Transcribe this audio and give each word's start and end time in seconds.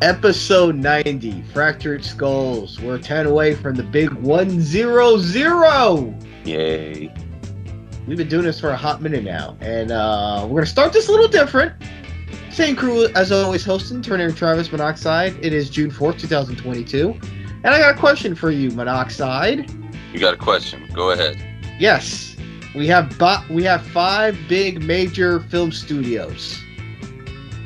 Episode 0.00 0.76
90, 0.76 1.42
Fractured 1.52 2.04
Skulls. 2.04 2.80
We're 2.80 2.98
10 2.98 3.26
away 3.26 3.56
from 3.56 3.74
the 3.74 3.82
big 3.82 4.12
100. 4.12 4.94
Yay. 6.44 7.12
We've 8.06 8.16
been 8.16 8.28
doing 8.28 8.44
this 8.44 8.60
for 8.60 8.70
a 8.70 8.76
hot 8.76 9.02
minute 9.02 9.24
now, 9.24 9.56
and 9.60 9.90
uh, 9.90 10.42
we're 10.44 10.50
going 10.50 10.64
to 10.66 10.70
start 10.70 10.92
this 10.92 11.08
a 11.08 11.10
little 11.10 11.26
different. 11.26 11.74
Same 12.52 12.76
crew 12.76 13.08
as 13.16 13.32
always 13.32 13.64
hosting, 13.64 14.00
Turner 14.00 14.26
and 14.26 14.36
Travis 14.36 14.70
Monoxide. 14.70 15.36
It 15.44 15.52
is 15.52 15.68
June 15.68 15.90
4th, 15.90 16.20
2022. 16.20 17.18
And 17.64 17.66
I 17.66 17.80
got 17.80 17.96
a 17.96 17.98
question 17.98 18.36
for 18.36 18.52
you, 18.52 18.70
Monoxide. 18.70 19.68
You 20.12 20.20
got 20.20 20.32
a 20.32 20.38
question? 20.38 20.88
Go 20.94 21.10
ahead. 21.10 21.42
Yes, 21.80 22.36
we 22.72 22.86
have 22.86 23.18
bo- 23.18 23.42
we 23.50 23.64
have 23.64 23.82
five 23.82 24.38
big 24.48 24.80
major 24.80 25.40
film 25.40 25.72
studios 25.72 26.62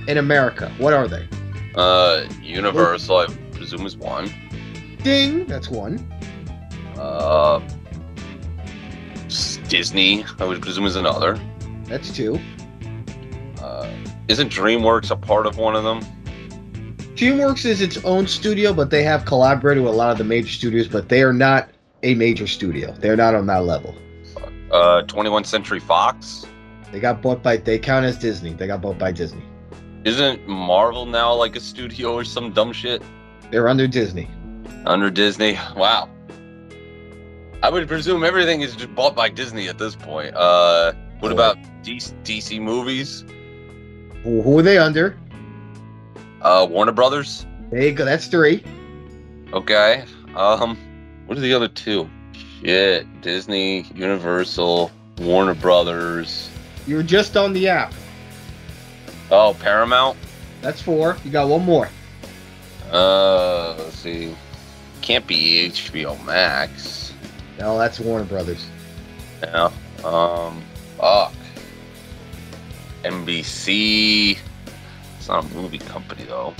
in 0.08 0.16
America. 0.16 0.72
What 0.78 0.94
are 0.94 1.06
they? 1.06 1.28
Uh, 1.74 2.26
Universal, 2.42 3.16
I 3.16 3.26
presume, 3.52 3.86
is 3.86 3.96
one. 3.96 4.32
Ding, 5.02 5.46
that's 5.46 5.68
one. 5.68 6.06
Uh, 6.98 7.60
Disney, 9.68 10.24
I 10.38 10.44
would 10.44 10.60
presume, 10.60 10.84
is 10.86 10.96
another. 10.96 11.40
That's 11.84 12.14
two. 12.14 12.38
Uh, 13.60 13.90
isn't 14.28 14.50
DreamWorks 14.50 15.10
a 15.10 15.16
part 15.16 15.46
of 15.46 15.56
one 15.56 15.74
of 15.74 15.84
them? 15.84 16.00
DreamWorks 17.14 17.64
is 17.64 17.80
its 17.80 17.98
own 18.04 18.26
studio, 18.26 18.72
but 18.72 18.90
they 18.90 19.02
have 19.02 19.24
collaborated 19.24 19.82
with 19.82 19.92
a 19.92 19.96
lot 19.96 20.10
of 20.10 20.18
the 20.18 20.24
major 20.24 20.48
studios, 20.48 20.88
but 20.88 21.08
they 21.08 21.22
are 21.22 21.32
not 21.32 21.70
a 22.02 22.14
major 22.14 22.46
studio. 22.46 22.92
They're 22.92 23.16
not 23.16 23.34
on 23.34 23.46
that 23.46 23.64
level. 23.64 23.94
Uh, 24.70 25.02
21st 25.06 25.46
Century 25.46 25.80
Fox. 25.80 26.46
They 26.90 27.00
got 27.00 27.22
bought 27.22 27.42
by. 27.42 27.58
They 27.58 27.78
count 27.78 28.04
as 28.04 28.18
Disney. 28.18 28.52
They 28.52 28.66
got 28.66 28.80
bought 28.80 28.98
by 28.98 29.12
Disney. 29.12 29.44
Isn't 30.04 30.46
Marvel 30.48 31.06
now 31.06 31.32
like 31.34 31.54
a 31.56 31.60
studio 31.60 32.12
or 32.14 32.24
some 32.24 32.52
dumb 32.52 32.72
shit 32.72 33.02
They're 33.50 33.68
under 33.68 33.86
Disney. 33.86 34.28
under 34.86 35.10
Disney? 35.10 35.58
Wow. 35.76 36.08
I 37.62 37.70
would 37.70 37.86
presume 37.86 38.24
everything 38.24 38.62
is 38.62 38.74
just 38.74 38.92
bought 38.96 39.14
by 39.14 39.28
Disney 39.28 39.68
at 39.68 39.78
this 39.78 39.94
point. 39.94 40.34
Uh, 40.34 40.92
what 41.20 41.30
Oh. 41.30 41.34
about 41.34 41.56
DC, 41.84 42.12
DC 42.24 42.60
movies? 42.60 43.24
Who, 44.24 44.42
who 44.42 44.58
are 44.58 44.62
they 44.62 44.78
under? 44.78 45.16
Uh, 46.40 46.66
Warner 46.68 46.90
Brothers. 46.92 47.46
There 47.70 47.82
you 47.82 47.92
go. 47.92 48.04
That's 48.04 48.26
three. 48.26 48.64
Okay. 49.52 50.04
Um, 50.34 50.76
what 51.26 51.38
are 51.38 51.40
the 51.40 51.54
other 51.54 51.68
two? 51.68 52.10
Shit. 52.64 53.06
Disney, 53.20 53.82
Universal, 53.94 54.90
Warner 55.18 55.54
Brothers. 55.54 56.48
You're 56.88 57.04
just 57.04 57.36
on 57.36 57.52
the 57.52 57.68
app. 57.68 57.92
Oh, 59.32 59.56
Paramount. 59.58 60.18
That's 60.60 60.82
four. 60.82 61.16
You 61.24 61.30
got 61.30 61.48
one 61.48 61.64
more. 61.64 61.88
Uh, 62.92 63.74
let's 63.78 63.96
see. 63.96 64.36
Can't 65.00 65.26
be 65.26 65.70
HBO 65.70 66.22
Max. 66.26 67.14
No, 67.58 67.78
that's 67.78 67.98
Warner 67.98 68.26
Brothers. 68.26 68.66
Yeah. 69.42 69.70
Um, 70.04 70.62
fuck. 70.98 71.32
NBC. 73.04 74.36
It's 75.16 75.28
not 75.28 75.44
a 75.44 75.54
movie 75.54 75.78
company 75.78 76.24
though. 76.24 76.52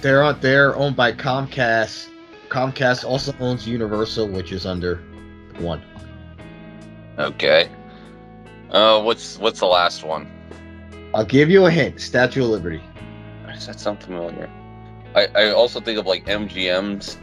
They're 0.00 0.22
on. 0.22 0.38
They're 0.40 0.76
owned 0.76 0.94
by 0.94 1.12
Comcast. 1.12 2.10
Comcast 2.48 3.04
also 3.04 3.34
owns 3.40 3.66
Universal, 3.66 4.28
which 4.28 4.52
is 4.52 4.66
under 4.66 5.02
one. 5.58 5.82
Okay. 7.18 7.68
Uh, 8.70 9.02
what's 9.02 9.36
what's 9.38 9.58
the 9.58 9.66
last 9.66 10.04
one? 10.04 10.30
I'll 11.14 11.24
give 11.24 11.50
you 11.50 11.66
a 11.66 11.70
hint. 11.70 12.00
Statue 12.00 12.44
of 12.44 12.50
Liberty. 12.50 12.82
Does 13.46 13.66
that 13.66 13.80
sound 13.80 14.02
familiar? 14.02 14.48
I, 15.14 15.26
I 15.34 15.50
also 15.50 15.80
think 15.80 15.98
of 15.98 16.06
like 16.06 16.24
MGM's 16.26 17.18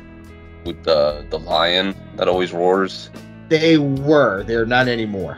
with 0.65 0.83
the 0.83 1.25
the 1.29 1.39
lion 1.39 1.95
that 2.15 2.27
always 2.27 2.51
roars. 2.51 3.09
They 3.49 3.77
were. 3.77 4.43
They're 4.43 4.65
not 4.65 4.87
anymore 4.87 5.37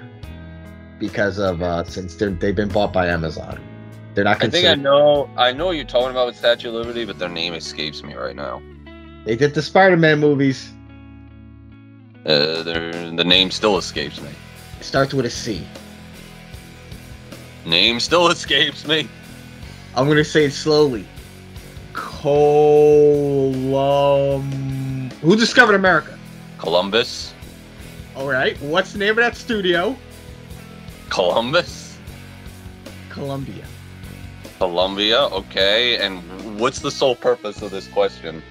because 0.99 1.39
of 1.39 1.61
uh 1.61 1.83
since 1.85 2.15
they're 2.15 2.31
they've 2.31 2.55
been 2.55 2.69
bought 2.69 2.91
by 2.91 3.07
Amazon. 3.07 3.59
They're 4.13 4.23
not 4.23 4.43
I 4.43 4.49
think 4.49 4.67
I 4.67 4.75
know 4.75 5.29
I 5.37 5.53
know 5.53 5.71
you're 5.71 5.85
talking 5.85 6.11
about 6.11 6.27
with 6.27 6.35
Statue 6.35 6.69
of 6.69 6.73
Liberty, 6.73 7.05
but 7.05 7.19
their 7.19 7.29
name 7.29 7.53
escapes 7.53 8.03
me 8.03 8.15
right 8.15 8.35
now. 8.35 8.61
They 9.25 9.35
did 9.35 9.53
the 9.53 9.61
Spider-Man 9.61 10.19
movies. 10.19 10.73
Uh, 12.25 12.63
their 12.63 12.91
the 13.11 13.23
name 13.23 13.51
still 13.51 13.77
escapes 13.77 14.19
me. 14.19 14.29
It 14.79 14.83
starts 14.83 15.13
with 15.13 15.25
a 15.25 15.29
C. 15.29 15.65
Name 17.69 17.99
still 17.99 18.29
escapes 18.29 18.87
me. 18.87 19.07
I'm 19.95 20.07
gonna 20.07 20.23
say 20.23 20.45
it 20.45 20.53
slowly. 20.53 21.07
Colum. 21.93 22.31
Who 25.21 25.35
discovered 25.35 25.75
America? 25.75 26.17
Columbus. 26.57 27.31
All 28.15 28.27
right. 28.27 28.59
What's 28.61 28.93
the 28.93 28.97
name 28.99 29.11
of 29.11 29.17
that 29.17 29.35
studio? 29.37 29.95
Columbus. 31.09 31.97
Columbia. 33.09 33.65
Columbia. 34.57 35.25
Okay. 35.25 35.97
And 35.97 36.59
what's 36.59 36.79
the 36.79 36.89
sole 36.89 37.15
purpose 37.15 37.61
of 37.61 37.69
this 37.69 37.87
question? 37.87 38.41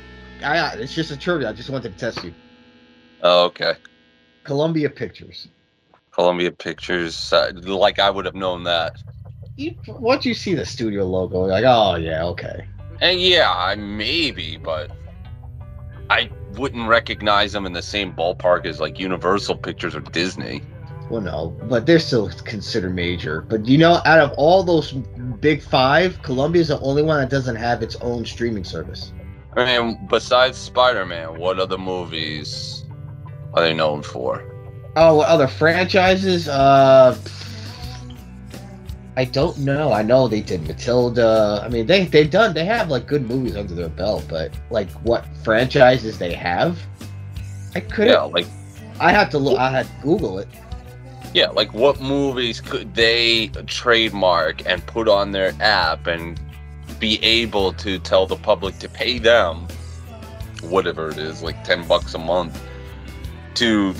Ah, 0.45 0.47
I, 0.47 0.59
I- 0.59 0.73
it's 0.75 0.95
just 0.95 1.11
a 1.11 1.17
trivia. 1.17 1.49
I 1.49 1.53
just 1.53 1.71
wanted 1.71 1.93
to 1.93 1.99
test 1.99 2.23
you. 2.25 2.33
Oh, 3.23 3.47
okay. 3.47 3.75
Columbia 4.45 4.89
Pictures. 4.89 5.49
Columbia 6.19 6.51
Pictures. 6.51 7.33
Uh, 7.33 7.53
like 7.65 8.01
I 8.01 8.11
would 8.11 8.25
have 8.25 8.34
known 8.34 8.65
that. 8.65 9.01
You, 9.55 9.77
once 9.87 10.27
you 10.27 10.34
see 10.34 10.53
the 10.53 10.67
studio 10.67 11.05
logo, 11.05 11.47
you're 11.47 11.49
like, 11.49 11.65
oh 11.65 11.95
yeah, 11.95 12.25
okay. 12.25 12.67
And 13.01 13.21
yeah, 13.21 13.53
I 13.55 13.77
maybe, 13.77 14.56
but 14.56 14.91
I 16.11 16.29
wouldn't 16.55 16.89
recognize 16.89 17.53
them 17.53 17.67
in 17.67 17.73
the 17.73 17.83
same 17.83 18.12
ballpark 18.12 18.67
as 18.67 18.81
like 18.81 18.99
Universal 18.99 19.59
Pictures 19.59 19.95
or 19.95 20.01
Disney. 20.01 20.61
Well, 21.09 21.21
no, 21.21 21.56
but 21.62 21.87
they're 21.87 22.01
still 22.01 22.29
considered 22.45 22.97
major. 22.97 23.43
But 23.43 23.67
you 23.67 23.79
know, 23.79 24.03
out 24.05 24.19
of 24.19 24.33
all 24.33 24.65
those 24.65 24.91
big 25.41 25.62
five, 25.62 26.21
Columbia's 26.23 26.69
the 26.69 26.81
only 26.81 27.03
one 27.03 27.21
that 27.21 27.31
doesn't 27.31 27.56
have 27.56 27.81
its 27.81 27.95
own 28.00 28.27
streaming 28.27 28.65
service. 28.65 29.12
I 29.56 29.65
mean, 29.65 30.05
besides 30.11 30.59
Spider-Man, 30.59 31.39
what 31.39 31.61
other 31.61 31.79
movies 31.79 32.85
are 33.55 33.62
they 33.62 33.73
known 33.73 34.03
for? 34.03 34.57
Oh, 35.00 35.14
what 35.14 35.28
other 35.28 35.47
franchises? 35.47 36.48
Uh, 36.48 37.16
I 39.16 39.25
don't 39.25 39.59
know. 39.59 39.92
I 39.92 40.03
know 40.03 40.26
they 40.26 40.41
did 40.41 40.66
Matilda. 40.66 41.62
I 41.64 41.69
mean, 41.69 41.86
they 41.86 42.06
they've 42.06 42.28
done 42.31 42.53
they 42.53 42.64
have 42.64 42.88
like 42.88 43.06
good 43.06 43.28
movies 43.28 43.56
under 43.56 43.75
their 43.75 43.88
belt, 43.88 44.25
but 44.28 44.53
like 44.70 44.91
what 45.04 45.25
franchises 45.44 46.19
they 46.19 46.34
have, 46.34 46.81
I 47.76 47.81
couldn't. 47.81 48.12
Yeah, 48.12 48.22
like 48.22 48.47
I 48.98 49.12
had 49.12 49.31
to 49.32 49.38
look. 49.38 49.58
I 49.58 49.70
had 49.70 49.87
to 49.87 49.92
Google 50.03 50.41
it. 50.41 50.48
yeah, 51.32 51.48
like 51.50 51.72
what 51.72 52.00
movies 52.00 52.60
could 52.60 52.94
they 52.94 53.48
trademark 53.66 54.66
and 54.66 54.84
put 54.87 55.08
on 55.08 55.31
their 55.31 55.53
app 55.60 56.08
and 56.08 56.41
be 56.98 57.22
able 57.22 57.72
to 57.75 58.00
tell 58.00 58.26
the 58.26 58.37
public 58.37 58.78
to 58.81 58.88
pay 58.88 59.19
them 59.20 59.69
whatever 60.62 61.10
it 61.10 61.19
is, 61.19 61.41
like 61.41 61.62
10 61.62 61.87
bucks 61.87 62.14
a 62.14 62.19
month 62.19 62.60
to 63.54 63.94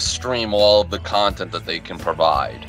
stream 0.00 0.52
all 0.54 0.80
of 0.82 0.90
the 0.90 0.98
content 0.98 1.52
that 1.52 1.66
they 1.66 1.78
can 1.80 1.98
provide. 1.98 2.66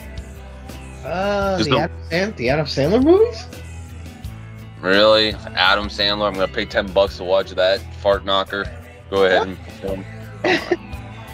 Uh, 1.04 1.58
the, 1.58 1.64
the- 1.64 1.78
Adam 1.80 1.98
Sand- 2.10 2.36
the 2.38 2.50
Adam 2.50 2.66
Sandler 2.66 3.04
movies. 3.04 3.46
Really? 4.82 5.34
Adam 5.56 5.88
Sandler, 5.88 6.28
I'm 6.28 6.34
gonna 6.34 6.48
pay 6.48 6.66
10 6.66 6.92
bucks 6.92 7.18
to 7.18 7.24
watch 7.24 7.52
that 7.52 7.80
fart 7.98 8.26
knocker. 8.26 8.66
Go 9.10 9.26
ahead 9.26 9.48
and 9.48 9.58
film. 9.82 10.06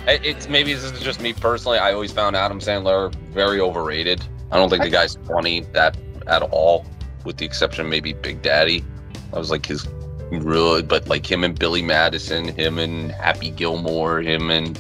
It- 0.08 0.26
It's 0.26 0.48
maybe 0.48 0.74
this 0.74 0.84
is 0.86 1.00
just 1.02 1.20
me 1.22 1.34
personally. 1.34 1.80
I 1.80 1.92
always 1.92 2.14
found 2.14 2.36
Adam 2.38 2.60
Sandler 2.62 3.14
very 3.34 3.60
overrated. 3.60 4.24
I 4.52 4.56
don't 4.58 4.70
think 4.70 4.84
the 4.84 4.90
guy's 4.90 5.18
funny 5.28 5.62
that 5.74 5.98
at 6.28 6.44
all, 6.44 6.86
with 7.26 7.36
the 7.36 7.46
exception 7.46 7.84
of 7.86 7.90
maybe 7.92 8.14
Big 8.14 8.42
Daddy. 8.42 8.86
I 9.34 9.38
was 9.38 9.52
like 9.52 9.66
his 9.66 9.86
really, 10.32 10.82
but 10.82 11.10
like 11.10 11.30
him 11.30 11.44
and 11.44 11.60
Billy 11.60 11.82
Madison, 11.82 12.48
him 12.48 12.80
and 12.80 13.12
Happy 13.12 13.50
Gilmore, 13.50 14.22
him 14.22 14.50
and 14.50 14.80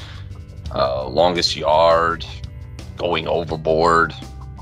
uh, 0.77 1.07
Longest 1.07 1.55
Yard, 1.55 2.25
Going 2.97 3.27
Overboard, 3.27 4.13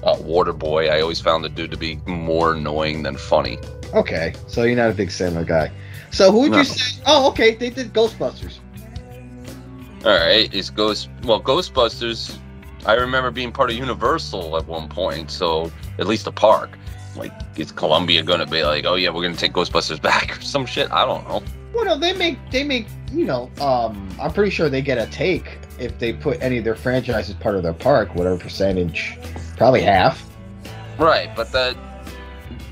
uh, 0.03 0.15
Waterboy. 0.15 0.89
I 0.89 1.01
always 1.01 1.19
found 1.19 1.43
the 1.43 1.49
dude 1.49 1.71
to 1.71 1.77
be 1.77 1.97
more 2.05 2.53
annoying 2.53 3.03
than 3.03 3.17
funny. 3.17 3.57
Okay, 3.93 4.33
so 4.47 4.63
you're 4.63 4.75
not 4.75 4.89
a 4.89 4.93
big 4.93 5.09
Sandler 5.09 5.45
guy. 5.45 5.71
So 6.11 6.31
who 6.31 6.41
would 6.41 6.51
No. 6.51 6.59
you 6.59 6.63
say? 6.63 7.01
Oh, 7.05 7.27
okay, 7.29 7.55
they 7.55 7.69
did 7.69 7.93
Ghostbusters. 7.93 8.59
All 10.05 10.11
right, 10.11 10.53
is 10.53 10.69
Ghost 10.69 11.09
well 11.23 11.41
Ghostbusters? 11.41 12.37
I 12.85 12.93
remember 12.93 13.31
being 13.31 13.51
part 13.51 13.71
of 13.71 13.75
Universal 13.75 14.57
at 14.57 14.67
one 14.67 14.87
point, 14.87 15.31
so 15.31 15.71
at 15.97 16.05
least 16.07 16.27
a 16.27 16.31
park. 16.31 16.77
Like, 17.15 17.31
is 17.57 17.71
Columbia 17.71 18.21
gonna 18.21 18.45
be 18.45 18.63
like, 18.63 18.85
oh 18.85 18.95
yeah, 18.95 19.09
we're 19.09 19.23
gonna 19.23 19.35
take 19.35 19.53
Ghostbusters 19.53 20.01
back 20.11 20.37
or 20.37 20.41
some 20.41 20.65
shit? 20.65 20.91
I 20.91 21.05
don't 21.05 21.27
know. 21.27 21.41
Well, 21.73 21.85
no, 21.85 21.97
they 21.97 22.13
make 22.13 22.37
they 22.51 22.63
make 22.63 22.87
you 23.11 23.25
know. 23.25 23.49
Um, 23.59 24.07
I'm 24.21 24.31
pretty 24.31 24.51
sure 24.51 24.69
they 24.69 24.81
get 24.81 24.97
a 24.97 25.07
take 25.09 25.57
if 25.79 25.97
they 25.99 26.13
put 26.13 26.41
any 26.41 26.57
of 26.57 26.63
their 26.63 26.75
franchises 26.75 27.35
part 27.35 27.55
of 27.55 27.63
their 27.63 27.73
park, 27.73 28.15
whatever 28.15 28.37
percentage, 28.37 29.17
probably 29.57 29.81
half. 29.81 30.29
Right, 30.97 31.35
but 31.35 31.51
that 31.51 31.75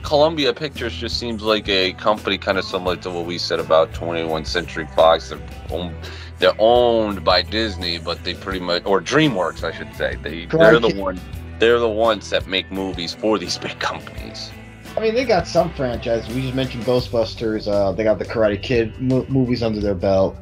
Columbia 0.04 0.54
Pictures 0.54 0.96
just 0.96 1.20
seems 1.20 1.42
like 1.42 1.68
a 1.70 1.94
company 1.94 2.38
kind 2.38 2.58
of 2.58 2.66
similar 2.66 2.96
to 2.98 3.10
what 3.10 3.26
we 3.26 3.38
said 3.38 3.60
about 3.60 3.92
21st 3.94 4.48
Century 4.48 4.88
Fox. 4.96 5.30
They're 5.30 5.42
owned, 5.70 5.96
they're 6.40 6.56
owned 6.60 7.24
by 7.24 7.42
Disney, 7.42 7.98
but 7.98 8.24
they 8.24 8.34
pretty 8.34 8.60
much 8.60 8.84
or 8.86 9.02
DreamWorks, 9.02 9.64
I 9.64 9.72
should 9.72 9.94
say. 9.96 10.18
They 10.22 10.46
they're 10.46 10.80
the 10.80 10.96
one 10.96 11.20
they're 11.60 11.80
the 11.80 11.90
ones 11.90 12.30
that 12.30 12.48
make 12.48 12.70
movies 12.72 13.14
for 13.14 13.38
these 13.38 13.58
big 13.58 13.80
companies. 13.80 14.52
I 14.98 15.00
mean, 15.00 15.16
they 15.16 15.26
got 15.26 15.48
some 15.48 15.74
franchises. 15.74 16.34
We 16.36 16.42
just 16.42 16.54
mentioned 16.54 16.84
Ghostbusters. 16.84 17.68
Uh, 17.68 17.94
they 17.94 18.04
got 18.04 18.20
the 18.20 18.26
Karate 18.26 18.62
Kid 18.62 19.00
mo- 19.02 19.26
movies 19.30 19.64
under 19.64 19.80
their 19.80 19.96
belt. 19.96 20.36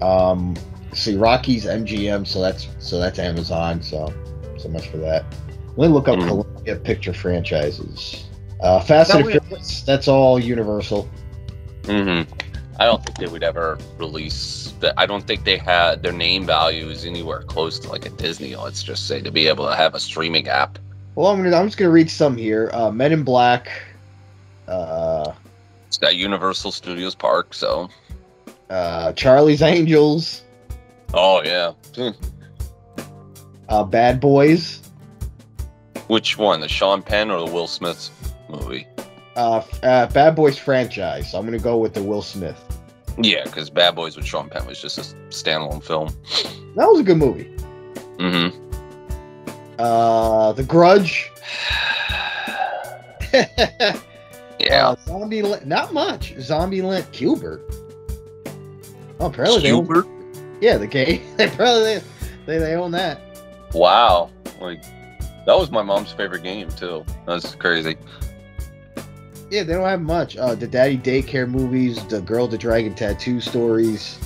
Um, 0.00 0.56
see, 0.94 1.16
Rocky's 1.16 1.64
MGM, 1.66 2.26
so 2.26 2.40
that's 2.40 2.68
so 2.78 2.98
that's 2.98 3.18
Amazon. 3.18 3.82
So, 3.82 4.12
so 4.58 4.68
much 4.68 4.88
for 4.88 4.98
that. 4.98 5.24
Let 5.76 5.88
me 5.88 5.94
look 5.94 6.08
up 6.08 6.18
mm. 6.18 6.26
Columbia 6.26 6.76
Picture 6.76 7.12
franchises. 7.12 8.24
Uh, 8.60 8.80
Fast 8.80 9.14
and 9.14 9.26
Furious. 9.26 9.82
That's 9.82 10.08
all 10.08 10.38
Universal. 10.38 11.08
Mm-hmm. 11.82 12.32
I 12.80 12.86
don't 12.86 13.04
think 13.04 13.18
they 13.18 13.26
would 13.26 13.42
ever 13.42 13.78
release 13.98 14.72
that. 14.80 14.94
I 14.96 15.06
don't 15.06 15.26
think 15.26 15.44
they 15.44 15.58
had 15.58 16.02
their 16.02 16.12
name 16.12 16.46
value 16.46 16.88
is 16.88 17.04
anywhere 17.04 17.42
close 17.42 17.78
to 17.80 17.88
like 17.88 18.06
a 18.06 18.10
Disney. 18.10 18.56
Let's 18.56 18.82
just 18.82 19.06
say 19.06 19.20
to 19.20 19.30
be 19.30 19.46
able 19.46 19.68
to 19.68 19.76
have 19.76 19.94
a 19.94 20.00
streaming 20.00 20.48
app. 20.48 20.78
Well, 21.14 21.28
I'm 21.28 21.42
gonna 21.42 21.56
I'm 21.56 21.66
just 21.66 21.76
gonna 21.76 21.90
read 21.90 22.10
some 22.10 22.36
here. 22.36 22.70
Uh, 22.72 22.90
Men 22.90 23.12
in 23.12 23.22
Black. 23.22 23.70
Uh, 24.66 25.32
it's 25.86 25.98
got 25.98 26.16
Universal 26.16 26.72
Studios 26.72 27.14
Park, 27.14 27.54
so. 27.54 27.88
Uh, 28.70 29.12
Charlie's 29.12 29.62
Angels. 29.62 30.42
Oh 31.16 31.42
yeah. 31.44 31.72
Hmm. 31.94 32.10
Uh, 33.68 33.84
Bad 33.84 34.20
Boys. 34.20 34.80
Which 36.08 36.36
one, 36.36 36.60
the 36.60 36.68
Sean 36.68 37.02
Penn 37.02 37.30
or 37.30 37.38
the 37.46 37.52
Will 37.52 37.66
Smith 37.66 38.10
movie? 38.48 38.86
Uh, 39.36 39.62
uh, 39.82 40.06
Bad 40.08 40.34
Boys 40.34 40.58
franchise. 40.58 41.32
I'm 41.34 41.44
gonna 41.44 41.58
go 41.58 41.78
with 41.78 41.94
the 41.94 42.02
Will 42.02 42.22
Smith. 42.22 42.60
Yeah, 43.16 43.44
because 43.44 43.70
Bad 43.70 43.94
Boys 43.94 44.16
with 44.16 44.26
Sean 44.26 44.50
Penn 44.50 44.66
was 44.66 44.80
just 44.80 44.98
a 44.98 45.02
standalone 45.28 45.82
film. 45.82 46.08
That 46.76 46.88
was 46.90 47.00
a 47.00 47.04
good 47.04 47.16
movie. 47.16 47.44
Mm-hmm. 48.18 48.60
Uh, 49.78 50.52
The 50.52 50.64
Grudge. 50.64 51.30
yeah. 54.58 54.88
Uh, 54.88 54.96
Zombie, 55.06 55.42
not 55.64 55.92
much. 55.92 56.34
Zombieland, 56.36 57.10
Q*bert. 57.12 57.62
Oh, 59.20 59.26
apparently 59.26 59.60
Q*bert. 59.62 60.06
Yeah, 60.60 60.78
the 60.78 60.86
game. 60.86 61.22
They 61.36 61.48
probably 61.48 62.00
they, 62.46 62.58
they 62.58 62.74
own 62.74 62.90
that. 62.92 63.20
Wow, 63.72 64.30
like 64.60 64.82
that 65.46 65.58
was 65.58 65.70
my 65.70 65.82
mom's 65.82 66.12
favorite 66.12 66.42
game 66.42 66.68
too. 66.70 67.04
That's 67.26 67.54
crazy. 67.54 67.96
Yeah, 69.50 69.62
they 69.62 69.74
don't 69.74 69.84
have 69.84 70.00
much. 70.00 70.36
Uh, 70.36 70.54
the 70.54 70.66
Daddy 70.66 70.98
Daycare 70.98 71.48
movies, 71.48 72.04
the 72.06 72.20
Girl 72.20 72.48
the 72.48 72.58
Dragon 72.58 72.94
Tattoo 72.94 73.40
stories. 73.40 74.18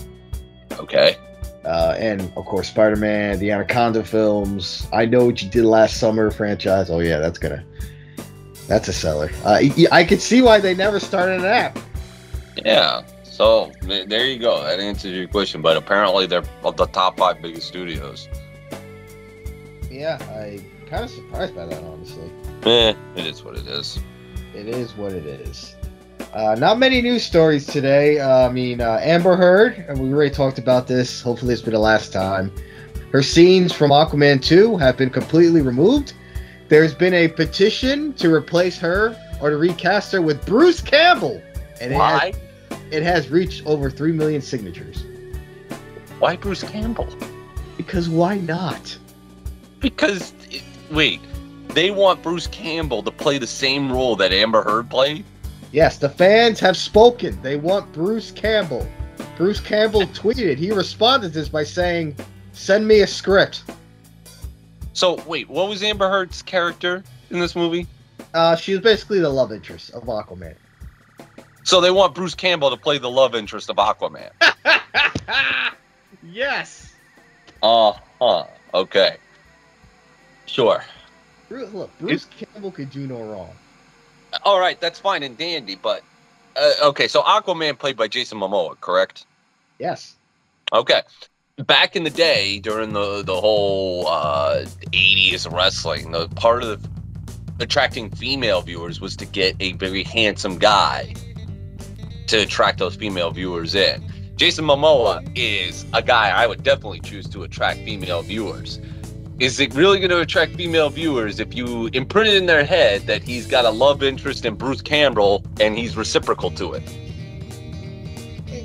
Okay. 0.72 1.16
Uh, 1.64 1.94
and 1.98 2.20
of 2.36 2.46
course, 2.46 2.68
Spider 2.68 2.96
Man, 2.96 3.38
the 3.38 3.50
Anaconda 3.50 4.04
films. 4.04 4.86
I 4.92 5.04
know 5.04 5.26
what 5.26 5.42
you 5.42 5.50
did 5.50 5.64
last 5.64 5.98
summer 5.98 6.30
franchise. 6.30 6.88
Oh 6.88 7.00
yeah, 7.00 7.18
that's 7.18 7.38
gonna, 7.38 7.64
that's 8.68 8.88
a 8.88 8.92
seller. 8.92 9.30
Uh, 9.44 9.60
I 9.92 10.04
could 10.04 10.22
see 10.22 10.40
why 10.40 10.60
they 10.60 10.74
never 10.74 10.98
started 11.00 11.40
an 11.40 11.46
app. 11.46 11.78
Yeah. 12.64 13.02
So 13.38 13.70
there 13.82 14.26
you 14.26 14.36
go. 14.36 14.64
That 14.64 14.80
answers 14.80 15.12
your 15.12 15.28
question. 15.28 15.62
But 15.62 15.76
apparently, 15.76 16.26
they're 16.26 16.42
of 16.64 16.76
the 16.76 16.86
top 16.86 17.18
five 17.18 17.40
biggest 17.40 17.68
studios. 17.68 18.28
Yeah, 19.88 20.18
I 20.32 20.58
kind 20.90 21.04
of 21.04 21.10
surprised 21.10 21.54
by 21.54 21.66
that, 21.66 21.84
honestly. 21.84 22.32
Eh, 22.64 22.94
it 23.14 23.26
is 23.26 23.44
what 23.44 23.56
it 23.56 23.68
is. 23.68 24.00
It 24.56 24.66
is 24.66 24.96
what 24.96 25.12
it 25.12 25.24
is. 25.24 25.76
Uh, 26.34 26.56
not 26.58 26.80
many 26.80 27.00
news 27.00 27.22
stories 27.22 27.64
today. 27.64 28.18
Uh, 28.18 28.48
I 28.48 28.50
mean, 28.50 28.80
uh, 28.80 28.98
Amber 29.00 29.36
Heard, 29.36 29.84
and 29.88 30.00
we 30.00 30.12
already 30.12 30.34
talked 30.34 30.58
about 30.58 30.88
this. 30.88 31.22
Hopefully, 31.22 31.52
it's 31.52 31.62
been 31.62 31.74
the 31.74 31.78
last 31.78 32.12
time. 32.12 32.52
Her 33.12 33.22
scenes 33.22 33.72
from 33.72 33.92
Aquaman 33.92 34.42
2 34.42 34.76
have 34.78 34.96
been 34.96 35.10
completely 35.10 35.60
removed. 35.60 36.12
There's 36.68 36.92
been 36.92 37.14
a 37.14 37.28
petition 37.28 38.14
to 38.14 38.34
replace 38.34 38.78
her 38.78 39.16
or 39.40 39.50
to 39.50 39.56
recast 39.56 40.10
her 40.10 40.20
with 40.20 40.44
Bruce 40.44 40.80
Campbell. 40.80 41.40
And 41.80 41.94
Why? 41.94 42.32
Has, 42.32 42.47
it 42.90 43.02
has 43.02 43.28
reached 43.30 43.66
over 43.66 43.90
3 43.90 44.12
million 44.12 44.40
signatures. 44.40 45.04
Why 46.18 46.36
Bruce 46.36 46.62
Campbell? 46.62 47.08
Because 47.76 48.08
why 48.08 48.38
not? 48.38 48.96
Because, 49.80 50.32
wait, 50.90 51.20
they 51.68 51.90
want 51.90 52.22
Bruce 52.22 52.46
Campbell 52.48 53.02
to 53.02 53.10
play 53.10 53.38
the 53.38 53.46
same 53.46 53.92
role 53.92 54.16
that 54.16 54.32
Amber 54.32 54.62
Heard 54.62 54.90
played? 54.90 55.24
Yes, 55.70 55.98
the 55.98 56.08
fans 56.08 56.58
have 56.60 56.76
spoken. 56.76 57.40
They 57.42 57.56
want 57.56 57.92
Bruce 57.92 58.30
Campbell. 58.30 58.88
Bruce 59.36 59.60
Campbell 59.60 60.02
tweeted. 60.02 60.56
He 60.56 60.72
responded 60.72 61.28
to 61.28 61.38
this 61.38 61.48
by 61.48 61.62
saying, 61.62 62.16
"Send 62.52 62.88
me 62.88 63.00
a 63.00 63.06
script." 63.06 63.62
So 64.94 65.22
wait, 65.26 65.48
what 65.48 65.68
was 65.68 65.82
Amber 65.82 66.08
Heard's 66.08 66.42
character 66.42 67.04
in 67.30 67.38
this 67.38 67.54
movie? 67.54 67.86
Uh, 68.34 68.56
she 68.56 68.72
was 68.72 68.80
basically 68.80 69.20
the 69.20 69.28
love 69.28 69.52
interest 69.52 69.90
of 69.90 70.04
Aquaman. 70.04 70.56
So 71.68 71.80
they 71.80 71.90
want 71.90 72.14
Bruce 72.14 72.34
Campbell 72.34 72.70
to 72.70 72.76
play 72.76 72.98
the 72.98 73.10
love 73.10 73.34
interest 73.34 73.68
of 73.68 73.76
Aquaman. 73.76 74.30
yes. 76.22 76.94
Uh 77.62 77.92
huh. 78.18 78.44
Okay. 78.72 79.16
Sure. 80.46 80.82
Look, 81.50 81.90
Bruce 81.98 82.26
Campbell 82.26 82.72
could 82.72 82.90
do 82.90 83.06
no 83.06 83.22
wrong 83.22 83.50
all 84.44 84.60
right, 84.60 84.80
that's 84.80 84.98
fine 84.98 85.22
and 85.22 85.36
dandy, 85.36 85.74
but 85.74 86.02
uh, 86.56 86.72
okay. 86.82 87.08
So 87.08 87.22
Aquaman 87.22 87.78
played 87.78 87.96
by 87.96 88.08
Jason 88.08 88.38
Momoa, 88.38 88.78
correct? 88.80 89.26
Yes. 89.78 90.16
Okay. 90.72 91.02
Back 91.56 91.96
in 91.96 92.04
the 92.04 92.10
day, 92.10 92.58
during 92.58 92.92
the 92.92 93.22
the 93.22 93.40
whole 93.40 94.06
uh, 94.06 94.64
'80s 94.92 95.50
wrestling, 95.50 96.12
the 96.12 96.28
part 96.28 96.62
of 96.62 96.82
the 96.82 97.64
attracting 97.64 98.10
female 98.10 98.60
viewers 98.62 99.00
was 99.00 99.16
to 99.16 99.26
get 99.26 99.56
a 99.60 99.72
very 99.72 100.04
handsome 100.04 100.58
guy 100.58 101.14
to 102.28 102.38
attract 102.38 102.78
those 102.78 102.96
female 102.96 103.30
viewers 103.30 103.74
in. 103.74 104.04
Jason 104.36 104.64
Momoa 104.64 105.28
is 105.34 105.84
a 105.92 106.02
guy 106.02 106.30
I 106.30 106.46
would 106.46 106.62
definitely 106.62 107.00
choose 107.00 107.28
to 107.30 107.42
attract 107.42 107.80
female 107.80 108.22
viewers 108.22 108.78
is 109.38 109.60
it 109.60 109.72
really 109.74 109.98
going 109.98 110.10
to 110.10 110.20
attract 110.20 110.56
female 110.56 110.90
viewers 110.90 111.38
if 111.38 111.54
you 111.54 111.88
imprint 111.92 112.28
it 112.28 112.34
in 112.34 112.46
their 112.46 112.64
head 112.64 113.02
that 113.02 113.22
he's 113.22 113.46
got 113.46 113.64
a 113.64 113.70
love 113.70 114.02
interest 114.02 114.44
in 114.44 114.56
Bruce 114.56 114.82
Campbell 114.82 115.44
and 115.60 115.78
he's 115.78 115.96
reciprocal 115.96 116.50
to 116.52 116.72
it? 116.72 116.82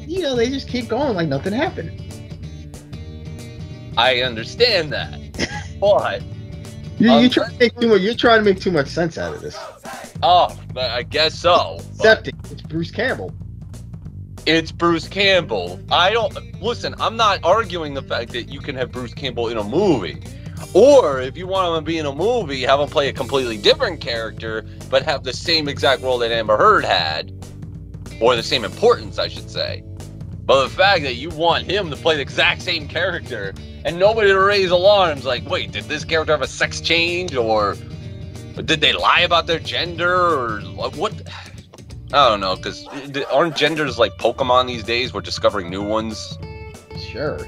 You 0.07 0.23
know, 0.23 0.35
they 0.35 0.49
just 0.49 0.67
keep 0.67 0.87
going 0.87 1.15
like 1.15 1.27
nothing 1.27 1.53
happened. 1.53 2.01
I 3.97 4.21
understand 4.21 4.91
that, 4.93 5.19
but 5.79 6.23
you, 6.97 7.11
um, 7.11 7.21
you 7.21 7.29
try 7.29 7.47
to 7.47 7.59
make 7.59 7.79
too 7.79 7.89
much. 7.89 8.01
You're 8.01 8.15
trying 8.15 8.39
to 8.39 8.45
make 8.45 8.59
too 8.59 8.71
much 8.71 8.87
sense 8.87 9.19
out 9.19 9.35
of 9.35 9.41
this. 9.41 9.55
Oh, 10.23 10.57
I 10.75 11.03
guess 11.03 11.35
so. 11.35 11.79
Except 11.95 12.27
it's 12.27 12.61
Bruce 12.63 12.89
Campbell. 12.89 13.31
It's 14.45 14.73
Bruce 14.73 15.07
Campbell. 15.07 15.79
I 15.89 16.11
don't 16.11 16.61
listen. 16.61 16.95
I'm 16.99 17.15
not 17.15 17.39
arguing 17.45 17.93
the 17.93 18.01
fact 18.01 18.33
that 18.33 18.49
you 18.49 18.59
can 18.59 18.75
have 18.75 18.91
Bruce 18.91 19.13
Campbell 19.13 19.47
in 19.47 19.57
a 19.57 19.63
movie. 19.63 20.21
Or 20.73 21.21
if 21.21 21.37
you 21.37 21.47
want 21.47 21.69
him 21.69 21.75
to 21.75 21.85
be 21.85 21.97
in 21.97 22.05
a 22.05 22.13
movie, 22.13 22.61
have 22.63 22.81
him 22.81 22.89
play 22.89 23.07
a 23.07 23.13
completely 23.13 23.57
different 23.57 24.01
character, 24.01 24.65
but 24.89 25.01
have 25.03 25.23
the 25.23 25.31
same 25.31 25.69
exact 25.69 26.01
role 26.01 26.17
that 26.17 26.33
Amber 26.33 26.57
Heard 26.57 26.83
had, 26.83 27.31
or 28.19 28.35
the 28.35 28.43
same 28.43 28.65
importance, 28.65 29.17
I 29.17 29.29
should 29.29 29.49
say. 29.49 29.81
But 30.45 30.63
the 30.65 30.69
fact 30.69 31.03
that 31.03 31.15
you 31.15 31.29
want 31.29 31.63
him 31.63 31.89
to 31.89 31.95
play 31.95 32.15
the 32.15 32.21
exact 32.21 32.63
same 32.63 32.85
character 32.85 33.53
and 33.85 33.97
nobody 33.97 34.27
to 34.27 34.39
raise 34.39 34.71
alarms, 34.71 35.23
like, 35.23 35.49
wait, 35.49 35.71
did 35.71 35.85
this 35.85 36.03
character 36.03 36.33
have 36.33 36.41
a 36.41 36.47
sex 36.47 36.81
change, 36.81 37.33
or 37.33 37.77
did 38.65 38.81
they 38.81 38.91
lie 38.91 39.21
about 39.21 39.47
their 39.47 39.59
gender, 39.59 40.13
or 40.13 40.59
what? 40.59 41.13
I 42.13 42.29
don't 42.29 42.39
know, 42.39 42.55
because 42.55 42.87
aren't 43.31 43.55
genders 43.55 43.97
like 43.97 44.17
Pokemon 44.17 44.67
these 44.67 44.83
days? 44.83 45.13
We're 45.13 45.21
discovering 45.21 45.69
new 45.69 45.83
ones. 45.83 46.37
Sure. 46.99 47.39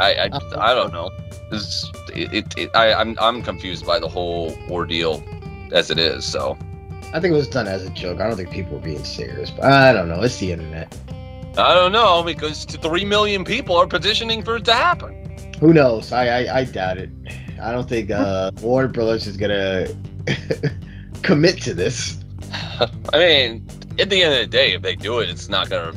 I 0.00 0.14
I, 0.14 0.70
I 0.70 0.74
don't 0.74 0.92
know 0.92 1.10
is 1.52 1.90
it, 2.14 2.32
it, 2.32 2.58
it, 2.58 2.70
I, 2.74 2.92
I'm 2.94 3.16
I'm 3.20 3.42
confused 3.42 3.86
by 3.86 3.98
the 3.98 4.08
whole 4.08 4.56
ordeal 4.70 5.22
as 5.70 5.90
it 5.90 5.98
is. 5.98 6.24
So 6.24 6.58
I 7.12 7.20
think 7.20 7.32
it 7.32 7.36
was 7.36 7.48
done 7.48 7.68
as 7.68 7.84
a 7.84 7.90
joke. 7.90 8.20
I 8.20 8.26
don't 8.26 8.36
think 8.36 8.50
people 8.50 8.74
were 8.74 8.84
being 8.84 9.04
serious, 9.04 9.50
but 9.50 9.64
I 9.64 9.92
don't 9.92 10.08
know. 10.08 10.22
It's 10.22 10.38
the 10.38 10.52
internet. 10.52 10.96
I 11.58 11.74
don't 11.74 11.92
know 11.92 12.22
because 12.22 12.64
three 12.64 13.04
million 13.04 13.44
people 13.44 13.76
are 13.76 13.86
petitioning 13.86 14.42
for 14.42 14.56
it 14.56 14.64
to 14.64 14.72
happen. 14.72 15.18
Who 15.60 15.72
knows? 15.72 16.12
I 16.12 16.44
I, 16.44 16.58
I 16.58 16.64
doubt 16.64 16.98
it. 16.98 17.10
I 17.60 17.70
don't 17.70 17.88
think 17.88 18.10
uh, 18.10 18.50
Warner 18.60 18.88
Brothers 18.88 19.26
is 19.26 19.36
gonna 19.36 19.86
commit 21.22 21.60
to 21.62 21.74
this. 21.74 22.21
I 23.12 23.18
mean, 23.18 23.66
at 23.98 24.10
the 24.10 24.22
end 24.22 24.34
of 24.34 24.40
the 24.40 24.46
day, 24.46 24.72
if 24.72 24.82
they 24.82 24.96
do 24.96 25.20
it, 25.20 25.28
it's 25.28 25.48
not 25.48 25.70
gonna 25.70 25.92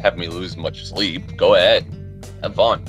have 0.00 0.16
me 0.16 0.28
lose 0.28 0.56
much 0.56 0.86
sleep. 0.86 1.36
Go 1.36 1.54
ahead, 1.54 1.84
have 2.42 2.54
fun. 2.54 2.84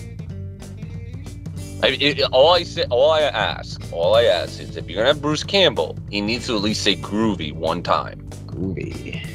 I, 1.84 1.98
it, 2.00 2.22
all 2.32 2.54
I 2.54 2.64
say, 2.64 2.84
all 2.90 3.12
I 3.12 3.22
ask, 3.22 3.82
all 3.92 4.16
I 4.16 4.24
ask 4.26 4.60
is 4.60 4.78
if 4.78 4.88
you're 4.88 4.98
gonna 4.98 5.08
have 5.08 5.22
Bruce 5.22 5.44
Campbell, 5.44 5.98
he 6.10 6.22
needs 6.22 6.48
to 6.48 6.56
at 6.56 6.62
least 6.62 6.84
say 6.84 6.96
groovy 6.96 7.54
one 7.54 7.82
time. 7.82 8.30
Groovy. 8.46 9.28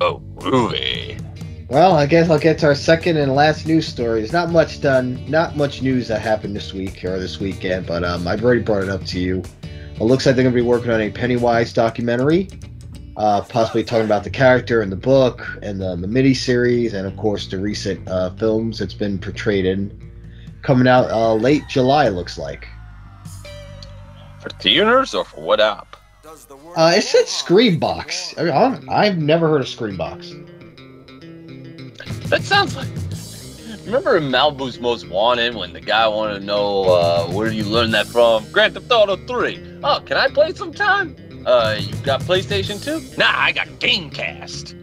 Oh, 0.00 0.22
groovy. 0.36 1.22
Well, 1.68 1.96
I 1.96 2.06
guess 2.06 2.30
I'll 2.30 2.38
get 2.38 2.58
to 2.60 2.66
our 2.66 2.74
second 2.74 3.16
and 3.16 3.34
last 3.34 3.66
news 3.66 3.88
story. 3.88 4.20
There's 4.20 4.32
not 4.32 4.50
much 4.50 4.80
done, 4.80 5.22
not 5.28 5.56
much 5.56 5.82
news 5.82 6.08
that 6.08 6.22
happened 6.22 6.54
this 6.54 6.72
week 6.72 7.04
or 7.04 7.18
this 7.18 7.40
weekend, 7.40 7.86
but 7.86 8.04
um, 8.04 8.28
I've 8.28 8.44
already 8.44 8.62
brought 8.62 8.84
it 8.84 8.88
up 8.88 9.04
to 9.06 9.18
you. 9.18 9.42
It 9.98 10.04
looks 10.04 10.26
like 10.26 10.36
they're 10.36 10.44
going 10.44 10.54
to 10.54 10.60
be 10.60 10.66
working 10.66 10.90
on 10.90 11.00
a 11.00 11.10
Pennywise 11.10 11.72
documentary, 11.72 12.50
uh, 13.16 13.40
possibly 13.40 13.82
talking 13.82 14.04
about 14.04 14.24
the 14.24 14.30
character 14.30 14.82
in 14.82 14.90
the 14.90 14.96
book 14.96 15.46
and 15.62 15.80
the, 15.80 15.96
the 15.96 16.06
mini 16.06 16.34
series, 16.34 16.92
and 16.92 17.06
of 17.06 17.16
course 17.16 17.46
the 17.46 17.58
recent 17.58 18.06
uh, 18.06 18.28
films 18.34 18.82
it's 18.82 18.92
been 18.92 19.18
portrayed 19.18 19.64
in. 19.64 20.02
Coming 20.60 20.86
out 20.86 21.10
uh, 21.10 21.32
late 21.32 21.62
July, 21.68 22.08
looks 22.08 22.36
like. 22.36 22.68
For 24.40 24.50
theaters 24.60 25.14
or 25.14 25.24
for 25.24 25.40
what 25.40 25.60
app? 25.60 25.96
Uh, 26.76 26.92
it 26.94 27.02
said 27.02 27.24
Screambox. 27.24 28.38
I 28.38 28.74
mean, 28.76 28.88
I've 28.90 29.16
never 29.16 29.48
heard 29.48 29.62
of 29.62 29.66
Screambox. 29.66 30.42
That 32.28 32.42
sounds 32.42 32.76
like. 32.76 32.88
Remember 33.86 34.16
in 34.16 34.24
Malibu's 34.24 34.78
Most 34.80 35.08
Wanted 35.08 35.54
when 35.54 35.72
the 35.72 35.80
guy 35.80 36.06
wanted 36.08 36.40
to 36.40 36.44
know 36.44 36.82
uh, 36.84 37.26
where 37.28 37.50
you 37.50 37.64
learned 37.64 37.94
that 37.94 38.06
from? 38.08 38.44
Grand 38.50 38.74
Theft 38.74 38.90
Auto 38.90 39.16
3. 39.16 39.65
Oh, 39.82 40.00
can 40.04 40.16
I 40.16 40.28
play 40.28 40.52
sometime? 40.54 41.16
Uh, 41.44 41.76
you 41.78 41.94
got 41.96 42.20
PlayStation 42.22 42.82
2? 42.82 43.18
Nah, 43.18 43.30
I 43.30 43.52
got 43.52 43.68
Gamecast. 43.78 44.74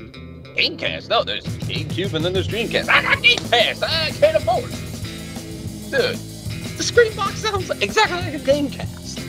Gamecast? 0.56 1.10
No, 1.10 1.24
there's 1.24 1.46
GameCube 1.46 2.14
and 2.14 2.24
then 2.24 2.34
there's 2.34 2.48
Dreamcast. 2.48 2.88
I 2.88 3.02
got 3.02 3.22
Game 3.22 3.38
Pass. 3.50 3.82
I 3.82 4.12
can't 4.12 4.38
afford 4.38 4.66
it. 4.66 5.92
Dude, 5.92 6.78
the 6.78 6.84
screen 6.84 7.16
box 7.16 7.40
sounds 7.40 7.70
exactly 7.82 8.18
like 8.18 8.34
a 8.36 8.40
Gamecast. 8.40 9.20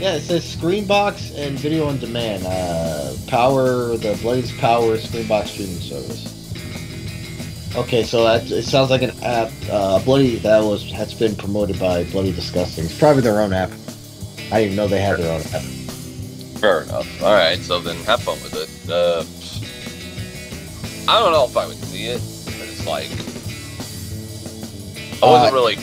Yeah, 0.00 0.16
it 0.16 0.20
says 0.22 0.44
Screambox 0.56 1.38
and 1.38 1.58
Video 1.58 1.86
on 1.86 1.98
Demand. 1.98 2.44
Uh, 2.46 3.14
power 3.28 3.96
the 3.96 4.18
Blaze 4.20 4.50
Power 4.58 4.96
Screambox 4.98 5.46
streaming 5.46 5.76
service. 5.76 6.34
Okay, 7.76 8.02
so 8.02 8.24
that 8.24 8.50
it 8.50 8.64
sounds 8.64 8.90
like 8.90 9.02
an 9.02 9.12
app. 9.22 9.50
Uh, 9.70 9.98
Bloody 10.00 10.36
that 10.36 10.62
was 10.62 10.90
has 10.92 11.14
been 11.14 11.34
promoted 11.36 11.78
by 11.78 12.04
Bloody 12.04 12.32
Disgusting. 12.32 12.84
It's 12.84 12.98
probably 12.98 13.22
their 13.22 13.40
own 13.40 13.52
app. 13.52 13.70
I 14.52 14.60
didn't 14.60 14.64
even 14.64 14.76
know 14.76 14.86
they 14.88 15.00
had 15.00 15.18
their 15.18 15.32
own 15.32 15.40
app. 15.52 15.62
Fair 16.60 16.82
enough. 16.82 17.22
All 17.22 17.32
right, 17.32 17.58
so 17.58 17.80
then 17.80 17.96
have 18.04 18.22
fun 18.22 18.38
with 18.42 18.54
it. 18.54 18.70
Uh, 18.90 19.24
I 21.10 21.18
don't 21.20 21.32
know 21.32 21.44
if 21.44 21.56
I 21.56 21.66
would 21.66 21.76
see 21.76 22.06
it, 22.06 22.20
but 22.46 22.68
it's 22.68 22.86
like 22.86 23.10
I 25.22 25.26
wasn't 25.26 25.52
Uh, 25.52 25.54
really. 25.54 25.76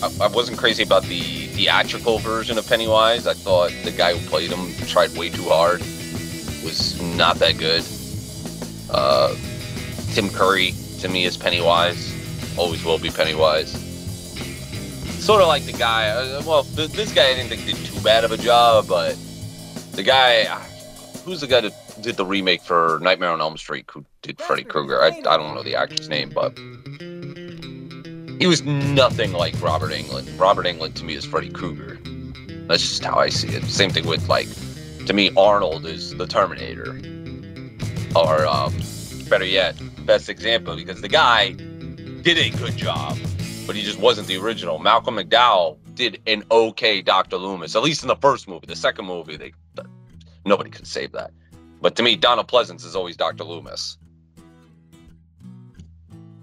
I, 0.00 0.24
I 0.24 0.28
wasn't 0.28 0.58
crazy 0.58 0.82
about 0.84 1.02
the 1.04 1.20
theatrical 1.48 2.18
version 2.18 2.56
of 2.56 2.66
Pennywise. 2.68 3.26
I 3.26 3.34
thought 3.34 3.72
the 3.84 3.90
guy 3.90 4.14
who 4.16 4.26
played 4.28 4.50
him 4.50 4.72
tried 4.86 5.10
way 5.16 5.28
too 5.28 5.48
hard. 5.48 5.80
Was 6.64 7.00
not 7.02 7.36
that 7.40 7.58
good. 7.58 7.84
Uh, 8.90 9.34
Tim 10.12 10.28
Curry 10.30 10.72
to 11.00 11.08
me 11.08 11.24
is 11.24 11.36
Pennywise. 11.36 12.14
Always 12.56 12.84
will 12.84 12.98
be 12.98 13.10
Pennywise. 13.10 13.74
Sort 15.28 15.42
of 15.42 15.48
like 15.48 15.66
the 15.66 15.74
guy. 15.74 16.08
Uh, 16.08 16.42
well, 16.46 16.64
th- 16.64 16.92
this 16.92 17.12
guy 17.12 17.28
I 17.28 17.34
didn't 17.34 17.50
think 17.50 17.66
did 17.66 17.76
too 17.76 18.00
bad 18.00 18.24
of 18.24 18.32
a 18.32 18.38
job, 18.38 18.88
but 18.88 19.14
the 19.92 20.02
guy 20.02 20.44
who's 21.22 21.42
the 21.42 21.46
guy 21.46 21.60
that 21.60 21.74
did 22.00 22.16
the 22.16 22.24
remake 22.24 22.62
for 22.62 22.98
Nightmare 23.02 23.28
on 23.28 23.42
Elm 23.42 23.58
Street 23.58 23.84
who 23.90 24.06
did 24.22 24.40
Freddy 24.40 24.64
Krueger? 24.64 25.02
I, 25.02 25.08
I 25.08 25.36
don't 25.36 25.54
know 25.54 25.62
the 25.62 25.74
actor's 25.74 26.08
name 26.08 26.30
but 26.30 26.56
he 28.40 28.46
was 28.46 28.62
nothing 28.62 29.32
like 29.32 29.54
Robert 29.60 29.92
Englund. 29.92 30.40
Robert 30.40 30.64
Englund 30.64 30.94
to 30.94 31.04
me 31.04 31.12
is 31.12 31.26
Freddy 31.26 31.50
Krueger. 31.50 31.98
That's 32.66 32.80
just 32.80 33.04
how 33.04 33.18
I 33.18 33.28
see 33.28 33.48
it. 33.48 33.62
Same 33.64 33.90
thing 33.90 34.06
with 34.06 34.30
like 34.30 34.48
to 35.04 35.12
me 35.12 35.30
Arnold 35.36 35.84
is 35.84 36.16
the 36.16 36.26
Terminator. 36.26 36.98
Or 38.16 38.46
um, 38.46 38.72
better 39.28 39.44
yet 39.44 39.78
best 40.06 40.30
example 40.30 40.74
because 40.74 41.02
the 41.02 41.08
guy 41.08 41.50
did 41.50 42.38
a 42.38 42.48
good 42.56 42.78
job 42.78 43.18
but 43.68 43.76
he 43.76 43.82
just 43.82 44.00
wasn't 44.00 44.26
the 44.26 44.36
original 44.36 44.80
Malcolm 44.80 45.14
McDowell 45.14 45.78
did 45.94 46.20
an 46.26 46.42
okay 46.50 47.00
Dr. 47.02 47.36
Loomis 47.36 47.76
at 47.76 47.82
least 47.82 48.02
in 48.02 48.08
the 48.08 48.16
first 48.16 48.48
movie 48.48 48.66
the 48.66 48.74
second 48.74 49.04
movie 49.04 49.36
they 49.36 49.52
nobody 50.48 50.70
could 50.70 50.86
save 50.86 51.12
that. 51.12 51.30
But 51.80 51.94
to 51.96 52.02
me, 52.02 52.16
Donald 52.16 52.48
Pleasence 52.48 52.84
is 52.84 52.96
always 52.96 53.16
Dr. 53.16 53.44
Loomis. 53.44 53.98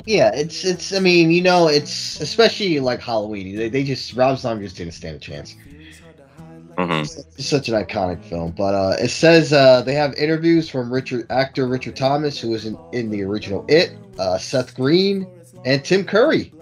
Yeah, 0.06 0.32
it's 0.34 0.64
it's. 0.64 0.94
I 0.94 1.00
mean, 1.00 1.32
you 1.32 1.42
know, 1.42 1.68
it's 1.68 2.22
especially 2.22 2.80
like 2.80 3.02
Halloween. 3.02 3.56
They, 3.56 3.70
they 3.70 3.84
just 3.84 4.14
Rob 4.14 4.38
Zombie 4.38 4.64
just 4.64 4.78
didn't 4.78 4.94
stand 4.94 5.16
a 5.16 5.20
chance. 5.20 5.56
hmm 6.78 7.02
It's 7.02 7.46
such 7.46 7.70
an 7.70 7.74
iconic 7.74 8.24
film. 8.24 8.52
But 8.52 8.76
uh, 8.76 8.96
it 9.00 9.10
says 9.10 9.52
uh, 9.52 9.82
they 9.82 9.96
have 9.96 10.14
interviews 10.14 10.70
from 10.70 10.94
Richard 10.94 11.26
actor 11.32 11.68
Richard 11.68 11.96
Thomas, 11.96 12.40
who 12.40 12.50
was 12.50 12.68
in, 12.68 12.78
in 12.92 13.10
the 13.10 13.24
original 13.24 13.66
It, 13.68 13.98
uh, 14.20 14.38
Seth 14.38 14.76
Green, 14.76 15.26
and 15.66 15.84
Tim 15.84 16.06
Curry. 16.06 16.54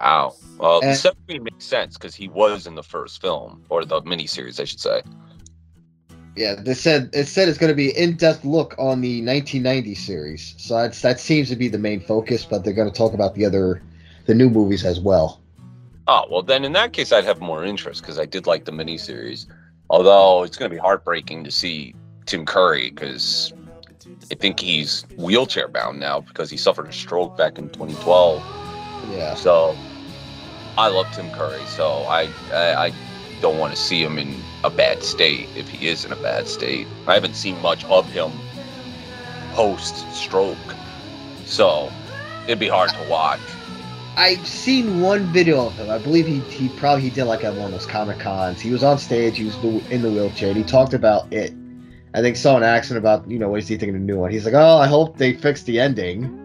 Wow. 0.00 0.34
Well, 0.58 0.80
And- 0.82 0.96
Seth 0.96 1.14
Green 1.26 1.44
makes 1.44 1.64
sense 1.64 1.96
because 1.96 2.14
he 2.14 2.28
was 2.28 2.66
in 2.66 2.74
the 2.74 2.82
first 2.82 3.20
film 3.20 3.64
or 3.68 3.84
the 3.84 4.00
miniseries, 4.02 4.60
I 4.60 4.64
should 4.64 4.80
say. 4.80 5.02
Yeah, 6.36 6.54
they 6.54 6.74
said 6.74 7.10
it 7.12 7.26
said 7.26 7.48
it's 7.48 7.58
going 7.58 7.72
to 7.72 7.76
be 7.76 7.90
an 7.90 8.10
in-depth 8.10 8.44
look 8.44 8.74
on 8.78 9.00
the 9.00 9.20
1990 9.20 9.94
series. 9.94 10.54
So 10.58 10.76
that's 10.76 11.02
that 11.02 11.18
seems 11.20 11.48
to 11.50 11.56
be 11.56 11.68
the 11.68 11.78
main 11.78 12.00
focus, 12.00 12.44
but 12.44 12.64
they're 12.64 12.72
going 12.72 12.90
to 12.90 12.96
talk 12.96 13.12
about 13.12 13.34
the 13.34 13.44
other, 13.44 13.82
the 14.26 14.34
new 14.34 14.48
movies 14.48 14.84
as 14.84 15.00
well. 15.00 15.40
Oh 16.06 16.26
well, 16.30 16.42
then 16.42 16.64
in 16.64 16.72
that 16.72 16.92
case, 16.92 17.12
I'd 17.12 17.24
have 17.24 17.40
more 17.40 17.64
interest 17.64 18.00
because 18.00 18.18
I 18.18 18.26
did 18.26 18.46
like 18.46 18.64
the 18.64 18.72
miniseries. 18.72 19.46
Although 19.90 20.44
it's 20.44 20.56
going 20.56 20.70
to 20.70 20.74
be 20.74 20.80
heartbreaking 20.80 21.42
to 21.44 21.50
see 21.50 21.94
Tim 22.26 22.46
Curry 22.46 22.90
because 22.90 23.52
I 24.30 24.36
think 24.36 24.60
he's 24.60 25.04
wheelchair 25.16 25.66
bound 25.66 25.98
now 25.98 26.20
because 26.20 26.48
he 26.48 26.56
suffered 26.56 26.86
a 26.86 26.92
stroke 26.92 27.36
back 27.36 27.58
in 27.58 27.68
2012. 27.70 28.40
Yeah. 29.12 29.34
So 29.34 29.76
I 30.80 30.88
love 30.88 31.12
Tim 31.12 31.30
Curry. 31.32 31.64
So 31.66 32.04
I 32.08 32.28
I, 32.52 32.86
I 32.86 32.92
don't 33.42 33.58
want 33.58 33.74
to 33.74 33.80
see 33.80 34.02
him 34.02 34.18
in 34.18 34.34
a 34.64 34.70
bad 34.70 35.02
state 35.02 35.46
if 35.54 35.68
he 35.68 35.88
is 35.88 36.06
in 36.06 36.12
a 36.12 36.16
bad 36.16 36.48
state. 36.48 36.86
I 37.06 37.12
haven't 37.12 37.36
seen 37.36 37.60
much 37.60 37.84
of 37.84 38.10
him 38.10 38.32
post 39.52 40.10
stroke, 40.14 40.56
so 41.44 41.92
it'd 42.46 42.58
be 42.58 42.68
hard 42.68 42.88
to 42.90 43.10
watch. 43.10 43.40
I've 44.16 44.46
seen 44.46 45.02
one 45.02 45.24
video 45.26 45.66
of 45.66 45.74
him. 45.74 45.90
I 45.90 45.98
believe 45.98 46.26
he, 46.26 46.40
he 46.40 46.70
probably 46.70 47.02
he 47.02 47.10
did 47.10 47.24
like 47.24 47.44
at 47.44 47.54
one 47.54 47.66
of 47.66 47.72
those 47.72 47.86
comic 47.86 48.18
cons. 48.18 48.60
He 48.60 48.70
was 48.70 48.82
on 48.82 48.96
stage. 48.98 49.36
He 49.36 49.44
was 49.44 49.56
in 49.90 50.00
the 50.00 50.10
wheelchair. 50.10 50.48
And 50.48 50.56
he 50.56 50.64
talked 50.64 50.94
about 50.94 51.30
it. 51.32 51.52
I 52.14 52.22
think 52.22 52.36
saw 52.36 52.56
an 52.56 52.62
accent 52.62 52.96
about 52.96 53.30
you 53.30 53.38
know 53.38 53.50
what 53.50 53.60
is 53.60 53.68
he 53.68 53.76
thinking 53.76 53.96
of 53.96 54.00
the 54.00 54.06
new 54.06 54.18
one. 54.18 54.30
He's 54.30 54.46
like, 54.46 54.54
oh, 54.54 54.78
I 54.78 54.86
hope 54.86 55.18
they 55.18 55.34
fix 55.34 55.62
the 55.62 55.78
ending. 55.78 56.39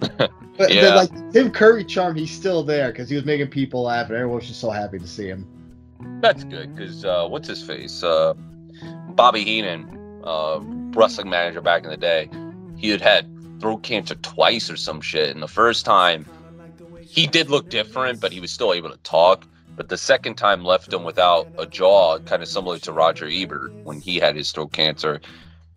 But 0.56 0.72
Yeah. 0.72 0.94
like 0.94 1.32
Tim 1.32 1.50
Curry 1.50 1.84
charm, 1.84 2.14
he's 2.14 2.30
still 2.30 2.62
there 2.62 2.92
because 2.92 3.08
he 3.08 3.16
was 3.16 3.24
making 3.24 3.48
people 3.48 3.82
laugh, 3.82 4.06
and 4.06 4.14
everyone 4.16 4.36
was 4.36 4.46
just 4.46 4.60
so 4.60 4.70
happy 4.70 4.98
to 4.98 5.06
see 5.06 5.26
him. 5.26 5.46
That's 6.20 6.44
good 6.44 6.74
because 6.74 7.04
uh, 7.04 7.26
what's 7.26 7.48
his 7.48 7.60
face? 7.62 8.02
Uh, 8.04 8.34
Bobby 9.10 9.42
Heenan, 9.44 10.20
uh, 10.22 10.60
wrestling 10.94 11.28
manager 11.28 11.60
back 11.60 11.82
in 11.82 11.90
the 11.90 11.96
day, 11.96 12.30
he 12.76 12.88
had 12.90 13.00
had 13.00 13.26
throat 13.60 13.82
cancer 13.82 14.14
twice 14.16 14.70
or 14.70 14.76
some 14.76 15.00
shit. 15.00 15.30
And 15.30 15.42
the 15.42 15.48
first 15.48 15.84
time, 15.84 16.24
he 17.00 17.26
did 17.26 17.50
look 17.50 17.68
different, 17.68 18.20
but 18.20 18.32
he 18.32 18.40
was 18.40 18.52
still 18.52 18.72
able 18.72 18.90
to 18.90 18.98
talk. 18.98 19.44
But 19.76 19.88
the 19.88 19.98
second 19.98 20.36
time 20.36 20.64
left 20.64 20.92
him 20.92 21.02
without 21.02 21.48
a 21.58 21.66
jaw, 21.66 22.18
kind 22.20 22.42
of 22.42 22.48
similar 22.48 22.78
to 22.78 22.92
Roger 22.92 23.28
Ebert 23.28 23.72
when 23.82 24.00
he 24.00 24.16
had 24.16 24.36
his 24.36 24.52
throat 24.52 24.72
cancer. 24.72 25.20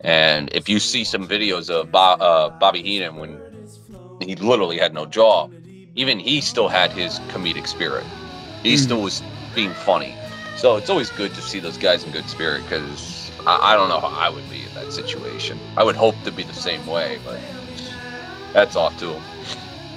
And 0.02 0.50
if 0.54 0.70
you 0.70 0.80
see 0.80 1.04
some 1.04 1.28
videos 1.28 1.72
of 1.72 1.92
Bo- 1.92 2.00
uh, 2.00 2.50
Bobby 2.52 2.84
Heenan 2.84 3.16
when 3.16 3.42
he 4.20 4.36
literally 4.36 4.78
had 4.78 4.94
no 4.94 5.06
jaw, 5.06 5.48
even 5.96 6.20
he 6.20 6.42
still 6.42 6.68
had 6.68 6.92
his 6.92 7.20
comedic 7.30 7.68
spirit. 7.68 8.06
He 8.64 8.74
Mhm. 8.74 8.80
still 8.80 9.02
was 9.02 9.22
being 9.54 9.74
funny. 9.74 10.16
So 10.58 10.76
it's 10.76 10.90
always 10.90 11.10
good 11.12 11.34
to 11.36 11.42
see 11.42 11.60
those 11.60 11.78
guys 11.78 12.04
in 12.04 12.12
good 12.12 12.28
spirit 12.30 12.64
because 12.64 13.32
I, 13.46 13.60
I 13.74 13.76
don't 13.76 13.90
know 13.90 14.00
how 14.00 14.08
I 14.08 14.30
would 14.30 14.50
be 14.50 14.66
in 14.66 14.74
that 14.74 14.92
situation. 14.92 15.60
I 15.78 15.84
would 15.84 15.96
hope 15.96 16.22
to 16.24 16.32
be 16.32 16.44
the 16.44 16.54
same 16.54 16.86
way, 16.86 17.20
but 17.24 17.40
that's 18.54 18.76
off 18.76 18.98
to 18.98 19.14
him. 19.14 19.24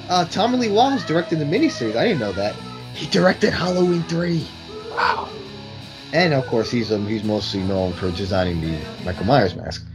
Uh, 0.09 0.25
Tommy 0.27 0.59
Lee 0.59 0.71
Wallace 0.71 1.05
directed 1.05 1.39
the 1.39 1.45
miniseries. 1.45 1.97
I 1.97 2.05
didn't 2.05 2.21
know 2.21 2.33
that. 2.33 2.57
He 2.95 3.07
directed 3.07 3.53
Halloween 3.53 4.03
three, 4.03 4.47
Wow. 4.91 5.29
and 6.13 6.35
of 6.35 6.47
course 6.47 6.71
he's 6.71 6.93
um, 6.93 7.07
he's 7.07 7.25
mostly 7.25 7.63
known 7.63 7.95
for 7.95 8.11
designing 8.11 8.61
the 8.61 8.85
Michael 9.05 9.25
Myers 9.27 9.55
mask. 9.55 9.87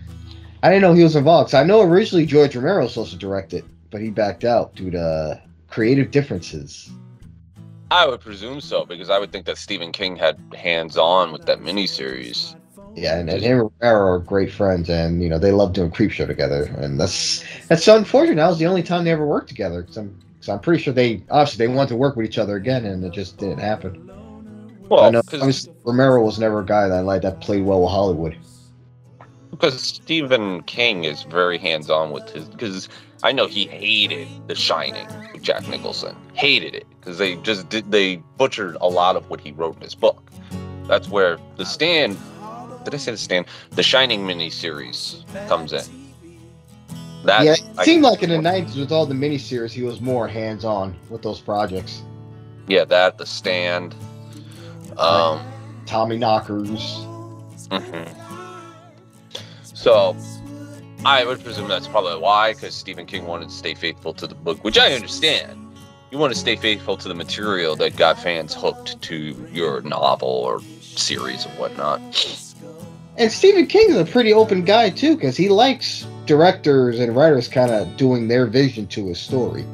I 0.63 0.69
didn't 0.69 0.81
know 0.81 0.93
he 0.93 1.03
was 1.03 1.15
involved. 1.15 1.51
'cause 1.51 1.59
I 1.59 1.63
know 1.63 1.81
originally 1.81 2.25
George 2.25 2.55
Romero 2.55 2.83
was 2.83 2.93
supposed 2.93 3.11
to 3.11 3.17
direct 3.17 3.53
it, 3.53 3.65
but 3.95 4.01
he 4.01 4.09
backed 4.09 4.43
out 4.43 4.75
due 4.75 4.91
to 4.91 5.41
creative 5.69 6.11
differences. 6.11 6.91
I 7.89 8.05
would 8.05 8.19
presume 8.19 8.59
so 8.59 8.83
because 8.83 9.09
I 9.09 9.17
would 9.17 9.31
think 9.31 9.45
that 9.45 9.57
Stephen 9.57 9.93
King 9.93 10.17
had 10.17 10.37
hands 10.53 10.97
on 10.97 11.31
with 11.31 11.45
that 11.45 11.61
miniseries. 11.61 12.57
Yeah, 12.97 13.17
and, 13.17 13.29
and 13.29 13.41
him 13.41 13.61
and 13.61 13.71
Romero 13.79 14.11
are 14.11 14.19
great 14.19 14.51
friends, 14.51 14.89
and 14.89 15.23
you 15.23 15.29
know 15.29 15.39
they 15.39 15.53
love 15.53 15.71
doing 15.71 15.91
Creepshow 15.91 16.27
together, 16.27 16.63
and 16.77 16.99
that's 16.99 17.41
that's 17.69 17.85
so 17.85 17.95
unfortunate. 17.95 18.35
That 18.35 18.49
was 18.49 18.59
the 18.59 18.65
only 18.65 18.83
time 18.83 19.05
they 19.05 19.11
ever 19.11 19.25
worked 19.25 19.47
together. 19.47 19.83
'cause 19.83 19.95
I'm 19.95 20.13
So 20.41 20.51
I'm 20.51 20.59
pretty 20.59 20.83
sure 20.83 20.93
they 20.93 21.23
obviously 21.31 21.65
they 21.65 21.73
wanted 21.73 21.87
to 21.91 21.95
work 21.95 22.17
with 22.17 22.25
each 22.25 22.37
other 22.37 22.57
again, 22.57 22.85
and 22.85 23.01
it 23.05 23.13
just 23.13 23.37
didn't 23.37 23.59
happen. 23.59 23.95
I 24.11 24.87
Well, 24.89 25.11
know 25.13 25.21
because 25.31 25.69
Romero 25.85 26.21
was 26.21 26.37
never 26.37 26.59
a 26.59 26.65
guy 26.65 26.89
that 26.89 26.97
I 26.97 26.99
liked 26.99 27.23
that 27.23 27.39
played 27.39 27.63
well 27.63 27.81
with 27.81 27.91
Hollywood. 27.91 28.35
because 29.51 29.81
Stephen 29.81 30.63
King 30.63 31.05
is 31.05 31.23
very 31.23 31.57
hands 31.57 31.89
on 31.89 32.11
with 32.11 32.29
his 32.29 32.43
because 32.49 32.89
I 33.25 33.31
know 33.31 33.47
he 33.47 33.65
hated 33.65 34.27
The 34.47 34.53
Shining 34.53 35.07
with 35.33 35.41
Jack 35.41 35.67
Nicholson. 35.67 36.15
Hated 36.33 36.75
it 36.75 36.85
because 36.99 37.17
they 37.17 37.37
just 37.37 37.67
did 37.69 37.91
they 37.91 38.17
butchered 38.37 38.77
a 38.81 38.87
lot 38.87 39.15
of 39.15 39.27
what 39.31 39.41
he 39.41 39.51
wrote 39.51 39.75
in 39.77 39.81
his 39.81 39.95
book. 39.95 40.31
That's 40.87 41.09
where 41.09 41.39
The 41.57 41.65
Stand. 41.65 42.17
Did 42.83 42.93
I 42.93 42.97
say 42.97 43.11
The 43.13 43.17
Stand? 43.17 43.47
The 43.71 43.81
Shining 43.81 44.27
miniseries 44.27 45.25
comes 45.47 45.73
in. 45.73 45.81
That 47.23 47.45
yeah, 47.45 47.53
it 47.53 47.63
I- 47.79 47.83
seemed 47.85 48.03
like 48.03 48.21
in 48.21 48.29
the 48.29 48.37
'90s 48.37 48.77
with 48.79 48.91
all 48.91 49.07
the 49.07 49.15
miniseries, 49.15 49.71
he 49.71 49.81
was 49.81 49.99
more 50.01 50.27
hands-on 50.27 50.95
with 51.09 51.23
those 51.23 51.41
projects. 51.41 52.03
yeah, 52.67 52.85
that 52.85 53.17
The 53.17 53.25
Stand. 53.25 53.95
Um. 54.97 55.41
Tommy 55.87 56.17
Knockers. 56.19 56.99
Mhm. 57.71 58.07
So, 59.63 60.15
I 61.03 61.25
would 61.25 61.43
presume 61.43 61.67
that's 61.67 61.87
probably 61.87 62.19
why, 62.19 62.53
because 62.53 62.73
Stephen 62.73 63.05
King 63.05 63.27
wanted 63.27 63.49
to 63.49 63.55
stay 63.55 63.73
faithful 63.75 64.13
to 64.13 64.25
the 64.25 64.35
book, 64.35 64.63
which 64.63 64.77
I 64.77 64.93
understand. 64.93 65.61
You 66.11 66.17
want 66.17 66.33
to 66.33 66.39
stay 66.39 66.55
faithful 66.55 66.95
to 66.97 67.07
the 67.07 67.13
material 67.15 67.75
that 67.77 67.97
got 67.97 68.17
fans 68.17 68.53
hooked 68.53 69.01
to 69.03 69.47
your 69.51 69.81
novel 69.81 70.29
or 70.29 70.61
series 70.81 71.45
and 71.45 71.57
whatnot. 71.59 71.99
And 73.17 73.31
Stephen 73.31 73.67
King 73.67 73.89
is 73.89 73.97
a 73.97 74.05
pretty 74.05 74.33
open 74.33 74.63
guy 74.63 74.89
too, 74.89 75.15
because 75.15 75.35
he 75.37 75.49
likes 75.49 76.07
directors 76.25 76.99
and 76.99 77.15
writers 77.15 77.47
kind 77.47 77.71
of 77.71 77.97
doing 77.97 78.27
their 78.27 78.45
vision 78.45 78.87
to 78.87 79.07
his 79.07 79.19
story. 79.19 79.65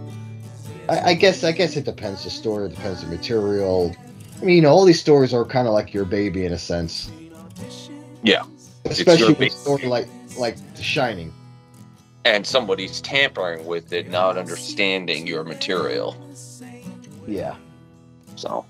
I, 0.89 1.11
I 1.11 1.13
guess 1.13 1.43
I 1.43 1.51
guess 1.51 1.77
it 1.77 1.85
depends 1.85 2.23
the 2.23 2.29
story, 2.29 2.65
it 2.67 2.75
depends 2.75 3.01
the 3.01 3.07
material. 3.07 3.95
I 4.41 4.45
mean, 4.45 4.55
you 4.55 4.61
know, 4.61 4.69
all 4.69 4.85
these 4.85 4.99
stories 4.99 5.33
are 5.33 5.45
kind 5.45 5.67
of 5.67 5.73
like 5.73 5.93
your 5.93 6.05
baby 6.05 6.45
in 6.45 6.51
a 6.53 6.57
sense, 6.57 7.11
Yeah. 8.23 8.43
especially 8.85 9.33
with 9.33 9.53
a 9.53 9.55
story 9.55 9.85
like 9.85 10.07
like 10.37 10.55
The 10.75 10.83
Shining. 10.83 11.33
And 12.23 12.45
somebody's 12.45 13.01
tampering 13.01 13.65
with 13.65 13.91
it, 13.93 14.09
not 14.09 14.37
understanding 14.37 15.25
your 15.25 15.43
material. 15.43 16.15
Yeah, 17.27 17.55
So, 18.35 18.65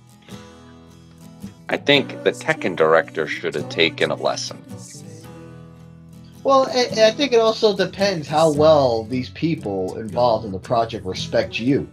I 1.70 1.78
think 1.78 2.24
the 2.24 2.32
Tekken 2.32 2.76
director 2.76 3.28
should 3.28 3.56
have 3.56 3.70
taken 3.70 4.12
a 4.12 4.16
lesson. 4.16 4.62
Well, 6.44 6.68
I, 6.70 7.08
I 7.08 7.12
think 7.12 7.34
it 7.34 7.40
also 7.40 7.76
depends 7.76 8.28
how 8.28 8.52
well 8.52 9.04
these 9.04 9.30
people 9.30 9.98
involved 9.98 10.46
in 10.46 10.52
the 10.52 10.60
project 10.60 11.06
respect 11.06 11.60
you. 11.60 11.90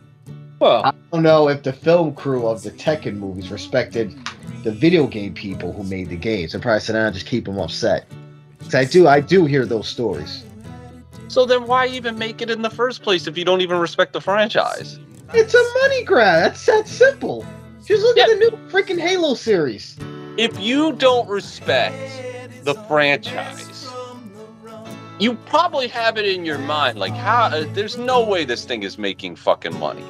Well, 0.58 0.84
I 0.84 0.92
don't 1.12 1.22
know 1.22 1.48
if 1.48 1.62
the 1.62 1.72
film 1.72 2.14
crew 2.14 2.46
of 2.46 2.62
the 2.62 2.70
Tekken 2.70 3.16
movies 3.16 3.50
respected 3.50 4.14
the 4.64 4.72
video 4.72 5.06
game 5.06 5.34
people 5.34 5.72
who 5.72 5.84
made 5.84 6.08
the 6.08 6.16
games. 6.16 6.54
And 6.54 6.62
probably 6.62 6.80
said, 6.80 6.96
"I 6.96 7.04
"Nah, 7.04 7.10
just 7.10 7.26
keep 7.26 7.44
them 7.44 7.58
upset." 7.58 8.06
'Cause 8.60 8.74
I 8.74 8.84
do, 8.84 9.06
I 9.08 9.20
do 9.20 9.44
hear 9.46 9.64
those 9.66 9.88
stories. 9.88 10.44
so 11.28 11.44
then 11.44 11.66
why 11.66 11.86
even 11.86 12.18
make 12.18 12.40
it 12.40 12.50
in 12.50 12.62
the 12.62 12.70
first 12.70 13.02
place 13.02 13.26
if 13.26 13.36
you 13.36 13.44
don't 13.44 13.60
even 13.60 13.78
respect 13.78 14.12
the 14.14 14.20
franchise? 14.20 14.98
It's 15.34 15.54
a 15.54 15.62
money 15.82 16.02
grab. 16.04 16.52
That's 16.52 16.66
that 16.66 16.88
simple. 16.88 17.44
Just 17.84 18.02
look 18.02 18.16
at 18.18 18.28
the 18.28 18.36
new 18.36 18.50
freaking 18.70 18.98
Halo 18.98 19.34
series. 19.34 19.96
if 20.38 20.58
you 20.58 20.92
don't 20.94 21.28
respect 21.28 21.94
the 22.64 22.74
franchise, 22.86 23.86
you 25.18 25.34
probably 25.46 25.88
have 25.88 26.16
it 26.16 26.24
in 26.26 26.44
your 26.44 26.58
mind 26.58 26.98
like 26.98 27.12
how 27.12 27.44
uh, 27.46 27.64
there's 27.74 27.98
no 27.98 28.24
way 28.24 28.44
this 28.44 28.64
thing 28.64 28.82
is 28.84 28.96
making 28.98 29.36
fucking 29.36 29.78
money. 29.78 30.04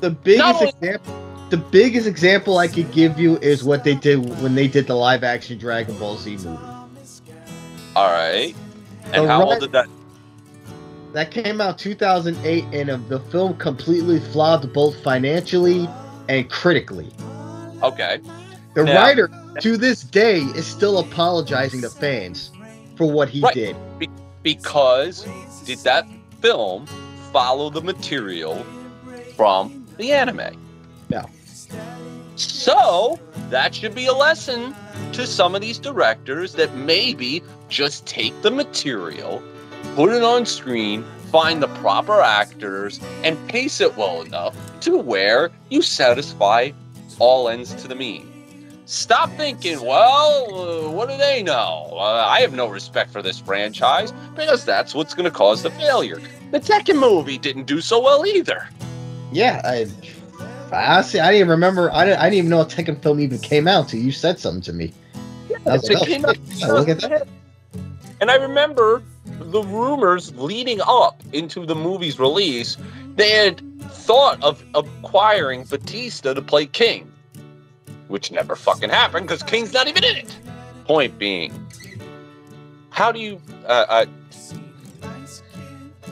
The 0.00 0.10
biggest 0.10 0.62
example, 0.62 1.14
the 1.50 1.56
biggest 1.56 2.06
example 2.06 2.58
I 2.58 2.68
could 2.68 2.90
give 2.92 3.18
you 3.18 3.36
is 3.38 3.62
what 3.64 3.84
they 3.84 3.94
did 3.94 4.16
when 4.42 4.54
they 4.54 4.66
did 4.68 4.86
the 4.86 4.94
live 4.96 5.22
action 5.24 5.58
Dragon 5.58 5.96
Ball 5.98 6.16
Z 6.16 6.36
movie. 6.38 6.48
All 7.94 8.10
right. 8.10 8.54
And 9.12 9.24
The 9.24 9.28
how 9.28 9.44
old 9.44 9.60
did 9.60 9.72
that? 9.72 9.86
That 11.12 11.30
came 11.30 11.60
out 11.60 11.78
2008, 11.78 12.64
and 12.72 12.90
uh, 12.90 12.98
the 13.08 13.20
film 13.20 13.56
completely 13.56 14.20
flopped 14.20 14.70
both 14.72 15.02
financially 15.02 15.88
and 16.28 16.50
critically. 16.50 17.10
Okay. 17.82 18.18
The 18.74 18.84
Now- 18.84 19.02
writer, 19.02 19.30
to 19.60 19.76
this 19.78 20.02
day, 20.02 20.40
is 20.40 20.66
still 20.66 20.98
apologizing 20.98 21.80
to 21.82 21.88
fans 21.88 22.50
for 22.96 23.10
what 23.10 23.28
he 23.30 23.40
Right. 23.40 23.54
did. 23.54 23.76
Because 24.42 25.24
did 25.64 25.78
that 25.80 26.06
film 26.42 26.86
follow 27.32 27.70
the 27.70 27.80
material 27.80 28.64
from 29.36 29.86
the 29.96 30.12
anime? 30.12 30.40
So 32.36 33.18
that 33.50 33.74
should 33.74 33.94
be 33.94 34.06
a 34.06 34.12
lesson 34.12 34.74
to 35.12 35.26
some 35.26 35.54
of 35.54 35.60
these 35.60 35.78
directors 35.78 36.52
that 36.54 36.74
maybe 36.74 37.42
just 37.68 38.06
take 38.06 38.40
the 38.42 38.50
material, 38.50 39.42
put 39.94 40.12
it 40.12 40.22
on 40.22 40.44
screen, 40.44 41.04
find 41.32 41.62
the 41.62 41.68
proper 41.68 42.20
actors, 42.20 43.00
and 43.24 43.36
pace 43.48 43.80
it 43.80 43.96
well 43.96 44.22
enough 44.22 44.54
to 44.80 44.98
where 44.98 45.50
you 45.70 45.82
satisfy 45.82 46.70
all 47.18 47.48
ends 47.48 47.74
to 47.74 47.88
the 47.88 47.94
mean. 47.94 48.32
Stop 48.84 49.30
thinking, 49.32 49.80
well, 49.80 50.86
uh, 50.86 50.90
what 50.90 51.08
do 51.08 51.16
they 51.16 51.42
know? 51.42 51.88
Uh, 51.92 52.24
I 52.28 52.40
have 52.40 52.52
no 52.52 52.68
respect 52.68 53.10
for 53.10 53.20
this 53.20 53.40
franchise 53.40 54.12
because 54.36 54.64
that's 54.64 54.94
what's 54.94 55.12
going 55.12 55.24
to 55.24 55.30
cause 55.30 55.64
the 55.64 55.70
failure. 55.70 56.20
The 56.52 56.60
Tekken 56.60 57.00
movie 57.00 57.38
didn't 57.38 57.64
do 57.64 57.80
so 57.80 58.00
well 58.00 58.24
either. 58.24 58.68
Yeah, 59.32 59.60
I 59.64 59.88
honestly 60.72 61.20
I 61.20 61.26
didn't 61.26 61.40
even 61.40 61.50
remember. 61.50 61.92
I 61.92 62.04
didn't, 62.04 62.20
I 62.20 62.24
didn't 62.24 62.38
even 62.38 62.50
know 62.50 62.60
a 62.60 62.66
Tekken 62.66 63.02
film 63.02 63.20
even 63.20 63.38
came 63.38 63.68
out 63.68 63.84
until 63.84 64.00
you 64.00 64.12
said 64.12 64.38
something 64.38 64.62
to 64.62 64.72
me. 64.72 64.92
I 65.66 65.72
was 65.72 65.88
It 65.88 65.94
like, 65.94 66.02
oh, 66.02 66.06
came 66.06 66.24
out 66.24 66.36
shit. 66.36 66.58
Yeah, 66.58 66.72
look 66.72 66.88
at 66.88 67.00
that. 67.00 67.28
And 68.20 68.30
I 68.30 68.36
remember 68.36 69.02
the 69.26 69.62
rumors 69.62 70.34
leading 70.36 70.80
up 70.86 71.22
into 71.32 71.66
the 71.66 71.74
movie's 71.74 72.18
release. 72.18 72.76
They 73.16 73.30
had 73.30 73.60
thought 73.90 74.42
of 74.42 74.64
acquiring 74.74 75.64
Batista 75.64 76.34
to 76.34 76.42
play 76.42 76.66
King, 76.66 77.10
which 78.08 78.30
never 78.30 78.56
fucking 78.56 78.90
happened 78.90 79.26
because 79.26 79.42
King's 79.42 79.72
not 79.72 79.88
even 79.88 80.04
in 80.04 80.16
it. 80.16 80.38
Point 80.84 81.18
being, 81.18 81.66
how 82.90 83.12
do 83.12 83.20
you? 83.20 83.40
Uh, 83.66 83.86
uh, 83.88 84.06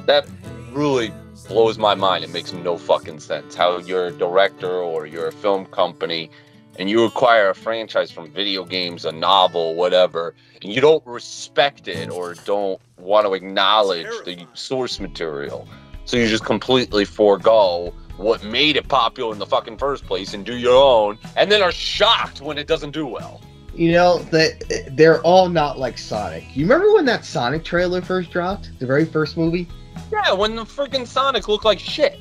that 0.07 0.27
really 0.73 1.12
blows 1.48 1.78
my 1.78 1.94
mind. 1.94 2.24
It 2.24 2.30
makes 2.30 2.52
no 2.52 2.76
fucking 2.76 3.20
sense. 3.20 3.54
How 3.54 3.78
you're 3.78 4.07
a 4.07 4.12
director 4.12 4.70
or 4.70 5.07
you're 5.07 5.28
a 5.28 5.33
film 5.33 5.66
company 5.66 6.30
and 6.78 6.90
you 6.90 7.04
acquire 7.04 7.50
a 7.50 7.54
franchise 7.54 8.11
from 8.11 8.30
video 8.33 8.64
games, 8.64 9.04
a 9.04 9.12
novel, 9.12 9.74
whatever, 9.74 10.35
and 10.62 10.72
you 10.72 10.80
don't 10.80 11.07
respect 11.07 11.87
it 11.87 12.11
or 12.11 12.35
don't 12.35 12.80
want 12.98 13.26
to 13.26 13.35
acknowledge 13.35 14.09
the 14.24 14.46
source 14.54 14.98
material. 14.98 15.68
So 16.04 16.16
you 16.16 16.26
just 16.26 16.44
completely 16.44 17.04
forego 17.04 17.94
what 18.16 18.44
made 18.44 18.76
it 18.76 18.88
popular 18.88 19.33
in 19.33 19.38
the 19.38 19.46
fucking 19.46 19.78
first 19.78 20.07
place 20.07 20.35
and 20.35 20.44
do 20.44 20.57
your 20.57 20.76
own, 20.76 21.18
and 21.37 21.50
then 21.50 21.62
are 21.62 21.72
shocked 21.72 22.40
when 22.40 22.59
it 22.59 22.66
doesn't 22.66 22.92
do 22.92 23.07
well. 23.07 23.40
You 23.74 23.90
know 23.92 24.18
that 24.30 24.88
they're 24.92 25.20
all 25.22 25.48
not 25.48 25.78
like 25.80 25.98
Sonic. 25.98 26.44
You 26.57 26.64
remember 26.64 26.92
when 26.92 27.04
that 27.07 27.24
Sonic 27.24 27.64
trailer 27.64 28.00
first 28.02 28.30
dropped, 28.30 28.70
the 28.78 28.87
very 28.87 29.04
first 29.04 29.37
movie? 29.37 29.68
Yeah, 30.14 30.33
when 30.33 30.55
the 30.55 30.62
freaking 30.64 31.07
Sonic 31.07 31.48
looked 31.48 31.64
like 31.64 31.81
shit. 31.81 32.20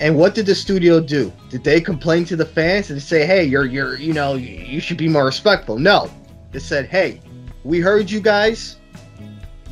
And 0.00 0.16
what 0.16 0.34
did 0.34 0.46
the 0.46 0.54
studio 0.54 1.00
do? 1.00 1.32
Did 1.48 1.64
they 1.64 1.80
complain 1.80 2.24
to 2.26 2.36
the 2.36 2.44
fans 2.44 2.90
and 2.90 3.00
say, 3.00 3.24
"Hey, 3.24 3.44
you're 3.44 3.64
you're 3.64 3.96
you 3.96 4.12
know 4.12 4.34
you 4.34 4.80
should 4.80 4.96
be 4.96 5.08
more 5.08 5.24
respectful"? 5.24 5.78
No, 5.78 6.10
they 6.50 6.58
said, 6.58 6.86
"Hey, 6.86 7.20
we 7.64 7.80
heard 7.80 8.10
you 8.10 8.20
guys. 8.20 8.76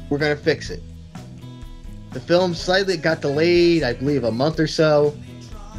We're 0.08 0.18
gonna 0.18 0.36
fix 0.36 0.70
it." 0.70 0.82
The 2.12 2.20
film 2.20 2.54
slightly 2.54 2.96
got 2.96 3.20
delayed, 3.20 3.82
I 3.82 3.92
believe, 3.92 4.24
a 4.24 4.30
month 4.30 4.58
or 4.58 4.66
so. 4.66 5.16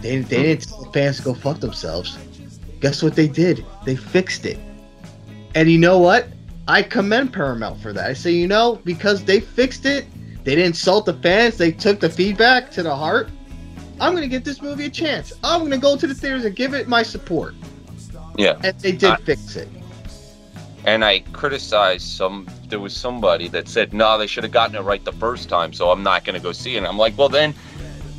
They 0.01 0.19
they 0.19 0.43
didn't 0.43 0.67
tell 0.67 0.83
the 0.83 0.91
fans 0.91 1.17
to 1.17 1.23
go 1.23 1.33
fuck 1.33 1.59
themselves. 1.59 2.17
Guess 2.79 3.01
what 3.03 3.15
they 3.15 3.27
did? 3.27 3.65
They 3.85 3.95
fixed 3.95 4.45
it. 4.45 4.59
And 5.55 5.69
you 5.69 5.77
know 5.77 5.97
what? 5.97 6.27
I 6.67 6.83
commend 6.83 7.33
Paramount 7.33 7.81
for 7.81 7.93
that. 7.93 8.09
I 8.09 8.13
say, 8.13 8.31
you 8.31 8.47
know, 8.47 8.79
because 8.83 9.23
they 9.23 9.39
fixed 9.39 9.85
it, 9.85 10.05
they 10.43 10.55
didn't 10.55 10.67
insult 10.67 11.05
the 11.05 11.13
fans. 11.13 11.57
They 11.57 11.71
took 11.71 11.99
the 11.99 12.09
feedback 12.09 12.71
to 12.71 12.83
the 12.83 12.95
heart. 12.95 13.29
I'm 13.99 14.15
gonna 14.15 14.27
give 14.27 14.43
this 14.43 14.61
movie 14.61 14.85
a 14.85 14.89
chance. 14.89 15.31
I'm 15.43 15.61
gonna 15.61 15.77
go 15.77 15.95
to 15.95 16.07
the 16.07 16.15
theaters 16.15 16.45
and 16.45 16.55
give 16.55 16.73
it 16.73 16.87
my 16.87 17.03
support. 17.03 17.53
Yeah. 18.37 18.57
And 18.63 18.77
they 18.79 18.93
did 18.93 19.11
I- 19.11 19.15
fix 19.17 19.55
it. 19.55 19.69
And 20.83 21.05
I 21.05 21.19
criticized 21.31 22.07
some. 22.07 22.47
There 22.67 22.79
was 22.79 22.95
somebody 22.95 23.47
that 23.49 23.67
said, 23.67 23.93
"No, 23.93 24.17
they 24.17 24.25
should 24.25 24.43
have 24.43 24.51
gotten 24.51 24.75
it 24.75 24.81
right 24.81 25.03
the 25.05 25.11
first 25.11 25.47
time." 25.47 25.73
So 25.73 25.91
I'm 25.91 26.01
not 26.01 26.25
going 26.25 26.33
to 26.33 26.41
go 26.41 26.51
see 26.51 26.73
it. 26.73 26.79
And 26.79 26.87
I'm 26.87 26.97
like, 26.97 27.15
well, 27.15 27.29
then 27.29 27.53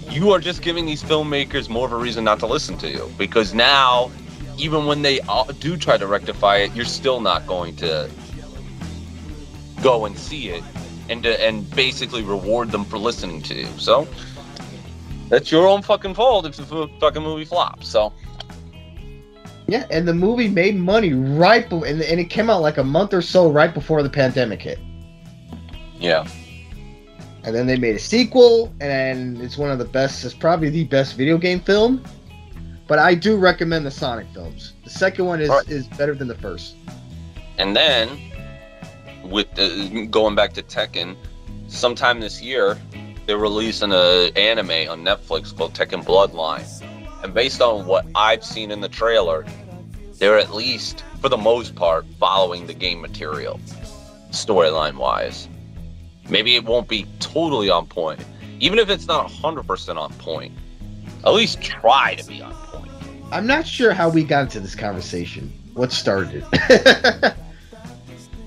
you 0.09 0.31
are 0.31 0.39
just 0.39 0.63
giving 0.63 0.87
these 0.87 1.03
filmmakers 1.03 1.69
more 1.69 1.87
of 1.87 1.93
a 1.93 1.97
reason 1.97 2.23
not 2.23 2.39
to 2.39 2.47
listen 2.47 2.79
to 2.79 2.89
you 2.89 3.11
because 3.19 3.53
now, 3.53 4.13
even 4.59 4.87
when 4.87 5.03
they 5.03 5.19
do 5.59 5.77
try 5.77 5.99
to 5.99 6.07
rectify 6.07 6.59
it, 6.59 6.73
you're 6.73 6.85
still 6.85 7.21
not 7.21 7.49
going 7.49 7.75
to 7.77 8.09
go 9.83 10.05
and 10.05 10.17
see 10.17 10.51
it 10.51 10.63
and 11.13 11.23
to, 11.23 11.41
and 11.41 11.69
basically 11.77 12.23
reward 12.23 12.71
them 12.71 12.85
for 12.85 12.99
listening 12.99 13.43
to 13.43 13.55
you. 13.55 13.67
So 13.77 14.09
That's 15.29 15.53
your 15.53 15.67
own 15.69 15.83
fucking 15.83 16.15
fault 16.15 16.47
if 16.47 16.57
the 16.57 16.89
fucking 17.01 17.23
movie 17.23 17.45
flops. 17.45 17.89
So. 17.89 18.13
Yeah, 19.69 19.87
and 19.91 20.07
the 20.09 20.15
movie 20.15 20.49
made 20.49 20.77
money 20.77 21.13
right, 21.13 21.69
be- 21.71 21.77
and, 21.77 22.03
and 22.03 22.19
it 22.21 22.25
came 22.25 22.51
out 22.51 22.61
like 22.63 22.79
a 22.79 22.85
month 22.85 23.15
or 23.15 23.23
so 23.23 23.51
right 23.51 23.73
before 23.73 24.03
the 24.03 24.11
pandemic 24.11 24.61
hit. 24.61 24.79
Yeah. 25.99 26.27
And 27.45 27.55
then 27.55 27.67
they 27.67 27.77
made 27.77 27.95
a 27.97 27.99
sequel, 27.99 28.73
and 28.81 29.41
it's 29.41 29.57
one 29.57 29.71
of 29.71 29.79
the 29.79 29.85
best. 29.85 30.25
It's 30.25 30.35
probably 30.35 30.69
the 30.69 30.85
best 30.85 31.17
video 31.17 31.39
game 31.39 31.61
film. 31.61 32.05
But 32.89 32.99
I 32.99 33.15
do 33.15 33.37
recommend 33.37 33.87
the 33.87 33.91
Sonic 33.91 34.27
films. 34.35 34.75
The 34.85 34.91
second 34.91 35.25
one 35.27 35.41
is 35.41 35.49
Right. 35.49 35.69
is 35.69 35.87
better 35.89 36.15
than 36.15 36.29
the 36.29 36.35
first. 36.35 36.75
And 37.59 37.75
then, 37.75 38.09
with 39.25 39.53
the, 39.55 40.07
going 40.11 40.35
back 40.35 40.53
to 40.55 40.63
Tekken, 40.63 41.17
sometime 41.69 42.21
this 42.21 42.43
year, 42.43 42.79
they're 43.27 43.39
releasing 43.39 43.93
an 43.93 44.37
anime 44.37 44.91
on 44.91 45.05
Netflix 45.05 45.57
called 45.57 45.75
Tekken 45.75 46.05
Bloodline. 46.05 46.67
And 47.23 47.33
based 47.33 47.61
on 47.61 47.87
what 47.87 48.05
I've 48.15 48.45
seen 48.45 48.71
in 48.71 48.81
the 48.81 48.89
trailer, 48.89 49.47
they're 50.19 50.39
at 50.39 50.55
least, 50.55 51.05
for 51.21 51.29
the 51.29 51.37
most 51.37 51.75
part, 51.75 52.05
following 52.19 52.67
the 52.67 52.75
game 52.75 53.01
material, 53.01 53.61
storyline 54.31 54.97
wise. 54.97 55.49
Maybe 56.29 56.57
it 56.57 56.65
won't 56.65 56.89
be 56.89 57.07
totally 57.21 57.71
on 57.71 57.87
point. 57.87 58.25
Even 58.61 58.79
if 58.79 58.91
it's 58.91 59.07
not 59.07 59.31
100% 59.31 59.97
on 59.97 60.13
point, 60.15 60.53
at 61.25 61.33
least 61.33 61.61
try 61.63 62.15
to 62.17 62.27
be 62.27 62.43
on 62.43 62.55
point. 62.55 62.91
I'm 63.31 63.47
not 63.47 63.67
sure 63.67 63.93
how 63.93 64.09
we 64.09 64.25
got 64.25 64.43
into 64.43 64.61
this 64.61 64.75
conversation. 64.75 65.53
What 65.75 65.93
started? 65.93 66.45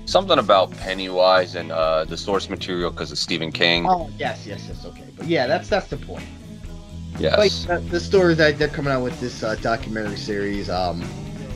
Something 0.06 0.38
about 0.38 0.70
Pennywise 0.70 1.56
and 1.56 1.72
uh, 1.72 2.04
the 2.04 2.16
source 2.16 2.48
material 2.48 2.90
because 2.90 3.10
of 3.12 3.18
Stephen 3.18 3.50
King. 3.52 3.86
oh 3.88 4.08
yes, 4.16 4.46
yes, 4.46 4.66
yes. 4.68 4.84
Okay, 4.86 5.04
but 5.16 5.26
yeah, 5.26 5.46
that's 5.46 5.68
that's 5.68 5.88
the 5.88 5.96
point. 5.96 6.24
yes. 7.18 7.36
Like 7.68 7.70
uh, 7.70 7.80
the 7.90 8.00
story 8.00 8.34
that 8.34 8.56
they're 8.58 8.68
coming 8.68 8.92
out 8.92 9.02
with 9.02 9.18
this 9.20 9.42
uh, 9.42 9.56
documentary 9.56 10.16
series. 10.16 10.70
Um, 10.70 11.04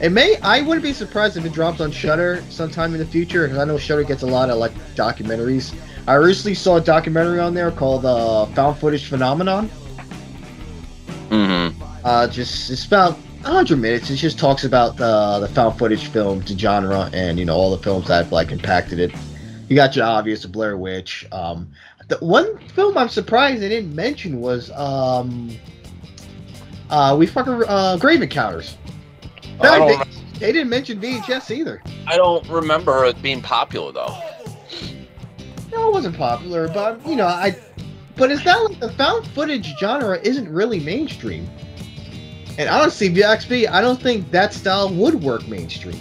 it 0.00 0.10
may. 0.10 0.36
I 0.42 0.62
wouldn't 0.62 0.82
be 0.82 0.92
surprised 0.92 1.36
if 1.36 1.44
it 1.44 1.52
drops 1.52 1.80
on 1.80 1.92
Shudder 1.92 2.42
sometime 2.50 2.92
in 2.92 2.98
the 2.98 3.06
future 3.06 3.44
because 3.46 3.58
I 3.58 3.64
know 3.64 3.78
Shudder 3.78 4.02
gets 4.02 4.22
a 4.22 4.26
lot 4.26 4.50
of 4.50 4.58
like 4.58 4.72
documentaries. 4.96 5.74
I 6.08 6.14
recently 6.14 6.54
saw 6.54 6.76
a 6.76 6.80
documentary 6.80 7.38
on 7.38 7.54
there 7.54 7.70
called 7.70 8.04
uh, 8.04 8.46
"Found 8.46 8.78
Footage 8.78 9.06
Phenomenon." 9.08 9.70
Mm 11.30 11.74
hmm 11.76 11.82
Uh, 12.04 12.26
just 12.26 12.70
it's 12.70 12.86
about 12.86 13.16
100 13.42 13.76
minutes. 13.76 14.10
It 14.10 14.16
just 14.16 14.38
talks 14.38 14.64
about 14.64 15.00
uh, 15.00 15.40
the 15.40 15.48
found 15.48 15.78
footage 15.78 16.06
film 16.08 16.44
genre 16.44 17.08
and 17.12 17.38
you 17.38 17.44
know 17.44 17.56
all 17.56 17.70
the 17.74 17.82
films 17.82 18.08
that 18.08 18.30
like 18.30 18.52
impacted 18.52 18.98
it. 18.98 19.12
You 19.68 19.76
got 19.76 19.96
your 19.96 20.04
obvious 20.04 20.44
Blair 20.46 20.76
Witch. 20.76 21.26
Um, 21.32 21.70
the 22.08 22.18
one 22.18 22.58
film 22.74 22.98
I'm 22.98 23.08
surprised 23.08 23.62
they 23.62 23.68
didn't 23.68 23.94
mention 23.94 24.40
was 24.40 24.70
um, 24.72 25.56
uh, 26.90 27.16
we 27.18 27.26
fucking 27.26 27.62
uh, 27.66 27.96
Grave 27.98 28.20
Encounters. 28.20 28.76
No, 29.62 29.86
they, 29.86 30.10
they 30.38 30.52
didn't 30.52 30.70
mention 30.70 31.00
VHS 31.00 31.54
either. 31.54 31.82
I 32.06 32.16
don't 32.16 32.46
remember 32.48 33.04
it 33.04 33.20
being 33.22 33.40
popular 33.40 33.92
though. 33.92 34.18
No, 35.72 35.88
it 35.88 35.92
wasn't 35.92 36.16
popular, 36.16 36.68
but 36.68 37.04
you 37.06 37.16
know 37.16 37.26
I. 37.26 37.56
But 38.16 38.30
it's 38.30 38.44
not 38.44 38.68
like 38.68 38.80
the 38.80 38.92
found 38.92 39.26
footage 39.28 39.72
genre 39.78 40.18
isn't 40.18 40.48
really 40.52 40.80
mainstream. 40.80 41.48
And 42.60 42.68
honestly, 42.68 43.06
if 43.06 43.16
you 43.16 43.22
ask 43.22 43.48
me, 43.48 43.66
I 43.66 43.80
don't 43.80 44.02
think 44.02 44.32
that 44.32 44.52
style 44.52 44.92
would 44.92 45.22
work 45.22 45.48
mainstream. 45.48 45.98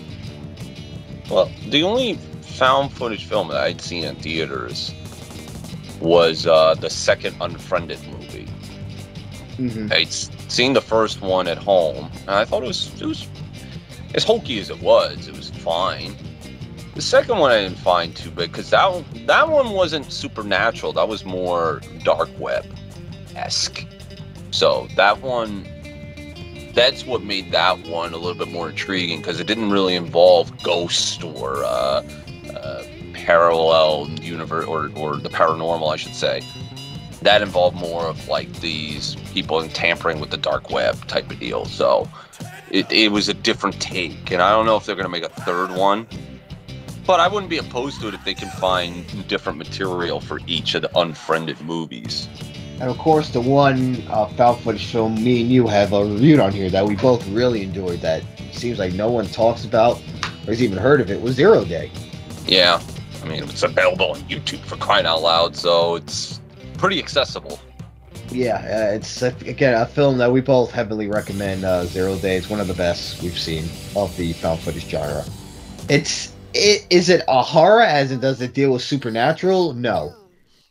Well, 1.29 1.49
the 1.69 1.83
only 1.83 2.15
found 2.41 2.91
footage 2.91 3.23
film 3.23 3.47
that 3.47 3.61
I'd 3.63 3.79
seen 3.79 4.03
in 4.03 4.17
theaters 4.17 4.93
was 6.01 6.45
uh, 6.45 6.75
the 6.75 6.89
second 6.89 7.37
Unfriended 7.39 8.05
movie. 8.09 8.45
Mm-hmm. 9.55 9.87
I'd 9.89 10.11
seen 10.11 10.73
the 10.73 10.81
first 10.81 11.21
one 11.21 11.47
at 11.47 11.57
home, 11.57 12.11
and 12.23 12.31
I 12.31 12.43
thought 12.43 12.61
it 12.63 12.67
was 12.67 12.91
it 13.01 13.05
was 13.05 13.25
as 14.13 14.25
hokey 14.25 14.59
as 14.59 14.69
it 14.69 14.81
was. 14.81 15.29
It 15.29 15.37
was 15.37 15.51
fine. 15.51 16.13
The 16.93 17.01
second 17.01 17.37
one 17.37 17.51
I 17.53 17.61
didn't 17.61 17.77
find 17.77 18.13
too 18.13 18.31
big 18.31 18.51
because 18.51 18.71
that 18.71 18.91
one, 18.91 19.05
that 19.27 19.47
one 19.47 19.69
wasn't 19.69 20.11
supernatural. 20.11 20.91
That 20.91 21.07
was 21.07 21.23
more 21.23 21.81
dark 22.03 22.29
web 22.37 22.65
esque. 23.37 23.85
So 24.51 24.89
that 24.97 25.21
one, 25.21 25.65
that's 26.79 27.05
what 27.05 27.21
made 27.21 27.51
that 27.51 27.77
one 27.89 28.13
a 28.13 28.17
little 28.17 28.33
bit 28.33 28.53
more 28.53 28.69
intriguing 28.69 29.19
because 29.19 29.37
it 29.41 29.47
didn't 29.47 29.69
really 29.69 29.95
involve 29.95 30.63
ghosts 30.63 31.21
or 31.21 31.61
uh, 31.65 32.01
uh, 32.55 32.83
parallel 33.11 34.07
universe 34.21 34.65
or, 34.65 34.89
or 34.95 35.17
the 35.17 35.27
paranormal, 35.27 35.91
I 35.91 35.97
should 35.97 36.15
say. 36.15 36.41
That 37.21 37.41
involved 37.41 37.75
more 37.75 38.03
of 38.03 38.29
like 38.29 38.61
these 38.61 39.15
people 39.33 39.61
tampering 39.67 40.21
with 40.21 40.29
the 40.29 40.37
dark 40.37 40.69
web 40.69 40.95
type 41.07 41.29
of 41.29 41.37
deal. 41.37 41.65
So 41.65 42.09
it, 42.71 42.89
it 42.89 43.11
was 43.11 43.27
a 43.27 43.33
different 43.33 43.81
take, 43.81 44.31
and 44.31 44.41
I 44.41 44.51
don't 44.51 44.65
know 44.65 44.77
if 44.77 44.85
they're 44.85 44.95
gonna 44.95 45.09
make 45.09 45.25
a 45.25 45.41
third 45.41 45.71
one. 45.71 46.07
But 47.05 47.19
I 47.19 47.27
wouldn't 47.27 47.49
be 47.49 47.57
opposed 47.57 47.99
to 48.01 48.07
it 48.07 48.13
if 48.13 48.23
they 48.23 48.35
can 48.35 48.49
find 48.51 49.27
different 49.27 49.57
material 49.57 50.21
for 50.21 50.39
each 50.47 50.75
of 50.75 50.83
the 50.83 50.97
unfriended 50.97 51.59
movies. 51.59 52.29
And 52.79 52.89
of 52.89 52.97
course, 52.97 53.29
the 53.29 53.41
one 53.41 54.01
uh, 54.09 54.27
found 54.27 54.61
footage 54.61 54.85
film 54.85 55.21
me 55.21 55.41
and 55.41 55.51
you 55.51 55.67
have 55.67 55.93
uh, 55.93 56.03
reviewed 56.03 56.39
on 56.39 56.53
here 56.53 56.69
that 56.69 56.85
we 56.85 56.95
both 56.95 57.27
really 57.27 57.61
enjoyed 57.61 57.99
that 58.01 58.23
seems 58.53 58.79
like 58.79 58.93
no 58.93 59.11
one 59.11 59.27
talks 59.27 59.65
about 59.65 59.97
or 60.47 60.51
has 60.51 60.63
even 60.63 60.77
heard 60.77 61.01
of 61.01 61.11
it 61.11 61.21
was 61.21 61.35
Zero 61.35 61.65
Day. 61.65 61.91
Yeah, 62.45 62.81
I 63.21 63.27
mean 63.27 63.43
it's 63.43 63.63
available 63.63 64.11
on 64.11 64.19
YouTube 64.21 64.59
for 64.59 64.77
crying 64.77 65.05
out 65.05 65.21
loud, 65.21 65.55
so 65.57 65.95
it's 65.95 66.39
pretty 66.77 66.99
accessible. 66.99 67.59
Yeah, 68.31 68.57
uh, 68.57 68.95
it's 68.95 69.23
uh, 69.23 69.33
again 69.45 69.73
a 69.79 69.85
film 69.85 70.17
that 70.19 70.31
we 70.31 70.39
both 70.39 70.71
heavily 70.71 71.07
recommend. 71.07 71.65
Uh, 71.65 71.83
Zero 71.85 72.15
Day 72.17 72.37
is 72.37 72.49
one 72.49 72.61
of 72.61 72.67
the 72.67 72.73
best 72.73 73.21
we've 73.21 73.37
seen 73.37 73.65
of 73.95 74.15
the 74.15 74.33
found 74.33 74.61
footage 74.61 74.87
genre. 74.87 75.25
It's 75.89 76.33
it 76.53 76.87
is 76.89 77.09
it 77.09 77.23
a 77.27 77.41
horror 77.41 77.81
as 77.81 78.11
it 78.11 78.21
does 78.21 78.41
it 78.41 78.53
deal 78.53 78.71
with 78.71 78.83
supernatural? 78.83 79.73
No, 79.73 80.15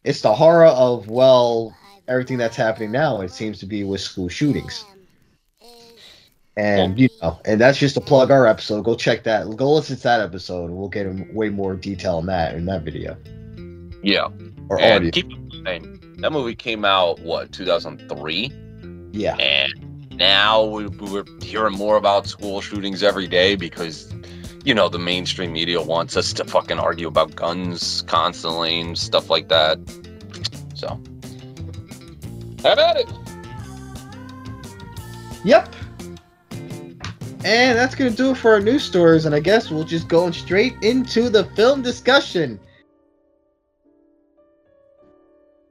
it's 0.05 0.23
the 0.23 0.35
horror 0.35 0.66
of 0.66 1.09
well 1.09 1.77
everything 2.09 2.38
that's 2.38 2.57
happening 2.57 2.90
now. 2.90 3.21
It 3.21 3.31
seems 3.31 3.59
to 3.61 3.66
be 3.66 3.85
with 3.85 4.01
school 4.01 4.29
shootings. 4.29 4.85
And 6.57 6.99
you 6.99 7.09
know, 7.23 7.40
and 7.44 7.61
that's 7.61 7.79
just 7.79 7.94
to 7.94 8.01
plug 8.01 8.31
our 8.33 8.47
episode. 8.47 8.83
Go 8.85 8.97
check 8.97 9.23
that. 9.25 9.49
Go 9.57 9.73
listen 9.75 9.97
to 9.97 10.03
that 10.03 10.21
episode. 10.21 10.71
We'll 10.71 10.88
get 10.88 11.07
in 11.07 11.33
way 11.33 11.51
more 11.51 11.77
detail 11.77 12.16
on 12.16 12.27
that 12.27 12.57
in 12.57 12.64
that 12.66 12.83
video 12.83 13.16
Yeah, 14.03 14.29
or 14.68 14.81
and 14.81 15.07
audio. 15.07 15.11
keep 15.12 15.31
in 15.31 15.62
mind 15.62 16.16
that 16.18 16.33
movie 16.33 16.57
came 16.57 16.85
out 16.85 17.21
what 17.21 17.53
2003, 17.53 18.53
Yeah, 19.12 19.37
and 19.37 19.73
now 20.16 20.64
we, 20.64 20.87
we're 20.88 21.25
hearing 21.42 21.75
more 21.77 21.97
about 21.97 22.27
school 22.27 22.61
shootings 22.61 23.05
every 23.05 23.29
day 23.29 23.55
because 23.55 24.12
you 24.64 24.75
know 24.75 24.88
the 24.88 24.99
mainstream 24.99 25.53
media 25.53 25.81
wants 25.81 26.16
us 26.16 26.33
to 26.33 26.44
fucking 26.44 26.81
argue 26.81 27.07
about 27.07 27.37
guns 27.37 28.03
constantly 28.09 28.81
and 28.81 28.99
stuff 28.99 29.31
like 29.31 29.47
that. 29.49 29.79
So, 30.75 31.01
have 32.62 32.79
at 32.79 32.97
it. 32.97 33.12
Yep. 35.44 35.75
And 37.44 37.79
that's 37.79 37.94
going 37.94 38.11
to 38.11 38.16
do 38.16 38.33
it 38.33 38.37
for 38.37 38.53
our 38.53 38.61
news 38.61 38.83
stories, 38.85 39.25
and 39.25 39.35
I 39.35 39.40
guess 39.40 39.71
we'll 39.71 39.85
just 39.85 40.09
go 40.09 40.31
straight 40.33 40.75
into 40.83 41.29
the 41.29 41.44
film 41.55 41.83
discussion. 41.83 42.59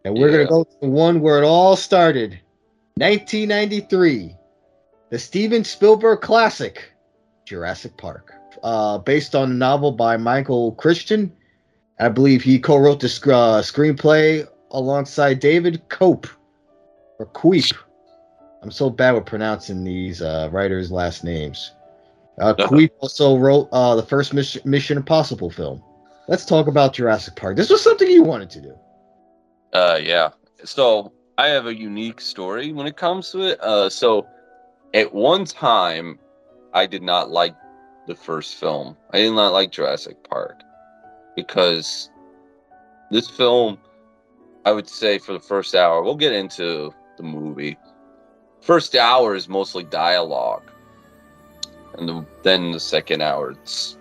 And 0.06 0.18
we're 0.18 0.32
going 0.32 0.46
to 0.46 0.50
go 0.50 0.64
to 0.64 0.78
the 0.82 0.88
one 0.88 1.20
where 1.20 1.44
it 1.44 1.46
all 1.46 1.76
started 1.76 2.40
1993. 2.96 4.34
The 5.10 5.20
Steven 5.20 5.64
Spielberg 5.64 6.22
classic, 6.22 6.92
Jurassic 7.46 7.98
Park. 7.98 8.34
Uh, 8.64 8.98
based 8.98 9.36
on 9.36 9.52
a 9.52 9.54
novel 9.54 9.92
by 9.92 10.18
Michael 10.18 10.72
Crichton. 10.74 11.32
I 12.00 12.10
believe 12.10 12.42
he 12.42 12.60
co 12.60 12.78
wrote 12.78 13.00
the 13.00 13.10
sc- 13.10 13.28
uh, 13.28 13.62
screenplay 13.62 14.48
alongside 14.72 15.40
David 15.40 15.88
Koepp. 15.90 16.28
Or 17.20 17.26
Queep. 17.28 17.76
I'm 18.62 18.72
so 18.72 18.90
bad 18.90 19.14
with 19.14 19.26
pronouncing 19.26 19.84
these 19.84 20.22
uh, 20.22 20.50
writers' 20.52 20.92
last 20.92 21.24
names. 21.24 21.74
Uh, 22.40 22.54
Queep 22.54 22.92
also 23.00 23.38
wrote 23.38 23.70
uh, 23.72 23.96
the 23.96 24.04
first 24.04 24.34
Mission, 24.34 24.62
Mission 24.66 24.98
Impossible 24.98 25.50
film. 25.50 25.82
Let's 26.28 26.46
talk 26.46 26.68
about 26.68 26.94
Jurassic 26.94 27.36
Park. 27.36 27.56
This 27.56 27.70
was 27.70 27.82
something 27.82 28.10
you 28.10 28.24
wanted 28.24 28.50
to 28.52 28.62
do. 28.62 28.78
Uh, 29.74 30.00
yeah. 30.02 30.30
So 30.64 31.12
I 31.38 31.48
have 31.48 31.68
a 31.68 31.76
unique 31.76 32.20
story 32.20 32.74
when 32.74 32.88
it 32.88 32.98
comes 32.98 33.32
to 33.32 33.42
it. 33.42 33.60
Uh, 33.62 33.90
so 33.90 34.28
at 34.94 35.14
one 35.14 35.46
time, 35.46 36.20
I 36.74 36.86
did 36.86 37.02
not 37.02 37.32
like 37.32 37.56
the 38.08 38.16
first 38.16 38.56
film. 38.56 38.98
I 39.12 39.20
did 39.20 39.32
not 39.32 39.54
like 39.54 39.72
Jurassic 39.72 40.24
Park 40.28 40.62
because 41.36 42.10
this 43.12 43.30
film, 43.30 43.78
I 44.66 44.72
would 44.72 44.90
say, 44.90 45.18
for 45.18 45.34
the 45.34 45.40
first 45.40 45.76
hour, 45.76 46.02
we'll 46.04 46.16
get 46.16 46.34
into 46.34 46.94
the 47.18 47.24
movie. 47.24 47.78
First 48.62 48.96
hour 48.96 49.36
is 49.36 49.48
mostly 49.48 49.84
dialogue, 49.84 50.64
and 51.98 52.08
the, 52.08 52.26
then 52.44 52.72
the 52.72 52.80
second 52.80 53.22
hour, 53.22 53.52
it's 53.52 53.98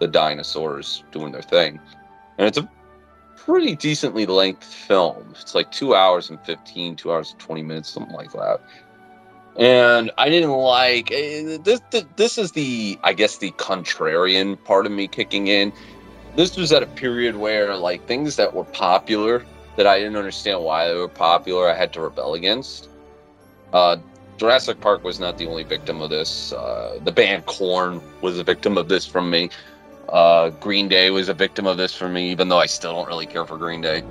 the 0.00 0.08
dinosaurs 0.08 1.04
doing 1.12 1.32
their 1.32 1.42
thing, 1.42 1.78
and 2.38 2.46
it's 2.46 2.58
a 2.58 2.68
pretty 3.36 3.74
decently 3.74 4.26
length 4.26 4.64
film. 4.64 5.34
It's 5.40 5.54
like 5.54 5.70
two 5.72 5.94
hours 5.94 6.30
and 6.30 6.40
15, 6.40 6.96
two 6.96 7.12
hours 7.12 7.32
and 7.32 7.40
20 7.40 7.62
minutes, 7.62 7.90
something 7.90 8.14
like 8.14 8.32
that. 8.32 8.60
And 9.56 10.10
I 10.16 10.30
didn't 10.30 10.50
like 10.50 11.10
eh, 11.12 11.58
this. 11.62 11.80
This 12.16 12.38
is 12.38 12.52
the, 12.52 12.98
I 13.02 13.12
guess, 13.12 13.38
the 13.38 13.50
contrarian 13.52 14.62
part 14.64 14.86
of 14.86 14.92
me 14.92 15.08
kicking 15.08 15.48
in. 15.48 15.72
This 16.36 16.56
was 16.56 16.72
at 16.72 16.82
a 16.82 16.86
period 16.86 17.36
where, 17.36 17.76
like, 17.76 18.06
things 18.06 18.36
that 18.36 18.54
were 18.54 18.64
popular 18.64 19.44
that 19.76 19.86
I 19.86 19.98
didn't 19.98 20.16
understand 20.16 20.62
why 20.62 20.88
they 20.88 20.94
were 20.94 21.08
popular, 21.08 21.68
I 21.68 21.74
had 21.74 21.92
to 21.94 22.00
rebel 22.00 22.34
against. 22.34 22.88
Uh, 23.72 23.96
Jurassic 24.36 24.80
Park 24.80 25.04
was 25.04 25.20
not 25.20 25.38
the 25.38 25.46
only 25.46 25.62
victim 25.62 26.00
of 26.00 26.10
this. 26.10 26.52
Uh, 26.52 26.98
the 27.04 27.12
band 27.12 27.46
Korn 27.46 28.02
was 28.20 28.38
a 28.38 28.44
victim 28.44 28.76
of 28.76 28.88
this 28.88 29.06
from 29.06 29.30
me. 29.30 29.50
Uh, 30.08 30.50
Green 30.50 30.88
Day 30.88 31.10
was 31.10 31.28
a 31.28 31.34
victim 31.34 31.66
of 31.66 31.76
this 31.76 31.94
for 31.94 32.08
me, 32.08 32.30
even 32.30 32.48
though 32.48 32.58
I 32.58 32.66
still 32.66 32.92
don't 32.92 33.06
really 33.06 33.26
care 33.26 33.46
for 33.46 33.56
Green 33.56 33.80
Day. 33.80 34.02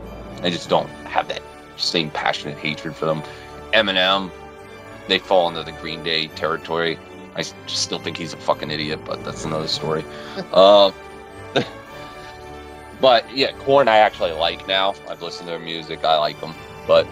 I 0.41 0.49
just 0.49 0.69
don't 0.69 0.89
have 1.05 1.27
that 1.27 1.41
same 1.77 2.09
passionate 2.11 2.57
hatred 2.57 2.95
for 2.95 3.05
them. 3.05 3.21
Eminem, 3.73 4.31
they 5.07 5.19
fall 5.19 5.49
into 5.49 5.63
the 5.63 5.77
Green 5.79 6.03
Day 6.03 6.27
territory. 6.27 6.97
I 7.35 7.43
still 7.67 7.99
think 7.99 8.17
he's 8.17 8.33
a 8.33 8.37
fucking 8.37 8.71
idiot, 8.71 8.99
but 9.05 9.23
that's 9.23 9.45
another 9.45 9.67
story. 9.67 10.03
uh, 10.53 10.91
but 13.01 13.29
yeah, 13.35 13.51
Korn 13.59 13.87
I 13.87 13.97
actually 13.97 14.31
like 14.31 14.67
now. 14.67 14.93
I've 15.09 15.21
listened 15.21 15.47
to 15.47 15.51
their 15.51 15.59
music. 15.59 16.03
I 16.05 16.17
like 16.17 16.39
them. 16.39 16.53
But 16.87 17.07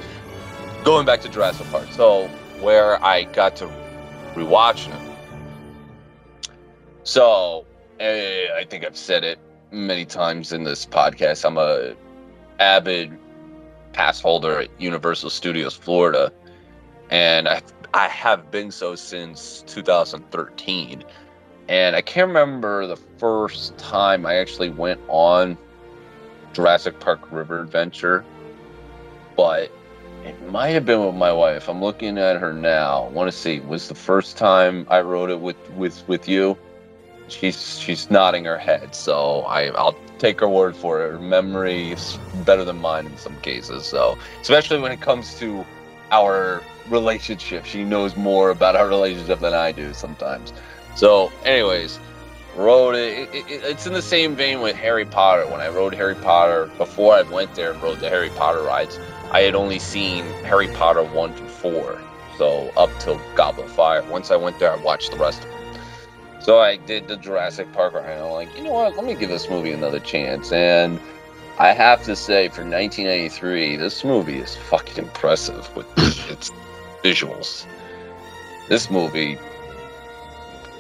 going 0.84 1.06
back 1.06 1.22
to 1.22 1.30
Jurassic 1.30 1.68
Park, 1.72 1.88
so 1.92 2.28
where 2.62 3.04
I 3.04 3.24
got 3.24 3.56
to 3.58 3.70
rewatching 4.36 4.90
them. 4.90 5.16
So 7.04 7.66
Eh, 8.00 8.48
I 8.56 8.64
think 8.64 8.86
I've 8.86 8.98
said 8.98 9.24
it 9.26 9.40
many 9.72 10.06
times 10.06 10.54
in 10.54 10.64
this 10.64 10.86
podcast. 10.86 11.44
I'm 11.44 11.58
a 11.58 11.96
avid 12.60 13.18
pass 13.92 14.22
holder 14.22 14.62
at 14.62 14.70
Universal 14.80 15.30
Studios 15.32 15.76
Florida, 15.76 16.32
and 17.10 17.50
I 17.50 17.62
I 17.94 18.08
have 18.08 18.52
been 18.52 18.72
so 18.72 18.96
since 18.96 19.64
2013. 19.68 21.04
And 21.68 21.96
I 21.96 22.02
can't 22.02 22.28
remember 22.28 22.88
the 22.88 22.96
first 22.96 23.78
time 23.78 24.26
I 24.26 24.36
actually 24.36 24.70
went 24.70 25.02
on 25.08 25.58
Jurassic 26.54 27.00
Park 27.00 27.32
River 27.32 27.62
Adventure, 27.62 28.26
but 29.36 29.72
it 30.26 30.42
might 30.50 30.70
have 30.70 30.86
been 30.86 31.06
with 31.06 31.16
my 31.16 31.32
wife. 31.32 31.70
I'm 31.70 31.82
looking 31.82 32.18
at 32.18 32.40
her 32.40 32.54
now. 32.54 33.04
I 33.06 33.10
want 33.10 33.32
to 33.32 33.38
see 33.38 33.60
was 33.62 33.88
the 33.88 33.96
first 33.96 34.38
time 34.38 34.86
I 34.90 35.02
rode 35.02 35.30
it 35.30 35.40
with 35.40 35.58
with 35.72 36.08
with 36.08 36.28
you 36.28 36.58
she's 37.30 37.80
she's 37.80 38.10
nodding 38.10 38.46
her 38.46 38.58
head, 38.58 38.94
so 38.96 39.42
I 39.42 39.68
I'll 39.70 39.96
take 40.18 40.40
her 40.42 40.50
word 40.50 40.76
for 40.76 41.06
it. 41.06 41.12
Her 41.12 41.20
memory 41.20 41.92
is 41.92 42.20
better 42.46 42.64
than 42.66 42.78
mine 42.82 43.06
in 43.06 43.18
some 43.18 43.40
cases. 43.42 43.86
So 43.86 44.18
especially 44.42 44.80
when 44.80 44.92
it 44.92 45.02
comes 45.02 45.38
to 45.40 45.66
our 46.12 46.64
relationship, 46.90 47.66
she 47.66 47.84
knows 47.84 48.16
more 48.16 48.50
about 48.50 48.76
our 48.76 48.88
relationship 48.88 49.40
than 49.40 49.54
I 49.54 49.72
do 49.72 49.94
sometimes. 49.94 50.54
So, 50.96 51.32
anyways, 51.46 52.00
rode 52.60 52.96
it, 52.96 53.30
it, 53.34 53.50
it, 53.50 53.64
It's 53.64 53.88
in 53.88 53.94
the 53.94 54.02
same 54.02 54.36
vein 54.36 54.62
with 54.62 54.76
Harry 54.76 55.06
Potter. 55.06 55.48
When 55.48 55.62
I 55.62 55.70
rode 55.70 55.96
Harry 55.96 56.16
Potter 56.16 56.70
before 56.78 57.16
I 57.16 57.22
went 57.24 57.56
there 57.56 57.72
and 57.72 57.82
rode 57.82 58.00
the 58.00 58.10
Harry 58.10 58.30
Potter 58.30 58.62
rides, 58.62 59.00
I 59.32 59.42
had 59.42 59.56
only 59.56 59.80
seen 59.80 60.26
Harry 60.44 60.68
Potter 60.68 61.04
one 61.04 61.34
to 61.36 61.44
four. 61.46 62.02
So 62.38 62.72
up 62.78 62.90
till 63.00 63.20
Goblet 63.36 63.68
of 63.68 63.72
Fire. 63.72 64.04
Once 64.10 64.32
I 64.32 64.36
went 64.36 64.60
there, 64.60 64.72
I 64.72 64.78
watched 64.78 65.12
the 65.12 65.18
rest 65.18 65.44
of 65.44 65.50
them. 65.50 65.82
So 66.42 66.60
I 66.60 66.78
did 66.78 67.08
the 67.08 67.18
Jurassic 67.18 67.72
Park 67.74 67.94
ride. 67.94 68.18
I'm 68.18 68.32
like, 68.32 68.56
you 68.58 68.64
know 68.64 68.74
what? 68.74 68.96
Let 68.96 69.06
me 69.06 69.16
give 69.16 69.30
this 69.30 69.50
movie 69.50 69.72
another 69.72 70.00
chance. 70.00 70.52
And 70.52 71.00
I 71.58 71.74
have 71.74 72.04
to 72.04 72.16
say, 72.16 72.48
for 72.48 72.62
1993, 72.62 73.76
this 73.76 74.04
movie 74.04 74.38
is 74.38 74.56
fucking 74.56 75.04
impressive 75.04 75.74
with 75.76 75.86
its 76.30 76.52
visuals. 77.04 77.66
This 78.70 78.90
movie, 78.90 79.38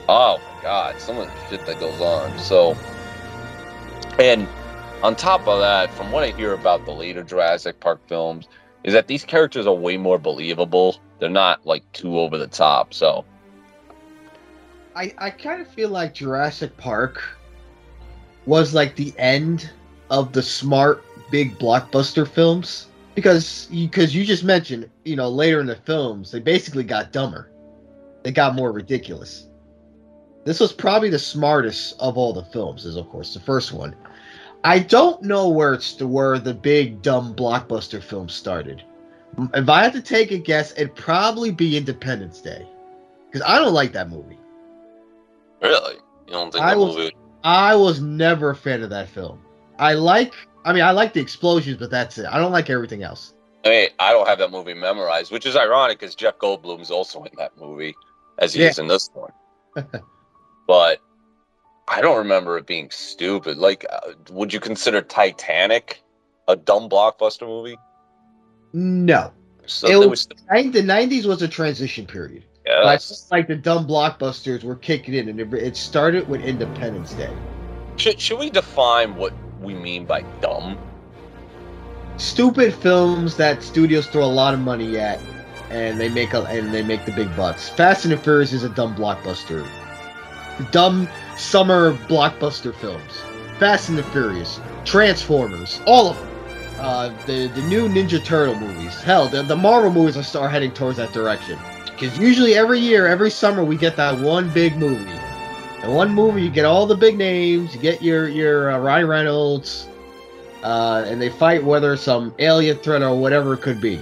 oh 0.07 0.39
god, 0.61 0.99
some 0.99 1.17
of 1.17 1.27
the 1.27 1.49
shit 1.49 1.65
that 1.65 1.79
goes 1.79 1.99
on. 2.01 2.37
So, 2.39 2.77
and 4.19 4.47
on 5.03 5.15
top 5.15 5.47
of 5.47 5.59
that, 5.59 5.91
from 5.93 6.11
what 6.11 6.23
I 6.23 6.31
hear 6.31 6.53
about 6.53 6.85
the 6.85 6.91
later 6.91 7.23
Jurassic 7.23 7.79
Park 7.79 7.99
films, 8.07 8.47
is 8.83 8.93
that 8.93 9.07
these 9.07 9.23
characters 9.25 9.67
are 9.67 9.73
way 9.73 9.97
more 9.97 10.17
believable. 10.17 10.97
They're 11.19 11.29
not 11.29 11.65
like 11.65 11.89
too 11.93 12.19
over 12.19 12.37
the 12.37 12.47
top. 12.47 12.93
So, 12.93 13.25
I, 14.95 15.13
I 15.17 15.29
kind 15.29 15.61
of 15.61 15.67
feel 15.67 15.89
like 15.89 16.13
Jurassic 16.13 16.75
Park 16.77 17.21
was 18.45 18.73
like 18.73 18.95
the 18.95 19.13
end 19.17 19.69
of 20.09 20.33
the 20.33 20.41
smart 20.41 21.03
big 21.29 21.57
blockbuster 21.59 22.27
films 22.27 22.87
because 23.15 23.67
because 23.71 24.15
you, 24.15 24.21
you 24.21 24.27
just 24.27 24.43
mentioned 24.43 24.89
you 25.05 25.15
know 25.15 25.29
later 25.29 25.59
in 25.59 25.67
the 25.67 25.75
films 25.75 26.31
they 26.31 26.39
basically 26.39 26.83
got 26.83 27.11
dumber 27.11 27.51
they 28.23 28.31
got 28.31 28.55
more 28.55 28.71
ridiculous 28.71 29.48
this 30.45 30.59
was 30.59 30.73
probably 30.73 31.09
the 31.09 31.19
smartest 31.19 31.95
of 31.99 32.17
all 32.17 32.33
the 32.33 32.43
films 32.45 32.85
is 32.85 32.95
of 32.95 33.09
course 33.09 33.33
the 33.33 33.39
first 33.39 33.71
one 33.71 33.95
i 34.63 34.79
don't 34.79 35.21
know 35.21 35.49
where 35.49 35.73
it's 35.73 35.93
the 35.93 36.07
where 36.07 36.39
the 36.39 36.53
big 36.53 37.01
dumb 37.01 37.35
blockbuster 37.35 38.01
film 38.01 38.27
started 38.27 38.83
if 39.53 39.69
i 39.69 39.83
had 39.83 39.93
to 39.93 40.01
take 40.01 40.31
a 40.31 40.37
guess 40.37 40.71
it'd 40.73 40.95
probably 40.95 41.51
be 41.51 41.77
independence 41.77 42.41
day 42.41 42.67
because 43.25 43.45
i 43.47 43.57
don't 43.57 43.73
like 43.73 43.91
that 43.91 44.09
movie 44.09 44.39
Really? 45.61 45.95
You 45.95 46.33
don't 46.33 46.51
think 46.51 46.63
I 46.63 46.75
was, 46.75 46.95
movie? 46.95 47.15
I 47.43 47.75
was 47.75 48.01
never 48.01 48.51
a 48.51 48.55
fan 48.55 48.83
of 48.83 48.89
that 48.91 49.09
film. 49.09 49.41
I 49.77 49.93
like, 49.93 50.33
I 50.65 50.73
mean, 50.73 50.83
I 50.83 50.91
like 50.91 51.13
the 51.13 51.21
explosions, 51.21 51.77
but 51.77 51.89
that's 51.89 52.17
it. 52.17 52.25
I 52.25 52.37
don't 52.37 52.51
like 52.51 52.69
everything 52.69 53.03
else. 53.03 53.33
I 53.65 53.69
mean, 53.69 53.89
I 53.99 54.11
don't 54.13 54.27
have 54.27 54.39
that 54.39 54.51
movie 54.51 54.73
memorized, 54.73 55.31
which 55.31 55.45
is 55.45 55.55
ironic 55.55 55.99
because 55.99 56.15
Jeff 56.15 56.37
Goldblum's 56.37 56.91
also 56.91 57.23
in 57.23 57.31
that 57.37 57.57
movie, 57.57 57.93
as 58.37 58.53
he 58.53 58.61
yeah. 58.61 58.69
is 58.69 58.79
in 58.79 58.87
this 58.87 59.09
one. 59.13 59.31
but 60.69 61.01
I 61.87 61.99
don't 61.99 62.19
remember 62.19 62.55
it 62.59 62.67
being 62.67 62.91
stupid. 62.91 63.57
Like, 63.57 63.87
uh, 63.89 64.11
would 64.29 64.53
you 64.53 64.59
consider 64.59 65.01
Titanic 65.01 66.03
a 66.47 66.55
dumb 66.55 66.87
blockbuster 66.87 67.47
movie? 67.47 67.75
No. 68.71 69.33
So 69.65 69.87
it 69.87 69.95
was, 69.95 70.27
was 70.27 70.27
the 70.27 70.35
90s 70.83 71.25
was 71.25 71.41
a 71.41 71.47
transition 71.47 72.05
period. 72.05 72.45
Yes. 72.67 73.27
like 73.31 73.47
the 73.47 73.55
dumb 73.55 73.87
blockbusters 73.87 74.63
were 74.63 74.75
kicking 74.75 75.15
in, 75.15 75.27
and 75.27 75.39
it, 75.39 75.51
it 75.55 75.75
started 75.75 76.29
with 76.29 76.41
Independence 76.43 77.13
Day. 77.13 77.35
Should, 77.95 78.21
should 78.21 78.37
we 78.37 78.51
define 78.51 79.15
what 79.15 79.33
we 79.59 79.73
mean 79.73 80.05
by 80.05 80.21
dumb? 80.39 80.77
Stupid 82.17 82.75
films 82.75 83.37
that 83.37 83.63
studios 83.63 84.05
throw 84.05 84.23
a 84.23 84.27
lot 84.27 84.53
of 84.53 84.59
money 84.59 84.99
at, 84.99 85.19
and 85.71 85.99
they 85.99 86.09
make 86.09 86.33
a, 86.33 86.43
and 86.43 86.71
they 86.71 86.83
make 86.83 87.05
the 87.05 87.11
big 87.11 87.35
bucks. 87.35 87.69
Fast 87.69 88.05
and 88.05 88.11
the 88.11 88.17
Furious 88.17 88.53
is 88.53 88.63
a 88.63 88.69
dumb 88.69 88.95
blockbuster. 88.95 89.67
Dumb 90.71 91.07
summer 91.37 91.93
blockbuster 92.07 92.73
films. 92.73 93.21
Fast 93.59 93.89
and 93.89 93.97
the 93.97 94.03
Furious, 94.03 94.59
Transformers, 94.85 95.81
all 95.85 96.07
of 96.07 96.17
them. 96.17 96.29
Uh, 96.79 97.09
the 97.25 97.47
the 97.47 97.61
new 97.63 97.89
Ninja 97.89 98.23
Turtle 98.23 98.55
movies. 98.55 99.01
Hell, 99.01 99.27
the, 99.27 99.43
the 99.43 99.55
Marvel 99.55 99.91
movies 99.91 100.35
are, 100.35 100.41
are 100.41 100.49
heading 100.49 100.71
towards 100.71 100.97
that 100.97 101.11
direction. 101.11 101.59
Because 101.85 102.17
usually 102.17 102.55
every 102.55 102.79
year, 102.79 103.07
every 103.07 103.29
summer, 103.29 103.63
we 103.63 103.75
get 103.75 103.97
that 103.97 104.17
one 104.17 104.49
big 104.53 104.77
movie. 104.77 105.11
And 105.81 105.93
one 105.93 106.13
movie, 106.13 106.41
you 106.43 106.49
get 106.49 106.63
all 106.63 106.85
the 106.85 106.95
big 106.95 107.17
names. 107.17 107.75
You 107.75 107.81
get 107.81 108.01
your 108.01 108.29
your 108.29 108.71
uh, 108.71 108.79
Ryan 108.79 109.07
Reynolds, 109.07 109.89
uh, 110.63 111.03
and 111.05 111.21
they 111.21 111.29
fight 111.29 111.63
whether 111.63 111.97
some 111.97 112.33
alien 112.39 112.77
threat 112.77 113.01
or 113.01 113.19
whatever 113.19 113.53
it 113.53 113.61
could 113.61 113.81
be. 113.81 113.99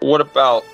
What 0.00 0.22
about? 0.22 0.64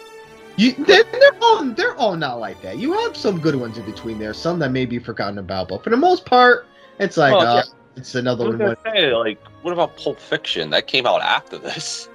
You, 0.56 0.72
they're, 0.72 1.04
they're 1.04 1.36
all 1.42 1.64
they're 1.64 1.96
all 1.96 2.16
not 2.16 2.38
like 2.38 2.60
that. 2.62 2.78
You 2.78 2.92
have 2.92 3.16
some 3.16 3.40
good 3.40 3.56
ones 3.56 3.76
in 3.76 3.84
between 3.84 4.18
there, 4.18 4.32
some 4.32 4.58
that 4.60 4.70
may 4.70 4.86
be 4.86 4.98
forgotten 4.98 5.38
about, 5.38 5.68
but 5.68 5.82
for 5.82 5.90
the 5.90 5.96
most 5.96 6.24
part, 6.24 6.66
it's 7.00 7.16
like 7.16 7.32
oh, 7.32 7.38
uh, 7.38 7.54
yeah. 7.56 7.72
it's 7.96 8.14
another 8.14 8.56
one. 8.56 8.76
Say, 8.84 9.12
like, 9.12 9.42
what 9.62 9.72
about 9.72 9.96
Pulp 9.96 10.20
Fiction? 10.20 10.70
That 10.70 10.86
came 10.86 11.06
out 11.06 11.22
after 11.22 11.58
this. 11.58 12.08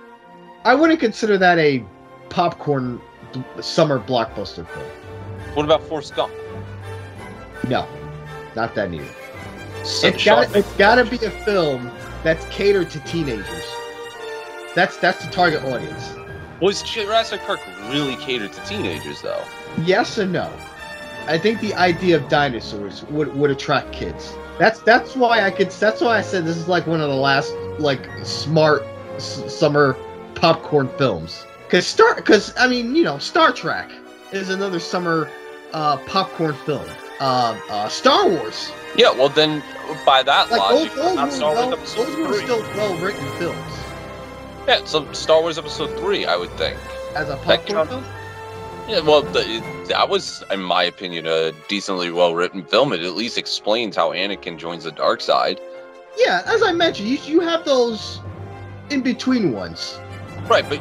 I 0.64 0.74
wouldn't 0.74 1.00
consider 1.00 1.38
that 1.38 1.58
a 1.58 1.84
popcorn 2.30 3.02
summer 3.62 4.00
blockbuster 4.00 4.68
film. 4.68 4.86
What 5.54 5.66
about 5.66 5.84
Forrest 5.84 6.16
Gump? 6.16 6.34
No, 7.68 7.88
not 8.56 8.74
that 8.76 8.90
neither. 8.90 9.06
it's 9.82 10.24
got 10.24 10.56
it's 10.56 10.72
got 10.74 10.96
to 10.96 11.06
be 11.06 11.18
a 11.26 11.32
film 11.32 11.92
that's 12.24 12.46
catered 12.46 12.90
to 12.92 13.00
teenagers. 13.02 13.66
That's 14.76 14.98
that's 14.98 15.26
the 15.26 15.32
target 15.32 15.64
audience. 15.64 16.16
Was 16.62 16.82
Jurassic 16.84 17.42
Park 17.46 17.60
really 17.90 18.16
catered 18.18 18.52
to 18.54 18.66
teenagers 18.66 19.22
though? 19.22 19.44
Yes 19.84 20.18
and 20.18 20.34
no. 20.34 20.52
I 21.28 21.38
think 21.38 21.62
the 21.62 21.74
idea 21.76 22.18
of 22.18 22.28
dinosaurs 22.28 23.04
would, 23.06 23.34
would 23.36 23.52
attract 23.52 23.92
kids. 23.94 24.34
That's 24.58 24.80
that's 24.82 25.16
why 25.16 25.42
I 25.46 25.52
could. 25.52 25.70
That's 25.72 26.02
why 26.02 26.18
I 26.18 26.22
said 26.22 26.44
this 26.46 26.58
is 26.58 26.68
like 26.68 26.86
one 26.88 27.00
of 27.02 27.10
the 27.10 27.16
last 27.16 27.54
like 27.78 28.10
smart 28.24 28.84
s- 29.16 29.54
summer 29.54 29.96
popcorn 30.36 30.90
films. 30.98 31.46
Because 31.66 31.86
Star, 31.88 32.16
because 32.16 32.54
I 32.58 32.68
mean, 32.68 32.96
you 32.96 33.04
know, 33.04 33.20
Star 33.20 33.52
Trek 33.54 33.90
is 34.34 34.50
another 34.50 34.80
summer 34.80 35.30
uh, 35.72 35.98
popcorn 36.08 36.56
film. 36.66 36.86
uh, 37.20 37.58
uh, 37.70 37.88
Star 37.90 38.28
Wars. 38.28 38.72
Yeah, 38.96 39.12
well 39.12 39.30
then, 39.30 39.62
by 40.06 40.24
that 40.24 40.50
Like 40.52 40.60
logic, 40.60 40.94
those, 40.96 41.06
those, 41.06 41.16
not 41.16 41.26
were, 41.28 41.32
Star 41.32 41.54
well, 41.54 41.68
Wars 41.70 41.80
Episode 41.80 42.06
those 42.08 42.28
were 42.28 42.34
still 42.42 42.62
well 42.76 42.98
written 43.06 43.28
films. 43.38 43.74
Yeah, 44.70 44.86
so 44.86 45.12
Star 45.14 45.42
Wars 45.42 45.58
Episode 45.58 45.98
Three, 46.00 46.26
I 46.26 46.36
would 46.38 46.52
think. 46.52 46.78
As 47.16 47.28
a 47.28 47.38
popcorn 47.38 47.88
film? 47.88 48.06
Yeah, 48.88 49.00
well, 49.00 49.24
the, 49.24 49.86
that 49.88 50.10
was, 50.10 50.44
in 50.52 50.62
my 50.62 50.84
opinion, 50.84 51.26
a 51.26 51.52
decently 51.68 52.12
well 52.12 52.36
written 52.36 52.64
film. 52.64 52.94
It 52.94 53.02
at 53.02 53.16
least 53.16 53.36
explains 53.40 53.96
how 53.96 54.12
Anakin 54.12 54.60
joins 54.60 54.84
the 54.84 54.92
dark 54.92 55.22
side. 55.22 55.60
Yeah, 56.18 56.44
as 56.46 56.62
I 56.62 56.72
mentioned, 56.72 57.10
you, 57.10 57.18
you 57.26 57.40
have 57.40 57.66
those 57.66 58.20
in 58.92 59.02
between 59.02 59.54
ones. 59.54 60.00
Right, 60.48 60.68
but 60.70 60.80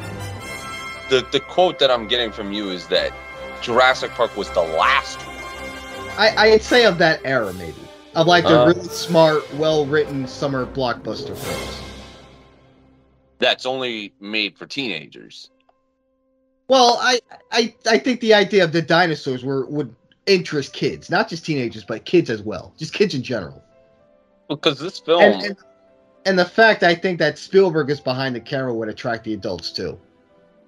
the 1.09 1.25
the 1.31 1.39
quote 1.39 1.79
that 1.79 1.89
I'm 1.89 2.07
getting 2.07 2.31
from 2.31 2.53
you 2.53 2.69
is 2.69 2.85
that 2.89 3.11
Jurassic 3.59 4.11
Park 4.11 4.37
was 4.37 4.51
the 4.51 4.61
last 4.61 5.17
one. 5.25 5.35
I, 6.19 6.35
I'd 6.37 6.61
say 6.61 6.85
of 6.85 6.99
that 6.99 7.21
era, 7.23 7.53
maybe. 7.53 7.81
Of 8.13 8.27
like 8.27 8.43
the 8.43 8.61
Uh. 8.61 8.67
really 8.67 8.83
smart, 8.87 9.51
well 9.55 9.87
written 9.87 10.27
summer 10.27 10.67
blockbuster 10.67 11.35
films. 11.35 11.88
That's 13.39 13.65
only 13.65 14.13
made 14.19 14.57
for 14.57 14.67
teenagers. 14.67 15.49
Well, 16.67 16.99
I, 17.01 17.19
I 17.51 17.73
I 17.87 17.97
think 17.97 18.19
the 18.19 18.33
idea 18.35 18.63
of 18.63 18.71
the 18.71 18.81
dinosaurs 18.81 19.43
were 19.43 19.65
would 19.65 19.95
interest 20.27 20.73
kids, 20.73 21.09
not 21.09 21.27
just 21.27 21.45
teenagers, 21.45 21.83
but 21.83 22.05
kids 22.05 22.29
as 22.29 22.43
well, 22.43 22.73
just 22.77 22.93
kids 22.93 23.15
in 23.15 23.23
general. 23.23 23.63
Because 24.47 24.79
this 24.79 24.99
film, 24.99 25.23
And, 25.23 25.43
and 25.43 25.57
and 26.25 26.39
the 26.39 26.45
fact 26.45 26.83
I 26.83 26.93
think 26.93 27.17
that 27.19 27.39
Spielberg 27.39 27.89
is 27.89 27.99
behind 27.99 28.35
the 28.35 28.39
camera 28.39 28.73
would 28.73 28.89
attract 28.89 29.23
the 29.23 29.33
adults 29.33 29.71
too, 29.71 29.99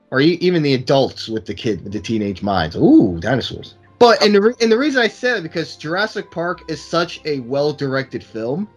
or 0.10 0.22
e- 0.22 0.40
even 0.42 0.64
the 0.64 0.74
adults 0.74 1.28
with 1.28 1.46
the 1.46 1.54
kid 1.54 1.84
with 1.84 1.94
the 1.94 2.00
teenage 2.00 2.42
minds. 2.42 2.76
Ooh, 2.76 3.20
dinosaurs! 3.20 3.76
But 4.00 4.24
and 4.24 4.34
the 4.34 4.42
re- 4.42 4.56
and 4.62 4.72
the 4.72 4.78
reason 4.78 5.02
I 5.02 5.08
said 5.08 5.38
it 5.38 5.44
because 5.44 5.76
Jurassic 5.76 6.32
Park 6.32 6.62
is 6.70 6.84
such 6.84 7.22
a 7.26 7.42
well 7.42 7.74
directed 7.74 8.24
film. 8.24 8.68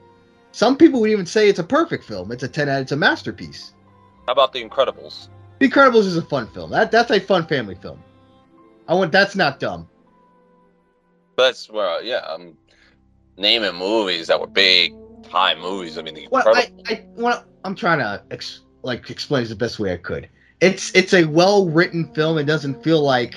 Some 0.52 0.76
people 0.76 1.00
would 1.00 1.10
even 1.10 1.26
say 1.26 1.48
it's 1.48 1.58
a 1.58 1.64
perfect 1.64 2.04
film. 2.04 2.32
It's 2.32 2.42
a 2.42 2.48
ten 2.48 2.68
out. 2.68 2.82
It's 2.82 2.92
a 2.92 2.96
masterpiece. 2.96 3.73
How 4.26 4.32
about 4.32 4.52
The 4.52 4.62
Incredibles? 4.64 5.28
The 5.58 5.68
Incredibles 5.68 6.06
is 6.06 6.16
a 6.16 6.22
fun 6.22 6.48
film. 6.48 6.70
That 6.70 6.90
that's 6.90 7.10
a 7.10 7.20
fun 7.20 7.46
family 7.46 7.74
film. 7.74 8.02
I 8.88 8.94
want 8.94 9.12
that's 9.12 9.36
not 9.36 9.60
dumb. 9.60 9.88
That's 11.36 11.68
where, 11.68 12.02
yeah, 12.02 12.20
I'm 12.28 12.56
naming 13.36 13.74
movies 13.74 14.28
that 14.28 14.40
were 14.40 14.46
big 14.46 14.94
time 15.28 15.60
movies. 15.60 15.98
I 15.98 16.02
mean, 16.02 16.14
The 16.14 16.28
Well, 16.30 16.44
I 16.54 16.66
Incredibles. 16.66 16.90
I 16.90 16.94
what 17.14 17.46
I'm 17.64 17.74
trying 17.74 17.98
to 17.98 18.22
ex- 18.30 18.60
like 18.82 19.10
explain 19.10 19.42
this 19.42 19.50
the 19.50 19.56
best 19.56 19.78
way 19.78 19.92
I 19.92 19.96
could. 19.96 20.28
It's 20.60 20.94
it's 20.94 21.12
a 21.14 21.24
well 21.24 21.68
written 21.68 22.12
film. 22.14 22.38
It 22.38 22.44
doesn't 22.44 22.82
feel 22.82 23.02
like 23.02 23.34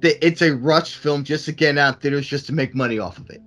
that 0.00 0.24
it's 0.24 0.42
a 0.42 0.54
rushed 0.54 0.96
film 0.96 1.24
just 1.24 1.44
to 1.46 1.52
get 1.52 1.78
out 1.78 2.00
theaters 2.02 2.26
just 2.26 2.46
to 2.46 2.52
make 2.52 2.74
money 2.74 2.98
off 2.98 3.18
of 3.18 3.28
it. 3.30 3.40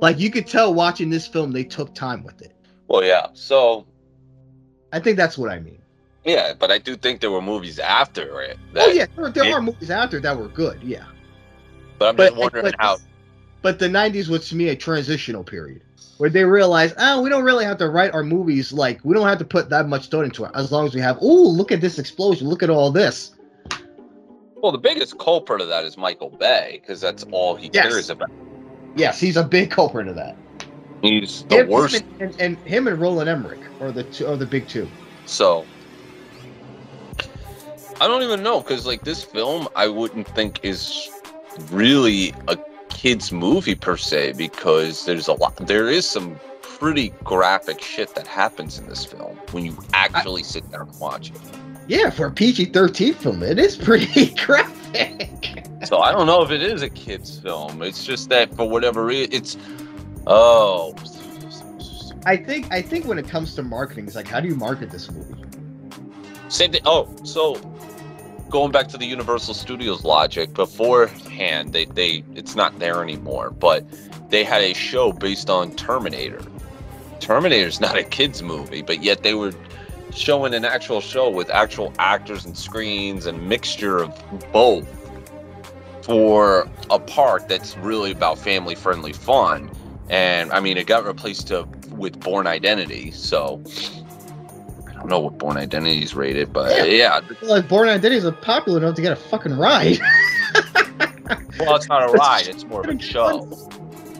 Like 0.00 0.18
you 0.18 0.30
could 0.30 0.46
tell 0.46 0.74
watching 0.74 1.10
this 1.10 1.26
film, 1.26 1.52
they 1.52 1.64
took 1.64 1.94
time 1.94 2.24
with 2.24 2.42
it. 2.42 2.52
well, 2.88 3.04
yeah. 3.04 3.28
So, 3.34 3.86
I 4.92 5.00
think 5.00 5.16
that's 5.16 5.38
what 5.38 5.50
I 5.50 5.58
mean. 5.58 5.78
yeah, 6.24 6.52
but 6.58 6.70
I 6.70 6.78
do 6.78 6.96
think 6.96 7.20
there 7.20 7.30
were 7.30 7.42
movies 7.42 7.78
after 7.78 8.40
it. 8.42 8.58
That, 8.74 8.88
oh 8.88 8.92
yeah, 8.92 9.06
there, 9.16 9.30
there 9.30 9.44
yeah. 9.46 9.54
are 9.54 9.62
movies 9.62 9.88
there 9.88 10.06
that 10.06 10.38
were 10.38 10.48
good. 10.48 10.82
Yeah, 10.82 11.04
But 11.98 12.10
I'm 12.10 12.16
but 12.16 12.28
just 12.30 12.36
wondering 12.36 12.64
but, 12.64 12.74
how. 12.78 12.98
but 13.62 13.78
the 13.78 13.88
'90s 13.88 14.28
was 14.28 14.48
to 14.50 14.56
me 14.56 14.68
a 14.68 14.76
transitional 14.76 15.42
period 15.44 15.82
where 16.18 16.30
they 16.30 16.44
realized, 16.44 16.94
oh, 16.98 17.22
we 17.22 17.30
don't 17.30 17.42
really 17.42 17.64
have 17.64 17.78
to 17.78 17.88
write 17.88 18.12
our 18.14 18.22
movies 18.22 18.72
like 18.72 19.00
we 19.02 19.14
don't 19.14 19.26
have 19.26 19.38
to 19.38 19.44
put 19.44 19.70
that 19.70 19.88
much 19.88 20.06
thought 20.08 20.24
into 20.24 20.44
it 20.44 20.50
as 20.54 20.70
long 20.70 20.86
as 20.86 20.94
we 20.94 21.00
have. 21.00 21.18
Oh, 21.20 21.48
look 21.48 21.72
at 21.72 21.80
this 21.80 21.98
explosion! 21.98 22.48
Look 22.48 22.62
at 22.62 22.70
all 22.70 22.90
this. 22.90 23.32
Well, 24.62 24.70
the 24.70 24.78
biggest 24.78 25.18
culprit 25.18 25.60
of 25.60 25.68
that 25.68 25.82
is 25.84 25.96
Michael 25.96 26.30
Bay 26.30 26.78
because 26.80 27.00
that's 27.00 27.24
all 27.32 27.56
he 27.56 27.68
Yes. 27.72 27.88
cares 27.88 28.10
about. 28.10 28.30
Yes, 28.94 29.18
he's 29.18 29.36
a 29.36 29.42
big 29.42 29.70
culprit 29.70 30.06
of 30.06 30.14
that. 30.16 30.36
He's 31.02 31.44
the 31.44 31.58
Him- 31.58 31.68
worst. 31.68 31.96
Him 31.96 32.08
and, 32.20 32.30
and, 32.30 32.40
and 32.40 32.56
him 32.66 32.86
and 32.88 32.98
Roland 32.98 33.28
Emmerich 33.28 33.60
are 33.80 33.92
the 33.92 34.04
two, 34.04 34.26
are 34.26 34.36
the 34.36 34.46
big 34.46 34.68
two. 34.68 34.88
So 35.26 35.64
I 38.00 38.08
don't 38.08 38.22
even 38.22 38.42
know 38.42 38.60
because 38.60 38.86
like 38.86 39.02
this 39.04 39.22
film, 39.22 39.68
I 39.76 39.88
wouldn't 39.88 40.28
think 40.28 40.64
is 40.64 41.08
really 41.70 42.34
a 42.48 42.56
kids 42.88 43.32
movie 43.32 43.74
per 43.74 43.96
se 43.96 44.32
because 44.32 45.04
there's 45.06 45.28
a 45.28 45.34
lot. 45.34 45.56
There 45.56 45.88
is 45.88 46.06
some 46.06 46.38
pretty 46.62 47.10
graphic 47.24 47.80
shit 47.80 48.14
that 48.14 48.26
happens 48.26 48.78
in 48.78 48.88
this 48.88 49.04
film 49.04 49.36
when 49.52 49.64
you 49.64 49.76
actually 49.94 50.42
sit 50.42 50.68
down 50.70 50.88
and 50.88 51.00
watch 51.00 51.30
it. 51.30 51.36
Yeah, 51.88 52.10
for 52.10 52.26
a 52.26 52.30
PG-13 52.30 53.14
film, 53.16 53.42
it 53.42 53.58
is 53.58 53.76
pretty 53.76 54.34
graphic. 54.44 55.28
So 55.84 55.98
I 55.98 56.12
don't 56.12 56.26
know 56.26 56.42
if 56.42 56.50
it 56.50 56.62
is 56.62 56.82
a 56.82 56.90
kids 56.90 57.38
film. 57.40 57.82
It's 57.82 58.04
just 58.04 58.28
that 58.30 58.54
for 58.54 58.68
whatever 58.68 59.04
reason, 59.04 59.32
it's 59.32 59.56
oh. 60.26 60.94
I 62.24 62.36
think 62.36 62.72
I 62.72 62.82
think 62.82 63.06
when 63.06 63.18
it 63.18 63.28
comes 63.28 63.54
to 63.56 63.62
marketing, 63.62 64.06
it's 64.06 64.14
like, 64.14 64.28
how 64.28 64.40
do 64.40 64.48
you 64.48 64.54
market 64.54 64.90
this 64.90 65.10
movie? 65.10 65.34
Same 66.48 66.70
thing. 66.70 66.82
Oh, 66.84 67.08
so 67.24 67.54
going 68.48 68.70
back 68.70 68.86
to 68.88 68.98
the 68.98 69.06
Universal 69.06 69.54
Studios 69.54 70.04
logic, 70.04 70.54
beforehand 70.54 71.72
they 71.72 71.86
they 71.86 72.22
it's 72.34 72.54
not 72.54 72.78
there 72.78 73.02
anymore, 73.02 73.50
but 73.50 73.84
they 74.30 74.44
had 74.44 74.62
a 74.62 74.72
show 74.74 75.12
based 75.12 75.50
on 75.50 75.74
Terminator. 75.74 76.42
Terminator's 77.18 77.80
not 77.80 77.96
a 77.96 78.04
kids 78.04 78.42
movie, 78.42 78.82
but 78.82 79.02
yet 79.02 79.22
they 79.22 79.34
were 79.34 79.52
showing 80.14 80.54
an 80.54 80.64
actual 80.64 81.00
show 81.00 81.30
with 81.30 81.50
actual 81.50 81.92
actors 81.98 82.44
and 82.44 82.56
screens 82.56 83.26
and 83.26 83.48
mixture 83.48 83.98
of 83.98 84.24
both 84.52 84.86
for 86.02 86.68
a 86.90 86.98
park 86.98 87.48
that's 87.48 87.76
really 87.78 88.12
about 88.12 88.38
family 88.38 88.74
friendly 88.74 89.12
fun. 89.12 89.70
And 90.10 90.52
I 90.52 90.60
mean, 90.60 90.76
it 90.76 90.86
got 90.86 91.04
replaced 91.04 91.48
to, 91.48 91.66
with 91.90 92.20
Bourne 92.20 92.46
Identity, 92.46 93.10
so 93.12 93.62
I 94.88 94.92
don't 94.94 95.08
know 95.08 95.20
what 95.20 95.38
Bourne 95.38 95.56
Identity 95.56 96.02
is 96.02 96.14
rated, 96.14 96.52
but 96.52 96.76
Yeah. 96.76 96.84
yeah, 96.84 97.20
Well, 97.40 97.50
like 97.50 97.68
Bourne 97.68 97.88
Identity 97.88 98.16
is 98.16 98.24
a 98.24 98.32
popular 98.32 98.78
enough 98.78 98.94
to 98.96 99.02
get 99.02 99.12
a 99.12 99.16
fucking 99.16 99.56
ride. 99.56 99.98
well, 101.58 101.76
it's 101.76 101.88
not 101.88 102.02
a 102.08 102.12
ride; 102.12 102.46
it's 102.48 102.64
more 102.64 102.82
of 102.82 102.88
a 102.88 102.98
show. 103.00 103.48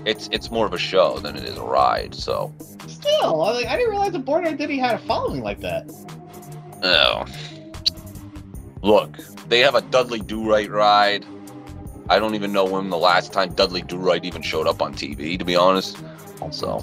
It's 0.06 0.28
it's 0.32 0.50
more 0.50 0.66
of 0.66 0.72
a 0.72 0.78
show 0.78 1.18
than 1.18 1.36
it 1.36 1.44
is 1.44 1.56
a 1.58 1.62
ride. 1.62 2.14
So, 2.14 2.52
Still, 2.86 3.42
I, 3.42 3.52
like, 3.52 3.66
I 3.66 3.76
didn't 3.76 3.90
realize 3.90 4.12
that 4.12 4.24
Bourne 4.24 4.46
Identity 4.46 4.78
had 4.78 4.94
a 4.94 4.98
following 4.98 5.42
like 5.42 5.60
that. 5.60 5.90
oh, 6.82 7.26
look, 8.82 9.16
they 9.48 9.60
have 9.60 9.74
a 9.74 9.82
Dudley 9.82 10.20
Do 10.20 10.48
Right 10.48 10.70
ride. 10.70 11.24
I 12.08 12.18
don't 12.18 12.34
even 12.34 12.52
know 12.52 12.64
when 12.64 12.90
the 12.90 12.98
last 12.98 13.32
time 13.32 13.52
Dudley 13.54 13.82
Do 13.82 13.96
Right 13.96 14.24
even 14.24 14.42
showed 14.42 14.66
up 14.66 14.82
on 14.82 14.94
TV, 14.94 15.38
to 15.38 15.44
be 15.44 15.56
honest. 15.56 15.98
So, 16.50 16.82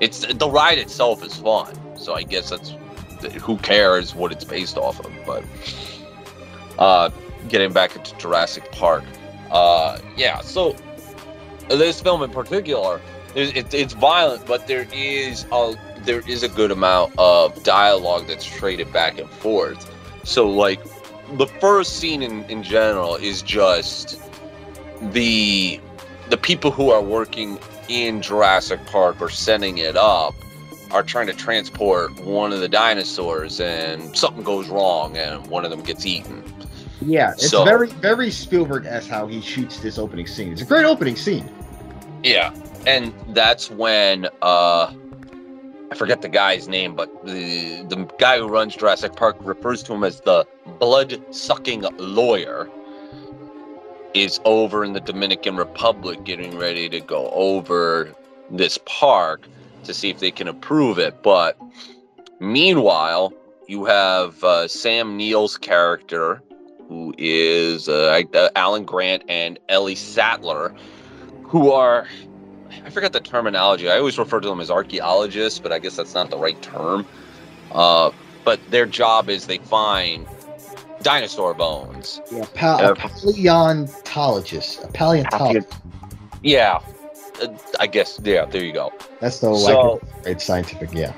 it's 0.00 0.26
the 0.26 0.48
ride 0.48 0.78
itself 0.78 1.24
is 1.24 1.36
fun. 1.36 1.78
So 1.96 2.14
I 2.14 2.22
guess 2.22 2.50
that's 2.50 2.74
who 3.40 3.58
cares 3.58 4.14
what 4.14 4.32
it's 4.32 4.44
based 4.44 4.76
off 4.76 4.98
of. 5.00 5.12
But 5.26 5.44
uh, 6.78 7.10
getting 7.48 7.72
back 7.72 7.94
into 7.94 8.16
Jurassic 8.16 8.70
Park, 8.72 9.04
uh, 9.50 9.98
yeah. 10.16 10.40
So 10.40 10.74
this 11.68 12.00
film 12.00 12.22
in 12.22 12.30
particular, 12.30 13.00
it, 13.34 13.56
it, 13.56 13.74
it's 13.74 13.92
violent, 13.92 14.46
but 14.46 14.66
there 14.66 14.86
is 14.92 15.46
a 15.52 15.74
there 15.98 16.26
is 16.26 16.42
a 16.42 16.48
good 16.48 16.70
amount 16.70 17.12
of 17.18 17.62
dialogue 17.62 18.26
that's 18.26 18.44
traded 18.44 18.92
back 18.92 19.18
and 19.18 19.28
forth. 19.28 19.94
So 20.24 20.48
like 20.48 20.80
the 21.36 21.46
first 21.46 21.96
scene 21.96 22.22
in, 22.22 22.44
in 22.44 22.62
general 22.62 23.16
is 23.16 23.42
just 23.42 24.20
the 25.12 25.80
the 26.28 26.36
people 26.36 26.70
who 26.70 26.90
are 26.90 27.02
working 27.02 27.58
in 27.88 28.22
Jurassic 28.22 28.84
Park 28.86 29.20
or 29.20 29.28
setting 29.28 29.78
it 29.78 29.96
up 29.96 30.34
are 30.92 31.02
trying 31.02 31.26
to 31.26 31.32
transport 31.34 32.14
one 32.20 32.52
of 32.52 32.60
the 32.60 32.68
dinosaurs 32.68 33.60
and 33.60 34.16
something 34.16 34.42
goes 34.44 34.68
wrong 34.68 35.16
and 35.16 35.44
one 35.48 35.64
of 35.64 35.70
them 35.70 35.82
gets 35.82 36.06
eaten. 36.06 36.42
Yeah, 37.00 37.32
it's 37.32 37.50
So- 37.50 37.64
very 37.64 37.88
very 37.88 38.30
Spielberg 38.30 38.86
as 38.86 39.06
how 39.08 39.26
he 39.26 39.40
shoots 39.40 39.78
this 39.80 39.98
opening 39.98 40.26
scene. 40.26 40.52
It's 40.52 40.62
a 40.62 40.66
great 40.66 40.84
opening 40.84 41.16
scene. 41.16 41.48
Yeah. 42.22 42.52
And 42.86 43.12
that's 43.30 43.70
when 43.70 44.28
uh 44.42 44.92
I 45.90 45.96
forget 45.96 46.22
the 46.22 46.28
guy's 46.28 46.68
name, 46.68 46.94
but 46.94 47.10
the 47.26 47.82
the 47.88 48.04
guy 48.18 48.38
who 48.38 48.48
runs 48.48 48.76
Jurassic 48.76 49.16
Park 49.16 49.36
refers 49.40 49.82
to 49.84 49.94
him 49.94 50.04
as 50.04 50.20
the 50.20 50.46
blood 50.78 51.20
sucking 51.34 51.84
lawyer 51.98 52.70
is 54.14 54.40
over 54.44 54.84
in 54.84 54.92
the 54.92 55.00
Dominican 55.00 55.56
Republic 55.56 56.22
getting 56.24 56.56
ready 56.58 56.88
to 56.88 57.00
go 57.00 57.28
over 57.30 58.12
this 58.50 58.78
park 58.86 59.46
to 59.84 59.94
see 59.94 60.10
if 60.10 60.18
they 60.18 60.30
can 60.30 60.48
approve 60.48 60.98
it. 60.98 61.22
But 61.22 61.58
meanwhile, 62.38 63.32
you 63.66 63.84
have 63.84 64.42
uh, 64.42 64.68
Sam 64.68 65.16
Neill's 65.16 65.56
character, 65.56 66.42
who 66.88 67.14
is 67.18 67.88
uh, 67.88 68.22
uh, 68.34 68.48
Alan 68.56 68.84
Grant 68.84 69.22
and 69.28 69.58
Ellie 69.68 69.94
Sattler, 69.94 70.74
who 71.44 71.72
are 71.72 72.06
I 72.84 72.90
forgot 72.90 73.12
the 73.12 73.20
terminology. 73.20 73.90
I 73.90 73.98
always 73.98 74.18
refer 74.18 74.40
to 74.40 74.48
them 74.48 74.60
as 74.60 74.70
archaeologists, 74.70 75.58
but 75.58 75.72
I 75.72 75.78
guess 75.78 75.96
that's 75.96 76.14
not 76.14 76.30
the 76.30 76.38
right 76.38 76.60
term. 76.62 77.06
Uh, 77.72 78.10
but 78.44 78.58
their 78.70 78.86
job 78.86 79.28
is 79.28 79.46
they 79.46 79.58
find 79.58 80.26
dinosaur 81.02 81.54
bones. 81.54 82.20
Yeah, 82.30 82.44
Yeah. 82.54 82.90
a 82.90 82.94
paleontologist, 82.94 84.84
a 84.84 84.88
paleontologist. 84.88 85.68
Yeah, 86.42 86.80
uh, 87.42 87.48
I 87.78 87.86
guess. 87.86 88.18
Yeah, 88.22 88.44
there 88.46 88.64
you 88.64 88.72
go. 88.72 88.92
That's 89.20 89.40
the 89.40 89.54
So- 89.56 89.92
like 89.92 90.26
it's 90.26 90.44
scientific. 90.44 90.90
Yeah. 90.92 91.12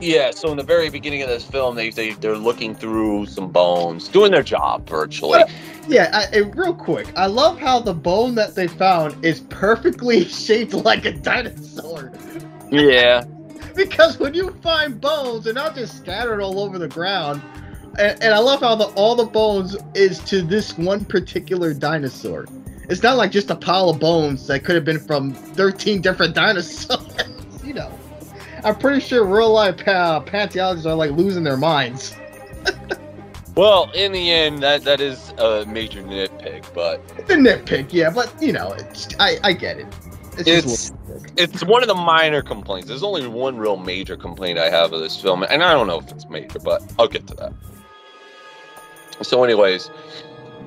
Yeah, 0.00 0.30
so 0.30 0.50
in 0.50 0.56
the 0.56 0.62
very 0.62 0.90
beginning 0.90 1.22
of 1.22 1.28
this 1.28 1.44
film, 1.44 1.74
they, 1.74 1.90
they 1.90 2.12
they're 2.12 2.36
looking 2.36 2.74
through 2.74 3.26
some 3.26 3.50
bones, 3.50 4.08
doing 4.08 4.30
their 4.32 4.42
job 4.42 4.88
virtually. 4.88 5.42
Yeah, 5.88 6.10
I, 6.12 6.36
I- 6.36 6.40
real 6.42 6.74
quick. 6.74 7.10
I 7.16 7.26
love 7.26 7.58
how 7.58 7.80
the 7.80 7.94
bone 7.94 8.34
that 8.36 8.54
they 8.54 8.68
found 8.68 9.24
is 9.24 9.40
perfectly 9.40 10.24
shaped 10.28 10.72
like 10.74 11.04
a 11.04 11.12
dinosaur. 11.12 12.12
yeah, 12.70 13.24
Because 13.74 14.18
when 14.18 14.34
you 14.34 14.50
find 14.62 15.00
bones, 15.00 15.44
they're 15.44 15.54
not 15.54 15.74
just 15.74 15.96
scattered 15.98 16.40
all 16.40 16.60
over 16.60 16.78
the 16.78 16.88
ground. 16.88 17.40
And, 17.98 18.20
and 18.22 18.34
I 18.34 18.38
love 18.38 18.60
how 18.60 18.74
the 18.76 18.86
all 18.94 19.14
the 19.16 19.24
bones 19.24 19.76
is 19.94 20.18
to 20.24 20.42
this 20.42 20.76
one 20.78 21.04
particular 21.04 21.72
dinosaur. 21.74 22.46
It's 22.88 23.02
not 23.02 23.16
like 23.16 23.30
just 23.32 23.50
a 23.50 23.56
pile 23.56 23.90
of 23.90 23.98
bones 24.00 24.46
that 24.46 24.64
could 24.64 24.74
have 24.74 24.84
been 24.84 24.98
from 25.00 25.32
13 25.32 26.00
different 26.00 26.34
dinosaurs. 26.36 27.06
I'm 28.68 28.76
pretty 28.78 29.00
sure 29.00 29.24
real 29.24 29.50
life 29.52 29.76
pa- 29.84 30.20
paleontologists 30.20 30.86
are 30.86 30.94
like 30.94 31.10
losing 31.12 31.42
their 31.44 31.56
minds. 31.56 32.14
Well, 33.54 33.90
in 33.92 34.12
the 34.12 34.30
end, 34.30 34.62
that 34.62 34.84
that 34.84 35.00
is 35.00 35.30
a 35.38 35.64
major 35.66 36.00
nitpick, 36.00 36.72
but 36.74 37.02
It's 37.18 37.28
a 37.30 37.34
nitpick, 37.34 37.92
yeah, 37.92 38.08
but 38.08 38.32
you 38.40 38.52
know, 38.52 38.70
it's, 38.70 39.08
I 39.18 39.36
I 39.42 39.52
get 39.52 39.78
it. 39.80 39.86
It's, 40.38 40.48
It's- 40.48 40.62
just 40.64 40.90
a 40.92 40.94
little 41.12 41.20
nitpick. 41.22 41.32
it's 41.36 41.64
one 41.64 41.82
of 41.82 41.88
the 41.88 41.94
minor 41.96 42.40
complaints. 42.40 42.86
There's 42.86 43.02
only 43.02 43.26
one 43.26 43.56
real 43.56 43.76
major 43.76 44.16
complaint 44.16 44.60
I 44.60 44.70
have 44.70 44.92
of 44.92 45.00
this 45.00 45.20
film, 45.20 45.42
and 45.42 45.64
I 45.64 45.72
don't 45.72 45.88
know 45.88 45.98
if 45.98 46.08
it's 46.12 46.28
major, 46.28 46.60
but 46.60 46.84
I'll 47.00 47.08
get 47.08 47.26
to 47.26 47.34
that. 47.34 47.52
So, 49.22 49.42
anyways, 49.42 49.90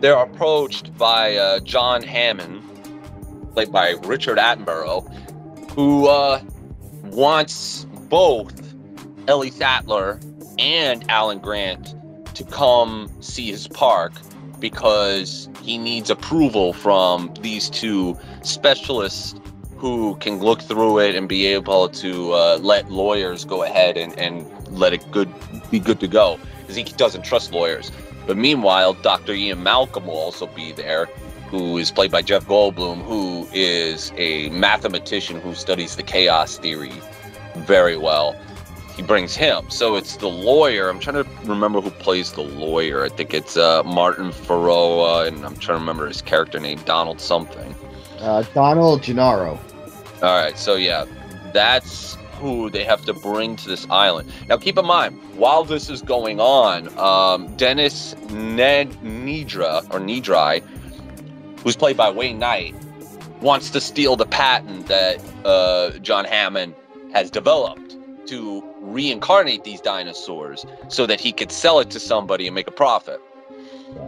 they're 0.01 0.17
approached 0.21 0.93
by 0.97 1.37
uh, 1.37 1.59
John 1.61 2.01
Hammond, 2.03 2.61
played 3.53 3.71
by 3.71 3.91
Richard 4.03 4.37
Attenborough, 4.37 5.71
who 5.71 6.07
uh, 6.09 6.41
wants 7.03 7.85
both 8.11 8.75
Ellie 9.27 9.49
Sattler 9.49 10.19
and 10.59 11.09
Alan 11.09 11.39
Grant 11.39 11.95
to 12.35 12.43
come 12.43 13.09
see 13.21 13.49
his 13.49 13.67
park 13.69 14.11
because 14.59 15.49
he 15.63 15.77
needs 15.77 16.09
approval 16.09 16.73
from 16.73 17.33
these 17.39 17.69
two 17.69 18.19
specialists 18.43 19.33
who 19.77 20.15
can 20.17 20.39
look 20.39 20.61
through 20.61 20.99
it 20.99 21.15
and 21.15 21.27
be 21.27 21.47
able 21.47 21.87
to 21.89 22.33
uh, 22.33 22.59
let 22.61 22.91
lawyers 22.91 23.45
go 23.45 23.63
ahead 23.63 23.97
and, 23.97 24.17
and 24.19 24.45
let 24.77 24.93
it 24.93 25.09
good 25.11 25.33
be 25.71 25.79
good 25.79 25.99
to 26.01 26.07
go 26.07 26.37
because 26.59 26.75
he 26.75 26.83
doesn't 26.83 27.23
trust 27.23 27.53
lawyers. 27.53 27.91
But 28.27 28.37
meanwhile, 28.37 28.93
Dr. 28.93 29.33
Ian 29.33 29.63
Malcolm 29.63 30.05
will 30.05 30.17
also 30.17 30.47
be 30.47 30.73
there, 30.73 31.05
who 31.49 31.77
is 31.77 31.89
played 31.91 32.11
by 32.11 32.21
Jeff 32.21 32.45
Goldblum, 32.45 33.01
who 33.03 33.47
is 33.53 34.11
a 34.17 34.49
mathematician 34.49 35.39
who 35.39 35.55
studies 35.55 35.95
the 35.95 36.03
chaos 36.03 36.57
theory 36.57 36.91
very 37.61 37.97
well. 37.97 38.35
He 38.95 39.01
brings 39.01 39.35
him. 39.35 39.69
So 39.69 39.95
it's 39.95 40.17
the 40.17 40.27
lawyer. 40.27 40.89
I'm 40.89 40.99
trying 40.99 41.23
to 41.23 41.29
remember 41.45 41.81
who 41.81 41.91
plays 41.91 42.33
the 42.33 42.41
lawyer. 42.41 43.03
I 43.05 43.09
think 43.09 43.33
it's 43.33 43.55
uh, 43.55 43.83
Martin 43.83 44.31
Ferrero, 44.31 45.25
and 45.25 45.45
I'm 45.45 45.55
trying 45.55 45.77
to 45.77 45.79
remember 45.79 46.07
his 46.07 46.21
character 46.21 46.59
name, 46.59 46.79
Donald 46.85 47.21
something. 47.21 47.73
Uh, 48.19 48.43
Donald 48.53 49.01
Gennaro. 49.01 49.59
All 50.21 50.43
right, 50.43 50.57
so 50.57 50.75
yeah, 50.75 51.05
that's 51.53 52.17
who 52.33 52.69
they 52.69 52.83
have 52.83 53.05
to 53.05 53.13
bring 53.13 53.55
to 53.55 53.67
this 53.67 53.87
island. 53.89 54.31
Now, 54.49 54.57
keep 54.57 54.77
in 54.77 54.85
mind, 54.85 55.19
while 55.35 55.63
this 55.63 55.89
is 55.89 56.01
going 56.01 56.39
on, 56.39 56.95
um, 56.97 57.55
Dennis 57.55 58.15
Ned 58.29 58.89
Nidra 59.03 59.83
or 59.93 59.99
Nidri, 59.99 60.61
who's 61.63 61.75
played 61.75 61.97
by 61.97 62.09
Wayne 62.09 62.39
Knight, 62.39 62.75
wants 63.41 63.69
to 63.71 63.81
steal 63.81 64.15
the 64.15 64.25
patent 64.25 64.87
that 64.87 65.19
uh, 65.45 65.91
John 65.99 66.25
Hammond 66.25 66.75
has 67.13 67.29
developed 67.31 67.97
to 68.27 68.63
reincarnate 68.81 69.63
these 69.63 69.81
dinosaurs 69.81 70.65
so 70.87 71.05
that 71.05 71.19
he 71.19 71.31
could 71.31 71.51
sell 71.51 71.79
it 71.79 71.89
to 71.91 71.99
somebody 71.99 72.47
and 72.47 72.55
make 72.55 72.67
a 72.67 72.71
profit. 72.71 73.19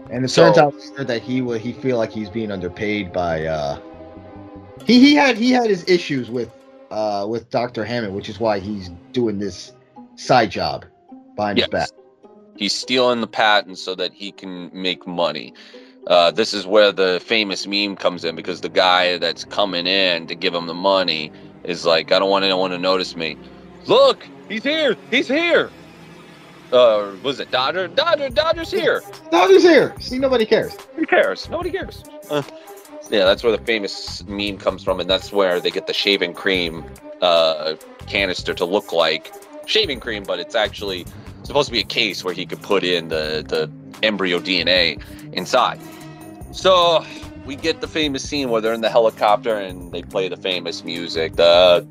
And 0.09 0.23
it 0.25 0.29
So- 0.29 0.43
turns 0.45 0.57
out 0.57 0.73
later 0.75 1.03
that 1.03 1.21
he 1.21 1.41
would 1.41 1.61
he 1.61 1.73
feel 1.73 1.97
like 1.97 2.11
he's 2.11 2.29
being 2.29 2.51
underpaid 2.51 3.11
by 3.11 3.45
uh 3.45 3.77
he 4.85 4.99
he 4.99 5.15
had 5.15 5.37
he 5.37 5.51
had 5.51 5.69
his 5.69 5.87
issues 5.89 6.29
with 6.29 6.49
uh 6.91 7.25
with 7.27 7.49
Dr. 7.49 7.83
Hammond, 7.83 8.15
which 8.15 8.29
is 8.29 8.39
why 8.39 8.59
he's 8.59 8.89
doing 9.11 9.39
this 9.39 9.73
side 10.15 10.51
job 10.51 10.85
behind 11.35 11.57
his 11.57 11.67
back. 11.67 11.89
He's 12.55 12.73
stealing 12.73 13.19
the 13.21 13.27
patent 13.27 13.77
so 13.79 13.95
that 13.95 14.13
he 14.13 14.31
can 14.31 14.69
make 14.73 15.07
money. 15.07 15.53
Uh, 16.05 16.29
this 16.31 16.53
is 16.53 16.67
where 16.67 16.91
the 16.91 17.19
famous 17.25 17.65
meme 17.65 17.95
comes 17.95 18.23
in 18.25 18.35
because 18.35 18.61
the 18.61 18.69
guy 18.69 19.17
that's 19.17 19.43
coming 19.45 19.87
in 19.87 20.27
to 20.27 20.35
give 20.35 20.53
him 20.53 20.67
the 20.67 20.73
money 20.73 21.31
is 21.63 21.85
like, 21.85 22.11
I 22.11 22.19
don't 22.19 22.29
want 22.29 22.45
anyone 22.45 22.71
to 22.71 22.77
notice 22.77 23.15
me. 23.15 23.37
Look, 23.85 24.25
he's 24.49 24.63
here. 24.63 24.95
He's 25.11 25.27
here. 25.27 25.69
Uh, 26.71 27.11
was 27.21 27.39
it 27.39 27.51
Dodger? 27.51 27.87
Dodger, 27.87 28.29
Dodger's 28.29 28.71
here. 28.71 29.03
Dodger's 29.29 29.63
here. 29.63 29.93
See 29.99 30.17
nobody 30.17 30.45
cares. 30.45 30.75
Who 30.95 31.05
cares? 31.05 31.47
Nobody 31.49 31.69
cares. 31.69 32.03
Uh, 32.29 32.41
yeah, 33.09 33.25
that's 33.25 33.43
where 33.43 33.55
the 33.55 33.63
famous 33.63 34.25
meme 34.25 34.57
comes 34.57 34.83
from, 34.83 34.99
and 34.99 35.09
that's 35.09 35.31
where 35.31 35.59
they 35.59 35.69
get 35.69 35.87
the 35.87 35.93
shaving 35.93 36.33
cream 36.33 36.83
uh, 37.21 37.75
canister 38.07 38.53
to 38.55 38.65
look 38.65 38.91
like 38.91 39.31
shaving 39.65 39.99
cream, 39.99 40.23
but 40.23 40.39
it's 40.39 40.55
actually 40.55 41.05
supposed 41.43 41.67
to 41.67 41.71
be 41.71 41.79
a 41.79 41.85
case 41.85 42.23
where 42.23 42.33
he 42.33 42.45
could 42.45 42.61
put 42.61 42.83
in 42.83 43.09
the, 43.09 43.45
the 43.47 43.71
embryo 44.05 44.39
DNA 44.39 45.01
inside. 45.33 45.79
So 46.51 47.05
we 47.45 47.55
get 47.55 47.81
the 47.81 47.87
famous 47.87 48.27
scene 48.27 48.49
where 48.49 48.61
they're 48.61 48.73
in 48.73 48.81
the 48.81 48.89
helicopter 48.89 49.57
and 49.57 49.91
they 49.91 50.01
play 50.01 50.29
the 50.29 50.37
famous 50.37 50.83
music. 50.83 51.35
The 51.35 51.85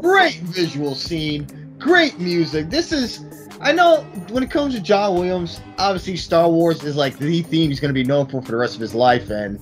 Great 0.00 0.34
visual 0.40 0.94
scene, 0.94 1.76
great 1.78 2.18
music. 2.18 2.70
This 2.70 2.92
is 2.92 3.24
I 3.60 3.72
know 3.72 4.02
when 4.30 4.42
it 4.42 4.50
comes 4.50 4.74
to 4.74 4.80
John 4.80 5.14
Williams, 5.14 5.60
obviously 5.78 6.16
Star 6.16 6.48
Wars 6.48 6.82
is 6.82 6.96
like 6.96 7.18
the 7.18 7.42
theme 7.42 7.70
he's 7.70 7.80
gonna 7.80 7.92
be 7.92 8.04
known 8.04 8.26
for 8.26 8.42
for 8.42 8.50
the 8.50 8.56
rest 8.56 8.74
of 8.74 8.80
his 8.80 8.94
life 8.94 9.30
and 9.30 9.58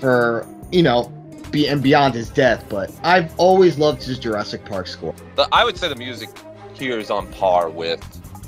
for 0.00 0.46
you 0.70 0.82
know 0.82 1.04
be 1.50 1.68
and 1.68 1.82
beyond 1.82 2.14
his 2.14 2.30
death, 2.30 2.64
but 2.68 2.90
I've 3.02 3.32
always 3.38 3.78
loved 3.78 4.02
his 4.02 4.18
Jurassic 4.18 4.64
Park 4.64 4.86
score. 4.86 5.14
the, 5.36 5.46
I 5.52 5.64
would 5.64 5.76
say 5.76 5.88
the 5.88 5.96
music 5.96 6.30
here 6.72 6.98
is 6.98 7.10
on 7.10 7.26
par 7.32 7.68
with 7.68 8.02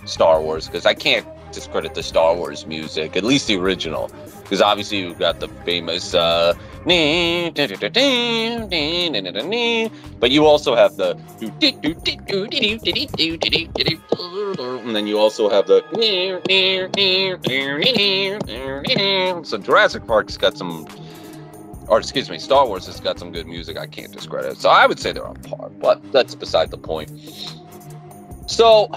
Star 0.06 0.40
Wars 0.40 0.66
because 0.66 0.86
I 0.86 0.94
can't 0.94 1.26
discredit 1.54 1.94
the 1.94 2.02
Star 2.02 2.34
Wars 2.34 2.66
music, 2.66 3.16
at 3.16 3.24
least 3.24 3.46
the 3.46 3.56
original, 3.56 4.10
because 4.42 4.60
obviously 4.60 4.98
you've 4.98 5.18
got 5.18 5.40
the 5.40 5.48
famous. 5.64 6.14
Uh, 6.14 6.54
but 10.20 10.30
you 10.30 10.46
also 10.46 10.74
have 10.74 10.96
the 10.96 11.16
and 14.84 14.94
then 14.94 15.06
you 15.06 15.18
also 15.18 15.48
have 15.48 15.66
the 15.66 15.82
so 19.44 19.58
Jurassic 19.58 20.06
Park's 20.06 20.36
got 20.36 20.58
some 20.58 20.86
or 21.88 21.98
excuse 21.98 22.30
me, 22.30 22.38
Star 22.38 22.66
Wars 22.66 22.86
has 22.86 23.00
got 23.00 23.18
some 23.18 23.32
good 23.32 23.46
music 23.46 23.78
I 23.78 23.86
can't 23.86 24.12
discredit. 24.12 24.56
So 24.58 24.68
I 24.70 24.86
would 24.86 24.98
say 24.98 25.12
they're 25.12 25.26
on 25.26 25.36
par, 25.36 25.70
but 25.70 26.00
that's 26.12 26.34
beside 26.34 26.70
the 26.70 26.78
point. 26.78 27.10
So 28.46 28.90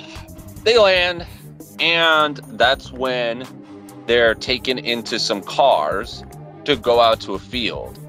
they 0.64 0.78
land, 0.78 1.26
and 1.80 2.38
that's 2.54 2.92
when 2.92 3.46
they're 4.06 4.36
taken 4.36 4.78
into 4.78 5.20
some 5.20 5.42
cars 5.42 6.24
to 6.66 6.76
go 6.76 7.00
out 7.00 7.20
to 7.22 7.34
a 7.34 7.40
field. 7.40 8.00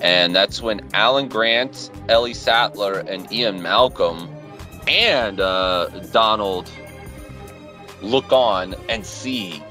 And 0.00 0.34
that's 0.34 0.60
when 0.60 0.86
Alan 0.92 1.28
Grant, 1.28 1.90
Ellie 2.08 2.34
Sattler, 2.34 2.98
and 3.00 3.30
Ian 3.32 3.62
Malcolm 3.62 4.28
and 4.88 5.40
uh, 5.40 5.86
Donald 6.12 6.70
look 8.02 8.30
on 8.30 8.74
and 8.88 9.04
see 9.06 9.62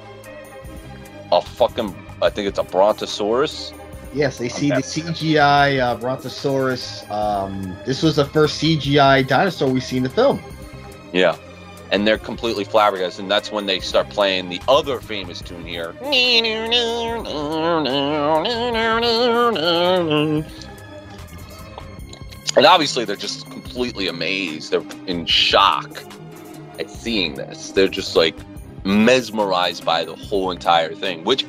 a 1.31 1.41
fucking, 1.41 1.95
I 2.21 2.29
think 2.29 2.47
it's 2.47 2.59
a 2.59 2.63
Brontosaurus. 2.63 3.71
Yes, 4.13 4.37
they 4.37 4.49
see 4.49 4.71
Okay. 4.71 4.81
the 4.81 4.87
CGI 4.87 5.79
uh, 5.79 5.95
Brontosaurus. 5.95 7.09
Um, 7.11 7.75
this 7.85 8.01
was 8.01 8.15
the 8.15 8.25
first 8.25 8.61
CGI 8.61 9.27
dinosaur 9.27 9.69
we 9.69 9.79
see 9.79 9.97
in 9.97 10.03
the 10.03 10.09
film. 10.09 10.41
Yeah. 11.13 11.35
And 11.95 12.05
they're 12.05 12.17
completely 12.17 12.65
flabbergasted, 12.65 13.21
and 13.21 13.31
that's 13.31 13.53
when 13.53 13.67
they 13.67 13.79
start 13.79 14.09
playing 14.09 14.49
the 14.49 14.59
other 14.67 14.99
famous 14.99 15.39
tune 15.39 15.65
here. 15.65 15.93
And 22.57 22.65
obviously, 22.65 23.05
they're 23.05 23.15
just 23.15 23.49
completely 23.49 24.09
amazed. 24.09 24.71
They're 24.71 24.83
in 25.07 25.25
shock 25.25 26.03
at 26.79 26.89
seeing 26.89 27.35
this. 27.35 27.71
They're 27.71 27.87
just 27.87 28.17
like 28.17 28.35
mesmerized 28.83 29.85
by 29.85 30.03
the 30.03 30.17
whole 30.17 30.51
entire 30.51 30.95
thing, 30.95 31.23
which 31.23 31.45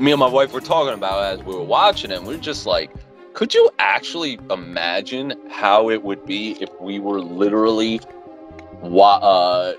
me 0.00 0.10
and 0.10 0.18
my 0.18 0.26
wife 0.26 0.52
were 0.52 0.60
talking 0.60 0.94
about 0.94 1.22
as 1.22 1.44
we 1.44 1.54
were 1.54 1.62
watching 1.62 2.10
it. 2.10 2.20
We 2.24 2.34
are 2.34 2.38
just 2.38 2.66
like, 2.66 2.90
could 3.34 3.54
you 3.54 3.70
actually 3.78 4.40
imagine 4.50 5.34
how 5.48 5.90
it 5.90 6.02
would 6.02 6.26
be 6.26 6.60
if 6.60 6.70
we 6.80 6.98
were 6.98 7.20
literally 7.20 8.00
uh, 8.92 9.74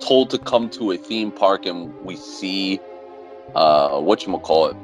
told 0.00 0.30
to 0.30 0.38
come 0.38 0.70
to 0.70 0.92
a 0.92 0.96
theme 0.96 1.32
park 1.32 1.66
and 1.66 1.92
we 2.04 2.16
see 2.16 2.80
uh, 3.54 4.00
what 4.00 4.26
you 4.26 4.38
call 4.38 4.66
it 4.68 4.76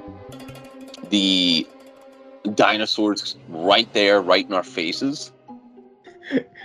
the 1.11 1.66
dinosaurs 2.55 3.37
right 3.49 3.93
there, 3.93 4.20
right 4.20 4.47
in 4.47 4.55
our 4.55 4.62
faces. 4.62 5.33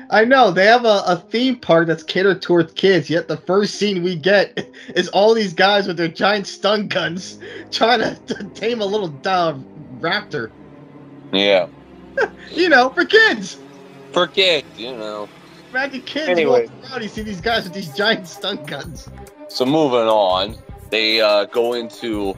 I 0.09 0.23
know 0.23 0.51
they 0.51 0.65
have 0.65 0.85
a, 0.85 1.03
a 1.05 1.17
theme 1.29 1.57
park 1.57 1.87
that's 1.87 2.03
catered 2.03 2.41
towards 2.41 2.73
kids. 2.73 3.09
Yet 3.09 3.27
the 3.27 3.37
first 3.37 3.75
scene 3.75 4.03
we 4.03 4.15
get 4.15 4.69
is 4.95 5.09
all 5.09 5.33
these 5.33 5.53
guys 5.53 5.87
with 5.87 5.97
their 5.97 6.07
giant 6.07 6.47
stun 6.47 6.87
guns 6.87 7.37
trying 7.71 7.99
to, 7.99 8.15
to 8.33 8.43
tame 8.55 8.81
a 8.81 8.85
little 8.85 9.13
uh, 9.25 9.55
raptor. 9.99 10.51
Yeah, 11.33 11.67
You 12.51 12.69
know, 12.69 12.89
for 12.89 13.03
kids. 13.03 13.57
for 14.13 14.27
kids, 14.27 14.67
you 14.77 14.95
know. 14.95 15.27
Imagine 15.77 16.01
kids 16.01 16.27
Anyway. 16.27 16.65
walking 16.65 16.91
around. 16.91 17.03
You 17.03 17.07
see 17.07 17.21
these 17.21 17.39
guys 17.39 17.65
with 17.65 17.73
these 17.73 17.93
giant 17.93 18.27
stun 18.27 18.63
guns. 18.65 19.07
So 19.47 19.63
moving 19.63 20.07
on, 20.07 20.57
they 20.89 21.21
uh, 21.21 21.45
go 21.45 21.73
into 21.73 22.35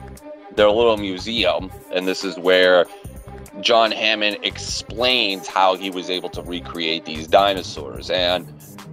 their 0.56 0.68
little 0.68 0.98
museum, 0.98 1.72
and 1.90 2.06
this 2.06 2.22
is 2.22 2.38
where 2.38 2.84
John 3.62 3.92
Hammond 3.92 4.40
explains 4.42 5.46
how 5.46 5.74
he 5.74 5.88
was 5.88 6.10
able 6.10 6.28
to 6.28 6.42
recreate 6.42 7.06
these 7.06 7.26
dinosaurs. 7.26 8.10
And 8.10 8.46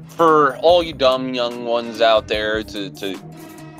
for 0.08 0.56
all 0.60 0.82
you 0.82 0.94
dumb 0.94 1.34
young 1.34 1.66
ones 1.66 2.00
out 2.00 2.30
there 2.30 2.64
to, 2.64 2.90
to 2.90 3.20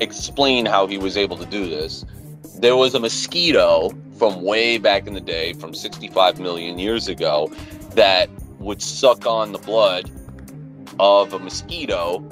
explain 0.00 0.66
how 0.66 0.86
he 0.86 0.98
was 0.98 1.16
able 1.16 1.38
to 1.38 1.46
do 1.46 1.66
this, 1.66 2.04
there 2.58 2.76
was 2.76 2.94
a 2.94 3.00
mosquito 3.00 3.88
from 4.18 4.42
way 4.42 4.76
back 4.76 5.06
in 5.06 5.14
the 5.14 5.20
day, 5.22 5.54
from 5.54 5.72
65 5.72 6.38
million 6.38 6.78
years 6.78 7.08
ago, 7.08 7.50
that 7.92 8.28
would 8.58 8.82
suck 8.82 9.24
on 9.24 9.52
the 9.52 9.58
blood 9.58 10.10
of 10.98 11.32
a 11.32 11.38
mosquito 11.38 12.24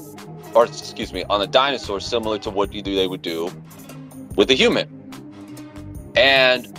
or 0.56 0.64
excuse 0.64 1.12
me, 1.12 1.22
on 1.24 1.42
a 1.42 1.46
dinosaur, 1.46 2.00
similar 2.00 2.38
to 2.38 2.50
what 2.50 2.72
they 2.72 3.06
would 3.06 3.20
do 3.20 3.50
with 4.36 4.50
a 4.50 4.54
human. 4.54 4.88
And 6.16 6.72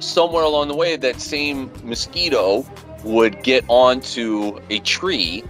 somewhere 0.00 0.42
along 0.42 0.68
the 0.68 0.74
way, 0.74 0.96
that 0.96 1.20
same 1.20 1.70
mosquito 1.84 2.66
would 3.04 3.42
get 3.42 3.64
onto 3.68 4.58
a 4.70 4.78
tree, 4.80 5.44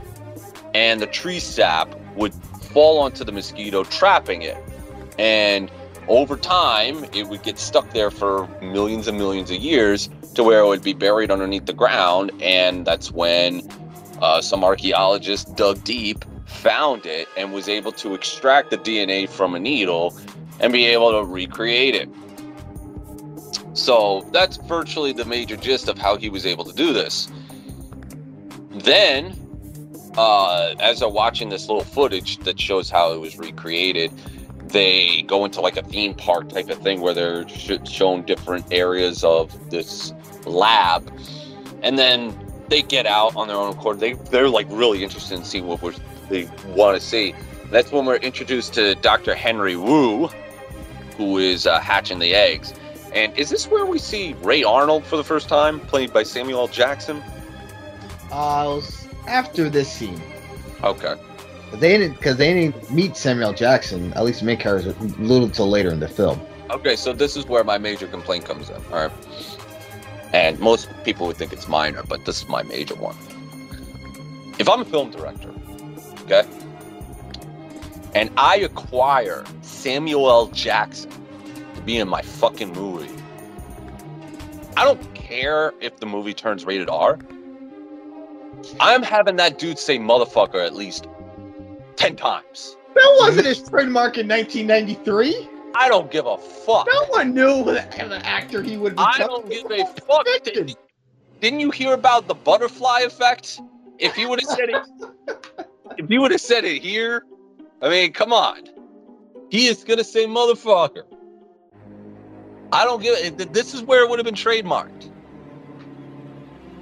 and 0.74 1.00
the 1.00 1.06
tree 1.06 1.38
sap 1.38 1.94
would 2.16 2.34
fall 2.34 2.98
onto 2.98 3.22
the 3.22 3.32
mosquito, 3.32 3.84
trapping 3.84 4.42
it. 4.42 4.56
And 5.16 5.70
over 6.08 6.36
time, 6.36 7.04
it 7.12 7.28
would 7.28 7.44
get 7.44 7.60
stuck 7.60 7.92
there 7.92 8.10
for 8.10 8.48
millions 8.60 9.06
and 9.06 9.16
millions 9.16 9.52
of 9.52 9.58
years 9.58 10.10
to 10.34 10.42
where 10.42 10.60
it 10.60 10.66
would 10.66 10.82
be 10.82 10.94
buried 10.94 11.30
underneath 11.30 11.66
the 11.66 11.72
ground. 11.72 12.32
And 12.40 12.84
that's 12.84 13.12
when 13.12 13.68
uh, 14.20 14.40
some 14.40 14.64
archaeologists 14.64 15.50
dug 15.52 15.82
deep 15.84 16.24
found 16.46 17.06
it 17.06 17.28
and 17.36 17.52
was 17.52 17.68
able 17.68 17.92
to 17.92 18.14
extract 18.14 18.70
the 18.70 18.78
DNA 18.78 19.28
from 19.28 19.54
a 19.54 19.60
needle 19.60 20.18
and 20.60 20.72
be 20.72 20.86
able 20.86 21.12
to 21.12 21.24
recreate 21.24 21.94
it. 21.94 22.08
So 23.74 24.28
that's 24.32 24.56
virtually 24.56 25.12
the 25.12 25.24
major 25.24 25.56
gist 25.56 25.88
of 25.88 25.98
how 25.98 26.16
he 26.16 26.30
was 26.30 26.46
able 26.46 26.64
to 26.64 26.72
do 26.72 26.92
this. 26.92 27.28
Then, 28.70 29.36
uh, 30.16 30.74
as 30.80 31.00
they're 31.00 31.08
watching 31.08 31.48
this 31.48 31.68
little 31.68 31.84
footage 31.84 32.38
that 32.38 32.58
shows 32.58 32.90
how 32.90 33.12
it 33.12 33.20
was 33.20 33.38
recreated, 33.38 34.10
they 34.66 35.22
go 35.22 35.44
into 35.44 35.60
like 35.60 35.76
a 35.76 35.82
theme 35.82 36.14
park 36.14 36.48
type 36.48 36.68
of 36.68 36.78
thing 36.78 37.00
where 37.00 37.14
they're 37.14 37.48
sh- 37.48 37.78
shown 37.84 38.22
different 38.22 38.66
areas 38.72 39.22
of 39.22 39.70
this 39.70 40.12
lab. 40.44 41.12
And 41.82 41.98
then 41.98 42.36
they 42.68 42.82
get 42.82 43.06
out 43.06 43.34
on 43.36 43.48
their 43.48 43.56
own 43.56 43.74
accord. 43.74 44.00
They, 44.00 44.12
they're 44.14 44.48
like 44.48 44.66
really 44.70 45.02
interested 45.02 45.36
in 45.36 45.44
seeing 45.44 45.66
what 45.66 45.82
we're 45.82 45.94
they 46.28 46.48
want 46.68 47.00
to 47.00 47.06
see. 47.06 47.34
That's 47.70 47.92
when 47.92 48.04
we're 48.04 48.16
introduced 48.16 48.74
to 48.74 48.94
Dr. 48.96 49.34
Henry 49.34 49.76
Wu, 49.76 50.28
who 51.16 51.38
is 51.38 51.66
uh, 51.66 51.80
hatching 51.80 52.18
the 52.18 52.34
eggs. 52.34 52.74
And 53.12 53.36
is 53.36 53.50
this 53.50 53.66
where 53.68 53.86
we 53.86 53.98
see 53.98 54.34
Ray 54.42 54.62
Arnold 54.62 55.04
for 55.04 55.16
the 55.16 55.24
first 55.24 55.48
time, 55.48 55.80
played 55.80 56.12
by 56.12 56.22
Samuel 56.22 56.60
L. 56.60 56.68
Jackson? 56.68 57.22
Uh, 58.30 58.80
after 59.26 59.70
this 59.70 59.90
scene. 59.90 60.20
Okay. 60.84 61.14
They 61.72 61.98
didn't 61.98 62.14
because 62.14 62.36
they 62.36 62.54
didn't 62.54 62.90
meet 62.90 63.16
Samuel 63.16 63.48
L. 63.48 63.54
Jackson. 63.54 64.12
At 64.14 64.24
least 64.24 64.42
main 64.42 64.58
characters 64.58 64.94
a 64.96 65.02
little 65.22 65.48
till 65.48 65.68
later 65.68 65.90
in 65.90 66.00
the 66.00 66.08
film. 66.08 66.40
Okay, 66.70 66.96
so 66.96 67.12
this 67.12 67.36
is 67.36 67.46
where 67.46 67.64
my 67.64 67.78
major 67.78 68.06
complaint 68.06 68.44
comes 68.44 68.68
in. 68.70 68.76
All 68.90 69.08
right. 69.08 69.12
And 70.32 70.58
most 70.60 70.88
people 71.04 71.26
would 71.26 71.36
think 71.36 71.52
it's 71.52 71.68
minor, 71.68 72.02
but 72.02 72.24
this 72.24 72.42
is 72.42 72.48
my 72.48 72.62
major 72.62 72.94
one. 72.94 73.16
If 74.58 74.68
I'm 74.68 74.80
a 74.80 74.84
film 74.84 75.10
director, 75.10 75.52
okay, 76.22 76.44
and 78.14 78.30
I 78.36 78.56
acquire 78.56 79.44
Samuel 79.62 80.28
L. 80.28 80.46
Jackson 80.48 81.10
to 81.74 81.80
be 81.82 81.98
in 81.98 82.08
my 82.08 82.22
fucking 82.22 82.72
movie, 82.72 83.14
I 84.76 84.84
don't 84.84 85.14
care 85.14 85.72
if 85.80 85.98
the 85.98 86.06
movie 86.06 86.34
turns 86.34 86.64
rated 86.64 86.88
R. 86.90 87.18
I'm 88.80 89.02
having 89.02 89.36
that 89.36 89.58
dude 89.58 89.78
say 89.78 89.98
motherfucker 89.98 90.64
at 90.64 90.74
least 90.74 91.06
10 91.96 92.16
times. 92.16 92.76
That 92.94 93.16
wasn't 93.20 93.46
his 93.46 93.62
trademark 93.62 94.18
in 94.18 94.28
1993. 94.28 95.48
I 95.74 95.88
don't 95.88 96.10
give 96.10 96.26
a 96.26 96.38
fuck. 96.38 96.86
No 96.92 97.04
one 97.06 97.34
knew 97.34 97.62
what 97.62 97.90
kind 97.90 98.12
of 98.12 98.22
actor 98.24 98.62
he 98.62 98.76
would 98.76 98.94
become. 98.96 99.12
I 99.14 99.18
don't 99.18 99.48
give 99.48 99.70
a 99.70 99.84
fuck. 99.86 100.26
Didn't, 100.44 100.76
didn't 101.40 101.60
you 101.60 101.70
hear 101.70 101.92
about 101.92 102.26
the 102.26 102.34
butterfly 102.34 103.00
effect? 103.00 103.60
If 103.98 104.16
you 104.16 104.28
would 104.28 104.40
have 104.40 104.48
said 104.50 104.68
it, 104.70 104.82
if 105.96 106.10
you 106.10 106.20
would 106.20 106.30
have 106.30 106.40
said 106.40 106.64
it 106.64 106.82
here, 106.82 107.24
I 107.82 107.88
mean, 107.88 108.12
come 108.12 108.32
on. 108.32 108.62
He 109.50 109.66
is 109.66 109.84
gonna 109.84 110.04
say 110.04 110.26
motherfucker. 110.26 111.04
I 112.72 112.84
don't 112.84 113.02
give 113.02 113.18
it. 113.18 113.52
This 113.52 113.74
is 113.74 113.82
where 113.82 114.04
it 114.04 114.10
would 114.10 114.18
have 114.18 114.26
been 114.26 114.34
trademarked. 114.34 115.10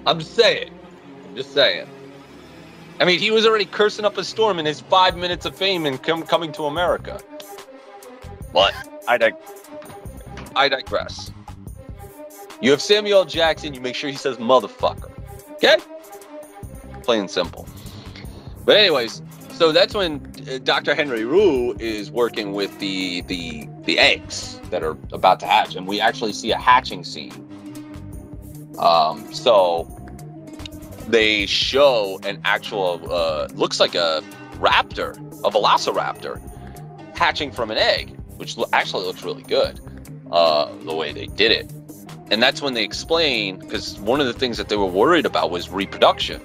I'm 0.07 0.19
just 0.19 0.35
saying. 0.35 0.73
I'm 1.25 1.37
just 1.37 1.53
saying. 1.53 1.87
I 2.99 3.05
mean, 3.05 3.19
he 3.19 3.31
was 3.31 3.47
already 3.47 3.67
cursing 3.67 4.05
up 4.05 4.17
a 4.17 4.25
storm 4.25 4.59
in 4.59 4.67
his 4.67 4.81
five 4.81 5.17
minutes 5.17 5.45
of 5.45 5.55
fame 5.55 5.87
and 5.87 6.03
com- 6.03 6.23
coming 6.23 6.51
to 6.53 6.65
America. 6.65 7.21
But 8.53 8.75
I 9.09 9.19
dig- 9.19 9.35
I 10.55 10.69
digress. 10.69 11.31
You 12.61 12.71
have 12.71 12.81
Samuel 12.81 13.25
Jackson. 13.25 13.75
You 13.75 13.81
make 13.81 13.95
sure 13.95 14.11
he 14.11 14.17
says 14.17 14.39
motherfucker. 14.39 15.11
Okay? 15.53 15.77
Plain 17.03 17.21
and 17.21 17.31
simple. 17.31 17.67
But 18.65 18.77
anyways, 18.77 19.23
so 19.53 19.73
that's 19.73 19.95
when 19.95 20.21
uh, 20.51 20.59
Dr. 20.59 20.95
Henry 20.95 21.25
Rue 21.25 21.77
is 21.79 22.11
working 22.11 22.53
with 22.53 22.79
the 22.79 23.23
the 23.23 23.69
the 23.85 23.99
eggs 23.99 24.61
that 24.71 24.83
are 24.83 24.97
about 25.13 25.41
to 25.41 25.47
hatch, 25.47 25.77
and 25.77 25.87
we 25.87 26.01
actually 26.01 26.33
see 26.33 26.51
a 26.51 26.59
hatching 26.59 27.05
scene. 27.05 27.43
Um, 28.79 29.33
so 29.33 29.89
they 31.09 31.47
show 31.47 32.19
an 32.25 32.41
actual 32.45 33.01
uh, 33.11 33.49
looks 33.55 33.79
like 33.81 33.95
a 33.95 34.23
raptor, 34.59 35.17
a 35.45 35.51
velociraptor, 35.51 36.41
hatching 37.17 37.53
from 37.53 37.71
an 37.71 37.79
egg, 37.79 38.16
which 38.37 38.57
actually 38.73 39.07
looks 39.07 39.23
really 39.23 39.43
good. 39.43 39.81
Uh, 40.31 40.73
the 40.85 40.95
way 40.95 41.13
they 41.13 41.27
did 41.27 41.53
it, 41.53 41.71
and 42.31 42.43
that's 42.43 42.61
when 42.61 42.75
they 42.75 42.83
explain 42.83 43.59
because 43.59 43.99
one 44.01 44.21
of 44.21 44.27
the 44.27 44.33
things 44.33 44.57
that 44.59 44.69
they 44.69 44.77
were 44.77 44.87
worried 44.87 45.25
about 45.25 45.51
was 45.51 45.69
reproduction. 45.69 46.41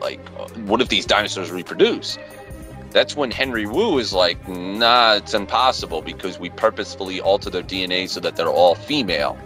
Like, 0.00 0.20
uh, 0.38 0.48
what 0.60 0.80
if 0.80 0.88
these 0.88 1.06
dinosaurs 1.06 1.50
reproduce? 1.50 2.18
That's 2.90 3.16
when 3.16 3.30
Henry 3.30 3.66
Wu 3.66 3.98
is 3.98 4.12
like, 4.12 4.48
nah, 4.48 5.14
it's 5.14 5.34
impossible 5.34 6.02
because 6.02 6.38
we 6.38 6.50
purposefully 6.50 7.20
alter 7.20 7.50
their 7.50 7.62
DNA 7.62 8.08
so 8.08 8.20
that 8.20 8.36
they're 8.36 8.48
all 8.48 8.74
female. 8.74 9.36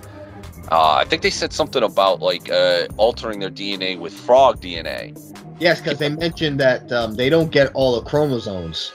Uh, 0.70 0.94
I 0.94 1.04
think 1.04 1.22
they 1.22 1.30
said 1.30 1.52
something 1.52 1.82
about 1.82 2.20
like 2.20 2.50
uh, 2.50 2.86
altering 2.96 3.40
their 3.40 3.50
DNA 3.50 3.98
with 3.98 4.12
frog 4.12 4.60
DNA. 4.60 5.18
Yes, 5.58 5.80
because 5.80 5.98
they 5.98 6.10
mentioned 6.10 6.60
that 6.60 6.92
um, 6.92 7.14
they 7.14 7.28
don't 7.28 7.50
get 7.50 7.70
all 7.74 7.98
the 7.98 8.08
chromosomes 8.08 8.92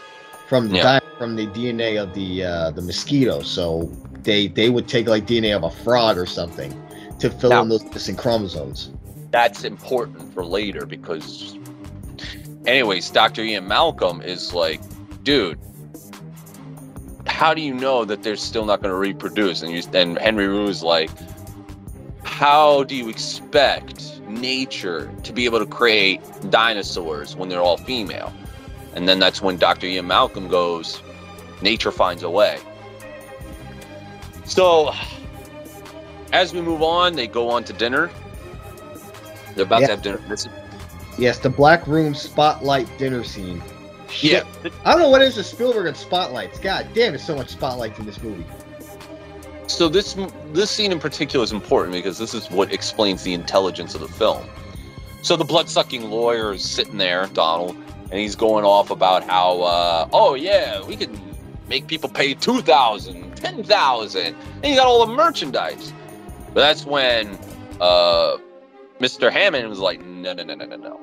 from 0.47 0.69
the 0.69 0.77
Yeah. 0.77 0.83
di- 0.99 1.05
from 1.17 1.35
the 1.35 1.47
DNA 1.47 2.01
of 2.01 2.13
the 2.13 2.43
uh, 2.43 2.71
the 2.71 2.81
mosquito. 2.81 3.41
So 3.41 3.89
they 4.23 4.47
they 4.47 4.69
would 4.69 4.87
take 4.87 5.07
like 5.07 5.25
DNA 5.25 5.55
of 5.55 5.63
a 5.63 5.71
frog 5.71 6.17
or 6.17 6.25
something 6.25 6.73
to 7.19 7.29
fill 7.29 7.51
Now- 7.51 7.61
in 7.63 7.69
those 7.69 7.83
missing 7.85 8.15
chromosomes. 8.15 8.89
That's 9.31 9.63
important 9.65 10.33
for 10.33 10.45
later 10.45 10.85
because, 10.85 11.57
anyways, 12.65 13.09
Dr. 13.09 13.41
Ian 13.43 13.67
Malcolm 13.67 14.21
is 14.21 14.53
like, 14.53 14.79
dude, 15.23 15.59
how 17.27 17.53
do 17.53 17.61
you 17.61 17.73
know 17.73 18.05
that 18.05 18.23
they're 18.23 18.37
still 18.37 18.63
not 18.65 18.81
going 18.81 18.91
to 18.93 18.97
reproduce? 18.97 19.61
And 19.61 19.71
you 19.73 19.81
and 19.93 20.17
Henry 20.19 20.47
Wu 20.47 20.67
is 20.67 20.83
like, 20.83 21.09
how 22.23 22.83
do 22.83 22.95
you 22.95 23.09
expect 23.09 24.21
nature 24.27 25.11
to 25.23 25.33
be 25.33 25.43
able 25.45 25.59
to 25.59 25.65
create 25.65 26.21
dinosaurs 26.49 27.35
when 27.35 27.49
they're 27.49 27.61
all 27.61 27.77
female? 27.77 28.31
And 28.95 29.07
then 29.07 29.19
that's 29.19 29.41
when 29.41 29.57
Dr. 29.57 29.87
Ian 29.87 30.07
Malcolm 30.07 30.47
goes, 30.47 31.01
nature 31.61 31.91
finds 31.91 32.23
a 32.23 32.29
way. 32.29 32.59
So, 34.45 34.93
as 36.31 36.53
we 36.53 36.61
move 36.61 36.81
on, 36.81 37.15
they 37.15 37.27
go 37.27 37.49
on 37.49 37.63
to 37.65 37.73
dinner. 37.73 38.09
They're 39.55 39.65
about 39.65 39.81
Yeah. 39.81 39.87
to 39.87 39.93
have 39.93 40.01
dinner. 40.01 40.21
This, 40.29 40.47
Yes, 41.17 41.39
the 41.39 41.49
black 41.49 41.87
room 41.87 42.13
spotlight 42.13 42.87
dinner 42.97 43.23
scene. 43.23 43.61
yeah, 44.21 44.43
I 44.83 44.91
don't 44.91 44.99
know 45.01 45.09
what 45.09 45.21
it 45.21 45.29
is 45.29 45.37
with 45.37 45.45
Spielberg 45.45 45.87
and 45.87 45.95
spotlights. 45.97 46.59
God 46.59 46.87
damn, 46.93 47.11
there's 47.13 47.23
so 47.23 47.35
much 47.35 47.49
spotlights 47.49 47.97
in 47.99 48.05
this 48.05 48.21
movie. 48.21 48.45
So 49.67 49.87
this 49.89 50.15
this 50.53 50.69
scene 50.69 50.91
in 50.91 50.99
particular 50.99 51.43
is 51.43 51.51
important 51.51 51.93
because 51.93 52.17
this 52.19 52.33
is 52.33 52.51
what 52.51 52.71
explains 52.71 53.23
the 53.23 53.33
intelligence 53.33 53.95
of 53.95 54.01
the 54.01 54.07
film. 54.07 54.45
So 55.21 55.35
the 55.35 55.43
blood 55.45 55.69
sucking 55.69 56.09
lawyer 56.11 56.53
is 56.53 56.63
sitting 56.69 56.97
there, 56.97 57.25
Donald, 57.33 57.75
and 58.16 58.22
he's 58.22 58.38
going 58.38 58.63
off 58.63 58.91
about 58.91 59.26
how, 59.26 59.59
uh, 59.63 60.07
oh 60.13 60.36
yeah, 60.36 60.82
we 60.86 60.95
can 60.95 61.20
make 61.68 61.88
people 61.88 62.07
pay 62.07 62.34
two 62.34 62.61
thousand, 62.61 63.36
ten 63.36 63.61
thousand, 63.61 64.38
and 64.63 64.66
you 64.66 64.76
got 64.76 64.88
all 64.88 65.05
the 65.05 65.13
merchandise. 65.13 65.91
But 66.53 66.61
that's 66.61 66.86
when 66.86 67.38
uh, 67.82 68.38
Mr. 69.01 69.30
Hammond 69.30 69.68
was 69.68 69.80
like, 69.80 69.99
no, 70.05 70.32
no, 70.32 70.45
no, 70.45 70.55
no, 70.55 70.66
no, 70.66 70.78
no. 70.78 70.99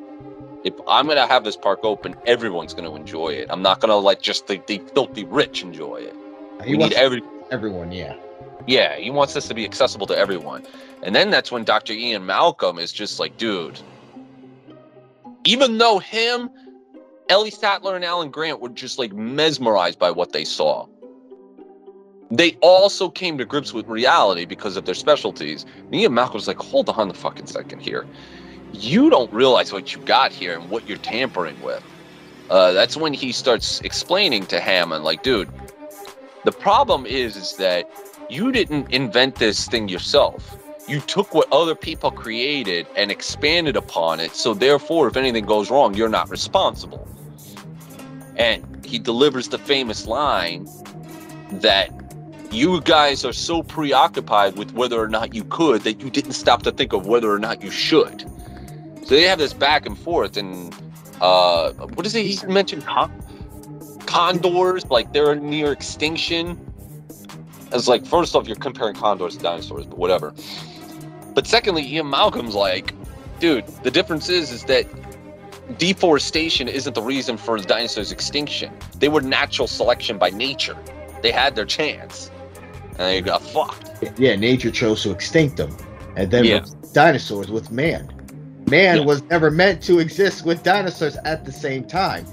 If 0.65 0.73
I'm 0.89 1.07
gonna 1.07 1.27
have 1.27 1.45
this 1.45 1.55
park 1.55 1.81
open, 1.83 2.17
everyone's 2.25 2.73
gonna 2.73 2.95
enjoy 2.95 3.35
it. 3.35 3.49
I'm 3.51 3.61
not 3.61 3.81
gonna 3.81 3.99
let 3.99 4.23
just 4.23 4.47
the, 4.47 4.63
the 4.67 4.79
filthy 4.95 5.25
rich 5.25 5.63
enjoy 5.63 5.97
it. 5.97 6.17
He 6.65 6.73
we 6.73 6.79
wants 6.79 6.97
need 6.97 7.03
every 7.03 7.23
everyone, 7.51 7.93
yeah. 7.93 8.17
yeah, 8.67 8.97
he 8.97 9.11
wants 9.11 9.35
this 9.35 9.49
to 9.49 9.55
be 9.55 9.67
accessible 9.67 10.07
to 10.07 10.17
everyone. 10.17 10.63
And 11.03 11.15
then 11.15 11.29
that's 11.29 11.53
when 11.53 11.65
Dr. 11.65 11.93
Ian 11.93 12.25
Malcolm 12.25 12.79
is 12.79 12.91
just 12.91 13.21
like, 13.21 13.37
dude, 13.37 13.79
even 15.45 15.77
though 15.77 15.99
him, 15.99 16.49
Ellie 17.33 17.51
Sattler, 17.51 17.97
and 17.97 18.05
Alan 18.05 18.31
Grant 18.31 18.61
were 18.61 18.69
just 18.69 18.99
like 18.99 19.15
mesmerized 19.15 19.99
by 19.99 20.11
what 20.11 20.33
they 20.33 20.45
saw, 20.45 20.87
they 22.31 22.59
also 22.61 23.09
came 23.09 23.39
to 23.39 23.47
grips 23.47 23.73
with 23.73 23.89
reality 23.89 24.45
because 24.45 24.77
of 24.77 24.85
their 24.85 24.95
specialties. 24.95 25.65
And 25.79 25.95
Ian 25.95 26.13
Malcolm's 26.13 26.47
like, 26.47 26.59
hold 26.59 26.91
on 26.91 27.09
a 27.09 27.15
fucking 27.15 27.47
second 27.47 27.81
here. 27.81 28.07
You 28.75 29.09
don't 29.09 29.33
realize 29.33 29.73
what 29.73 29.95
you 29.95 30.03
got 30.03 30.31
here 30.31 30.59
and 30.59 30.69
what 30.69 30.87
you're 30.87 30.99
tampering 30.99 31.59
with. 31.63 31.83
Uh, 32.51 32.73
that's 32.73 32.99
when 32.99 33.15
he 33.15 33.33
starts 33.33 33.81
explaining 33.81 34.45
to 34.49 34.61
Hammond, 34.61 35.03
like, 35.03 35.23
dude, 35.23 35.49
the 36.45 36.53
problem 36.53 37.07
is, 37.07 37.35
is 37.35 37.57
that 37.57 37.91
you 38.29 38.53
didn't 38.53 38.93
invent 38.93 39.37
this 39.37 39.69
thing 39.69 39.89
yourself. 39.89 40.59
You 40.87 41.01
took 41.01 41.33
what 41.33 41.51
other 41.51 41.75
people 41.75 42.11
created 42.11 42.87
and 42.95 43.11
expanded 43.11 43.75
upon 43.75 44.21
it. 44.21 44.33
So 44.37 44.53
therefore, 44.53 45.09
if 45.09 45.17
anything 45.17 45.47
goes 45.47 45.71
wrong, 45.71 45.95
you're 45.95 46.11
not 46.11 46.29
responsible. 46.29 47.09
And 48.37 48.85
he 48.85 48.99
delivers 48.99 49.49
the 49.49 49.59
famous 49.59 50.07
line 50.07 50.69
that 51.51 51.91
you 52.51 52.81
guys 52.83 53.25
are 53.25 53.33
so 53.33 53.63
preoccupied 53.63 54.57
with 54.57 54.73
whether 54.73 55.01
or 55.01 55.09
not 55.09 55.35
you 55.35 55.45
could 55.45 55.83
that 55.83 56.01
you 56.01 56.11
didn't 56.11 56.33
stop 56.33 56.63
to 56.63 56.73
think 56.73 56.93
of 56.93 57.07
whether 57.07 57.33
or 57.33 57.39
not 57.39 57.63
you 57.63 57.71
should. 57.71 58.21
So 59.05 59.15
they 59.15 59.23
have 59.23 59.39
this 59.39 59.53
back 59.53 59.87
and 59.87 59.99
forth, 59.99 60.37
and 60.37 60.75
uh, 61.21 61.73
what 61.73 62.05
does 62.05 62.13
he 62.13 62.39
mentioned 62.47 62.85
Con- 62.87 63.13
condors, 64.07 64.85
like 64.91 65.13
they're 65.13 65.35
near 65.35 65.73
extinction. 65.73 66.61
It's 67.73 67.89
like 67.89 68.05
first 68.05 68.37
off, 68.37 68.47
you're 68.47 68.57
comparing 68.57 68.95
condors 68.95 69.37
to 69.37 69.43
dinosaurs, 69.43 69.87
but 69.87 69.99
whatever. 69.99 70.35
But 71.35 71.47
secondly, 71.47 71.83
Ian 71.91 72.11
Malcolm's 72.11 72.55
like, 72.55 72.95
dude, 73.41 73.67
the 73.83 73.91
difference 73.91 74.29
is 74.29 74.53
is 74.53 74.65
that 74.65 74.87
deforestation 75.79 76.69
isn't 76.69 76.95
the 76.95 77.03
reason 77.03 77.37
for 77.37 77.61
the 77.61 77.67
dinosaurs' 77.67 78.13
extinction. 78.13 78.73
They 78.99 79.09
were 79.09 79.21
natural 79.21 79.69
selection 79.69 80.19
by 80.19 80.31
nature. 80.31 80.77
They 81.23 81.33
had 81.33 81.55
their 81.55 81.65
chance, 81.65 82.31
and 82.91 82.99
they 82.99 83.21
got 83.21 83.43
fucked. 83.43 83.91
Yeah, 84.19 84.37
nature 84.37 84.71
chose 84.71 85.03
to 85.05 85.11
extinct 85.11 85.57
them. 85.57 85.77
And 86.17 86.31
then 86.31 86.45
Yeah. 86.45 86.61
with 86.61 86.93
dinosaurs 86.93 87.51
with 87.51 87.71
man. 87.71 88.13
Man 88.69 88.99
Yeah. 88.99 89.05
was 89.05 89.23
never 89.25 89.51
meant 89.51 89.83
to 89.85 89.99
exist 89.99 90.45
with 90.45 90.63
dinosaurs 90.63 91.17
at 91.25 91.45
the 91.45 91.53
same 91.53 91.85
time. 91.85 92.27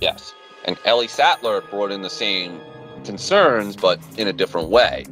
Yes. 0.00 0.34
And 0.64 0.76
Ellie 0.84 1.08
Sattler 1.08 1.60
brought 1.62 1.90
in 1.90 2.02
the 2.02 2.10
same 2.10 2.60
concerns, 3.04 3.76
but 3.76 3.98
in 4.16 4.28
a 4.28 4.32
different 4.32 4.68
way. 4.68 5.04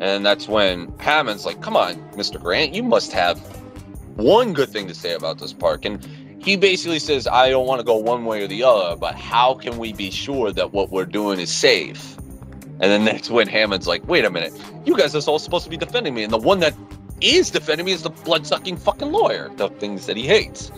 And 0.00 0.24
that's 0.24 0.48
when 0.48 0.92
Hammond's 0.98 1.44
like, 1.44 1.60
come 1.60 1.76
on, 1.76 1.96
Mr. 2.12 2.40
Grant, 2.42 2.74
you 2.74 2.82
must 2.82 3.12
have 3.12 3.38
one 4.16 4.52
good 4.52 4.70
thing 4.70 4.88
to 4.88 4.94
say 4.94 5.12
about 5.12 5.38
this 5.38 5.52
park. 5.52 5.84
And 5.84 6.06
he 6.44 6.56
basically 6.56 6.98
says, 6.98 7.26
I 7.26 7.48
don't 7.48 7.66
want 7.66 7.80
to 7.80 7.84
go 7.84 7.96
one 7.96 8.26
way 8.26 8.42
or 8.42 8.46
the 8.46 8.62
other, 8.64 8.96
but 8.96 9.14
how 9.14 9.54
can 9.54 9.78
we 9.78 9.94
be 9.94 10.10
sure 10.10 10.52
that 10.52 10.74
what 10.74 10.90
we're 10.90 11.06
doing 11.06 11.40
is 11.40 11.50
safe? 11.50 12.16
And 12.80 12.82
then 12.82 13.06
that's 13.06 13.30
when 13.30 13.48
Hammond's 13.48 13.86
like, 13.86 14.06
wait 14.06 14.26
a 14.26 14.30
minute, 14.30 14.52
you 14.84 14.94
guys 14.94 15.14
are 15.14 15.30
all 15.30 15.38
supposed 15.38 15.64
to 15.64 15.70
be 15.70 15.78
defending 15.78 16.14
me. 16.14 16.22
And 16.22 16.32
the 16.32 16.38
one 16.38 16.60
that 16.60 16.74
is 17.22 17.50
defending 17.50 17.86
me 17.86 17.92
is 17.92 18.02
the 18.02 18.10
blood 18.10 18.46
sucking 18.46 18.76
fucking 18.76 19.10
lawyer, 19.10 19.50
the 19.56 19.70
things 19.70 20.04
that 20.04 20.18
he 20.18 20.26
hates. 20.26 20.70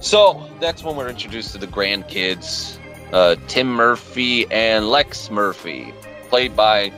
So 0.00 0.48
that's 0.58 0.82
when 0.82 0.96
we're 0.96 1.08
introduced 1.08 1.52
to 1.52 1.58
the 1.58 1.66
grandkids, 1.66 2.78
uh, 3.12 3.36
Tim 3.46 3.68
Murphy 3.68 4.50
and 4.50 4.88
Lex 4.88 5.30
Murphy, 5.30 5.92
played 6.30 6.56
by 6.56 6.90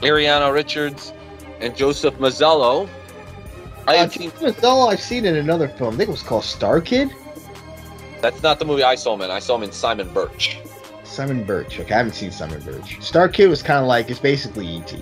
Ariana 0.00 0.52
Richards 0.52 1.12
and 1.60 1.76
Joseph 1.76 2.14
Mazzello. 2.14 2.88
I 3.86 3.96
Uh, 3.98 4.06
Mazzello 4.06 4.90
I've 4.90 5.00
seen 5.00 5.24
in 5.24 5.36
another 5.36 5.68
film. 5.68 5.94
I 5.94 5.98
think 5.98 6.08
it 6.08 6.12
was 6.12 6.22
called 6.22 6.44
Star 6.44 6.80
Kid. 6.80 7.10
that's 8.20 8.42
not 8.42 8.58
the 8.58 8.64
movie 8.64 8.82
I 8.82 8.94
saw 8.94 9.14
him 9.14 9.20
in. 9.20 9.30
I 9.30 9.38
saw 9.38 9.56
him 9.56 9.62
in 9.64 9.72
Simon 9.72 10.08
Birch. 10.12 10.58
Simon 11.04 11.44
Birch. 11.44 11.78
Okay, 11.78 11.92
I 11.94 11.98
haven't 11.98 12.14
seen 12.14 12.30
Simon 12.30 12.60
Birch. 12.62 13.00
Star 13.02 13.28
Kid 13.28 13.48
was 13.48 13.62
kind 13.62 13.80
of 13.80 13.86
like 13.86 14.10
it's 14.10 14.18
basically 14.18 14.66
E.T. 14.66 15.00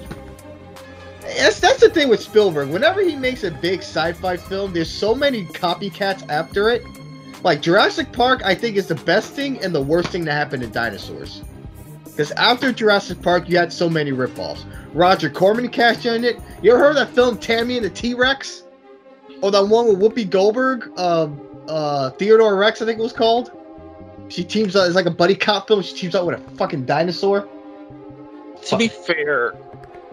That's 1.39 1.61
that's 1.61 1.81
the 1.81 1.89
thing 1.89 2.09
with 2.09 2.21
Spielberg. 2.21 2.69
Whenever 2.69 3.01
he 3.01 3.17
makes 3.17 3.45
a 3.45 3.51
big 3.51 3.81
sci-fi 3.81 4.37
film, 4.37 4.73
there's 4.73 4.91
so 4.91 5.15
many 5.15 5.45
copycats 5.45 6.29
after 6.29 6.69
it. 6.69 6.85
Like 7.43 7.63
Jurassic 7.63 8.13
Park, 8.13 8.43
I 8.45 8.55
think 8.55 8.77
is 8.77 8.89
the 8.89 8.95
best 8.97 9.33
thing 9.33 9.63
and 9.63 9.75
the 9.75 9.81
worst 9.83 10.09
thing 10.11 10.25
to 10.27 10.33
happen 10.33 10.61
to 10.61 10.67
dinosaurs. 10.67 11.43
Because 12.05 12.33
after 12.33 12.73
Jurassic 12.73 13.23
Park, 13.23 13.49
you 13.49 13.57
had 13.57 13.73
so 13.73 13.89
many 13.89 14.13
ripoffs. 14.13 14.65
Roger 14.93 15.31
Corman 15.31 15.69
cast 15.69 16.05
in 16.05 16.25
it. 16.25 16.39
You 16.61 16.73
ever 16.73 16.81
heard 16.81 16.97
of 16.97 17.09
that 17.09 17.15
film 17.15 17.39
Tammy 17.39 17.77
and 17.79 17.87
the 17.87 17.91
T 17.91 18.15
Or 19.43 19.51
that 19.51 19.67
one 19.67 19.89
with 19.89 19.99
Whoopi 19.99 20.29
Goldberg, 20.29 20.91
uh, 20.97 21.29
uh, 21.69 22.11
Theodore 22.11 22.57
Rex, 22.57 22.81
I 22.81 22.87
think 22.87 22.99
it 22.99 23.03
was 23.03 23.13
called. 23.13 23.51
She 24.29 24.45
teams 24.45 24.75
up. 24.77 24.87
It's 24.87 24.97
like 24.97 25.07
a 25.07 25.11
buddy 25.11 25.35
cop 25.35 25.69
film. 25.69 25.83
She 25.83 25.95
teams 25.95 26.15
up 26.15 26.25
with 26.25 26.41
a 26.41 26.51
fucking 26.57 26.87
dinosaur. 26.87 27.47
To 28.67 28.77
be 28.77 28.89
fair, 28.89 29.55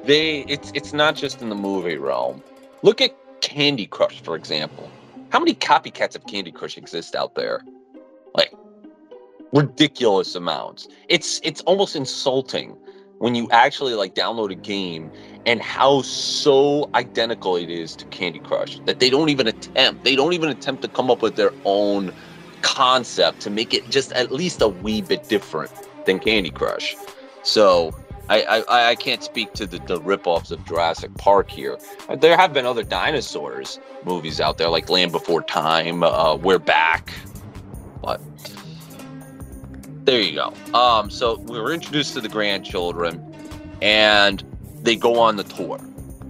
they 0.04 0.40
it's 0.42 0.72
it's 0.74 0.92
not 0.92 1.16
just 1.16 1.42
in 1.42 1.50
the 1.50 1.56
movie 1.56 1.98
realm. 1.98 2.44
Look 2.82 3.00
at 3.00 3.16
Candy 3.42 3.86
Crush, 3.86 4.22
for 4.22 4.36
example. 4.36 4.90
How 5.30 5.40
many 5.40 5.54
copycats 5.54 6.16
of 6.16 6.26
Candy 6.26 6.52
Crush 6.52 6.78
exist 6.78 7.16
out 7.16 7.36
there? 7.36 7.64
Like 8.34 8.54
ridiculous 9.54 10.36
amounts. 10.36 10.88
It's 11.08 11.40
it's 11.44 11.62
almost 11.62 11.96
insulting 11.96 12.76
when 13.20 13.36
you 13.36 13.48
actually 13.52 13.94
like 13.94 14.16
download 14.16 14.52
a 14.52 14.56
game 14.56 15.12
and 15.50 15.64
how 15.64 16.04
so 16.04 16.88
identical 16.94 17.56
it 17.56 17.72
is 17.72 17.96
to 17.96 18.06
Candy 18.06 18.38
Crush 18.38 18.80
that 18.86 19.00
they 19.00 19.10
don't 19.10 19.30
even 19.30 19.48
attempt. 19.48 20.04
They 20.04 20.16
don't 20.16 20.34
even 20.34 20.48
attempt 20.50 20.84
to 20.84 20.88
come 20.88 21.10
up 21.10 21.24
with 21.24 21.38
their 21.38 21.52
own 21.66 22.14
concept 22.62 23.40
to 23.42 23.50
make 23.50 23.74
it 23.74 23.90
just 23.90 24.12
at 24.12 24.32
least 24.32 24.62
a 24.62 24.68
wee 24.68 25.02
bit 25.02 25.28
different 25.28 25.72
than 26.06 26.20
Candy 26.20 26.52
Crush. 26.52 26.96
So 27.42 27.98
I, 28.30 28.44
I, 28.44 28.90
I 28.92 28.96
can't 28.96 29.24
speak 29.24 29.54
to 29.54 29.66
the, 29.66 29.80
the 29.80 30.00
rip-offs 30.02 30.52
of 30.52 30.64
Jurassic 30.68 31.12
Park 31.16 31.50
here. 31.50 31.80
Uh, 32.08 32.16
There 32.16 32.38
have 32.38 32.54
been 32.54 32.68
other 32.68 32.84
dinosaurs 32.84 33.80
movies 34.06 34.40
out 34.40 34.60
there, 34.60 34.70
like 34.70 34.88
Land 34.88 35.12
Before 35.12 35.42
Time, 35.42 36.04
uh, 36.04 36.36
We're 36.36 36.60
Back, 36.60 37.12
but 38.04 38.22
there 40.06 40.22
you 40.22 40.36
go. 40.36 40.54
Um, 40.78 41.10
so 41.10 41.40
we 41.40 41.60
were 41.60 41.74
introduced 41.74 42.14
to 42.14 42.22
the 42.22 42.30
grandchildren, 42.30 43.20
and 43.82 44.44
they 44.84 44.96
go 44.96 45.20
on 45.20 45.36
the 45.36 45.44
tour. 45.44 45.80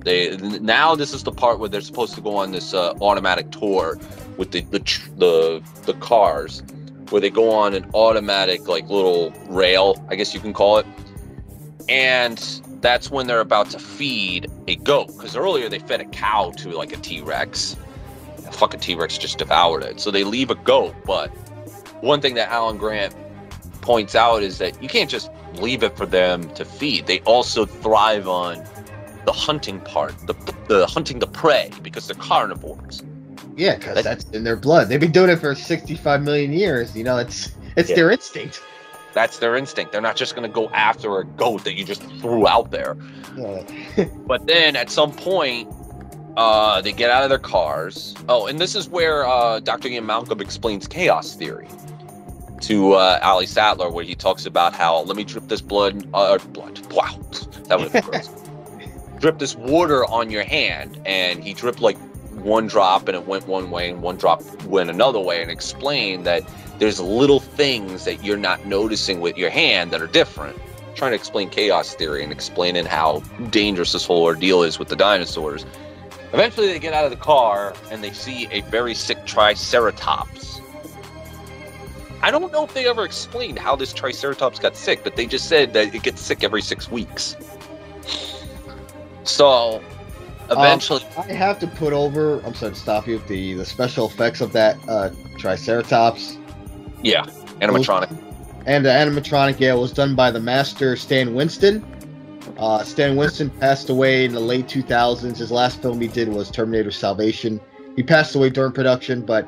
They 0.04 0.38
now 0.38 0.96
this 0.96 1.14
is 1.14 1.24
the 1.24 1.32
part 1.32 1.60
where 1.60 1.70
they're 1.70 1.82
supposed 1.82 2.16
to 2.16 2.22
go 2.22 2.36
on 2.38 2.52
this 2.52 2.74
uh, 2.74 2.94
automatic 3.02 3.52
tour 3.52 4.00
with 4.38 4.52
the 4.52 4.62
the, 4.62 4.80
the 5.18 5.64
the 5.86 5.94
cars, 5.96 6.64
where 7.10 7.22
they 7.22 7.30
go 7.30 7.52
on 7.52 7.74
an 7.74 7.90
automatic 7.94 8.68
like 8.68 8.88
little 8.88 9.32
rail, 9.48 10.04
I 10.10 10.16
guess 10.16 10.34
you 10.34 10.40
can 10.40 10.54
call 10.54 10.78
it, 10.78 10.86
and 11.90 12.38
that's 12.82 13.12
when 13.12 13.28
they're 13.28 13.42
about 13.42 13.70
to 13.72 13.80
feed 13.80 14.50
a 14.68 14.78
goat 14.78 15.08
because 15.08 15.36
earlier 15.36 15.68
they 15.68 15.80
fed 15.80 16.00
a 16.00 16.06
cow 16.06 16.52
to 16.58 16.70
like 16.70 16.94
a 16.94 16.98
T-Rex. 16.98 17.76
A 18.48 18.52
fucking 18.52 18.80
T-Rex 18.80 19.18
just 19.18 19.38
devoured 19.38 19.84
it. 19.84 20.00
So 20.00 20.12
they 20.12 20.24
leave 20.24 20.50
a 20.50 20.56
goat, 20.56 20.96
but 21.06 21.28
one 22.02 22.22
thing 22.22 22.36
that 22.36 22.50
Alan 22.50 22.78
Grant 22.78 23.14
points 23.82 24.16
out 24.16 24.44
is 24.44 24.58
that 24.60 24.82
you 24.82 24.90
can't 24.90 25.10
just 25.10 25.30
leave 25.56 25.84
it 25.84 25.96
for 25.98 26.06
them 26.06 26.50
to 26.56 26.66
feed. 26.66 27.08
They 27.08 27.20
also 27.22 27.66
thrive 27.66 28.28
on 28.28 28.64
the 29.26 29.32
hunting 29.34 29.80
part, 29.82 30.16
the 30.28 30.34
the 30.68 30.86
hunting 30.88 31.20
the 31.20 31.28
prey 31.28 31.72
because 31.82 32.08
they're 32.08 32.16
carnivores. 32.16 33.04
Yeah, 33.56 33.76
because 33.76 33.96
That- 33.96 34.04
that's 34.06 34.26
in 34.32 34.44
their 34.44 34.56
blood. 34.56 34.88
They've 34.90 35.00
been 35.00 35.12
doing 35.12 35.30
it 35.30 35.40
for 35.40 35.54
65 35.54 36.22
million 36.22 36.54
years. 36.54 36.96
You 36.96 37.04
know, 37.04 37.18
it's 37.18 37.52
it's 37.76 37.90
Yeah. 37.90 37.96
their 37.98 38.12
instinct. 38.12 38.62
That's 39.14 39.40
their 39.40 39.56
instinct. 39.56 39.92
They're 39.92 40.02
not 40.02 40.16
just 40.16 40.36
going 40.36 40.48
to 40.48 40.54
go 40.54 40.70
after 40.70 41.18
a 41.20 41.26
goat 41.26 41.64
that 41.64 41.74
you 41.76 41.84
just 41.84 42.04
threw 42.22 42.48
out 42.48 42.72
there. 42.72 42.96
Yeah. 43.36 43.64
But 44.28 44.46
then 44.48 44.76
at 44.76 44.90
some 44.92 45.12
point, 45.12 45.68
uh, 46.38 46.80
they 46.82 46.92
get 46.92 47.10
out 47.10 47.24
of 47.24 47.30
their 47.30 47.40
cars. 47.40 48.14
Oh, 48.30 48.46
and 48.48 48.60
this 48.60 48.76
is 48.76 48.88
where 48.88 49.26
uh, 49.28 49.60
Dr. 49.62 49.88
Ian 49.90 50.06
Malcolm 50.06 50.40
explains 50.40 50.88
chaos 50.88 51.36
theory 51.36 51.68
to 52.62 52.94
uh, 52.94 53.20
Ali 53.22 53.46
Sattler, 53.46 53.90
where 53.90 54.04
he 54.04 54.16
talks 54.16 54.46
about 54.46 54.74
how 54.74 55.02
let 55.02 55.16
me 55.16 55.24
drip 55.24 55.48
this 55.48 55.62
blood, 55.62 56.08
uh, 56.14 56.38
blood, 56.54 56.80
wow, 56.92 57.18
That 57.66 57.80
would 57.80 57.92
be 57.92 58.02
gross. 58.02 58.30
Drip 59.20 59.38
this 59.38 59.54
water 59.54 60.06
on 60.06 60.32
your 60.32 60.44
hand, 60.44 60.98
and 61.06 61.44
he 61.44 61.54
dripped 61.54 61.82
like 61.82 61.98
one 62.42 62.68
drop, 62.68 63.10
and 63.10 63.18
it 63.18 63.28
went 63.28 63.48
one 63.48 63.70
way, 63.70 63.90
and 63.90 64.02
one 64.02 64.16
drop 64.16 64.42
went 64.64 64.90
another 64.90 65.20
way, 65.20 65.42
and 65.42 65.52
explained 65.52 66.26
that 66.26 66.44
there's 66.80 67.02
little 67.02 67.42
things 67.42 68.06
that 68.06 68.24
you're 68.24 68.38
not 68.38 68.66
noticing 68.66 69.20
with 69.20 69.38
your 69.38 69.50
hand 69.50 69.92
that 69.92 70.02
are 70.02 70.08
different. 70.08 70.58
Trying 70.96 71.12
to 71.12 71.16
explain 71.16 71.50
chaos 71.50 71.94
theory 71.94 72.24
and 72.24 72.32
explaining 72.32 72.86
how 72.86 73.20
dangerous 73.50 73.92
this 73.92 74.06
whole 74.06 74.24
ordeal 74.24 74.64
is 74.64 74.80
with 74.80 74.88
the 74.88 74.96
dinosaurs. 74.96 75.66
Eventually, 76.32 76.68
they 76.68 76.80
get 76.80 76.94
out 76.94 77.04
of 77.06 77.12
the 77.12 77.18
car 77.18 77.74
and 77.92 78.04
they 78.04 78.12
see 78.12 78.48
a 78.52 78.62
very 78.62 78.94
sick 78.94 79.26
Triceratops. 79.26 80.59
I 82.22 82.32
don't 82.32 82.52
know 82.52 82.66
if 82.66 82.74
they 82.74 82.88
ever 82.88 83.06
explained 83.06 83.60
how 83.60 83.76
this 83.76 83.94
Triceratops 83.94 84.60
got 84.60 84.76
sick, 84.76 85.04
but 85.04 85.16
they 85.16 85.26
just 85.26 85.48
said 85.48 85.74
that 85.74 85.94
it 85.96 86.04
gets 86.04 86.22
sick 86.22 86.44
every 86.44 86.62
six 86.62 86.92
weeks. 86.92 87.36
So, 89.24 89.82
eventually, 90.50 91.04
um, 91.16 91.26
I 91.30 91.34
have 91.34 91.60
to 91.60 91.68
put 91.68 91.94
over. 91.94 92.42
I'm 92.42 92.54
sorry 92.54 92.74
to 92.74 92.80
stop 92.80 93.08
you. 93.08 93.20
The 93.28 93.54
the 93.54 93.66
special 93.66 94.08
effects 94.08 94.42
of 94.42 94.52
that 94.54 94.78
uh, 94.90 95.12
Triceratops. 95.38 96.38
Yeah, 97.04 97.26
animatronic. 97.62 98.10
And 98.66 98.86
the 98.86 98.90
animatronic, 98.90 99.60
yeah, 99.60 99.74
was 99.74 99.94
done 99.94 100.16
by 100.16 100.32
the 100.32 100.40
master 100.40 100.96
Stan 100.96 101.34
Winston. 101.34 101.86
Uh, 102.58 102.84
Stan 102.84 103.16
Winston 103.16 103.50
passed 103.50 103.90
away 103.90 104.26
in 104.26 104.34
the 104.34 104.40
late 104.40 104.68
2000s. 104.68 105.38
His 105.38 105.52
last 105.52 105.82
film 105.82 106.02
he 106.02 106.08
did 106.08 106.28
was 106.28 106.52
Terminator 106.52 106.92
Salvation. 106.92 107.62
He 107.96 108.04
passed 108.04 108.36
away 108.36 108.50
during 108.50 108.74
production, 108.74 109.26
but 109.26 109.48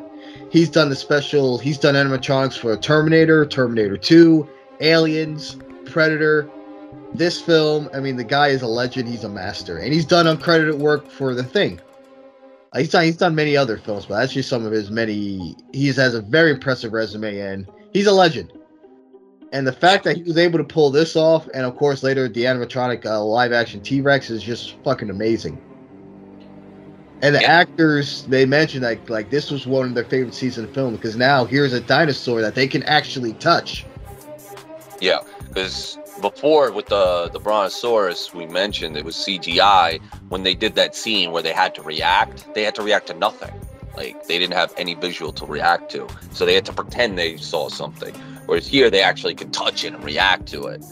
he's 0.51 0.69
done 0.69 0.89
the 0.89 0.95
special. 0.95 1.57
He's 1.57 1.79
done 1.79 1.95
animatronics 1.95 2.57
for 2.57 2.77
Terminator, 2.77 3.45
Terminator 3.45 3.97
2, 3.97 4.47
Aliens, 4.81 5.57
Predator. 5.85 6.47
This 7.13 7.41
film, 7.41 7.89
I 7.93 7.99
mean, 7.99 8.15
the 8.15 8.23
guy 8.23 8.49
is 8.49 8.61
a 8.61 8.67
legend. 8.67 9.09
He's 9.09 9.23
a 9.23 9.29
master, 9.29 9.77
and 9.77 9.91
he's 9.91 10.05
done 10.05 10.25
uncredited 10.25 10.77
work 10.77 11.09
for 11.09 11.33
The 11.33 11.43
Thing. 11.43 11.81
Uh, 12.73 12.79
he's 12.79 12.89
done 12.89 13.03
he's 13.03 13.17
done 13.17 13.35
many 13.35 13.57
other 13.57 13.77
films, 13.77 14.05
but 14.05 14.19
that's 14.19 14.33
just 14.33 14.47
some 14.47 14.65
of 14.65 14.71
his 14.71 14.89
many. 14.89 15.55
He 15.73 15.87
has 15.87 16.13
a 16.13 16.21
very 16.21 16.51
impressive 16.51 16.93
resume, 16.93 17.39
and 17.39 17.67
he's 17.91 18.07
a 18.07 18.13
legend. 18.13 18.53
And 19.51 19.67
the 19.67 19.73
fact 19.73 20.05
that 20.05 20.15
he 20.15 20.23
was 20.23 20.37
able 20.37 20.57
to 20.59 20.63
pull 20.63 20.89
this 20.89 21.17
off, 21.17 21.49
and 21.53 21.65
of 21.65 21.75
course 21.75 22.03
later 22.03 22.29
the 22.29 22.43
animatronic 22.43 23.05
uh, 23.05 23.21
live 23.21 23.51
action 23.51 23.81
T 23.81 23.99
Rex 23.99 24.29
is 24.29 24.41
just 24.41 24.77
fucking 24.85 25.09
amazing. 25.09 25.61
And 27.21 27.35
the 27.35 27.41
yeah. 27.41 27.51
actors 27.51 28.23
they 28.23 28.45
mentioned 28.45 28.83
like 28.83 29.07
like 29.09 29.29
this 29.29 29.51
was 29.51 29.67
one 29.67 29.85
of 29.85 29.93
their 29.93 30.05
favorite 30.05 30.33
scenes 30.33 30.57
in 30.57 30.65
the 30.65 30.73
film 30.73 30.95
because 30.95 31.15
now 31.15 31.45
here's 31.45 31.73
a 31.73 31.79
dinosaur 31.79 32.41
that 32.41 32.55
they 32.55 32.67
can 32.67 32.81
actually 32.83 33.33
touch. 33.33 33.85
Yeah, 34.99 35.19
because 35.47 35.99
before 36.19 36.71
with 36.71 36.87
the 36.87 37.29
the 37.31 37.39
brontosaurus 37.39 38.33
we 38.33 38.45
mentioned 38.45 38.95
it 38.95 39.03
was 39.03 39.15
cgi 39.15 39.99
when 40.29 40.43
they 40.43 40.53
did 40.53 40.75
that 40.75 40.93
scene 40.93 41.31
where 41.31 41.41
they 41.41 41.53
had 41.53 41.73
to 41.73 41.81
react 41.81 42.53
they 42.53 42.63
had 42.63 42.75
to 42.75 42.81
react 42.81 43.07
to 43.07 43.13
nothing. 43.13 43.53
Like 43.95 44.25
they 44.25 44.39
didn't 44.39 44.53
have 44.53 44.73
any 44.77 44.95
visual 44.95 45.31
to 45.33 45.45
react 45.45 45.91
to. 45.91 46.07
So 46.31 46.45
they 46.45 46.55
had 46.55 46.65
to 46.65 46.73
pretend 46.73 47.17
they 47.17 47.37
saw 47.37 47.69
something. 47.69 48.15
Whereas 48.45 48.65
here 48.65 48.89
they 48.89 49.01
actually 49.01 49.35
could 49.35 49.53
touch 49.53 49.83
it 49.83 49.93
and 49.93 50.03
react 50.03 50.47
to 50.47 50.63
it. 50.67 50.83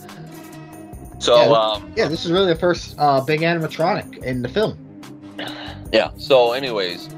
So 1.20 1.36
yeah, 1.36 1.58
um, 1.58 1.94
yeah 1.96 2.08
this 2.08 2.24
is 2.24 2.32
really 2.32 2.54
the 2.54 2.60
first 2.60 2.96
uh, 3.00 3.22
big 3.22 3.42
animatronic 3.42 4.20
in 4.20 4.44
the 4.44 4.50
film 4.50 4.89
yeah 5.92 6.12
so 6.18 6.54
anyways 6.54 7.10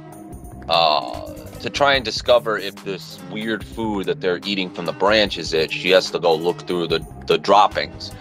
uh 0.70 1.32
to 1.62 1.70
try 1.70 1.94
and 1.94 2.04
discover 2.04 2.58
if 2.58 2.76
this 2.84 3.20
weird 3.32 3.64
food 3.64 4.08
that 4.08 4.20
they're 4.20 4.40
eating 4.46 4.70
from 4.70 4.86
the 4.86 4.94
branch 4.94 5.38
is 5.38 5.54
it, 5.54 5.72
she 5.72 5.92
has 5.92 6.10
to 6.12 6.20
go 6.20 6.34
look 6.34 6.62
through 6.68 6.88
the, 6.88 7.06
the 7.28 7.38
droppings. 7.38 8.12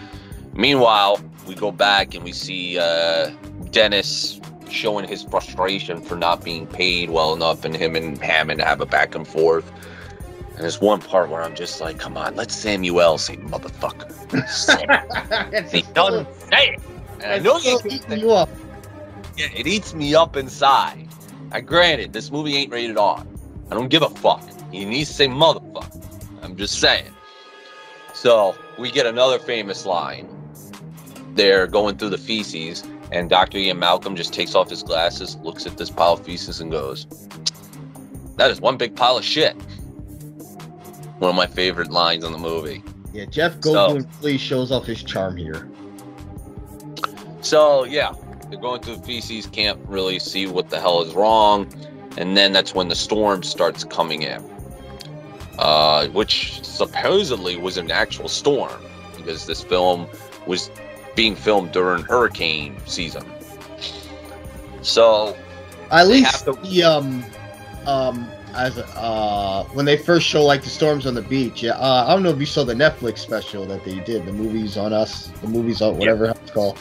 Meanwhile, 0.53 1.19
we 1.47 1.55
go 1.55 1.71
back 1.71 2.13
and 2.13 2.23
we 2.23 2.33
see 2.33 2.77
uh, 2.77 3.31
Dennis 3.71 4.39
showing 4.69 5.07
his 5.07 5.23
frustration 5.23 6.01
for 6.01 6.15
not 6.15 6.43
being 6.43 6.67
paid 6.67 7.09
well 7.09 7.33
enough, 7.33 7.65
and 7.65 7.75
him 7.75 7.95
and 7.95 8.17
Hammond 8.21 8.61
have 8.61 8.79
a 8.79 8.85
back 8.85 9.15
and 9.15 9.27
forth. 9.27 9.69
And 10.51 10.59
there's 10.59 10.79
one 10.79 11.01
part 11.01 11.29
where 11.29 11.41
I'm 11.41 11.55
just 11.55 11.81
like, 11.81 11.97
come 11.97 12.17
on, 12.17 12.35
let 12.35 12.51
Samuel 12.51 13.17
say 13.17 13.37
motherfucker. 13.37 14.11
he 15.71 15.81
doesn't 15.93 16.27
say 16.49 16.75
it. 16.75 16.81
I 17.25 17.39
know 17.39 17.57
you 17.57 17.79
eating 17.89 18.19
you 18.19 18.31
up. 18.31 18.49
Yeah, 19.37 19.47
it 19.55 19.67
eats 19.67 19.93
me 19.93 20.15
up 20.15 20.35
inside. 20.35 21.07
I 21.51 21.61
granted, 21.61 22.13
this 22.13 22.31
movie 22.31 22.55
ain't 22.55 22.71
rated 22.71 22.97
R. 22.97 23.25
I 23.69 23.73
don't 23.73 23.89
give 23.89 24.03
a 24.03 24.09
fuck. 24.09 24.41
He 24.71 24.85
needs 24.85 25.09
to 25.09 25.15
say 25.15 25.27
motherfucker. 25.27 26.01
I'm 26.41 26.55
just 26.55 26.79
saying. 26.79 27.11
So 28.13 28.55
we 28.77 28.91
get 28.91 29.05
another 29.05 29.39
famous 29.39 29.85
line. 29.85 30.27
They're 31.35 31.67
going 31.67 31.97
through 31.97 32.09
the 32.09 32.17
feces, 32.17 32.83
and 33.11 33.29
Dr. 33.29 33.57
Ian 33.57 33.79
Malcolm 33.79 34.15
just 34.15 34.33
takes 34.33 34.55
off 34.55 34.69
his 34.69 34.83
glasses, 34.83 35.37
looks 35.37 35.65
at 35.65 35.77
this 35.77 35.89
pile 35.89 36.13
of 36.13 36.25
feces, 36.25 36.59
and 36.59 36.71
goes, 36.71 37.07
That 38.37 38.51
is 38.51 38.59
one 38.59 38.77
big 38.77 38.95
pile 38.95 39.17
of 39.17 39.23
shit. 39.23 39.55
One 41.19 41.29
of 41.29 41.35
my 41.35 41.47
favorite 41.47 41.91
lines 41.91 42.23
in 42.23 42.31
the 42.31 42.37
movie. 42.37 42.83
Yeah, 43.13 43.25
Jeff 43.25 43.57
Goldblum 43.57 44.01
so, 44.01 44.09
really 44.21 44.37
shows 44.37 44.71
off 44.71 44.85
his 44.85 45.03
charm 45.03 45.37
here. 45.37 45.69
So, 47.41 47.85
yeah, 47.85 48.13
they're 48.51 48.59
going 48.59 48.81
to 48.81 48.95
the 48.95 49.01
feces, 49.01 49.47
can't 49.47 49.79
really 49.87 50.19
see 50.19 50.45
what 50.45 50.69
the 50.69 50.79
hell 50.79 51.01
is 51.01 51.13
wrong 51.13 51.67
and 52.17 52.35
then 52.35 52.51
that's 52.51 52.73
when 52.73 52.87
the 52.87 52.95
storm 52.95 53.43
starts 53.43 53.83
coming 53.83 54.23
in, 54.23 54.43
uh, 55.59 56.07
which 56.09 56.63
supposedly 56.63 57.55
was 57.55 57.77
an 57.77 57.91
actual 57.91 58.27
storm 58.27 58.81
because 59.15 59.45
this 59.45 59.63
film 59.63 60.07
was 60.45 60.69
being 61.15 61.35
filmed 61.35 61.71
during 61.71 62.03
hurricane 62.03 62.75
season. 62.85 63.23
So, 64.81 65.37
at 65.91 66.07
least 66.07 66.45
to- 66.45 66.53
the 66.53 66.83
um 66.83 67.23
um 67.85 68.29
as 68.53 68.77
uh 68.77 69.63
when 69.73 69.85
they 69.85 69.97
first 69.97 70.27
show 70.27 70.43
like 70.43 70.63
the 70.63 70.69
storms 70.69 71.05
on 71.05 71.13
the 71.13 71.21
beach. 71.21 71.63
Yeah, 71.63 71.71
uh, 71.73 72.05
I 72.07 72.13
don't 72.13 72.23
know 72.23 72.29
if 72.29 72.39
you 72.39 72.45
saw 72.45 72.63
the 72.63 72.73
Netflix 72.73 73.19
special 73.19 73.65
that 73.67 73.85
they 73.85 73.99
did, 73.99 74.25
the 74.25 74.33
movies 74.33 74.77
on 74.77 74.91
us, 74.91 75.27
the 75.41 75.47
movies 75.47 75.81
on 75.81 75.97
whatever 75.97 76.25
yeah. 76.25 76.31
it's 76.31 76.51
called. 76.51 76.77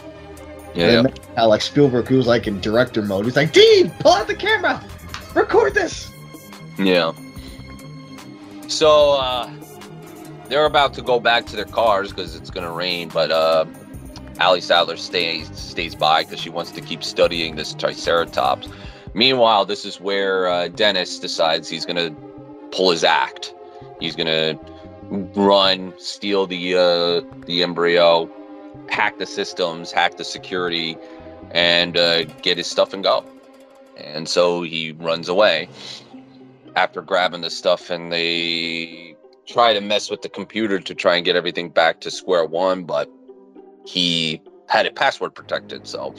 Yeah, 0.74 1.02
how 1.36 1.48
like 1.48 1.62
Spielberg, 1.62 2.06
who 2.06 2.16
was 2.16 2.26
like 2.26 2.46
in 2.46 2.60
director 2.60 3.02
mode. 3.02 3.24
He's 3.24 3.36
like, 3.36 3.52
Dean, 3.52 3.90
pull 4.00 4.12
out 4.12 4.26
the 4.26 4.34
camera. 4.34 4.82
Record 5.34 5.74
this. 5.74 6.10
Yeah. 6.78 7.12
So 8.68 9.14
uh, 9.14 9.50
they're 10.48 10.66
about 10.66 10.94
to 10.94 11.02
go 11.02 11.20
back 11.20 11.46
to 11.46 11.56
their 11.56 11.64
cars 11.64 12.10
because 12.10 12.36
it's 12.36 12.50
gonna 12.50 12.72
rain, 12.72 13.08
but 13.08 13.30
uh, 13.30 13.64
Ali 14.40 14.60
Sattler 14.60 14.96
stays 14.96 15.50
stays 15.58 15.94
by 15.94 16.24
because 16.24 16.40
she 16.40 16.50
wants 16.50 16.70
to 16.72 16.80
keep 16.80 17.02
studying 17.02 17.56
this 17.56 17.74
Triceratops. 17.74 18.68
Meanwhile, 19.12 19.66
this 19.66 19.84
is 19.84 20.00
where 20.00 20.46
uh, 20.48 20.68
Dennis 20.68 21.18
decides 21.18 21.68
he's 21.68 21.84
gonna 21.84 22.10
pull 22.70 22.90
his 22.90 23.04
act. 23.04 23.54
He's 23.98 24.16
gonna 24.16 24.58
run, 25.10 25.92
steal 25.98 26.46
the 26.46 26.74
uh, 26.74 27.44
the 27.46 27.62
embryo, 27.62 28.30
hack 28.88 29.18
the 29.18 29.26
systems, 29.26 29.92
hack 29.92 30.16
the 30.16 30.24
security, 30.24 30.96
and 31.50 31.96
uh, 31.96 32.24
get 32.24 32.58
his 32.58 32.66
stuff 32.66 32.92
and 32.92 33.02
go. 33.02 33.24
And 33.96 34.28
so 34.28 34.62
he 34.62 34.92
runs 34.92 35.28
away 35.28 35.68
after 36.76 37.02
grabbing 37.02 37.40
the 37.40 37.50
stuff 37.50 37.90
and 37.90 38.12
they 38.12 39.16
try 39.46 39.72
to 39.72 39.80
mess 39.80 40.10
with 40.10 40.22
the 40.22 40.28
computer 40.28 40.78
to 40.78 40.94
try 40.94 41.16
and 41.16 41.24
get 41.24 41.36
everything 41.36 41.68
back 41.68 42.00
to 42.00 42.10
square 42.10 42.44
one, 42.44 42.84
but 42.84 43.10
he 43.84 44.40
had 44.68 44.86
it 44.86 44.94
password 44.94 45.34
protected. 45.34 45.86
So 45.86 46.14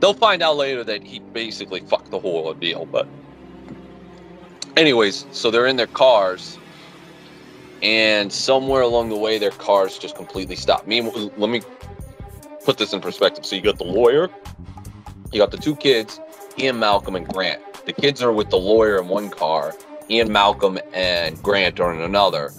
they'll 0.00 0.14
find 0.14 0.42
out 0.42 0.56
later 0.56 0.84
that 0.84 1.02
he 1.02 1.18
basically 1.18 1.80
fucked 1.80 2.10
the 2.10 2.20
whole 2.20 2.46
ordeal. 2.46 2.86
But, 2.86 3.08
anyways, 4.76 5.26
so 5.32 5.50
they're 5.50 5.66
in 5.66 5.76
their 5.76 5.88
cars, 5.88 6.58
and 7.82 8.32
somewhere 8.32 8.82
along 8.82 9.08
the 9.08 9.16
way, 9.16 9.38
their 9.38 9.50
cars 9.50 9.98
just 9.98 10.14
completely 10.14 10.56
stop. 10.56 10.86
Me, 10.86 11.02
let 11.02 11.50
me 11.50 11.60
put 12.64 12.78
this 12.78 12.92
in 12.92 13.00
perspective. 13.00 13.44
So 13.44 13.56
you 13.56 13.62
got 13.62 13.78
the 13.78 13.84
lawyer, 13.84 14.28
you 15.32 15.40
got 15.40 15.50
the 15.50 15.56
two 15.56 15.74
kids, 15.74 16.20
Ian 16.58 16.78
Malcolm 16.78 17.16
and 17.16 17.26
Grant. 17.26 17.60
The 17.84 17.92
kids 17.92 18.22
are 18.22 18.32
with 18.32 18.50
the 18.50 18.58
lawyer 18.58 19.00
in 19.00 19.08
one 19.08 19.30
car. 19.30 19.74
Ian 20.08 20.30
Malcolm 20.30 20.78
and 20.92 21.42
Grant 21.42 21.80
are 21.80 21.92
in 21.92 22.00
another. 22.00 22.52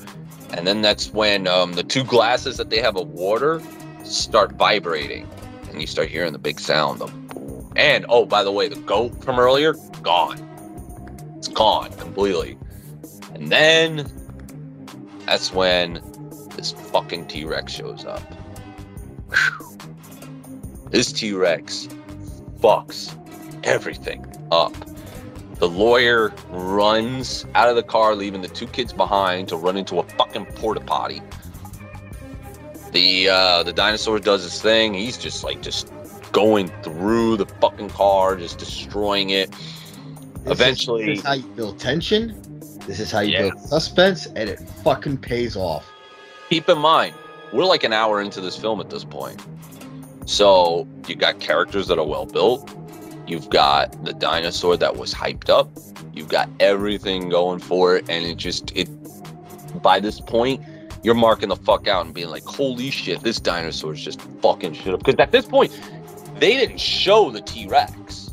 And 0.52 0.68
then 0.68 0.82
that's 0.82 1.12
when 1.14 1.48
um, 1.48 1.74
the 1.74 1.84
two 1.84 2.04
glasses 2.04 2.58
that 2.58 2.70
they 2.70 2.80
have 2.80 2.98
of 2.98 3.08
water 3.10 3.62
start 4.04 4.54
vibrating. 4.54 5.28
And 5.70 5.80
you 5.80 5.88
start 5.88 6.10
hearing 6.10 6.34
the 6.34 6.40
big 6.40 6.60
sound 6.60 7.02
of 7.02 7.30
boom. 7.30 7.72
And 7.76 8.06
oh, 8.10 8.26
by 8.26 8.44
the 8.44 8.52
way, 8.52 8.68
the 8.68 8.76
goat 8.76 9.24
from 9.24 9.40
earlier, 9.40 9.74
gone. 10.02 10.38
It's 11.38 11.48
gone 11.48 11.92
completely. 11.94 12.58
And 13.34 13.52
then 13.52 14.12
that's 15.26 15.54
when 15.54 16.02
this 16.56 16.72
fucking 16.72 17.28
T 17.28 17.46
Rex 17.46 17.72
shows 17.74 18.06
up. 18.06 18.22
Whew. 19.32 19.78
This 20.90 21.12
T 21.12 21.34
Rex 21.34 21.88
fucks 22.60 23.16
everything 23.64 24.26
up. 24.52 24.74
The 25.60 25.70
lawyer 25.70 26.34
runs 26.50 27.46
out 27.56 27.70
of 27.70 27.76
the 27.76 27.84
car, 27.84 28.16
leaving 28.16 28.42
the 28.42 28.48
two 28.50 28.68
kids 28.68 28.92
behind 28.92 29.48
to 29.50 29.56
run 29.56 29.78
into 29.78 30.00
a 30.00 30.04
fucking 30.04 30.46
porta 30.48 30.82
potty. 30.82 31.22
The 32.92 33.30
uh, 33.30 33.64
the 33.64 33.74
dinosaur 33.74 34.20
does 34.20 34.44
his 34.44 34.62
thing. 34.62 34.94
He's 34.94 35.18
just 35.18 35.44
like 35.44 35.62
just 35.62 35.92
going 36.32 36.68
through 36.84 37.38
the 37.38 37.46
fucking 37.46 37.90
car, 37.92 38.36
just 38.36 38.58
destroying 38.60 39.30
it. 39.32 39.52
This 40.44 40.52
Eventually- 40.52 41.14
is, 41.14 41.24
how 41.24 41.34
you 41.34 41.44
build 41.44 41.80
tension. 41.80 42.40
This 42.88 43.00
is 43.00 43.12
how 43.12 43.22
you 43.22 43.32
Yeah. 43.34 43.42
build 43.50 43.60
suspense, 43.62 44.28
and 44.36 44.50
it 44.50 44.60
fucking 44.84 45.18
pays 45.18 45.56
off. 45.56 45.86
Keep 46.50 46.70
in 46.70 46.78
mind, 46.78 47.16
we're 47.52 47.66
like 47.66 47.84
an 47.84 47.94
hour 47.94 48.22
into 48.22 48.42
this 48.42 48.58
film 48.58 48.80
at 48.80 48.90
this 48.90 49.04
point. 49.04 49.42
So 50.26 50.88
you've 51.08 51.20
got 51.20 51.40
characters 51.40 51.88
that 51.88 51.98
are 51.98 52.06
well 52.06 52.26
built. 52.26 52.70
You've 53.28 53.50
got 53.50 54.04
the 54.04 54.14
dinosaur 54.14 54.76
that 54.78 54.98
was 54.98 55.14
hyped 55.14 55.50
up. 55.50 55.70
You've 56.14 56.28
got 56.30 56.50
everything 56.60 57.30
going 57.30 57.60
for 57.60 57.96
it, 57.96 58.06
and 58.10 58.26
it 58.26 58.38
just 58.38 58.72
it. 58.76 58.90
By 59.82 60.00
this 60.00 60.20
point, 60.20 60.62
you're 61.04 61.16
marking 61.16 61.50
the 61.50 61.56
fuck 61.56 61.88
out 61.88 62.06
and 62.06 62.14
being 62.14 62.30
like, 62.30 62.44
"Holy 62.46 62.92
shit, 62.92 63.22
this 63.24 63.40
dinosaur 63.40 63.94
is 63.94 64.02
just 64.02 64.22
fucking 64.42 64.74
shit 64.74 64.94
up." 64.94 65.00
Because 65.04 65.16
at 65.20 65.32
this 65.32 65.46
point, 65.46 65.72
they 66.40 66.56
didn't 66.56 66.80
show 66.80 67.32
the 67.32 67.42
T 67.42 67.66
Rex. 67.68 68.33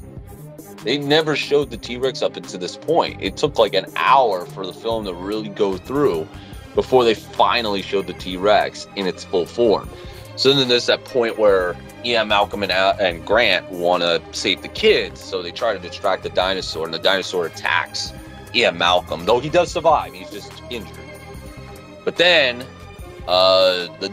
They 0.85 0.99
never 0.99 1.37
showed 1.37 1.71
the 1.71 1.77
T 1.77 1.97
Rex 1.97 2.23
up 2.23 2.37
until 2.37 2.59
this 2.59 2.77
point. 2.77 3.21
It 3.21 3.37
took 3.37 3.59
like 3.59 3.75
an 3.75 3.87
hour 3.97 4.47
for 4.47 4.67
the 4.67 4.73
film 4.73 5.05
to 5.05 5.15
really 5.15 5.49
go 5.49 5.77
through 5.77 6.27
before 6.75 7.05
they 7.05 7.15
finally 7.15 7.83
showed 7.83 8.07
the 8.07 8.15
T 8.15 8.37
Rex 8.37 8.87
in 8.97 9.07
its 9.07 9.25
full 9.25 9.47
form. 9.47 9.91
So 10.37 10.55
then 10.55 10.69
there's 10.69 10.87
that 10.87 11.05
point 11.05 11.39
where 11.39 11.77
Ian 12.05 12.29
Malcolm 12.29 12.63
and, 12.63 12.73
and 12.73 13.27
Grant 13.27 13.71
want 13.71 14.03
to 14.03 14.23
save 14.33 14.63
the 14.63 14.69
kids, 14.69 15.21
so 15.21 15.43
they 15.43 15.51
try 15.51 15.75
to 15.75 15.79
distract 15.79 16.23
the 16.23 16.31
dinosaur, 16.31 16.87
and 16.87 16.95
the 16.95 16.99
dinosaur 16.99 17.47
attacks 17.47 18.13
Ian 18.55 18.79
Malcolm, 18.79 19.27
though 19.27 19.39
he 19.39 19.51
does 19.51 19.71
survive. 19.71 20.15
He's 20.15 20.31
just 20.31 20.63
injured. 20.71 20.97
But 22.05 22.17
then 22.17 22.63
uh, 23.29 23.89
the 24.01 24.11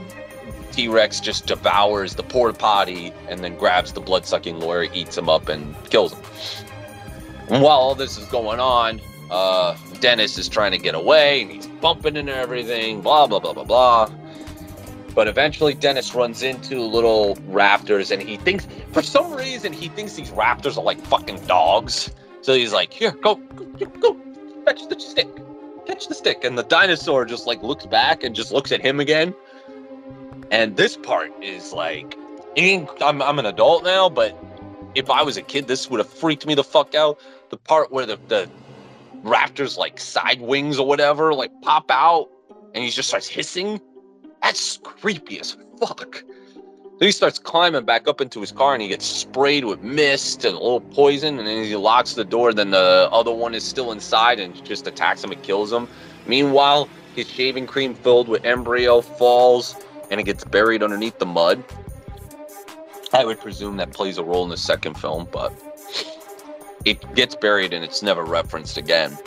T 0.78 0.88
Rex 0.88 1.20
just 1.20 1.48
devours 1.48 2.14
the 2.14 2.22
porta 2.22 2.56
potty 2.56 3.12
and 3.28 3.44
then 3.44 3.58
grabs 3.58 3.94
the 3.94 4.00
blood 4.00 4.28
sucking 4.28 4.60
lawyer, 4.60 4.86
eats 4.94 5.18
him 5.18 5.28
up, 5.28 5.50
and 5.50 5.76
kills 5.90 6.14
him. 6.14 6.24
And 7.50 7.64
while 7.64 7.78
all 7.78 7.96
this 7.96 8.16
is 8.16 8.26
going 8.26 8.60
on, 8.60 9.02
uh, 9.32 9.76
Dennis 10.02 10.38
is 10.38 10.48
trying 10.48 10.74
to 10.74 10.78
get 10.78 10.94
away 10.94 11.42
and 11.42 11.50
he's 11.50 11.66
bumping 11.66 12.16
into 12.16 12.36
everything, 12.36 13.02
blah, 13.02 13.26
blah, 13.26 13.40
blah, 13.40 13.54
blah, 13.54 13.64
blah. 13.64 14.12
But 15.16 15.28
eventually, 15.28 15.74
Dennis 15.74 16.14
runs 16.14 16.44
into 16.44 16.80
little 16.80 17.38
raptors 17.50 18.12
and 18.12 18.22
he 18.22 18.38
thinks, 18.38 18.68
for 18.92 19.02
some 19.02 19.34
reason, 19.34 19.74
he 19.74 19.90
thinks 19.90 20.14
these 20.14 20.30
raptors 20.30 20.78
are 20.78 20.84
like 20.84 21.00
fucking 21.06 21.44
dogs. 21.48 22.12
So 22.42 22.54
he's 22.54 22.72
like, 22.72 22.94
here, 22.94 23.14
go, 23.14 23.34
go, 23.34 23.66
go, 23.88 24.16
fetch 24.64 24.88
the 24.88 25.00
stick, 25.00 25.28
catch 25.88 26.08
the 26.08 26.14
stick. 26.14 26.44
And 26.44 26.56
the 26.56 26.66
dinosaur 26.66 27.26
just 27.26 27.48
like 27.48 27.64
looks 27.64 27.88
back 27.88 28.24
and 28.24 28.36
just 28.36 28.52
looks 28.52 28.72
at 28.72 28.80
him 28.80 29.00
again. 29.00 29.34
And 30.52 30.78
this 30.78 30.98
part 30.98 31.32
is 31.44 31.74
like, 31.74 32.18
I'm, 32.58 33.22
I'm 33.22 33.40
an 33.40 33.46
adult 33.46 33.84
now, 33.84 34.10
but 34.10 34.38
if 34.96 35.10
I 35.10 35.22
was 35.22 35.38
a 35.38 35.42
kid, 35.42 35.68
this 35.68 35.90
would 35.90 36.00
have 36.00 36.10
freaked 36.10 36.46
me 36.46 36.56
the 36.56 36.64
fuck 36.64 36.96
out. 36.96 37.20
The 37.50 37.58
part 37.58 37.92
where 37.92 38.06
the, 38.06 38.20
the 38.28 38.50
raptors 39.24 39.78
like 39.78 40.00
side 40.00 40.42
wings 40.42 40.80
or 40.80 40.88
whatever 40.88 41.34
like 41.34 41.52
pop 41.62 41.90
out 41.92 42.30
and 42.74 42.84
he 42.84 42.90
just 42.90 43.10
starts 43.10 43.28
hissing. 43.28 43.82
That's 44.42 44.78
creepy 44.78 45.40
as 45.40 45.58
fuck. 45.80 46.24
So 47.00 47.06
he 47.06 47.12
starts 47.12 47.38
climbing 47.38 47.86
back 47.86 48.08
up 48.08 48.22
into 48.22 48.42
his 48.42 48.52
car 48.52 48.74
and 48.74 48.82
he 48.82 48.88
gets 48.88 49.06
sprayed 49.06 49.66
with 49.66 49.84
mist 49.84 50.46
and 50.46 50.56
a 50.56 50.60
little 50.60 50.82
poison 50.82 51.38
and 51.38 51.48
then 51.48 51.64
he 51.64 51.76
locks 51.76 52.14
the 52.14 52.26
door. 52.26 52.54
Then 52.54 52.72
the 52.72 53.08
other 53.12 53.32
one 53.32 53.54
is 53.54 53.64
still 53.64 53.92
inside 53.92 54.40
and 54.40 54.64
just 54.66 54.88
attacks 54.88 55.24
him 55.24 55.32
and 55.32 55.42
kills 55.44 55.72
him. 55.72 55.88
Meanwhile, 56.26 56.90
his 57.16 57.30
shaving 57.30 57.68
cream 57.68 57.94
filled 57.94 58.28
with 58.28 58.46
embryo 58.46 59.02
falls 59.02 59.76
and 60.10 60.20
it 60.20 60.24
gets 60.24 60.44
buried 60.44 60.84
underneath 60.84 61.20
the 61.20 61.26
mud. 61.26 61.64
I 63.14 63.26
would 63.26 63.40
presume 63.40 63.78
that 63.78 63.92
plays 63.92 64.18
a 64.18 64.24
role 64.24 64.44
in 64.44 64.50
the 64.50 64.58
second 64.58 64.96
film, 64.96 65.28
but 65.32 65.54
it 66.86 67.16
gets 67.16 67.36
buried 67.36 67.74
and 67.74 67.84
it's 67.84 68.02
never 68.02 68.24
referenced 68.24 68.78
again. 68.78 69.18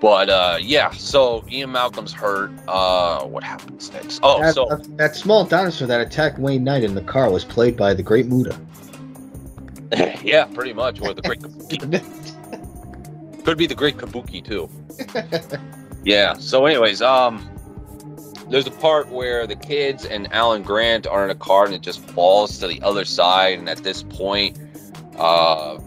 But 0.00 0.28
uh, 0.28 0.58
yeah, 0.60 0.90
so 0.90 1.44
Ian 1.50 1.72
Malcolm's 1.72 2.12
hurt. 2.12 2.50
Uh, 2.68 3.24
what 3.24 3.42
happens 3.42 3.90
next? 3.92 4.20
Oh, 4.22 4.40
that, 4.40 4.54
so 4.54 4.66
that, 4.68 4.96
that 4.96 5.16
small 5.16 5.44
dinosaur 5.44 5.88
that 5.88 6.00
attacked 6.00 6.38
Wayne 6.38 6.64
Knight 6.64 6.84
in 6.84 6.94
the 6.94 7.00
car 7.00 7.30
was 7.30 7.44
played 7.44 7.76
by 7.76 7.94
the 7.94 8.02
Great 8.02 8.26
Muta. 8.26 8.58
yeah, 10.22 10.44
pretty 10.44 10.74
much. 10.74 11.00
Or 11.00 11.14
the 11.14 11.22
Great 11.22 11.40
Kabuki. 11.40 12.02
Could 13.44 13.58
be 13.58 13.66
the 13.66 13.74
Great 13.74 13.96
Kabuki 13.96 14.44
too. 14.44 14.68
Yeah. 16.06 16.34
So, 16.34 16.66
anyways, 16.66 17.02
um, 17.02 17.50
there's 18.48 18.66
a 18.66 18.70
part 18.70 19.08
where 19.08 19.46
the 19.46 19.56
kids 19.56 20.04
and 20.04 20.32
Alan 20.32 20.62
Grant 20.62 21.06
are 21.06 21.24
in 21.24 21.30
a 21.30 21.34
car 21.34 21.64
and 21.64 21.74
it 21.74 21.82
just 21.82 22.00
falls 22.00 22.58
to 22.58 22.66
the 22.66 22.80
other 22.82 23.04
side, 23.04 23.58
and 23.58 23.68
at 23.68 23.78
this 23.78 24.02
point, 24.02 24.58
uh, 25.18 25.78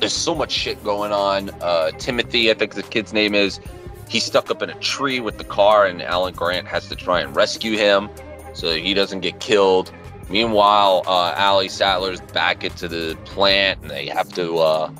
there's 0.00 0.12
so 0.12 0.34
much 0.34 0.50
shit 0.50 0.82
going 0.84 1.12
on. 1.12 1.50
Uh, 1.60 1.90
Timothy, 1.92 2.50
I 2.50 2.54
think 2.54 2.74
the 2.74 2.82
kid's 2.82 3.12
name 3.12 3.34
is, 3.34 3.60
he's 4.08 4.24
stuck 4.24 4.50
up 4.50 4.62
in 4.62 4.70
a 4.70 4.78
tree 4.80 5.20
with 5.20 5.38
the 5.38 5.44
car, 5.44 5.86
and 5.86 6.02
Alan 6.02 6.34
Grant 6.34 6.66
has 6.66 6.88
to 6.88 6.96
try 6.96 7.20
and 7.20 7.34
rescue 7.34 7.76
him 7.76 8.10
so 8.52 8.74
he 8.74 8.94
doesn't 8.94 9.20
get 9.20 9.40
killed. 9.40 9.92
Meanwhile, 10.28 11.02
uh, 11.06 11.34
Ali 11.36 11.68
Sattler's 11.68 12.20
back 12.20 12.64
into 12.64 12.86
the 12.86 13.16
plant, 13.24 13.82
and 13.82 13.90
they 13.90 14.06
have 14.06 14.32
to 14.34 14.58
uh, 14.58 14.92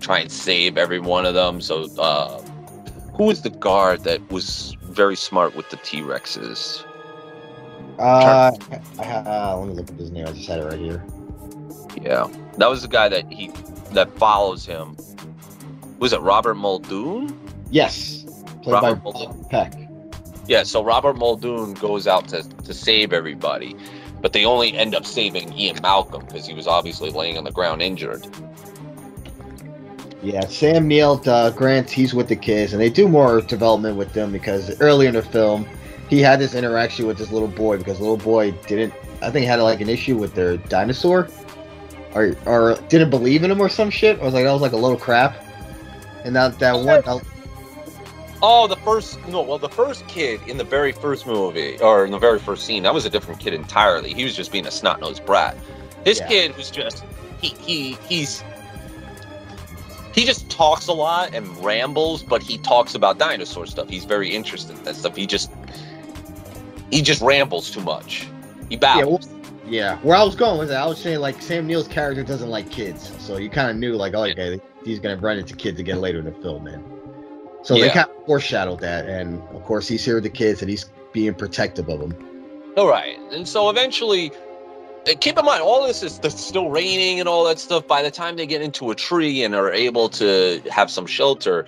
try 0.00 0.20
and 0.20 0.30
save 0.30 0.78
every 0.78 0.98
one 0.98 1.26
of 1.26 1.34
them. 1.34 1.60
So, 1.60 1.84
uh, 1.98 2.40
the 3.18 3.50
guard 3.50 4.02
that 4.02 4.30
was 4.32 4.76
very 4.92 5.16
smart 5.16 5.54
with 5.56 5.68
the 5.70 5.76
T 5.78 6.00
Rexes? 6.00 6.84
Uh, 7.98 8.50
uh, 8.98 9.56
let 9.58 9.68
me 9.68 9.74
look 9.74 9.90
at 9.90 9.96
his 9.96 10.10
name. 10.10 10.26
I 10.26 10.32
just 10.32 10.48
had 10.48 10.60
it 10.60 10.64
right 10.64 10.78
here. 10.78 11.04
Yeah, 12.00 12.28
that 12.58 12.68
was 12.68 12.82
the 12.82 12.88
guy 12.88 13.08
that 13.08 13.30
he 13.30 13.50
that 13.92 14.16
follows 14.18 14.64
him. 14.64 14.96
Was 15.98 16.12
it 16.12 16.20
Robert 16.20 16.54
Muldoon? 16.54 17.38
Yes, 17.70 18.24
played 18.62 18.74
Robert 18.74 18.96
by 18.96 19.10
Muldoon. 19.12 19.44
Peck. 19.44 19.74
Yeah, 20.48 20.64
so 20.64 20.82
Robert 20.82 21.16
Muldoon 21.16 21.74
goes 21.74 22.06
out 22.06 22.28
to, 22.28 22.42
to 22.42 22.74
save 22.74 23.12
everybody, 23.12 23.76
but 24.20 24.32
they 24.32 24.44
only 24.44 24.76
end 24.76 24.94
up 24.94 25.06
saving 25.06 25.56
Ian 25.56 25.78
Malcolm 25.82 26.24
because 26.26 26.46
he 26.46 26.54
was 26.54 26.66
obviously 26.66 27.10
laying 27.10 27.38
on 27.38 27.44
the 27.44 27.52
ground 27.52 27.80
injured. 27.82 28.26
Yeah, 30.22 30.46
Sam 30.46 30.86
Neill, 30.86 31.20
uh, 31.26 31.50
Grant, 31.50 31.90
he's 31.90 32.14
with 32.14 32.28
the 32.28 32.36
kids, 32.36 32.72
and 32.72 32.80
they 32.80 32.90
do 32.90 33.08
more 33.08 33.40
development 33.40 33.96
with 33.96 34.12
them 34.12 34.30
because 34.30 34.80
earlier 34.80 35.08
in 35.08 35.14
the 35.14 35.22
film, 35.22 35.66
he 36.08 36.20
had 36.20 36.38
this 36.38 36.54
interaction 36.54 37.06
with 37.06 37.18
this 37.18 37.32
little 37.32 37.48
boy 37.48 37.76
because 37.78 37.96
the 37.98 38.04
little 38.04 38.16
boy 38.18 38.52
didn't, 38.68 38.94
I 39.20 39.30
think, 39.30 39.46
had 39.46 39.58
like 39.60 39.80
an 39.80 39.88
issue 39.88 40.16
with 40.16 40.34
their 40.34 40.58
dinosaur, 40.58 41.28
or 42.14 42.36
or 42.46 42.76
didn't 42.88 43.10
believe 43.10 43.42
in 43.42 43.50
him 43.50 43.60
or 43.60 43.68
some 43.68 43.90
shit. 43.90 44.20
I 44.20 44.24
was 44.24 44.32
like, 44.34 44.44
that 44.44 44.52
was 44.52 44.62
like 44.62 44.72
a 44.72 44.76
little 44.76 44.98
crap. 44.98 45.34
And 46.24 46.36
that 46.36 46.58
that 46.60 46.74
one, 46.78 47.20
Oh, 48.44 48.66
the 48.66 48.76
first 48.76 49.18
no, 49.28 49.40
well, 49.42 49.58
the 49.58 49.68
first 49.68 50.06
kid 50.08 50.40
in 50.46 50.56
the 50.56 50.64
very 50.64 50.92
first 50.92 51.26
movie 51.26 51.78
or 51.80 52.04
in 52.04 52.10
the 52.10 52.18
very 52.18 52.38
first 52.38 52.64
scene, 52.66 52.82
that 52.82 52.92
was 52.94 53.04
a 53.06 53.10
different 53.10 53.40
kid 53.40 53.54
entirely. 53.54 54.12
He 54.14 54.24
was 54.24 54.36
just 54.36 54.52
being 54.52 54.66
a 54.66 54.70
snot 54.70 55.00
nosed 55.00 55.24
brat. 55.24 55.56
This 56.04 56.18
Yeah. 56.18 56.28
kid 56.28 56.56
was 56.56 56.70
just 56.70 57.04
he 57.40 57.48
he 57.48 57.96
he's 58.08 58.42
he 60.14 60.24
just 60.24 60.50
talks 60.50 60.88
a 60.88 60.92
lot 60.92 61.34
and 61.34 61.46
rambles, 61.64 62.22
but 62.22 62.42
he 62.42 62.58
talks 62.58 62.94
about 62.94 63.18
dinosaur 63.18 63.66
stuff. 63.66 63.88
He's 63.88 64.04
very 64.04 64.30
interested 64.30 64.76
in 64.76 64.84
that 64.84 64.96
stuff. 64.96 65.16
He 65.16 65.26
just 65.26 65.50
he 66.90 67.00
just 67.00 67.22
rambles 67.22 67.70
too 67.70 67.80
much. 67.80 68.28
He 68.68 68.74
yeah, 68.74 68.78
babbles. 68.78 69.26
well, 69.26 69.40
yeah. 69.66 69.98
Where 69.98 70.16
I 70.16 70.22
was 70.22 70.36
going 70.36 70.58
was 70.58 70.68
that 70.68 70.82
I 70.82 70.86
was 70.86 70.98
saying 70.98 71.20
like 71.20 71.40
Sam 71.40 71.66
Neill's 71.66 71.88
character 71.88 72.22
doesn't 72.22 72.50
like 72.50 72.70
kids, 72.70 73.12
so 73.18 73.38
you 73.38 73.48
kind 73.48 73.70
of 73.70 73.76
knew 73.76 73.94
like, 73.94 74.14
oh, 74.14 74.24
okay, 74.24 74.60
he's 74.84 74.98
gonna 74.98 75.16
run 75.16 75.38
into 75.38 75.56
kids 75.56 75.80
again 75.80 76.00
later 76.00 76.18
in 76.18 76.26
the 76.26 76.32
film, 76.32 76.64
man. 76.64 76.84
So 77.62 77.74
they 77.74 77.88
kind 77.88 78.10
of 78.10 78.26
foreshadowed 78.26 78.80
that, 78.80 79.06
and 79.06 79.40
of 79.54 79.64
course 79.64 79.88
he's 79.88 80.04
here 80.04 80.16
with 80.16 80.24
the 80.24 80.30
kids, 80.30 80.62
and 80.62 80.70
he's 80.70 80.90
being 81.12 81.32
protective 81.34 81.88
of 81.88 82.00
them. 82.00 82.14
All 82.76 82.88
right, 82.88 83.18
and 83.30 83.46
so 83.46 83.70
eventually, 83.70 84.32
uh, 85.08 85.14
keep 85.20 85.38
in 85.38 85.44
mind 85.44 85.62
all 85.62 85.86
this 85.86 86.02
is 86.02 86.20
still 86.28 86.70
raining 86.70 87.20
and 87.20 87.28
all 87.28 87.44
that 87.44 87.58
stuff. 87.58 87.86
By 87.86 88.02
the 88.02 88.10
time 88.10 88.36
they 88.36 88.46
get 88.46 88.62
into 88.62 88.90
a 88.90 88.94
tree 88.94 89.42
and 89.42 89.54
are 89.54 89.72
able 89.72 90.08
to 90.10 90.62
have 90.70 90.90
some 90.90 91.06
shelter, 91.06 91.66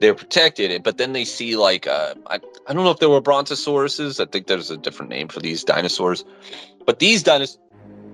they're 0.00 0.14
protected. 0.14 0.82
But 0.82 0.98
then 0.98 1.12
they 1.12 1.24
see 1.24 1.56
like 1.56 1.86
uh, 1.86 2.14
I 2.26 2.40
I 2.66 2.72
don't 2.74 2.84
know 2.84 2.90
if 2.90 2.98
they 2.98 3.06
were 3.06 3.22
brontosauruses. 3.22 4.20
I 4.20 4.26
think 4.30 4.46
there's 4.46 4.70
a 4.70 4.76
different 4.76 5.10
name 5.10 5.28
for 5.28 5.40
these 5.40 5.64
dinosaurs, 5.64 6.24
but 6.84 6.98
these 6.98 7.24
dinos 7.24 7.58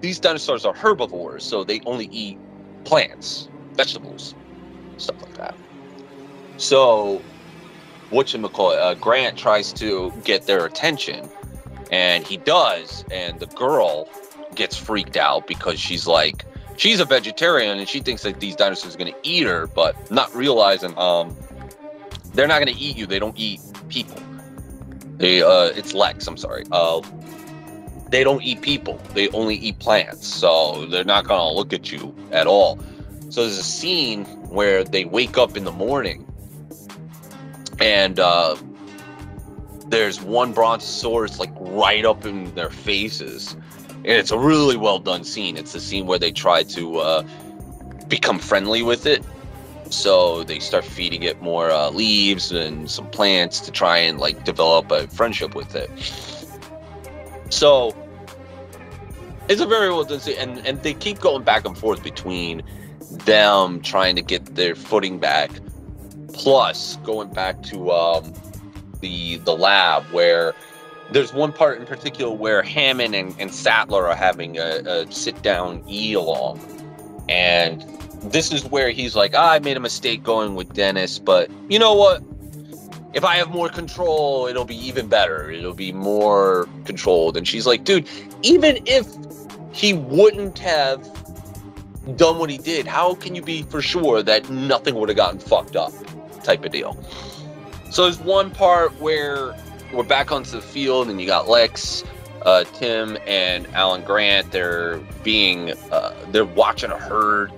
these 0.01 0.19
dinosaurs 0.19 0.65
are 0.65 0.75
herbivores, 0.75 1.45
so 1.45 1.65
they 1.65 1.81
only 1.87 2.07
eat 2.13 2.39
plants, 2.85 3.49
vegetables, 3.75 4.35
stuff 4.99 5.21
like 5.23 5.35
that. 5.39 5.55
So, 6.59 7.23
what 8.11 8.33
you 8.33 8.49
call? 8.49 8.73
Uh, 8.73 8.95
Grant 8.95 9.39
tries 9.39 9.73
to 9.75 10.13
get 10.25 10.47
their 10.47 10.67
attention, 10.67 11.29
and 11.91 12.27
he 12.27 12.37
does, 12.37 13.05
and 13.11 13.41
the 13.41 13.47
girl 13.47 14.09
gets 14.55 14.77
freaked 14.77 15.17
out 15.17 15.47
because 15.47 15.79
she's 15.79 16.07
like, 16.07 16.45
she's 16.77 17.01
a 17.01 17.05
vegetarian 17.05 17.79
and 17.79 17.89
she 17.89 18.01
thinks 18.01 18.23
that 18.23 18.41
these 18.41 18.57
dinosaurs 18.57 18.95
are 18.95 18.99
gonna 18.99 19.13
eat 19.23 19.47
her, 19.47 19.67
but 19.69 20.11
not 20.11 20.35
realizing 20.35 20.97
um 20.99 21.37
they're 22.35 22.49
not 22.49 22.59
gonna 22.59 22.77
eat 22.77 22.97
you. 22.97 23.07
They 23.07 23.19
don't 23.19 23.39
eat 23.39 23.61
people. 23.89 24.21
They, 25.17 25.43
uh, 25.43 25.71
it's 25.77 25.95
Lex. 25.95 26.27
I'm 26.27 26.37
sorry. 26.37 26.65
Uh, 26.73 27.01
they 28.11 28.25
don't 28.25 28.43
eat 28.43 28.61
people. 28.61 29.01
They 29.15 29.29
only 29.29 29.55
eat 29.57 29.79
plants. 29.79 30.27
So 30.27 30.87
they're 30.87 31.05
not 31.05 31.27
gonna 31.27 31.53
look 31.53 31.73
at 31.73 31.93
you 31.93 32.15
at 32.33 32.47
all. 32.47 32.79
So 33.31 33.43
there's 33.43 33.59
a 33.59 33.63
scene 33.63 34.25
where 34.49 34.85
they 34.85 35.05
wake 35.05 35.39
up 35.39 35.57
in 35.57 35.65
the 35.65 35.73
morning, 35.73 36.27
and 37.81 38.21
uh, 38.21 38.57
there's 39.87 40.21
one 40.21 40.53
brontosaurus 40.53 41.39
like 41.39 41.53
right 41.57 42.05
up 42.05 42.27
in 42.27 42.55
their 42.55 42.71
faces, 42.71 43.57
it's 44.05 44.31
a 44.31 44.39
really 44.39 44.77
well 44.77 44.99
done 44.99 45.25
scene. 45.25 45.57
It's 45.57 45.73
the 45.73 45.81
scene 45.81 46.07
where 46.07 46.19
they 46.19 46.33
try 46.33 46.63
to 46.65 46.99
uh, 46.99 47.23
become 48.09 48.39
friendly 48.39 48.83
with 48.83 49.07
it. 49.07 49.25
So 49.91 50.45
they 50.45 50.59
start 50.59 50.85
feeding 50.85 51.23
it 51.23 51.41
more 51.41 51.71
uh, 51.71 51.91
leaves 51.91 52.53
and 52.53 52.91
some 52.91 53.09
plants 53.11 53.61
to 53.61 53.71
try 53.71 53.99
and 53.99 54.19
like 54.19 54.45
develop 54.45 54.91
a 54.91 55.07
friendship 55.09 55.55
with 55.55 55.75
it. 55.75 55.91
So 57.51 57.95
it's 59.49 59.61
a 59.61 59.67
very 59.67 59.89
well 59.89 60.05
done 60.05 60.21
scene, 60.21 60.37
and 60.39 60.67
and 60.67 60.83
they 60.83 60.95
keep 60.95 61.21
going 61.21 61.45
back 61.45 61.65
and 61.65 61.77
forth 61.77 62.03
between 62.03 62.63
them 63.11 63.81
trying 63.81 64.17
to 64.17 64.23
get 64.23 64.55
their 64.55 64.75
footing 64.75 65.19
back, 65.19 65.51
plus 66.33 66.97
going 67.05 67.33
back 67.33 67.63
to 67.65 67.93
um, 67.93 68.33
the 69.01 69.37
the 69.37 69.57
lab 69.57 70.05
where 70.07 70.55
there's 71.13 71.33
one 71.33 71.53
part 71.53 71.79
in 71.79 71.87
particular 71.87 72.35
where 72.35 72.63
Hammond 72.63 73.15
and, 73.15 73.35
and 73.39 73.53
Sattler 73.53 74.09
are 74.09 74.17
having 74.17 74.59
a, 74.59 74.83
a 74.87 75.13
sit 75.13 75.43
down 75.43 75.83
e 75.89 76.15
along, 76.15 76.61
and 77.29 77.83
this 78.23 78.53
is 78.53 78.65
where 78.65 78.91
he's 78.91 79.15
like, 79.15 79.33
ah, 79.35 79.53
I 79.53 79.59
made 79.59 79.77
a 79.77 79.81
mistake 79.81 80.23
going 80.23 80.55
with 80.55 80.73
Dennis, 80.73 81.19
but 81.19 81.51
you 81.69 81.79
know 81.79 81.95
what? 81.95 82.23
If 83.13 83.25
I 83.25 83.37
have 83.37 83.51
more 83.51 83.69
control, 83.69 84.47
it'll 84.47 84.65
be 84.65 84.77
even 84.77 85.09
better. 85.09 85.49
It'll 85.51 85.75
be 85.75 85.93
more 85.93 86.69
controlled. 86.85 87.37
And 87.37 87.47
she's 87.47 87.65
like, 87.65 87.85
dude, 87.85 88.09
even 88.43 88.83
if 88.87 89.07
he 89.73 89.93
wouldn't 89.93 90.59
have 90.59 91.03
done 92.17 92.39
what 92.39 92.51
he 92.51 92.59
did, 92.59 92.87
how 92.87 93.15
can 93.15 93.35
you 93.35 93.43
be 93.43 93.63
for 93.63 93.81
sure 93.81 94.23
that 94.23 94.51
nothing 94.51 94.97
would 94.97 95.09
have 95.09 95.17
gotten 95.17 95.39
fucked 95.39 95.77
up? 95.77 95.93
Type 96.43 96.65
of 96.65 96.73
deal. 96.73 97.01
So 97.91 98.05
there's 98.05 98.19
one 98.19 98.51
part 98.51 98.93
where 99.01 99.55
we're 99.95 100.03
back 100.03 100.33
onto 100.33 100.51
the 100.51 100.61
field 100.61 101.09
and 101.09 101.21
you 101.21 101.27
got 101.27 101.49
Lex, 101.49 102.05
uh, 102.43 102.65
Tim, 102.65 103.17
and 103.27 103.67
Alan 103.75 104.03
Grant. 104.03 104.51
They're 104.51 104.99
being, 105.23 105.71
uh, 105.93 106.15
they're 106.31 106.45
watching 106.45 106.91
a 106.91 106.99
herd 106.99 107.53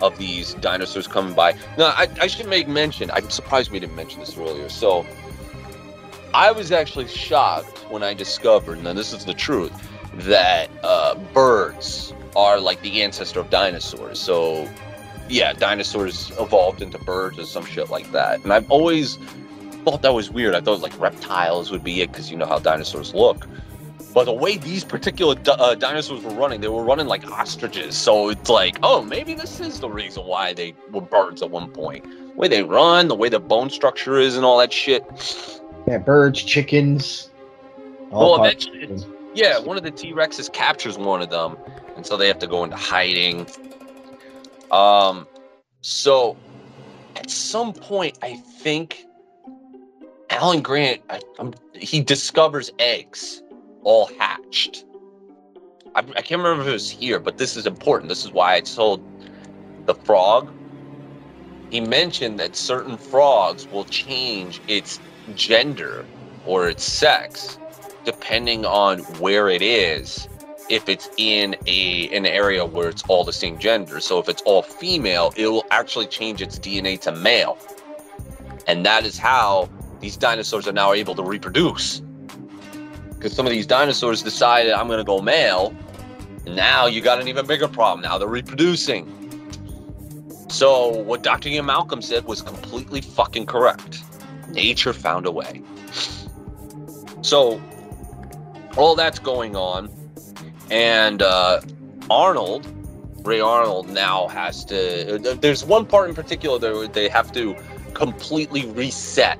of 0.00 0.16
these 0.16 0.54
dinosaurs 0.54 1.06
coming 1.06 1.34
by. 1.34 1.52
Now, 1.76 1.88
I, 1.88 2.08
I 2.20 2.26
should 2.26 2.46
make 2.46 2.68
mention, 2.68 3.10
I'm 3.10 3.28
surprised 3.28 3.70
we 3.70 3.80
didn't 3.80 3.96
mention 3.96 4.20
this 4.20 4.36
earlier. 4.38 4.68
So 4.68 5.04
I 6.32 6.52
was 6.52 6.70
actually 6.72 7.08
shocked 7.08 7.78
when 7.90 8.02
I 8.02 8.14
discovered, 8.14 8.78
and 8.78 8.86
this 8.96 9.12
is 9.12 9.24
the 9.24 9.34
truth, 9.34 9.72
that 10.14 10.70
uh, 10.84 11.16
birds 11.34 12.14
are 12.36 12.60
like 12.60 12.80
the 12.82 13.02
ancestor 13.02 13.40
of 13.40 13.50
dinosaurs. 13.50 14.20
So, 14.20 14.68
yeah, 15.28 15.52
dinosaurs 15.52 16.30
evolved 16.38 16.82
into 16.82 16.98
birds 16.98 17.38
or 17.38 17.44
some 17.44 17.64
shit 17.64 17.90
like 17.90 18.10
that. 18.12 18.42
And 18.44 18.52
I've 18.52 18.70
always 18.70 19.18
thought 19.84 20.02
that 20.02 20.14
was 20.14 20.30
weird. 20.30 20.54
I 20.54 20.60
thought 20.60 20.80
like 20.80 20.98
reptiles 21.00 21.70
would 21.70 21.84
be 21.84 22.02
it 22.02 22.12
because 22.12 22.30
you 22.30 22.36
know 22.36 22.46
how 22.46 22.58
dinosaurs 22.58 23.14
look. 23.14 23.46
But 24.12 24.24
the 24.24 24.32
way 24.32 24.56
these 24.56 24.82
particular 24.82 25.36
di- 25.36 25.52
uh, 25.52 25.76
dinosaurs 25.76 26.22
were 26.22 26.32
running, 26.32 26.60
they 26.60 26.68
were 26.68 26.82
running 26.82 27.06
like 27.06 27.30
ostriches. 27.30 27.96
So 27.96 28.28
it's 28.28 28.50
like, 28.50 28.78
oh, 28.82 29.02
maybe 29.02 29.34
this 29.34 29.60
is 29.60 29.78
the 29.78 29.88
reason 29.88 30.24
why 30.24 30.52
they 30.52 30.74
were 30.90 31.00
birds 31.00 31.42
at 31.42 31.50
one 31.50 31.70
point. 31.70 32.04
The 32.04 32.34
way 32.34 32.48
they 32.48 32.62
run, 32.64 33.08
the 33.08 33.14
way 33.14 33.28
the 33.28 33.38
bone 33.38 33.70
structure 33.70 34.18
is, 34.18 34.36
and 34.36 34.44
all 34.44 34.58
that 34.58 34.72
shit. 34.72 35.04
Yeah, 35.86 35.98
birds, 35.98 36.42
chickens. 36.42 37.30
Well, 38.10 38.42
eventually, 38.44 39.04
yeah, 39.34 39.58
one 39.60 39.76
of 39.76 39.84
the 39.84 39.92
T 39.92 40.12
Rexes 40.12 40.52
captures 40.52 40.98
one 40.98 41.22
of 41.22 41.30
them, 41.30 41.56
and 41.94 42.04
so 42.04 42.16
they 42.16 42.26
have 42.26 42.40
to 42.40 42.48
go 42.48 42.64
into 42.64 42.76
hiding. 42.76 43.46
Um, 44.72 45.28
so 45.82 46.36
at 47.14 47.30
some 47.30 47.72
point, 47.72 48.18
I 48.22 48.34
think 48.34 49.04
Alan 50.30 50.62
Grant, 50.62 51.02
I, 51.10 51.20
he 51.74 52.00
discovers 52.00 52.70
eggs 52.78 53.42
all 53.82 54.06
hatched. 54.18 54.84
I, 55.96 55.98
I 55.98 56.22
can't 56.22 56.40
remember 56.40 56.62
if 56.62 56.68
it 56.68 56.72
was 56.72 56.88
here, 56.88 57.18
but 57.18 57.36
this 57.36 57.56
is 57.56 57.66
important. 57.66 58.08
This 58.08 58.24
is 58.24 58.30
why 58.30 58.54
I 58.54 58.60
told 58.60 59.02
the 59.86 59.94
frog. 59.94 60.48
He 61.70 61.80
mentioned 61.80 62.38
that 62.38 62.54
certain 62.54 62.96
frogs 62.96 63.66
will 63.68 63.84
change 63.84 64.60
its 64.68 65.00
gender 65.34 66.06
or 66.46 66.68
its 66.68 66.84
sex 66.84 67.58
depending 68.04 68.64
on 68.64 69.00
where 69.20 69.48
it 69.48 69.62
is 69.62 70.28
if 70.68 70.88
it's 70.88 71.10
in 71.16 71.54
a 71.66 72.08
an 72.16 72.24
area 72.24 72.64
where 72.64 72.88
it's 72.88 73.02
all 73.08 73.24
the 73.24 73.32
same 73.32 73.58
gender 73.58 74.00
so 74.00 74.18
if 74.18 74.28
it's 74.28 74.40
all 74.42 74.62
female 74.62 75.32
it 75.36 75.46
will 75.46 75.66
actually 75.70 76.06
change 76.06 76.40
its 76.40 76.58
dna 76.58 76.98
to 76.98 77.12
male 77.12 77.58
and 78.66 78.86
that 78.86 79.04
is 79.04 79.18
how 79.18 79.68
these 80.00 80.16
dinosaurs 80.16 80.66
are 80.66 80.72
now 80.72 80.92
able 80.92 81.14
to 81.14 81.22
reproduce. 81.22 82.00
Because 83.10 83.34
some 83.34 83.46
of 83.46 83.52
these 83.52 83.66
dinosaurs 83.66 84.22
decided 84.22 84.72
i'm 84.72 84.86
going 84.86 84.98
to 84.98 85.04
go 85.04 85.20
male. 85.20 85.74
And 86.46 86.56
now 86.56 86.86
you 86.86 87.00
got 87.00 87.20
an 87.20 87.28
even 87.28 87.46
bigger 87.46 87.68
problem. 87.68 88.02
Now 88.02 88.16
they're 88.18 88.28
reproducing. 88.28 89.06
So 90.48 90.88
what 90.88 91.22
dr 91.22 91.48
ian 91.48 91.66
malcolm 91.66 92.02
said 92.02 92.24
was 92.24 92.42
completely 92.42 93.00
fucking 93.00 93.46
correct. 93.46 94.02
Nature 94.48 94.92
found 94.92 95.26
a 95.26 95.30
way. 95.30 95.62
So 97.22 97.60
all 98.76 98.96
that's 98.96 99.18
going 99.18 99.54
on 99.56 99.90
and 100.70 101.22
uh, 101.22 101.60
arnold 102.08 102.66
ray 103.26 103.40
arnold 103.40 103.88
now 103.90 104.28
has 104.28 104.64
to 104.64 105.18
there's 105.40 105.64
one 105.64 105.84
part 105.84 106.08
in 106.08 106.14
particular 106.14 106.58
that 106.58 106.92
they 106.94 107.08
have 107.08 107.30
to 107.32 107.54
completely 107.92 108.64
reset 108.66 109.38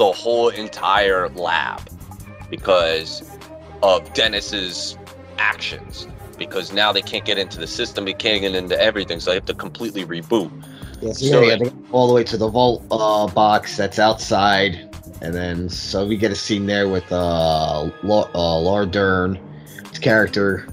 the 0.00 0.10
whole 0.12 0.48
entire 0.48 1.28
lab 1.28 1.78
because 2.48 3.22
of 3.82 4.10
dennis's 4.14 4.96
actions 5.36 6.08
because 6.38 6.72
now 6.72 6.90
they 6.90 7.02
can't 7.02 7.26
get 7.26 7.36
into 7.36 7.58
the 7.60 7.66
system 7.66 8.06
they 8.06 8.14
can't 8.14 8.40
get 8.40 8.54
into 8.54 8.80
everything 8.80 9.20
so 9.20 9.30
they 9.30 9.34
have 9.34 9.44
to 9.44 9.52
completely 9.52 10.06
reboot 10.06 10.50
Yeah, 11.02 11.12
so, 11.12 11.26
So- 11.26 11.42
yeah, 11.42 11.58
all 11.92 12.08
the 12.08 12.14
way 12.14 12.24
to 12.24 12.38
the 12.38 12.48
vault 12.48 12.82
uh, 12.90 13.26
box 13.28 13.76
that's 13.76 13.98
outside, 13.98 14.88
and 15.20 15.34
then 15.34 15.68
so 15.68 16.06
we 16.06 16.16
get 16.16 16.30
a 16.32 16.34
scene 16.34 16.64
there 16.64 16.88
with 16.88 17.10
uh, 17.12 17.90
La- 18.02 18.30
uh 18.34 18.58
Laura 18.58 18.86
Dern, 18.86 19.38
his 19.90 19.98
character, 19.98 20.66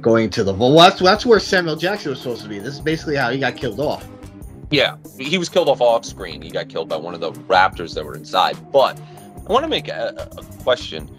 going 0.00 0.28
to 0.30 0.42
the 0.44 0.52
vault. 0.52 0.74
Well, 0.74 0.88
that's, 0.88 1.00
that's 1.00 1.26
where 1.26 1.38
Samuel 1.40 1.76
Jackson 1.76 2.10
was 2.10 2.20
supposed 2.20 2.42
to 2.42 2.48
be. 2.48 2.58
This 2.58 2.74
is 2.74 2.80
basically 2.80 3.16
how 3.16 3.30
he 3.30 3.38
got 3.38 3.56
killed 3.56 3.80
off. 3.80 4.06
Yeah, 4.72 4.96
he 5.18 5.36
was 5.36 5.50
killed 5.50 5.68
off 5.68 5.82
off 5.82 6.06
screen. 6.06 6.40
He 6.40 6.50
got 6.50 6.70
killed 6.70 6.88
by 6.88 6.96
one 6.96 7.12
of 7.12 7.20
the 7.20 7.32
raptors 7.32 7.94
that 7.94 8.04
were 8.04 8.14
inside. 8.14 8.56
But 8.72 8.98
I 9.46 9.52
want 9.52 9.64
to 9.64 9.68
make 9.68 9.88
a, 9.88 10.28
a 10.32 10.62
question. 10.62 11.10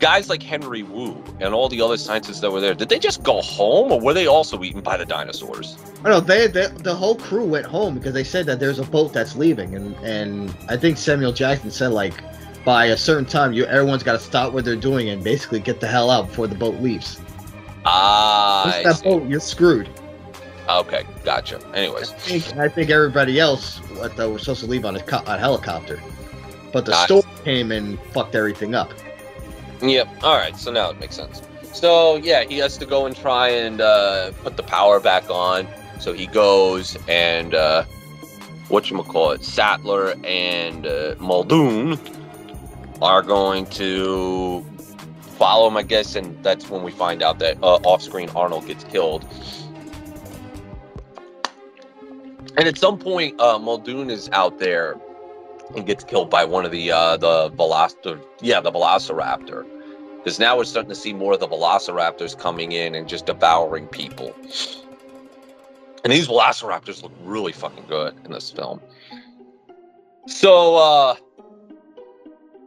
Guys 0.00 0.28
like 0.28 0.42
Henry 0.42 0.82
Wu 0.82 1.16
and 1.40 1.54
all 1.54 1.68
the 1.68 1.80
other 1.80 1.96
scientists 1.96 2.40
that 2.40 2.50
were 2.50 2.60
there, 2.60 2.74
did 2.74 2.88
they 2.88 2.98
just 2.98 3.22
go 3.22 3.40
home 3.40 3.90
or 3.92 4.00
were 4.00 4.12
they 4.12 4.26
also 4.26 4.62
eaten 4.64 4.80
by 4.80 4.96
the 4.96 5.06
dinosaurs? 5.06 5.78
I 6.04 6.10
know 6.10 6.20
they, 6.20 6.48
they 6.48 6.66
the 6.66 6.94
whole 6.94 7.14
crew 7.14 7.44
went 7.44 7.66
home 7.66 7.94
because 7.94 8.12
they 8.12 8.24
said 8.24 8.46
that 8.46 8.58
there's 8.58 8.80
a 8.80 8.84
boat 8.84 9.12
that's 9.12 9.36
leaving, 9.36 9.74
and 9.74 9.94
and 9.98 10.54
I 10.68 10.76
think 10.76 10.98
Samuel 10.98 11.32
Jackson 11.32 11.70
said 11.70 11.92
like 11.92 12.14
by 12.64 12.86
a 12.86 12.96
certain 12.96 13.24
time 13.24 13.52
you 13.52 13.64
everyone's 13.64 14.02
got 14.02 14.12
to 14.12 14.18
stop 14.18 14.52
what 14.52 14.64
they're 14.64 14.76
doing 14.76 15.08
and 15.08 15.22
basically 15.22 15.60
get 15.60 15.80
the 15.80 15.86
hell 15.86 16.10
out 16.10 16.28
before 16.28 16.48
the 16.48 16.54
boat 16.56 16.82
leaves. 16.82 17.20
Ah, 17.84 18.80
that 18.82 18.96
see. 18.96 19.04
boat, 19.04 19.26
you're 19.28 19.40
screwed. 19.40 19.88
Okay, 20.68 21.04
gotcha. 21.24 21.60
Anyways, 21.74 22.12
I 22.12 22.16
think, 22.16 22.56
I 22.58 22.68
think 22.68 22.90
everybody 22.90 23.38
else 23.40 23.78
what, 23.96 24.16
was 24.16 24.42
supposed 24.42 24.60
to 24.60 24.66
leave 24.66 24.84
on 24.84 24.96
a, 24.96 25.02
co- 25.02 25.22
a 25.26 25.38
helicopter, 25.38 26.00
but 26.72 26.84
the 26.84 26.92
Nice. 26.92 27.04
storm 27.04 27.24
came 27.44 27.72
and 27.72 27.98
fucked 28.12 28.34
everything 28.34 28.74
up. 28.74 28.92
Yep. 29.82 30.08
All 30.22 30.36
right. 30.36 30.56
So 30.56 30.72
now 30.72 30.90
it 30.90 30.98
makes 30.98 31.16
sense. 31.16 31.42
So 31.72 32.16
yeah, 32.16 32.44
he 32.44 32.58
has 32.58 32.78
to 32.78 32.86
go 32.86 33.06
and 33.06 33.14
try 33.14 33.48
and 33.48 33.80
uh, 33.80 34.32
put 34.42 34.56
the 34.56 34.62
power 34.62 35.00
back 35.00 35.28
on. 35.30 35.68
So 36.00 36.12
he 36.12 36.26
goes 36.26 36.96
and 37.08 37.54
uh, 37.54 37.84
what 38.68 38.90
you 38.90 39.02
call 39.02 39.30
it, 39.32 39.44
Sattler 39.44 40.14
and 40.24 40.86
uh, 40.86 41.14
Muldoon 41.18 41.98
are 43.02 43.22
going 43.22 43.66
to 43.66 44.64
follow 45.36 45.68
him, 45.68 45.76
I 45.76 45.82
guess, 45.82 46.16
and 46.16 46.42
that's 46.42 46.68
when 46.70 46.82
we 46.82 46.90
find 46.90 47.22
out 47.22 47.38
that 47.40 47.58
uh, 47.62 47.76
off-screen 47.84 48.30
Arnold 48.30 48.66
gets 48.66 48.84
killed. 48.84 49.24
And 52.56 52.66
at 52.66 52.78
some 52.78 52.98
point, 52.98 53.38
uh, 53.40 53.58
Muldoon 53.58 54.10
is 54.10 54.30
out 54.32 54.58
there 54.58 54.96
and 55.74 55.86
gets 55.86 56.04
killed 56.04 56.30
by 56.30 56.44
one 56.44 56.64
of 56.64 56.70
the 56.70 56.90
uh, 56.90 57.16
the 57.16 57.50
Velociraptor, 57.50 58.22
yeah, 58.40 58.60
the 58.60 58.72
Velociraptor. 58.72 59.66
Because 60.18 60.38
now 60.38 60.56
we're 60.56 60.64
starting 60.64 60.88
to 60.88 60.94
see 60.94 61.12
more 61.12 61.34
of 61.34 61.40
the 61.40 61.48
Velociraptors 61.48 62.38
coming 62.38 62.72
in 62.72 62.94
and 62.94 63.08
just 63.08 63.26
devouring 63.26 63.86
people. 63.86 64.34
And 66.02 66.12
these 66.12 66.28
Velociraptors 66.28 67.02
look 67.02 67.12
really 67.22 67.52
fucking 67.52 67.84
good 67.88 68.14
in 68.24 68.32
this 68.32 68.50
film. 68.50 68.80
So 70.26 70.76
uh 70.76 71.16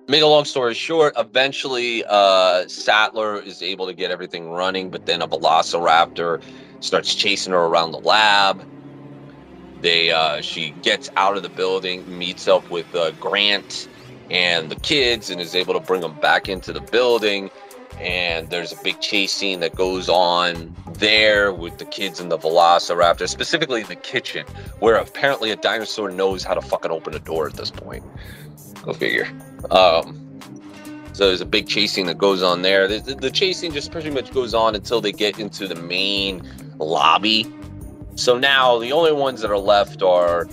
make 0.09 0.23
a 0.23 0.25
long 0.25 0.43
story 0.43 0.73
short, 0.73 1.13
eventually 1.17 2.03
uh, 2.09 2.67
Sattler 2.67 3.39
is 3.39 3.61
able 3.61 3.85
to 3.85 3.93
get 3.93 4.09
everything 4.09 4.49
running, 4.49 4.89
but 4.89 5.05
then 5.05 5.21
a 5.21 5.27
Velociraptor 5.27 6.41
starts 6.79 7.13
chasing 7.13 7.53
her 7.53 7.59
around 7.59 7.91
the 7.91 7.99
lab. 7.99 8.65
They 9.81 10.11
uh, 10.11 10.41
she 10.41 10.71
gets 10.81 11.09
out 11.15 11.37
of 11.37 11.43
the 11.43 11.49
building, 11.49 12.17
meets 12.17 12.47
up 12.47 12.69
with 12.69 12.93
uh, 12.95 13.11
Grant 13.11 13.87
and 14.29 14.69
the 14.69 14.75
kids, 14.75 15.29
and 15.29 15.39
is 15.39 15.55
able 15.55 15.73
to 15.73 15.79
bring 15.79 16.01
them 16.01 16.19
back 16.19 16.49
into 16.49 16.73
the 16.73 16.81
building. 16.81 17.49
And 17.99 18.49
there's 18.49 18.71
a 18.71 18.77
big 18.81 19.01
chase 19.01 19.33
scene 19.33 19.59
that 19.59 19.75
goes 19.75 20.07
on 20.07 20.73
there 20.93 21.51
with 21.51 21.79
the 21.79 21.85
kids 21.85 22.19
and 22.19 22.31
the 22.31 22.37
Velociraptor, 22.37 23.27
specifically 23.27 23.81
in 23.81 23.87
the 23.87 23.95
kitchen, 23.95 24.45
where 24.79 24.95
apparently 24.95 25.51
a 25.51 25.57
dinosaur 25.57 26.09
knows 26.09 26.43
how 26.43 26.53
to 26.53 26.61
fucking 26.61 26.91
open 26.91 27.13
a 27.13 27.19
door 27.19 27.47
at 27.47 27.55
this 27.55 27.71
point. 27.71 28.03
Go 28.83 28.93
figure. 28.93 29.27
Um, 29.71 30.39
so 31.11 31.27
there's 31.27 31.41
a 31.41 31.45
big 31.45 31.67
chasing 31.67 32.05
that 32.05 32.17
goes 32.17 32.41
on 32.41 32.61
there. 32.61 32.87
The, 32.87 32.99
the, 32.99 33.15
the 33.15 33.31
chasing 33.31 33.73
just 33.73 33.91
pretty 33.91 34.09
much 34.09 34.31
goes 34.33 34.53
on 34.53 34.75
until 34.75 35.01
they 35.01 35.11
get 35.11 35.37
into 35.37 35.67
the 35.67 35.75
main 35.75 36.47
lobby. 36.77 37.51
So 38.19 38.37
now 38.37 38.77
the 38.79 38.91
only 38.91 39.13
ones 39.13 39.39
that 39.39 39.49
are 39.49 39.57
left 39.57 40.03
are 40.03 40.45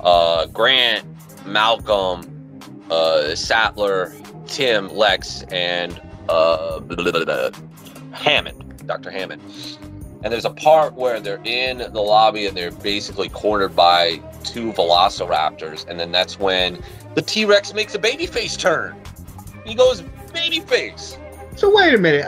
uh, 0.00 0.44
Grant, 0.48 1.06
Malcolm, 1.46 2.60
uh, 2.90 3.34
Sattler, 3.34 4.12
Tim, 4.46 4.94
Lex, 4.94 5.40
and 5.44 5.98
uh, 6.28 6.80
blah, 6.80 7.10
blah, 7.10 7.24
blah, 7.24 7.50
Hammond, 8.12 8.86
Dr. 8.86 9.10
Hammond. 9.10 9.40
And 10.22 10.34
there's 10.34 10.44
a 10.44 10.50
part 10.50 10.96
where 10.96 11.18
they're 11.18 11.40
in 11.44 11.78
the 11.78 12.02
lobby 12.02 12.44
and 12.44 12.54
they're 12.54 12.70
basically 12.70 13.30
cornered 13.30 13.74
by 13.74 14.18
two 14.44 14.74
velociraptors. 14.74 15.88
And 15.88 15.98
then 15.98 16.12
that's 16.12 16.38
when 16.38 16.78
the 17.14 17.22
T 17.22 17.46
Rex 17.46 17.72
makes 17.72 17.94
a 17.94 17.98
baby 17.98 18.26
face 18.26 18.54
turn. 18.54 18.94
He 19.64 19.74
goes 19.74 20.02
baby 20.34 20.60
face. 20.60 21.16
So 21.56 21.74
wait 21.74 21.94
a 21.94 21.98
minute, 21.98 22.26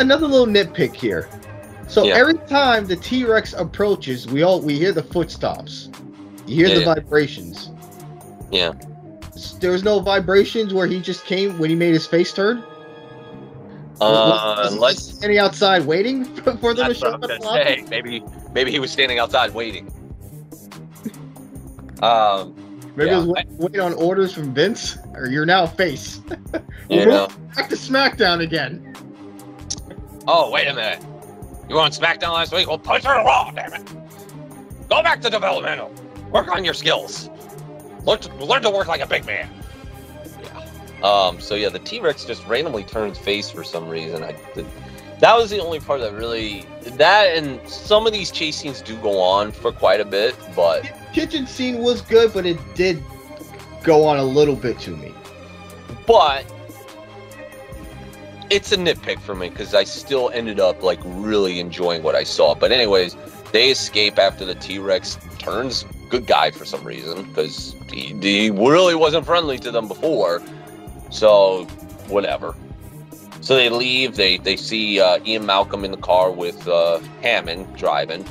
another 0.00 0.26
little 0.26 0.46
nitpick 0.46 0.96
here. 0.96 1.28
So 1.88 2.04
Yeah. 2.04 2.14
every 2.16 2.34
time 2.48 2.86
the 2.86 2.96
T 2.96 3.24
Rex 3.24 3.52
approaches, 3.52 4.26
we 4.26 4.42
all 4.42 4.60
we 4.60 4.78
hear 4.78 4.92
the 4.92 5.02
footsteps. 5.02 5.88
You 6.46 6.56
hear 6.56 6.68
Yeah, 6.68 6.74
the 6.74 6.80
yeah. 6.80 6.94
vibrations. 6.94 7.70
Yeah. 8.50 8.72
There 9.60 9.70
was 9.70 9.82
no 9.84 10.00
vibrations 10.00 10.72
where 10.72 10.86
he 10.86 11.00
just 11.00 11.24
came 11.26 11.58
when 11.58 11.70
he 11.70 11.76
made 11.76 11.92
his 11.94 12.06
face 12.06 12.32
turn. 12.32 12.62
Uh, 14.00 14.70
let's. 14.78 15.02
standing 15.02 15.38
outside 15.38 15.86
waiting 15.86 16.24
for, 16.60 16.74
them 16.74 16.88
to 16.88 16.94
show 16.94 17.08
up. 17.08 17.14
I'm 17.14 17.20
the 17.22 17.28
gonna 17.28 17.64
say. 17.64 17.84
Maybe, 17.88 18.22
maybe 18.52 18.70
he 18.70 18.78
was 18.78 18.90
standing 18.90 19.18
outside 19.18 19.54
waiting. 19.54 19.90
Um, 22.02 22.54
Maybe 22.94 23.10
Yeah, 23.10 23.24
wait, 23.24 23.46
waiting 23.50 23.80
on 23.80 23.92
orders 23.94 24.32
from 24.32 24.54
Vince, 24.54 24.96
or 25.14 25.26
you're 25.26 25.44
now 25.46 25.66
face. 25.66 26.20
you 26.90 27.04
know. 27.06 27.28
Back 27.54 27.68
to 27.68 27.74
SmackDown 27.76 28.42
again. 28.42 28.94
Oh, 30.26 30.50
wait 30.50 30.66
a 30.66 30.74
minute. 30.74 31.02
You 31.68 31.74
were 31.76 31.80
on 31.80 31.90
SmackDown 31.90 32.32
last 32.32 32.52
week? 32.52 32.68
Well, 32.68 32.78
push 32.78 33.04
her 33.04 33.18
to 33.18 33.24
Raw, 33.24 33.50
damn 33.50 33.74
it. 33.74 33.82
Go 34.88 35.02
back 35.02 35.20
to 35.22 35.30
developmental. 35.30 35.92
Work 36.30 36.48
on 36.48 36.64
your 36.64 36.74
skills. 36.74 37.28
Learn 38.04 38.18
to, 38.20 38.44
learn 38.44 38.62
to 38.62 38.70
work 38.70 38.86
like 38.86 39.00
a 39.00 39.06
big 39.06 39.26
man. 39.26 39.48
Yeah. 40.42 40.64
Um. 41.02 41.40
So 41.40 41.54
yeah, 41.56 41.68
the 41.70 41.80
T 41.80 42.00
Rex 42.00 42.24
just 42.24 42.46
randomly 42.46 42.84
turns 42.84 43.18
face 43.18 43.50
for 43.50 43.64
some 43.64 43.88
reason. 43.88 44.22
I. 44.22 44.32
The, 44.54 44.64
that 45.18 45.34
was 45.34 45.50
the 45.50 45.60
only 45.60 45.80
part 45.80 46.00
that 46.00 46.12
really 46.12 46.66
that 46.84 47.36
and 47.36 47.66
some 47.68 48.06
of 48.06 48.12
these 48.12 48.30
chase 48.30 48.58
scenes 48.58 48.82
do 48.82 48.96
go 48.98 49.18
on 49.18 49.50
for 49.50 49.72
quite 49.72 50.00
a 50.00 50.04
bit, 50.04 50.36
but 50.54 50.84
Kitchen 51.14 51.46
scene 51.46 51.78
was 51.78 52.02
good, 52.02 52.32
but 52.34 52.44
it 52.44 52.58
did 52.74 53.02
go 53.82 54.04
on 54.04 54.18
a 54.18 54.24
little 54.24 54.54
bit 54.56 54.78
to 54.80 54.90
me. 54.96 55.14
but 56.06 56.44
it's 58.50 58.72
a 58.72 58.76
nitpick 58.76 59.20
for 59.20 59.34
me 59.34 59.50
because 59.50 59.74
I 59.74 59.84
still 59.84 60.30
ended 60.30 60.60
up 60.60 60.82
like 60.82 61.00
really 61.04 61.60
enjoying 61.60 62.02
what 62.02 62.14
I 62.14 62.24
saw. 62.24 62.54
But 62.54 62.72
anyways, 62.72 63.16
they 63.52 63.70
escape 63.70 64.18
after 64.18 64.44
the 64.44 64.54
T 64.54 64.78
Rex 64.78 65.18
turns 65.38 65.84
good 66.08 66.26
guy 66.26 66.50
for 66.50 66.64
some 66.64 66.84
reason 66.84 67.24
because 67.24 67.74
he, 67.90 68.14
he 68.20 68.50
really 68.50 68.94
wasn't 68.94 69.26
friendly 69.26 69.58
to 69.58 69.70
them 69.70 69.88
before. 69.88 70.42
So 71.10 71.64
whatever. 72.08 72.54
So 73.40 73.54
they 73.54 73.68
leave. 73.68 74.16
They 74.16 74.38
they 74.38 74.56
see 74.56 75.00
uh, 75.00 75.18
Ian 75.24 75.46
Malcolm 75.46 75.84
in 75.84 75.90
the 75.90 75.96
car 75.96 76.30
with 76.30 76.66
uh, 76.66 76.98
Hammond 77.22 77.76
driving. 77.76 78.24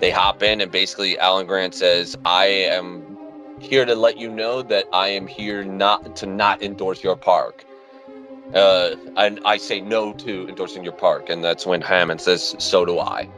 They 0.00 0.10
hop 0.10 0.42
in 0.42 0.60
and 0.60 0.70
basically 0.70 1.18
Alan 1.18 1.46
Grant 1.46 1.74
says, 1.74 2.16
"I 2.24 2.46
am 2.46 3.16
here 3.60 3.84
to 3.84 3.94
let 3.94 4.18
you 4.18 4.30
know 4.30 4.62
that 4.62 4.86
I 4.92 5.08
am 5.08 5.26
here 5.26 5.64
not 5.64 6.16
to 6.16 6.26
not 6.26 6.62
endorse 6.62 7.02
your 7.02 7.16
park." 7.16 7.64
Uh, 8.52 8.94
and 9.16 9.40
I 9.44 9.56
say 9.56 9.80
no 9.80 10.12
to 10.12 10.48
endorsing 10.48 10.84
your 10.84 10.92
park, 10.92 11.30
and 11.30 11.42
that's 11.42 11.64
when 11.66 11.80
Hammond 11.80 12.20
says, 12.20 12.54
"So 12.58 12.84
do 12.84 12.98
I." 12.98 13.28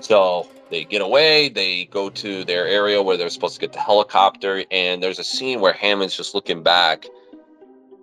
So 0.00 0.48
they 0.70 0.84
get 0.84 1.02
away. 1.02 1.48
They 1.50 1.84
go 1.86 2.08
to 2.10 2.44
their 2.44 2.66
area 2.66 3.02
where 3.02 3.16
they're 3.16 3.28
supposed 3.28 3.54
to 3.54 3.60
get 3.60 3.72
the 3.72 3.80
helicopter, 3.80 4.64
and 4.70 5.02
there's 5.02 5.18
a 5.18 5.24
scene 5.24 5.60
where 5.60 5.72
Hammond's 5.72 6.16
just 6.16 6.34
looking 6.34 6.62
back, 6.62 7.04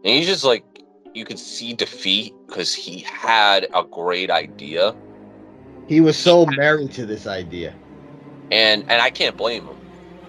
and 0.03 0.13
he's 0.13 0.27
just 0.27 0.43
like, 0.43 0.63
you 1.13 1.25
could 1.25 1.39
see 1.39 1.73
defeat 1.73 2.33
because 2.45 2.73
he 2.75 2.99
had 2.99 3.67
a 3.73 3.83
great 3.83 4.29
idea, 4.29 4.93
He 5.87 5.99
was 6.01 6.17
so 6.17 6.45
married 6.45 6.91
to 6.93 7.05
this 7.05 7.25
idea. 7.25 7.73
and 8.51 8.83
and 8.87 9.01
I 9.01 9.09
can't 9.09 9.35
blame 9.35 9.65
him 9.65 9.77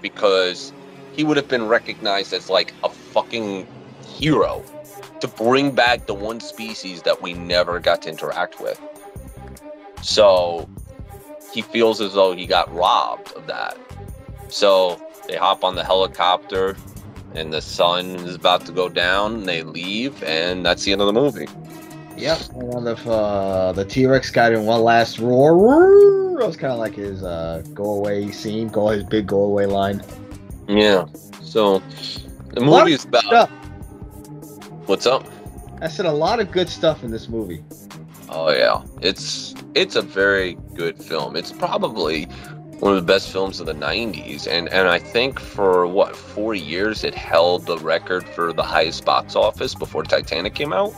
because 0.01 0.73
he 1.13 1.25
would 1.25 1.37
have 1.37 1.49
been 1.49 1.67
recognized 1.69 2.33
as 2.33 2.49
like 2.49 2.73
a 2.85 2.89
fucking 2.89 3.67
hero 4.07 4.65
to 5.21 5.29
bring 5.29 5.73
back 5.73 6.07
the 6.07 6.15
one 6.15 6.41
species 6.41 7.03
that 7.03 7.21
we 7.23 7.35
never 7.35 7.79
got 7.81 8.03
to 8.03 8.09
interact 8.09 8.61
with. 8.61 8.81
So 10.03 10.69
he 11.53 11.63
feels 11.63 12.01
as 12.01 12.15
though 12.15 12.35
he 12.35 12.47
got 12.47 12.73
robbed 12.75 13.33
of 13.33 13.47
that. 13.47 13.77
So 14.49 15.01
they 15.27 15.37
hop 15.37 15.65
on 15.65 15.75
the 15.75 15.85
helicopter 15.85 16.77
and 17.35 17.53
the 17.53 17.61
sun 17.61 18.17
is 18.17 18.35
about 18.35 18.65
to 18.67 18.73
go 18.73 18.89
down. 18.89 19.45
They 19.45 19.63
leave, 19.63 20.23
and 20.23 20.65
that's 20.65 20.85
the 20.85 20.93
end 20.93 21.01
of 21.01 21.07
the 21.07 21.13
movie. 21.13 21.47
Yep. 22.17 22.39
And 22.55 22.87
the 22.87 22.97
uh, 23.11 23.73
the 23.73 23.85
T 23.85 24.07
Rex 24.07 24.31
got 24.31 24.53
in 24.53 24.65
one 24.65 24.83
last 24.83 25.19
roar. 25.19 25.57
roar. 25.57 26.39
That 26.39 26.47
was 26.47 26.57
kind 26.57 26.73
of 26.73 26.79
like 26.79 26.95
his 26.95 27.23
uh, 27.23 27.63
go 27.75 27.85
away 27.85 28.31
scene, 28.31 28.69
go 28.69 28.89
his 28.89 29.05
big 29.05 29.27
go 29.27 29.43
away 29.43 29.67
line. 29.67 30.03
Yeah. 30.69 31.07
So 31.43 31.83
the 32.55 32.61
movie 32.61 32.93
is 32.93 33.05
about 33.05 33.25
Stuff. 33.25 33.51
What's 34.89 35.07
up? 35.07 35.27
I 35.81 35.89
said 35.89 36.07
a 36.07 36.13
lot 36.13 36.41
of 36.41 36.51
good 36.51 36.69
stuff 36.69 37.05
in 37.05 37.11
this 37.11 37.29
movie. 37.29 37.63
Oh 38.31 38.51
yeah, 38.51 38.83
it's 39.01 39.55
it's 39.75 39.97
a 39.97 40.03
very 40.03 40.55
good 40.75 41.03
film. 41.03 41.37
It's 41.37 41.53
probably 41.53 42.25
one 42.81 42.95
of 42.95 42.97
the 42.97 43.13
best 43.13 43.31
films 43.31 43.61
of 43.61 43.67
the 43.67 43.75
'90s, 43.75 44.47
and 44.47 44.69
and 44.71 44.89
I 44.89 44.99
think 44.99 45.39
for 45.39 45.87
what 45.87 46.17
four 46.17 46.55
years 46.55 47.05
it 47.05 47.15
held 47.15 47.67
the 47.67 47.79
record 47.79 48.25
for 48.25 48.53
the 48.53 48.63
highest 48.63 49.05
box 49.05 49.37
office 49.37 49.75
before 49.75 50.03
Titanic 50.03 50.55
came 50.55 50.73
out. 50.73 50.95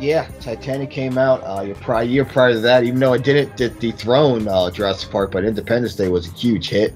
Yeah, 0.00 0.28
Titanic 0.40 0.90
came 0.90 1.18
out 1.18 1.42
uh, 1.42 1.70
a 1.70 1.74
prior 1.74 2.04
year 2.04 2.24
prior 2.24 2.52
to 2.52 2.60
that. 2.60 2.84
Even 2.84 3.00
though 3.00 3.14
it 3.14 3.24
didn't 3.24 3.56
de- 3.56 3.70
dethrone 3.70 4.48
uh, 4.48 4.70
Jurassic 4.70 5.10
Park, 5.10 5.32
but 5.32 5.44
Independence 5.44 5.96
Day 5.96 6.08
was 6.08 6.28
a 6.28 6.32
huge 6.32 6.68
hit. 6.68 6.94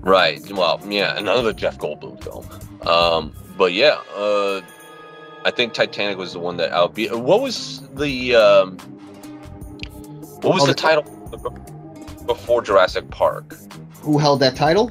Right. 0.00 0.40
Well, 0.50 0.80
yeah, 0.88 1.16
another 1.16 1.52
Jeff 1.52 1.78
Goldblum 1.78 2.22
film. 2.22 2.44
Um, 2.88 3.32
but 3.56 3.72
yeah, 3.72 3.98
uh, 4.14 4.60
I 5.44 5.50
think 5.50 5.72
Titanic 5.74 6.18
was 6.18 6.32
the 6.32 6.38
one 6.38 6.56
that 6.58 6.70
outbeat. 6.72 7.14
What 7.18 7.40
was 7.42 7.80
the 7.94 8.34
um, 8.36 8.78
what 10.42 10.54
was 10.54 10.62
Oh, 10.62 10.66
the 10.66 10.72
the- 10.72 10.78
title 10.78 11.02
before 12.26 12.62
Jurassic 12.62 13.10
Park? 13.10 13.56
Who 14.02 14.18
held 14.18 14.40
that 14.40 14.56
title? 14.56 14.90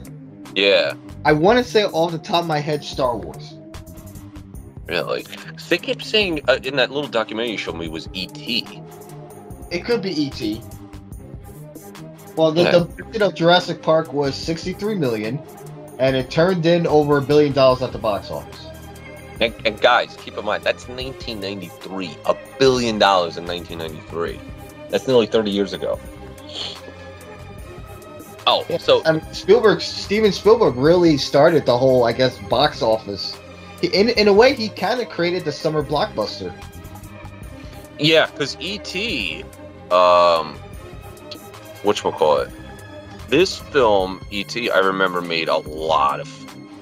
Yeah, 0.55 0.93
I 1.25 1.31
want 1.33 1.57
to 1.59 1.63
say 1.63 1.83
off 1.85 2.11
the 2.11 2.17
top 2.19 2.41
of 2.43 2.47
my 2.47 2.59
head, 2.59 2.83
Star 2.83 3.15
Wars. 3.15 3.55
really. 4.87 5.25
They 5.69 5.77
kept 5.77 6.03
saying 6.03 6.41
uh, 6.49 6.59
in 6.63 6.75
that 6.77 6.91
little 6.91 7.09
documentary 7.09 7.51
you 7.53 7.57
showed 7.57 7.77
me 7.77 7.87
was 7.87 8.09
E.T. 8.13 8.81
It 9.69 9.85
could 9.85 10.01
be 10.01 10.27
ET. 10.27 10.61
Well, 12.35 12.51
the, 12.51 12.63
Yeah. 12.63 12.71
the 12.71 12.85
budget 12.85 13.21
of 13.21 13.35
Jurassic 13.35 13.81
Park 13.81 14.11
was 14.11 14.35
63 14.35 14.95
million, 14.95 15.39
and 16.01 16.15
it 16.15 16.31
turned 16.31 16.65
in 16.65 16.87
over 16.87 17.19
a 17.19 17.21
billion 17.21 17.53
dollars 17.53 17.81
at 17.83 17.91
the 17.91 17.97
box 17.99 18.31
office. 18.31 18.65
And, 19.39 19.53
and 19.65 19.79
guys, 19.79 20.17
keep 20.17 20.37
in 20.37 20.43
mind 20.43 20.63
that's 20.63 20.87
1993, 20.87 22.17
a 22.25 22.35
billion 22.59 22.97
dollars 22.99 23.37
in 23.37 23.45
1993. 23.45 24.39
That's 24.89 25.07
nearly 25.07 25.27
30 25.27 25.51
years 25.51 25.73
ago. 25.73 25.99
Oh, 28.47 28.65
Yeah. 28.67 28.77
so 28.77 29.03
I 29.05 29.13
mean, 29.13 29.33
Spielberg, 29.33 29.81
Steven 29.81 30.31
Spielberg 30.31 30.75
really 30.75 31.17
started 31.17 31.65
the 31.65 31.77
whole, 31.77 32.03
I 32.05 32.11
guess, 32.13 32.37
box 32.49 32.81
office. 32.81 33.39
He, 33.79 33.87
in, 33.87 34.09
in 34.09 34.27
a 34.27 34.33
way, 34.33 34.55
he 34.55 34.69
kind 34.69 34.99
of 34.99 35.09
created 35.09 35.45
the 35.45 35.51
summer 35.51 35.83
blockbuster. 35.83 36.51
Yeah, 37.99 38.25
because 38.31 38.57
E.T., 38.59 39.43
um, 39.91 40.57
whatchamacallit, 41.83 42.51
this 43.31 43.57
film, 43.59 44.23
E.T., 44.29 44.69
I 44.69 44.79
remember 44.79 45.21
made 45.21 45.47
a 45.47 45.57
lot 45.57 46.19
of 46.19 46.27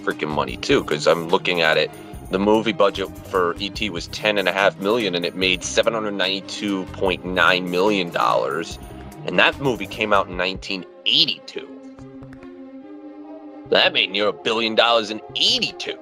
freaking 0.03 0.29
money 0.29 0.57
too, 0.57 0.83
because 0.83 1.07
I'm 1.07 1.29
looking 1.29 1.61
at 1.61 1.77
it. 1.77 1.91
The 2.31 2.39
movie 2.39 2.73
budget 2.73 3.15
for 3.27 3.55
ET 3.61 3.79
was 3.89 4.07
ten 4.07 4.37
and 4.37 4.49
a 4.49 4.51
half 4.51 4.79
million, 4.79 5.15
and 5.15 5.25
it 5.25 5.35
made 5.35 5.63
seven 5.63 5.93
hundred 5.93 6.11
ninety-two 6.11 6.85
point 6.87 7.23
nine 7.23 7.71
million 7.71 8.09
dollars. 8.09 8.77
And 9.25 9.37
that 9.39 9.59
movie 9.59 9.87
came 9.87 10.11
out 10.11 10.27
in 10.27 10.37
1982. 10.37 11.67
That 13.69 13.93
made 13.93 14.09
near 14.09 14.27
a 14.27 14.33
billion 14.33 14.75
dollars 14.75 15.11
in 15.11 15.21
82. 15.35 15.97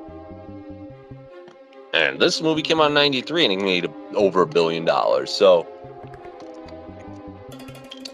And 1.93 2.19
this 2.19 2.41
movie 2.41 2.61
came 2.61 2.79
out 2.79 2.87
in 2.87 2.93
93 2.93 3.45
and 3.45 3.53
it 3.53 3.61
made 3.61 3.91
over 4.13 4.43
a 4.43 4.47
billion 4.47 4.85
dollars. 4.85 5.31
So, 5.31 5.67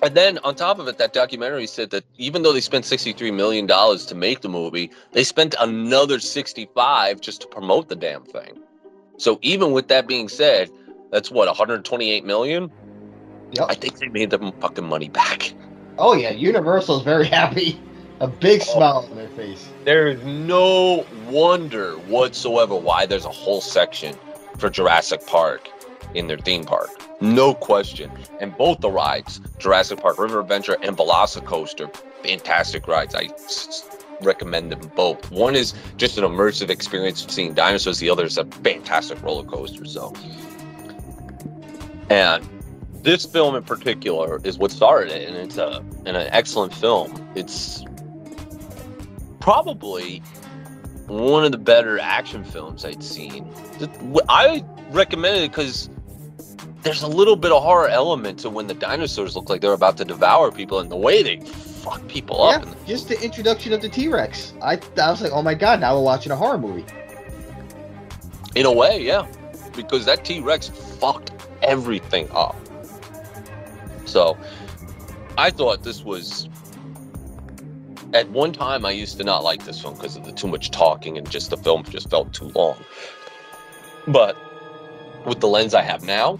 and 0.04 0.16
then 0.16 0.38
on 0.40 0.56
top 0.56 0.80
of 0.80 0.88
it, 0.88 0.98
that 0.98 1.14
documentary 1.14 1.66
said 1.68 1.90
that 1.92 2.04
even 2.18 2.44
though 2.44 2.54
they 2.54 2.62
spent 2.62 2.86
$63 2.86 3.34
million 3.34 3.68
to 3.68 4.16
make 4.16 4.42
the 4.42 4.50
movie, 4.50 4.92
they 5.14 5.24
spent 5.24 5.56
another 5.60 6.20
65 6.20 7.22
just 7.22 7.42
to 7.42 7.48
promote 7.48 7.90
the 7.90 7.96
damn 7.96 8.24
thing. 8.24 8.60
So 9.18 9.40
even 9.42 9.72
with 9.72 9.88
that 9.88 10.08
being 10.08 10.28
said, 10.30 10.70
that's 11.12 11.32
what, 11.32 11.48
128 11.48 12.26
million? 12.26 12.72
Yep. 13.54 13.66
I 13.70 13.76
think 13.76 14.00
they 14.00 14.08
made 14.10 14.30
them 14.32 14.52
fucking 14.60 14.86
money 14.86 15.10
back. 15.10 15.54
Oh 15.98 16.14
yeah, 16.14 16.32
Universal's 16.32 17.04
very 17.04 17.28
happy. 17.40 17.80
A 18.20 18.28
big 18.28 18.62
Oh. 18.62 18.74
smile 18.74 19.08
on 19.10 19.16
their 19.16 19.30
face. 19.30 19.68
There 19.86 20.08
is 20.08 20.24
no 20.24 21.06
wonder 21.30 21.94
whatsoever 22.08 22.76
why 22.76 23.06
there's 23.06 23.26
a 23.26 23.30
whole 23.32 23.62
section 23.62 24.16
for 24.58 24.70
Jurassic 24.70 25.26
Park 25.28 25.70
in 26.16 26.28
their 26.28 26.38
theme 26.38 26.64
park. 26.64 26.90
No 27.24 27.54
question. 27.54 28.12
And 28.41 28.56
both 28.58 28.82
the 28.82 28.91
rides, 28.91 29.40
Jurassic 29.58 30.02
Park 30.02 30.20
River 30.20 30.41
Adventure 30.41 30.78
and 30.84 30.98
Velocicoaster, 30.98 31.95
fantastic 32.22 32.86
rides. 32.86 33.16
I 33.16 33.30
recommend 34.22 34.74
them 34.74 34.91
both. 34.94 35.32
One 35.32 35.56
is 35.56 35.74
just 35.95 36.18
an 36.18 36.26
immersive 36.26 36.70
experience 36.70 37.24
of 37.24 37.32
seeing 37.32 37.54
dinosaurs. 37.54 38.00
The 38.00 38.10
other 38.10 38.26
is 38.26 38.38
a 38.38 38.44
fantastic 38.44 39.24
roller 39.24 39.45
coaster. 39.45 39.86
So, 39.86 40.14
and 42.10 42.44
this 43.04 43.26
film 43.26 43.56
in 43.56 43.64
particular 43.64 44.41
is 44.44 44.58
what 44.58 44.72
started 44.72 45.14
it, 45.14 45.30
and 45.30 45.38
it's 45.38 45.58
a 45.58 45.82
and 46.06 46.18
an 46.18 46.28
excellent 46.32 46.74
film. 46.74 47.26
It's 47.36 47.86
probably 49.40 50.20
one 51.08 51.45
of 51.45 51.54
the 51.54 51.58
better 51.58 52.00
action 52.00 52.44
films 52.44 52.84
I'd 52.84 53.02
seen. 53.02 53.50
I 54.28 54.66
recommended 54.91 55.44
it 55.44 55.52
because 55.52 55.90
there's 56.84 57.02
a 57.03 57.07
little 57.07 57.35
bit 57.35 57.52
of 57.52 57.64
horror 57.64 57.88
element 57.88 58.40
to 58.40 58.49
when 58.49 58.68
the 58.68 58.73
dinosaurs 58.73 59.35
look 59.35 59.49
like 59.49 59.61
they're 59.61 59.73
about 59.73 59.98
to 59.98 60.06
devour 60.06 60.52
people 60.52 60.80
and 60.80 60.91
the 60.91 60.98
way 60.98 61.23
they 61.23 61.38
fuck 61.45 62.06
people 62.07 62.41
up. 62.44 62.64
Yeah, 62.64 62.72
And 62.72 62.88
just 62.88 63.07
the 63.07 63.22
introduction 63.22 63.73
of 63.73 63.81
the 63.81 63.90
T 63.90 64.07
Rex. 64.07 64.53
I 64.61 64.73
I 64.98 65.11
was 65.11 65.22
like, 65.22 65.31
oh 65.31 65.41
my 65.41 65.53
god, 65.53 65.80
now 65.80 65.95
we're 65.95 66.03
watching 66.03 66.31
a 66.31 66.35
horror 66.35 66.57
movie. 66.57 66.85
in 68.56 68.65
a 68.65 68.72
way, 68.72 69.02
yeah, 69.02 69.26
because 69.76 70.06
that 70.06 70.23
T 70.26 70.40
Rex 70.40 70.68
fucked 70.68 71.31
everything 71.61 72.30
up. 72.31 72.56
So 74.06 74.38
I 75.38 75.49
thought 75.49 75.84
this 75.84 76.03
was. 76.03 76.49
At 78.14 78.30
one 78.30 78.53
time, 78.53 78.85
I 78.85 78.91
used 78.91 79.18
to 79.18 79.23
not 79.23 79.44
like 79.44 79.65
this 79.65 79.81
film 79.81 79.95
because 79.95 80.15
of 80.15 80.23
the 80.23 80.31
too 80.31 80.48
much 80.48 80.69
talking 80.69 81.18
and 81.18 81.27
just 81.27 81.49
the 81.49 81.57
film 81.57 81.81
just 81.84 82.11
felt 82.11 82.31
too 82.31 82.49
long. 82.53 82.77
But 84.07 84.38
with 85.26 85.40
the 85.40 85.48
lens 85.48 85.74
I 85.74 85.82
have 85.82 86.04
now, 86.04 86.40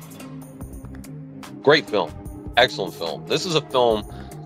great 1.62 1.90
film, 1.90 2.12
excellent 2.58 2.94
film. 2.94 3.26
This 3.28 3.46
is 3.46 3.56
a 3.56 3.62
film 3.62 4.04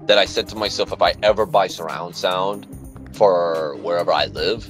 that 0.08 0.18
I 0.18 0.26
said 0.26 0.48
to 0.50 0.56
myself, 0.56 0.92
if 0.92 1.02
I 1.02 1.14
ever 1.24 1.46
buy 1.46 1.68
surround 1.68 2.16
sound 2.16 2.68
for 3.14 3.76
wherever 3.78 4.12
I 4.12 4.26
live, 4.28 4.70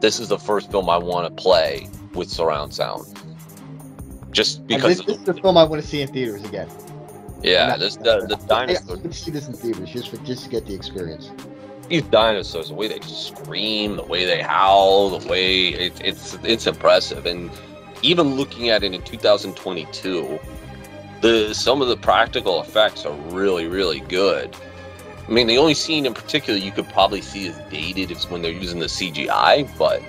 this 0.00 0.18
is 0.20 0.28
the 0.28 0.38
first 0.38 0.70
film 0.70 0.90
I 0.90 0.98
want 0.98 1.26
to 1.34 1.42
play 1.42 1.88
with 2.14 2.28
surround 2.30 2.74
sound. 2.74 3.06
Just 4.32 4.66
And 4.70 4.82
because, 4.82 4.98
this, 4.98 5.02
this 5.06 5.16
is 5.18 5.24
the 5.24 5.34
film 5.34 5.56
I 5.56 5.64
want 5.64 5.80
to 5.82 5.88
see 5.88 6.02
in 6.02 6.08
theaters 6.08 6.44
again. 6.44 6.68
yeah, 7.42 7.66
Not- 7.66 7.80
this 7.80 7.96
the, 7.96 8.26
the 8.26 8.36
I, 8.68 8.74
I 8.74 8.76
dinosaurs, 8.76 9.00
see 9.12 9.30
this 9.30 9.48
in 9.48 9.54
theaters 9.54 9.90
just 9.90 10.10
for 10.10 10.18
just 10.18 10.44
to 10.44 10.50
get 10.50 10.66
the 10.66 10.74
experience. 10.74 11.30
these 11.88 12.02
dinosaurs, 12.04 12.68
the 12.68 12.74
way 12.74 12.88
they 12.88 13.00
scream, 13.00 13.96
the 13.96 14.04
way 14.04 14.24
they 14.26 14.42
howl, 14.42 15.18
the 15.18 15.28
way 15.28 15.68
it, 15.68 16.00
it's 16.04 16.34
it's 16.42 16.66
impressive. 16.66 17.26
And 17.26 17.50
even 18.02 18.34
looking 18.34 18.68
at 18.68 18.82
it 18.82 18.94
in 18.94 19.02
2022, 19.02 20.38
the 21.20 21.54
some 21.54 21.82
of 21.82 21.88
the 21.88 21.96
practical 21.96 22.60
effects 22.60 23.04
are 23.04 23.14
really 23.30 23.66
really 23.66 24.00
good. 24.00 24.54
I 25.26 25.32
mean, 25.32 25.48
the 25.48 25.58
only 25.58 25.74
scene 25.74 26.06
in 26.06 26.14
particular 26.14 26.58
you 26.58 26.70
could 26.70 26.88
probably 26.90 27.20
see 27.20 27.46
is 27.46 27.58
dated 27.68 28.12
is 28.12 28.30
when 28.30 28.42
they're 28.42 28.52
using 28.52 28.78
the 28.78 28.86
CGI, 28.86 29.76
but 29.76 30.00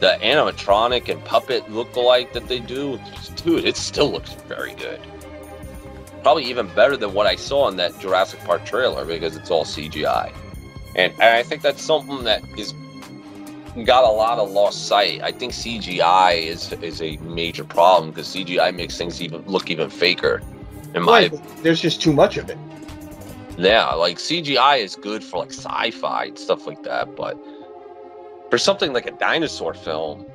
the 0.00 0.18
animatronic 0.20 1.08
and 1.08 1.24
puppet 1.24 1.70
look-alike 1.70 2.32
that 2.32 2.48
they 2.48 2.58
do, 2.58 2.98
dude, 3.36 3.64
it 3.64 3.76
still 3.76 4.10
looks 4.10 4.32
very 4.32 4.74
good. 4.74 5.00
Probably 6.24 6.44
even 6.46 6.66
better 6.74 6.96
than 6.96 7.14
what 7.14 7.28
I 7.28 7.36
saw 7.36 7.68
in 7.68 7.76
that 7.76 7.96
Jurassic 8.00 8.40
Park 8.40 8.64
trailer 8.64 9.04
because 9.04 9.36
it's 9.36 9.52
all 9.52 9.64
CGI. 9.64 10.32
And, 10.96 11.12
and 11.12 11.22
I 11.22 11.44
think 11.44 11.62
that's 11.62 11.80
something 11.80 12.24
that 12.24 12.42
is 12.58 12.74
got 13.84 14.04
a 14.04 14.10
lot 14.10 14.38
of 14.38 14.50
lost 14.50 14.86
sight. 14.86 15.22
I 15.22 15.32
think 15.32 15.52
CGI 15.52 16.42
is 16.46 16.72
is 16.82 17.00
a 17.02 17.16
major 17.18 17.64
problem 17.64 18.10
because 18.10 18.28
CGI 18.28 18.74
makes 18.74 18.98
things 18.98 19.22
even 19.22 19.42
look 19.46 19.70
even 19.70 19.90
faker. 19.90 20.42
In 20.94 21.02
my 21.04 21.30
Right, 21.30 21.32
there's 21.62 21.80
just 21.80 22.02
too 22.02 22.12
much 22.12 22.36
of 22.36 22.50
it. 22.50 22.58
yeah, 23.56 23.90
like 23.94 24.18
CGI 24.18 24.78
is 24.80 24.96
good 24.96 25.24
for 25.24 25.40
like 25.40 25.52
sci-fi 25.52 26.26
and 26.26 26.38
stuff 26.38 26.66
like 26.66 26.82
that, 26.84 27.16
but 27.16 27.38
for 28.50 28.58
something 28.58 28.92
like 28.92 29.06
a 29.06 29.12
dinosaur 29.12 29.74
film, 29.74 30.26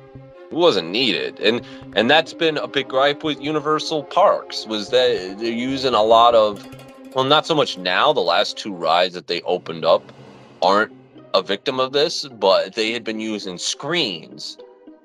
it 0.50 0.54
wasn't 0.56 0.90
needed. 0.90 1.38
And 1.40 1.62
and 1.94 2.10
that's 2.10 2.34
been 2.34 2.58
a 2.58 2.68
big 2.68 2.88
gripe 2.88 3.24
with 3.24 3.40
Universal 3.40 4.04
Parks 4.04 4.66
was 4.66 4.90
that 4.90 5.36
they're 5.38 5.52
using 5.52 5.94
a 5.94 6.02
lot 6.02 6.34
of 6.34 6.66
well, 7.14 7.24
not 7.24 7.46
so 7.46 7.54
much 7.54 7.78
now. 7.78 8.12
The 8.12 8.20
last 8.20 8.56
two 8.58 8.74
rides 8.74 9.14
that 9.14 9.28
they 9.28 9.40
opened 9.42 9.84
up 9.84 10.12
aren't 10.62 10.92
a 11.34 11.42
victim 11.42 11.80
of 11.80 11.92
this, 11.92 12.26
but 12.26 12.74
they 12.74 12.92
had 12.92 13.04
been 13.04 13.20
using 13.20 13.58
screens 13.58 14.58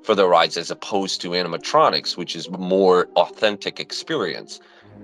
for 0.03 0.15
the 0.15 0.27
rides 0.27 0.57
as 0.57 0.69
opposed 0.69 1.21
to 1.21 1.29
animatronics, 1.29 2.17
which 2.17 2.35
is 2.35 2.49
more 2.49 3.07
authentic 3.15 3.79
experience. 3.79 4.59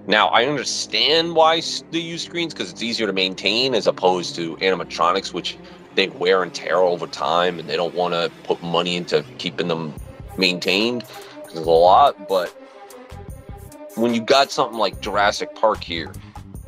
Now, 0.07 0.27
I 0.29 0.45
understand 0.45 1.35
why 1.35 1.61
they 1.91 1.99
use 1.99 2.23
screens 2.23 2.53
because 2.53 2.71
it's 2.71 2.81
easier 2.81 3.07
to 3.07 3.13
maintain 3.13 3.75
as 3.75 3.87
opposed 3.87 4.35
to 4.35 4.55
animatronics, 4.57 5.33
which 5.33 5.57
they 5.95 6.07
wear 6.09 6.43
and 6.43 6.53
tear 6.53 6.77
over 6.77 7.07
time 7.07 7.59
and 7.59 7.69
they 7.69 7.75
don't 7.75 7.93
want 7.93 8.13
to 8.13 8.31
put 8.43 8.61
money 8.63 8.95
into 8.95 9.23
keeping 9.37 9.67
them 9.67 9.93
maintained 10.37 11.03
because 11.35 11.53
there's 11.53 11.67
a 11.67 11.71
lot. 11.71 12.27
But 12.27 12.49
when 13.95 14.13
you 14.13 14.21
got 14.21 14.51
something 14.51 14.77
like 14.77 15.01
Jurassic 15.01 15.55
Park 15.55 15.83
here, 15.83 16.11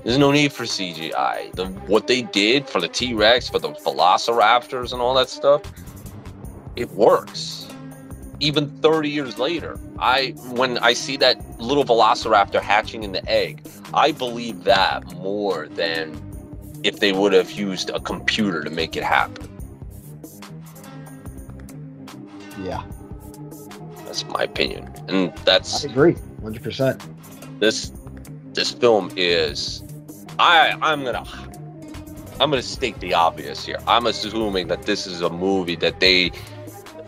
there's 0.03 0.17
no 0.17 0.31
need 0.31 0.51
for 0.51 0.63
CGI. 0.63 1.51
The, 1.53 1.67
what 1.87 2.07
they 2.07 2.23
did 2.23 2.67
for 2.67 2.81
the 2.81 2.87
T 2.87 3.13
Rex, 3.13 3.49
for 3.49 3.59
the 3.59 3.69
Velociraptors, 3.69 4.93
and 4.93 5.01
all 5.01 5.13
that 5.15 5.29
stuff, 5.29 5.61
it 6.75 6.89
works 6.91 7.67
even 8.39 8.69
30 8.81 9.07
years 9.09 9.37
later 9.37 9.77
i 9.99 10.29
when 10.53 10.77
i 10.79 10.93
see 10.93 11.15
that 11.15 11.37
little 11.59 11.83
velociraptor 11.83 12.59
hatching 12.59 13.03
in 13.03 13.11
the 13.11 13.23
egg 13.29 13.61
i 13.93 14.11
believe 14.11 14.63
that 14.63 15.05
more 15.17 15.67
than 15.67 16.19
if 16.83 16.99
they 16.99 17.11
would 17.11 17.33
have 17.33 17.51
used 17.51 17.91
a 17.91 17.99
computer 17.99 18.63
to 18.63 18.69
make 18.71 18.95
it 18.97 19.03
happen 19.03 19.47
Yeah, 22.63 22.83
that's 24.05 24.25
my 24.25 24.43
opinion 24.43 24.91
and 25.07 25.35
that's 25.45 25.85
I 25.85 25.89
agree, 25.89 26.15
hundred 26.41 26.63
percent. 26.63 27.01
this 27.59 27.91
this 28.53 28.71
film 28.71 29.11
is 29.15 29.83
i 30.39 30.75
i'm 30.81 31.03
gonna 31.03 31.23
i'm 32.39 32.49
gonna 32.49 32.61
state 32.61 32.99
the 32.99 33.13
obvious 33.13 33.65
here 33.65 33.77
i'm 33.87 34.05
assuming 34.05 34.67
that 34.67 34.83
this 34.83 35.05
is 35.07 35.21
a 35.21 35.29
movie 35.29 35.75
that 35.75 35.99
they 35.99 36.31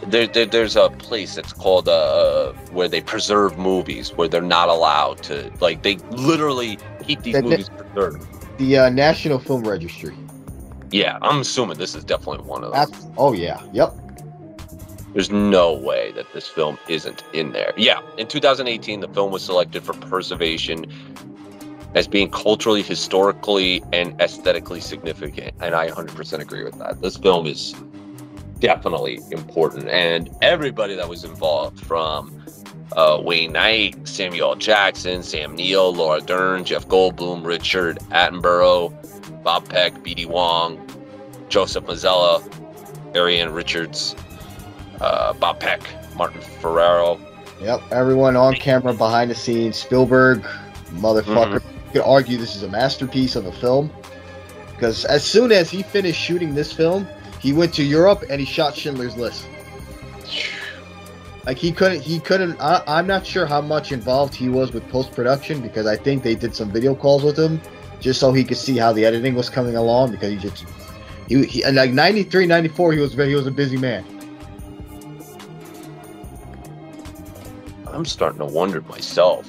there, 0.07 0.27
there 0.27 0.45
there's 0.45 0.75
a 0.75 0.89
place 0.91 1.35
that's 1.35 1.53
called 1.53 1.87
uh 1.87 2.51
where 2.71 2.87
they 2.87 3.01
preserve 3.01 3.57
movies 3.57 4.13
where 4.13 4.27
they're 4.27 4.41
not 4.41 4.69
allowed 4.69 5.21
to 5.23 5.51
like 5.61 5.81
they 5.83 5.95
literally 6.09 6.77
keep 7.01 7.21
these 7.23 7.33
that- 7.35 7.43
movies 7.43 7.69
preserved 7.69 8.25
The 8.57 8.77
uh, 8.77 8.89
National 8.89 9.39
Film 9.39 9.63
Registry. 9.63 10.15
yeah 10.91 11.17
i'm 11.21 11.39
assuming 11.39 11.77
this 11.77 11.95
is 11.95 12.03
definitely 12.03 12.45
one 12.45 12.63
of 12.63 12.71
them 12.71 12.79
That's, 12.91 13.07
oh 13.17 13.33
yeah, 13.33 13.61
yep. 13.71 13.93
There's 15.13 15.29
no 15.29 15.73
way 15.73 16.11
that 16.13 16.33
this 16.33 16.47
film 16.47 16.79
isn't 16.89 17.23
in 17.33 17.51
there. 17.51 17.71
Yeah, 17.77 17.99
in 18.17 18.25
2018, 18.27 18.99
the 19.01 19.07
film 19.09 19.31
was 19.31 19.43
selected 19.45 19.83
for 19.83 19.93
preservation 19.93 20.87
as 21.95 22.07
being 22.07 22.29
culturally, 22.29 22.81
historically, 22.81 23.83
and 23.93 24.19
aesthetically 24.19 24.81
significant. 24.81 25.53
And 25.61 25.75
I 25.75 25.89
100% 25.89 26.39
agree 26.39 26.63
with 26.63 26.77
that. 26.79 27.01
This 27.01 27.17
film 27.17 27.45
is 27.45 27.75
definitely 28.59 29.19
important. 29.31 29.89
And 29.89 30.29
everybody 30.41 30.95
that 30.95 31.07
was 31.07 31.23
involved 31.23 31.79
from 31.79 32.43
uh, 32.93 33.21
Wayne 33.23 33.51
Knight, 33.53 34.07
Samuel 34.07 34.55
Jackson, 34.55 35.23
Sam 35.23 35.55
Neill, 35.55 35.93
Laura 35.93 36.21
Dern, 36.21 36.63
Jeff 36.63 36.87
Goldblum, 36.87 37.45
Richard 37.45 37.99
Attenborough, 38.11 38.93
Bob 39.43 39.67
Peck, 39.69 40.01
B.D. 40.03 40.25
Wong, 40.25 40.79
Joseph 41.49 41.85
Mazzello, 41.85 42.41
Ariana 43.13 43.53
Richards, 43.53 44.15
uh, 45.01 45.33
Bob 45.33 45.59
Peck, 45.59 45.81
Martin 46.15 46.41
Ferrero. 46.41 47.19
Yep, 47.61 47.81
everyone 47.91 48.35
on 48.35 48.55
camera, 48.55 48.93
behind 48.93 49.29
the 49.29 49.35
scenes. 49.35 49.77
Spielberg, 49.77 50.41
motherfucker. 50.91 51.59
Mm-hmm. 51.59 51.72
Could 51.93 52.01
argue 52.01 52.37
this 52.37 52.55
is 52.55 52.63
a 52.63 52.67
masterpiece 52.67 53.35
of 53.35 53.45
a 53.45 53.51
film. 53.51 53.91
Because 54.71 55.05
as 55.05 55.23
soon 55.23 55.51
as 55.51 55.69
he 55.69 55.83
finished 55.83 56.19
shooting 56.19 56.53
this 56.53 56.73
film, 56.73 57.07
he 57.39 57.53
went 57.53 57.73
to 57.75 57.83
Europe 57.83 58.23
and 58.29 58.39
he 58.39 58.45
shot 58.45 58.75
Schindler's 58.75 59.15
List. 59.15 59.47
Like 61.45 61.57
he 61.57 61.71
couldn't, 61.71 62.01
he 62.01 62.19
couldn't. 62.19 62.59
I, 62.59 62.81
I'm 62.87 63.05
not 63.05 63.25
sure 63.25 63.45
how 63.45 63.61
much 63.61 63.91
involved 63.91 64.33
he 64.33 64.49
was 64.49 64.71
with 64.71 64.87
post 64.89 65.11
production 65.11 65.61
because 65.61 65.85
I 65.85 65.95
think 65.95 66.23
they 66.23 66.35
did 66.35 66.55
some 66.55 66.71
video 66.71 66.95
calls 66.95 67.23
with 67.23 67.37
him 67.37 67.61
just 67.99 68.19
so 68.19 68.33
he 68.33 68.43
could 68.43 68.57
see 68.57 68.77
how 68.77 68.93
the 68.93 69.05
editing 69.05 69.35
was 69.35 69.49
coming 69.49 69.75
along 69.75 70.11
because 70.11 70.31
he 70.31 70.37
just 70.37 70.65
he, 71.27 71.45
he 71.45 71.71
like 71.71 71.91
93 71.91 72.45
94 72.45 72.93
he 72.93 72.99
was 72.99 73.13
he 73.13 73.35
was 73.35 73.47
a 73.47 73.51
busy 73.51 73.77
man 73.77 74.05
I'm 77.93 78.05
starting 78.05 78.39
to 78.39 78.45
wonder 78.45 78.81
myself. 78.81 79.47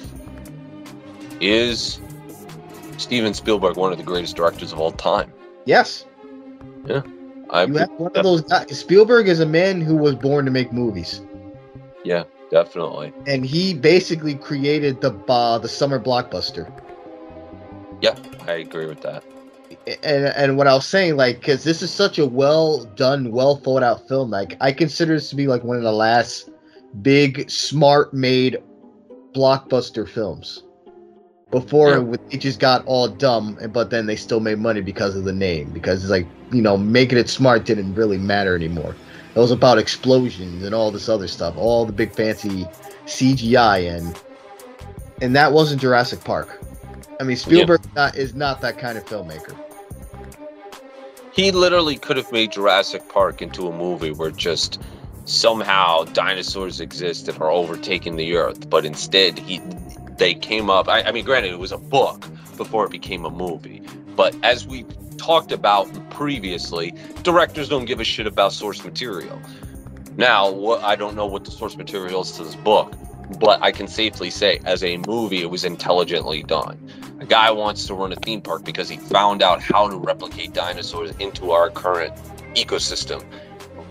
Is 1.41 1.99
Steven 2.97 3.33
Spielberg 3.33 3.77
one 3.77 3.91
of 3.91 3.97
the 3.97 4.03
greatest 4.03 4.35
directors 4.35 4.71
of 4.71 4.79
all 4.79 4.91
time? 4.91 5.31
yes 5.65 6.05
Yeah. 6.85 7.01
I 7.49 7.65
you 7.65 7.75
have 7.75 7.89
one 7.97 8.11
of 8.15 8.23
those 8.23 8.41
guys 8.41 8.77
spielberg 8.77 9.27
is 9.27 9.39
a 9.39 9.45
man 9.45 9.81
who 9.81 9.95
was 9.95 10.15
born 10.15 10.45
to 10.45 10.51
make 10.51 10.71
movies 10.73 11.21
yeah, 12.03 12.23
definitely. 12.51 13.11
and 13.25 13.45
he 13.45 13.73
basically 13.73 14.35
created 14.35 15.01
the 15.01 15.11
uh, 15.27 15.57
the 15.57 15.67
summer 15.67 15.99
blockbuster 15.99 16.71
Yeah, 18.01 18.15
I 18.47 18.53
agree 18.53 18.85
with 18.85 19.01
that. 19.01 19.23
and 20.03 20.25
and 20.25 20.57
what 20.57 20.67
I 20.67 20.73
was 20.75 20.85
saying, 20.85 21.15
like, 21.17 21.39
because 21.39 21.63
this 21.63 21.81
is 21.81 21.91
such 21.91 22.19
a 22.19 22.25
well 22.25 22.83
done, 22.95 23.31
well 23.31 23.55
thought 23.55 23.81
out 23.83 24.07
film. 24.07 24.29
Like, 24.29 24.57
I 24.61 24.71
consider 24.71 25.15
this 25.15 25.29
to 25.31 25.35
be 25.35 25.47
like 25.47 25.63
one 25.63 25.77
of 25.77 25.83
the 25.83 25.91
last 25.91 26.49
big, 27.01 27.49
smart 27.49 28.13
made 28.13 28.57
blockbuster 29.33 30.07
films. 30.07 30.63
Before 31.51 31.89
Yeah. 31.89 32.15
it 32.31 32.37
just 32.37 32.59
got 32.59 32.85
all 32.85 33.07
dumb, 33.07 33.57
but 33.71 33.89
then 33.89 34.07
they 34.07 34.15
still 34.15 34.39
made 34.39 34.59
money 34.59 34.81
because 34.81 35.15
of 35.15 35.23
the 35.25 35.33
name. 35.33 35.69
Because 35.69 36.03
it's 36.03 36.11
like 36.11 36.27
you 36.51 36.61
know, 36.61 36.77
making 36.77 37.17
it 37.17 37.29
smart 37.29 37.65
didn't 37.65 37.93
really 37.95 38.17
matter 38.17 38.55
anymore. 38.55 38.95
It 39.35 39.39
was 39.39 39.51
about 39.51 39.77
explosions 39.77 40.63
and 40.63 40.73
all 40.73 40.91
this 40.91 41.09
other 41.09 41.27
stuff, 41.27 41.55
all 41.57 41.85
the 41.85 41.93
big 41.93 42.11
fancy 42.13 42.65
CGI 43.05 43.95
and 43.95 44.17
and 45.21 45.35
that 45.35 45.51
wasn't 45.53 45.81
Jurassic 45.81 46.23
Park. 46.23 46.61
I 47.19 47.23
mean, 47.23 47.37
Spielberg 47.37 47.81
not, 47.95 48.15
is 48.17 48.33
not 48.35 48.61
that 48.61 48.77
kind 48.77 48.97
of 48.97 49.05
filmmaker. 49.05 49.55
He 51.31 51.51
literally 51.51 51.97
could 51.97 52.17
have 52.17 52.31
made 52.31 52.51
Jurassic 52.51 53.07
Park 53.09 53.41
into 53.41 53.67
a 53.67 53.71
movie 53.71 54.11
where 54.11 54.31
just 54.31 54.81
somehow 55.25 56.03
dinosaurs 56.05 56.79
exist 56.79 57.27
and 57.27 57.41
are 57.41 57.51
overtaking 57.51 58.15
the 58.15 58.35
earth, 58.35 58.69
but 58.69 58.85
instead 58.85 59.39
he 59.39 59.61
they 60.17 60.33
came 60.33 60.69
up. 60.69 60.87
I, 60.87 61.03
I 61.03 61.11
mean, 61.11 61.25
granted, 61.25 61.51
it 61.51 61.59
was 61.59 61.71
a 61.71 61.77
book 61.77 62.25
before 62.57 62.85
it 62.85 62.91
became 62.91 63.25
a 63.25 63.29
movie, 63.29 63.81
but 64.15 64.35
as 64.43 64.65
we 64.65 64.85
talked 65.17 65.51
about 65.51 65.87
previously, 66.09 66.93
directors 67.23 67.69
don't 67.69 67.85
give 67.85 67.99
a 67.99 68.03
shit 68.03 68.27
about 68.27 68.53
source 68.53 68.83
material. 68.83 69.41
Now, 70.17 70.49
what 70.49 70.83
I 70.83 70.95
don't 70.95 71.15
know 71.15 71.25
what 71.25 71.43
the 71.43 71.51
source 71.51 71.75
material 71.75 72.21
is 72.21 72.31
to 72.33 72.43
this 72.43 72.55
book, 72.55 72.93
but 73.39 73.61
I 73.61 73.71
can 73.71 73.87
safely 73.87 74.29
say, 74.29 74.61
as 74.65 74.83
a 74.83 74.97
movie, 74.97 75.41
it 75.41 75.49
was 75.49 75.65
intelligently 75.65 76.43
done. 76.43 76.79
A 77.19 77.25
guy 77.25 77.51
wants 77.51 77.87
to 77.87 77.93
run 77.93 78.11
a 78.11 78.15
theme 78.17 78.41
park 78.41 78.63
because 78.63 78.87
he 78.87 78.97
found 78.97 79.41
out 79.41 79.61
how 79.61 79.89
to 79.89 79.97
replicate 79.97 80.53
dinosaurs 80.53 81.11
into 81.19 81.51
our 81.51 81.69
current 81.69 82.13
ecosystem. 82.55 83.23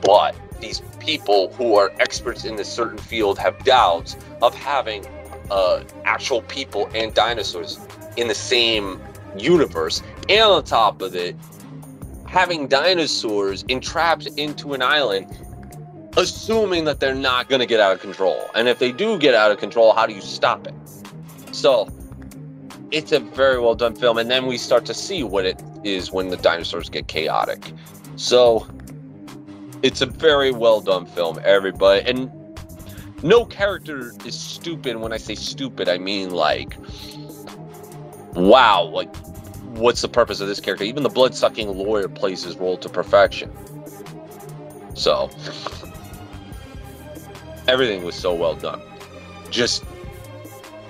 But 0.02 0.36
these 0.60 0.80
people 1.00 1.52
who 1.54 1.76
are 1.76 1.92
experts 1.98 2.44
in 2.44 2.56
this 2.56 2.72
certain 2.72 2.98
field 2.98 3.38
have 3.38 3.62
doubts 3.64 4.16
of 4.40 4.54
having 4.54 5.06
uh, 5.50 5.82
actual 6.04 6.42
people 6.42 6.88
and 6.94 7.14
dinosaurs 7.14 7.78
in 8.16 8.28
the 8.28 8.34
same 8.34 9.00
universe. 9.36 10.02
And 10.28 10.42
on 10.42 10.64
top 10.64 11.02
of 11.02 11.14
it, 11.14 11.36
having 12.26 12.66
dinosaurs 12.66 13.64
entrapped 13.68 14.26
into 14.36 14.74
an 14.74 14.82
island, 14.82 15.26
assuming 16.16 16.84
that 16.84 17.00
they're 17.00 17.14
not 17.14 17.48
going 17.48 17.60
to 17.60 17.66
get 17.66 17.80
out 17.80 17.92
of 17.92 18.00
control. 18.00 18.48
And 18.54 18.68
if 18.68 18.78
they 18.78 18.92
do 18.92 19.18
get 19.18 19.34
out 19.34 19.50
of 19.50 19.58
control, 19.58 19.92
how 19.92 20.06
do 20.06 20.14
you 20.14 20.20
stop 20.20 20.66
it? 20.66 20.74
So 21.52 21.88
it's 22.90 23.12
a 23.12 23.20
very 23.20 23.58
well 23.58 23.74
done 23.74 23.94
film. 23.94 24.18
And 24.18 24.30
then 24.30 24.46
we 24.46 24.58
start 24.58 24.84
to 24.86 24.94
see 24.94 25.22
what 25.22 25.44
it 25.44 25.62
is 25.84 26.12
when 26.12 26.28
the 26.28 26.36
dinosaurs 26.36 26.88
get 26.88 27.08
chaotic. 27.08 27.72
So 28.16 28.66
it's 29.82 30.00
a 30.00 30.06
very 30.06 30.50
well 30.50 30.80
done 30.80 31.06
film, 31.06 31.38
everybody. 31.44 32.08
And 32.08 32.30
no 33.24 33.46
character 33.46 34.12
is 34.26 34.38
stupid. 34.38 34.96
When 34.96 35.12
I 35.12 35.16
say 35.16 35.34
stupid, 35.34 35.88
I 35.88 35.96
mean 35.96 36.30
like, 36.30 36.76
wow, 38.34 38.84
like, 38.84 39.14
what's 39.78 40.02
the 40.02 40.08
purpose 40.08 40.40
of 40.40 40.46
this 40.46 40.60
character? 40.60 40.84
Even 40.84 41.02
the 41.02 41.08
blood 41.08 41.34
sucking 41.34 41.68
lawyer 41.68 42.06
plays 42.06 42.42
his 42.44 42.56
role 42.58 42.76
to 42.76 42.88
perfection. 42.88 43.50
So, 44.94 45.30
everything 47.66 48.04
was 48.04 48.14
so 48.14 48.34
well 48.34 48.54
done. 48.54 48.82
Just, 49.50 49.84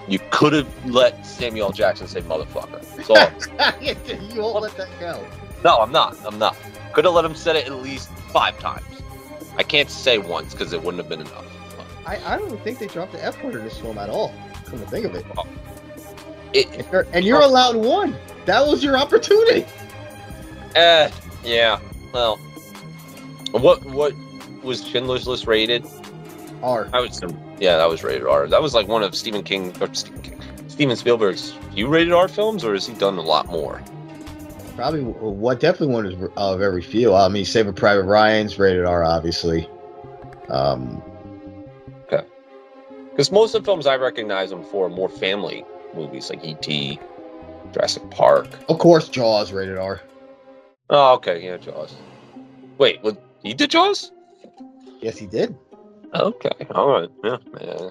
you 0.08 0.18
could 0.30 0.54
have 0.54 0.86
let 0.86 1.24
Samuel 1.24 1.70
Jackson 1.70 2.08
say 2.08 2.20
motherfucker. 2.22 2.82
So, 3.04 3.14
you 4.34 4.42
won't 4.42 4.60
let 4.60 4.76
that 4.76 4.88
go. 4.98 5.24
no, 5.62 5.76
I'm 5.76 5.92
not. 5.92 6.16
I'm 6.26 6.40
not. 6.40 6.56
Could 6.94 7.04
have 7.04 7.14
let 7.14 7.24
him 7.24 7.36
say 7.36 7.60
it 7.60 7.66
at 7.66 7.72
least 7.74 8.08
five 8.32 8.58
times. 8.58 9.02
I 9.56 9.62
can't 9.62 9.88
say 9.88 10.18
once 10.18 10.52
because 10.52 10.72
it 10.72 10.82
wouldn't 10.82 11.00
have 11.00 11.08
been 11.08 11.20
enough. 11.20 11.46
I, 12.06 12.34
I 12.34 12.38
don't 12.38 12.60
think 12.62 12.78
they 12.78 12.86
dropped 12.86 13.12
the 13.12 13.24
F 13.24 13.42
word 13.42 13.54
in 13.54 13.64
this 13.64 13.78
film 13.78 13.98
at 13.98 14.10
all. 14.10 14.32
Come 14.66 14.80
to 14.80 14.86
think 14.86 15.06
of 15.06 15.14
it. 15.14 15.24
It, 16.52 16.66
And 16.72 16.86
you're, 16.92 17.06
and 17.12 17.24
you're 17.24 17.40
allowed 17.40 17.76
one. 17.76 18.16
That 18.46 18.66
was 18.66 18.84
your 18.84 18.96
opportunity. 18.96 19.64
eh, 20.76 21.10
yeah. 21.44 21.80
Well, 22.12 22.36
what 23.52 23.84
what 23.86 24.12
was 24.62 24.86
Schindler's 24.86 25.26
List 25.26 25.46
rated? 25.46 25.84
R. 26.62 26.88
I 26.92 27.00
would 27.00 27.14
say, 27.14 27.26
yeah, 27.60 27.76
that 27.76 27.88
was 27.88 28.02
rated 28.02 28.26
R. 28.26 28.46
That 28.46 28.62
was 28.62 28.74
like 28.74 28.88
one 28.88 29.02
of 29.02 29.14
Stephen 29.14 29.42
King 29.42 29.74
or 29.80 29.92
Stephen 29.94 30.22
King, 30.22 30.40
Steven 30.68 30.96
Spielberg's 30.96 31.52
few 31.72 31.88
rated 31.88 32.12
R 32.12 32.28
films, 32.28 32.64
or 32.64 32.72
has 32.74 32.86
he 32.86 32.94
done 32.94 33.18
a 33.18 33.22
lot 33.22 33.46
more? 33.46 33.82
Probably 34.76 35.02
what 35.02 35.60
definitely 35.60 35.94
one 35.94 36.30
of 36.36 36.60
every 36.62 36.82
few. 36.82 37.14
I 37.14 37.28
mean, 37.28 37.44
Saving 37.44 37.74
Private 37.74 38.04
Ryan's 38.04 38.58
rated 38.58 38.84
R, 38.84 39.04
obviously. 39.04 39.68
Um, 40.48 41.02
Because 43.14 43.30
most 43.30 43.54
of 43.54 43.62
the 43.62 43.66
films 43.66 43.86
I 43.86 43.94
recognize 43.94 44.50
him 44.50 44.64
for 44.64 44.86
are 44.86 44.90
more 44.90 45.08
family 45.08 45.64
movies, 45.94 46.30
like 46.30 46.44
E.T., 46.44 46.98
Jurassic 47.72 48.10
Park. 48.10 48.48
of 48.68 48.78
course, 48.80 49.08
Jaws 49.08 49.52
rated 49.52 49.78
R. 49.78 50.00
Oh, 50.90 51.14
okay, 51.14 51.44
yeah, 51.44 51.56
Jaws. 51.56 51.94
Wait, 52.76 53.00
what? 53.02 53.22
He 53.44 53.54
did 53.54 53.70
Jaws? 53.70 54.10
Yes, 55.00 55.16
he 55.16 55.26
did. 55.26 55.56
Okay, 56.12 56.50
all 56.72 56.88
right, 56.88 57.08
yeah. 57.22 57.36
yeah. 57.60 57.88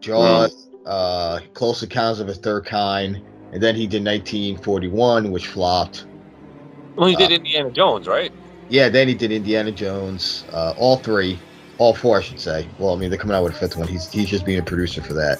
Jaws, 0.00 0.68
uh, 0.84 1.40
Close 1.54 1.82
Encounters 1.82 2.20
of 2.20 2.28
a 2.28 2.34
Third 2.34 2.66
Kind, 2.66 3.22
and 3.52 3.62
then 3.62 3.74
he 3.74 3.86
did 3.86 4.04
1941, 4.04 5.30
which 5.30 5.46
flopped. 5.46 6.04
Well, 6.96 7.08
he 7.08 7.16
did 7.16 7.30
Uh, 7.30 7.36
Indiana 7.36 7.70
Jones, 7.70 8.06
right? 8.06 8.32
Yeah, 8.68 8.90
then 8.90 9.08
he 9.08 9.14
did 9.14 9.32
Indiana 9.32 9.72
Jones. 9.72 10.44
Uh, 10.52 10.74
all 10.76 10.96
three, 10.96 11.38
all 11.78 11.94
four, 11.94 12.18
I 12.18 12.22
should 12.22 12.40
say. 12.40 12.68
Well, 12.78 12.94
I 12.94 12.96
mean, 12.96 13.10
they're 13.10 13.18
coming 13.18 13.36
out 13.36 13.44
with 13.44 13.54
a 13.54 13.58
fifth 13.58 13.76
one. 13.76 13.88
He's 13.88 14.10
he's 14.10 14.28
just 14.28 14.44
being 14.44 14.58
a 14.58 14.62
producer 14.62 15.02
for 15.02 15.14
that. 15.14 15.38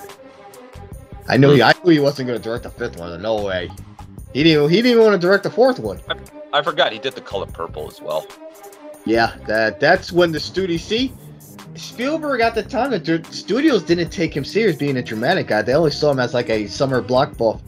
I 1.28 1.36
knew 1.36 1.52
he, 1.52 1.62
I 1.62 1.72
knew 1.84 1.90
he 1.90 1.98
wasn't 1.98 2.28
going 2.28 2.38
to 2.38 2.42
direct 2.42 2.64
the 2.64 2.70
fifth 2.70 2.98
one. 2.98 3.20
No 3.20 3.42
way. 3.42 3.70
He 4.32 4.42
didn't. 4.42 4.70
He 4.70 4.82
didn't 4.82 5.02
want 5.02 5.20
to 5.20 5.26
direct 5.26 5.42
the 5.42 5.50
fourth 5.50 5.78
one. 5.78 6.00
I 6.52 6.62
forgot 6.62 6.92
he 6.92 6.98
did 6.98 7.14
The 7.14 7.20
Color 7.20 7.46
Purple 7.46 7.88
as 7.88 8.00
well. 8.00 8.26
Yeah, 9.04 9.36
that 9.46 9.80
that's 9.80 10.12
when 10.12 10.32
the 10.32 10.40
studio 10.40 10.76
see 10.76 11.12
Spielberg 11.74 12.40
at 12.40 12.54
the 12.54 12.62
time 12.62 12.90
the 12.90 13.26
studios 13.30 13.82
didn't 13.82 14.10
take 14.10 14.36
him 14.36 14.44
serious 14.44 14.76
being 14.76 14.96
a 14.96 15.02
dramatic 15.02 15.48
guy. 15.48 15.62
They 15.62 15.74
only 15.74 15.90
saw 15.90 16.10
him 16.10 16.18
as 16.18 16.34
like 16.34 16.50
a 16.50 16.66
summer 16.66 17.02
blockbuster 17.02 17.60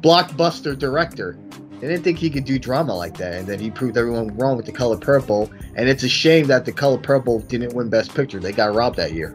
blockbuster 0.00 0.78
director. 0.78 1.38
They 1.80 1.88
didn't 1.88 2.04
think 2.04 2.18
he 2.18 2.30
could 2.30 2.44
do 2.44 2.58
drama 2.58 2.94
like 2.94 3.18
that, 3.18 3.34
and 3.34 3.46
then 3.46 3.60
he 3.60 3.70
proved 3.70 3.96
everyone 3.98 4.34
wrong 4.36 4.56
with 4.56 4.64
the 4.66 4.72
color 4.72 4.96
purple. 4.96 5.50
And 5.74 5.88
it's 5.88 6.02
a 6.02 6.08
shame 6.08 6.46
that 6.46 6.64
the 6.64 6.72
color 6.72 6.96
purple 6.98 7.40
didn't 7.40 7.74
win 7.74 7.90
Best 7.90 8.14
Picture. 8.14 8.40
They 8.40 8.52
got 8.52 8.74
robbed 8.74 8.96
that 8.96 9.12
year. 9.12 9.32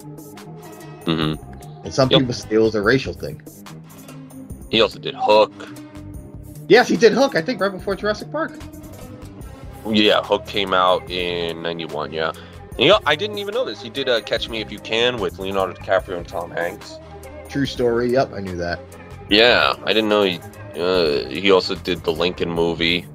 Mm-hmm. 1.05 1.84
And 1.84 1.93
some 1.93 2.09
Yep. 2.09 2.19
people 2.19 2.34
say 2.34 2.47
it 2.51 2.57
was 2.57 2.76
a 2.76 2.81
racial 2.81 3.13
thing. 3.13 3.41
He 4.69 4.81
also 4.81 4.99
did 4.99 5.15
Hook. 5.15 5.51
Yes, 6.68 6.88
he 6.88 6.97
did 6.97 7.11
Hook. 7.13 7.35
I 7.35 7.41
think 7.41 7.59
right 7.59 7.72
before 7.72 7.95
Jurassic 7.95 8.31
Park. 8.31 8.53
Yeah, 9.88 10.22
Hook 10.23 10.45
came 10.45 10.73
out 10.73 11.09
in 11.09 11.61
'91. 11.61 12.13
Yeah, 12.13 12.31
you 12.77 12.88
know, 12.88 12.99
I 13.05 13.15
didn't 13.15 13.39
even 13.39 13.53
know 13.53 13.65
this. 13.65 13.81
He 13.81 13.89
did 13.89 14.07
uh, 14.07 14.22
Catch 14.22 14.47
Me 14.49 14.61
If 14.61 14.72
You 14.72 14.80
Can 14.80 15.18
with 15.18 15.39
Leonardo 15.39 15.73
DiCaprio 15.73 16.18
and 16.18 16.27
Tom 16.27 16.51
Hanks. 16.51 16.97
True 17.49 17.65
story. 17.65 18.11
Yep, 18.11 18.34
I 18.34 18.39
knew 18.39 18.55
that. 18.55 18.80
Yeah, 19.30 19.73
I 19.84 19.93
didn't 19.93 20.09
know 20.09 20.23
he. 20.23 20.39
Uh, 20.77 21.27
he 21.30 21.52
also 21.52 21.76
did 21.76 22.03
the 22.03 22.11
Lincoln 22.11 22.49
movie. 22.49 23.06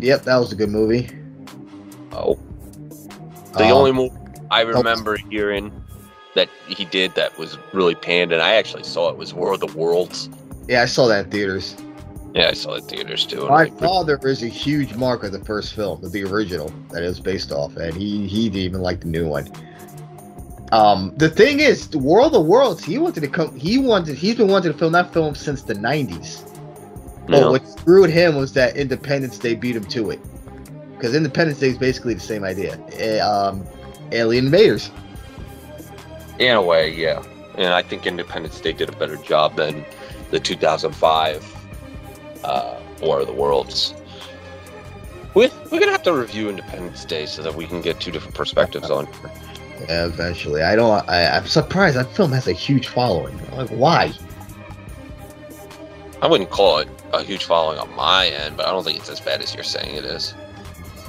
Yep, 0.00 0.22
that 0.24 0.36
was 0.36 0.52
a 0.52 0.56
good 0.56 0.70
movie. 0.70 1.08
Oh, 2.12 2.38
the 3.56 3.64
Um, 3.64 3.72
only 3.72 3.92
movie 3.92 4.14
I 4.50 4.60
remember 4.62 5.16
hearing 5.30 5.72
that 6.34 6.48
he 6.68 6.84
did 6.84 7.14
that 7.14 7.36
was 7.38 7.58
really 7.72 7.94
panned, 7.94 8.32
and 8.32 8.42
I 8.42 8.54
actually 8.54 8.84
saw 8.84 9.08
it 9.10 9.16
was 9.16 9.32
War 9.34 9.54
of 9.54 9.60
the 9.60 9.66
Worlds. 9.68 10.28
Yeah, 10.68 10.82
I 10.82 10.86
saw 10.86 11.06
that 11.08 11.26
in 11.26 11.30
theaters. 11.30 11.76
Yeah, 12.34 12.48
I 12.48 12.52
saw 12.52 12.74
it 12.74 12.82
in 12.82 12.88
theaters 12.88 13.26
too. 13.26 13.48
My 13.48 13.70
father 13.70 14.18
is 14.24 14.42
a 14.42 14.48
huge 14.48 14.94
mark 14.94 15.22
of 15.22 15.32
the 15.32 15.38
first 15.44 15.74
film, 15.74 16.00
the 16.10 16.24
original 16.24 16.72
that 16.90 17.02
it 17.02 17.06
was 17.06 17.20
based 17.20 17.52
off, 17.52 17.76
and 17.76 17.94
he 17.94 18.26
he 18.26 18.48
didn't 18.48 18.62
even 18.64 18.80
like 18.80 19.00
the 19.00 19.08
new 19.08 19.28
one. 19.28 19.48
Um, 20.72 21.12
the 21.16 21.28
thing 21.28 21.60
is, 21.60 21.86
the 21.88 21.98
World 21.98 22.34
of 22.34 22.46
Worlds, 22.46 22.82
he 22.84 22.98
wanted 22.98 23.20
to 23.20 23.28
come. 23.28 23.54
He 23.56 23.78
wanted. 23.78 24.16
He's 24.16 24.34
been 24.34 24.48
wanting 24.48 24.72
to 24.72 24.78
film 24.78 24.92
that 24.92 25.12
film 25.12 25.34
since 25.36 25.62
the 25.62 25.74
'90s. 25.74 26.42
But 27.26 27.40
Yeah. 27.40 27.48
what 27.48 27.66
screwed 27.66 28.10
him 28.10 28.36
was 28.36 28.52
that 28.52 28.76
Independence 28.76 29.38
Day 29.38 29.54
beat 29.54 29.76
him 29.76 29.84
to 29.84 30.10
it. 30.10 30.20
Because 30.96 31.14
Independence 31.14 31.58
Day 31.58 31.68
is 31.68 31.78
basically 31.78 32.14
the 32.14 32.20
same 32.20 32.44
idea. 32.44 32.74
Um, 33.24 33.66
alien 34.12 34.46
invaders. 34.46 34.90
In 36.38 36.54
a 36.54 36.62
way, 36.62 36.92
yeah. 36.92 37.22
And 37.56 37.72
I 37.72 37.82
think 37.82 38.06
Independence 38.06 38.60
Day 38.60 38.72
did 38.72 38.88
a 38.88 38.92
better 38.96 39.16
job 39.16 39.56
than 39.56 39.84
the 40.30 40.40
2005 40.40 41.56
uh, 42.44 42.76
War 43.00 43.20
of 43.20 43.26
the 43.26 43.32
Worlds. 43.32 43.94
We're, 45.34 45.50
we're 45.64 45.80
going 45.80 45.86
to 45.86 45.92
have 45.92 46.02
to 46.04 46.12
review 46.12 46.48
Independence 46.48 47.04
Day 47.04 47.26
so 47.26 47.42
that 47.42 47.54
we 47.54 47.66
can 47.66 47.80
get 47.80 48.00
two 48.00 48.10
different 48.10 48.34
perspectives 48.34 48.90
on. 48.90 49.08
Yeah, 49.88 50.06
eventually, 50.06 50.62
I 50.62 50.76
don't. 50.76 51.06
I, 51.08 51.36
I'm 51.36 51.46
surprised 51.46 51.96
that 51.96 52.10
film 52.12 52.32
has 52.32 52.46
a 52.46 52.52
huge 52.52 52.86
following. 52.86 53.38
Like, 53.52 53.68
why? 53.70 54.12
I 56.22 56.26
wouldn't 56.28 56.50
call 56.50 56.78
it 56.78 56.88
a 57.20 57.24
huge 57.24 57.44
following 57.44 57.78
on 57.78 57.94
my 57.96 58.28
end, 58.28 58.56
but 58.56 58.66
I 58.66 58.70
don't 58.70 58.84
think 58.84 58.98
it's 58.98 59.08
as 59.10 59.20
bad 59.20 59.42
as 59.42 59.54
you're 59.54 59.64
saying 59.64 59.94
it 59.96 60.04
is. 60.04 60.34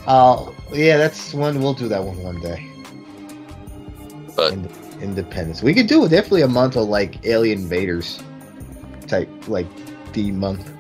Uh, 0.08 0.52
yeah, 0.72 0.98
that's 0.98 1.34
one. 1.34 1.62
We'll 1.62 1.74
do 1.74 1.88
that 1.88 2.04
one 2.04 2.18
one 2.24 2.40
day. 2.42 2.66
But- 4.36 4.54
Ind- 4.54 4.70
Independence. 5.02 5.62
We 5.62 5.74
could 5.74 5.88
do 5.88 6.08
definitely 6.08 6.42
a 6.44 6.48
month 6.48 6.76
of 6.78 6.88
like 6.88 7.26
Alien 7.26 7.60
Invaders 7.60 8.20
type, 9.08 9.30
like 9.48 9.68
the 10.14 10.32
month. 10.32 10.72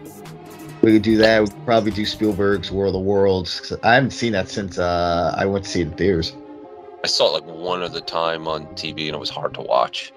We 0.81 0.93
could 0.93 1.01
do 1.01 1.17
that. 1.17 1.41
We 1.41 1.47
could 1.47 1.65
probably 1.65 1.91
do 1.91 2.05
Spielberg's 2.05 2.71
World 2.71 2.95
of 2.95 3.01
Worlds. 3.01 3.59
'cause 3.59 3.77
I 3.83 3.95
haven't 3.95 4.11
seen 4.11 4.31
that 4.33 4.49
since 4.49 4.77
uh, 4.77 5.33
I 5.37 5.45
went 5.45 5.65
to 5.65 5.71
see 5.71 5.81
it 5.81 5.87
in 5.87 5.93
theaters. 5.95 6.33
I 7.03 7.07
saw 7.07 7.35
it 7.35 7.43
like 7.43 7.55
one 7.55 7.83
other 7.83 8.01
time 8.01 8.47
on 8.47 8.65
TV 8.75 9.07
and 9.07 9.15
it 9.15 9.19
was 9.19 9.29
hard 9.29 9.53
to 9.55 9.61
watch. 9.61 10.11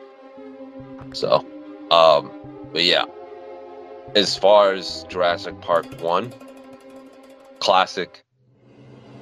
So, 1.12 1.44
um, 1.90 2.30
but 2.72 2.84
yeah. 2.84 3.04
As 4.14 4.36
far 4.36 4.72
as 4.72 5.04
Jurassic 5.08 5.60
Park 5.60 5.86
1, 6.00 6.32
classic. 7.60 8.22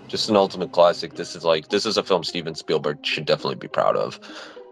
Just 0.09 0.29
an 0.31 0.37
ultimate 0.37 0.73
classic. 0.73 1.15
This 1.15 1.35
is 1.35 1.45
like 1.45 1.69
this 1.69 1.85
is 1.85 1.97
a 1.97 2.03
film 2.03 2.23
Steven 2.23 2.55
Spielberg 2.55 3.05
should 3.05 3.27
definitely 3.27 3.57
be 3.57 3.67
proud 3.69 3.97
of. 3.97 4.21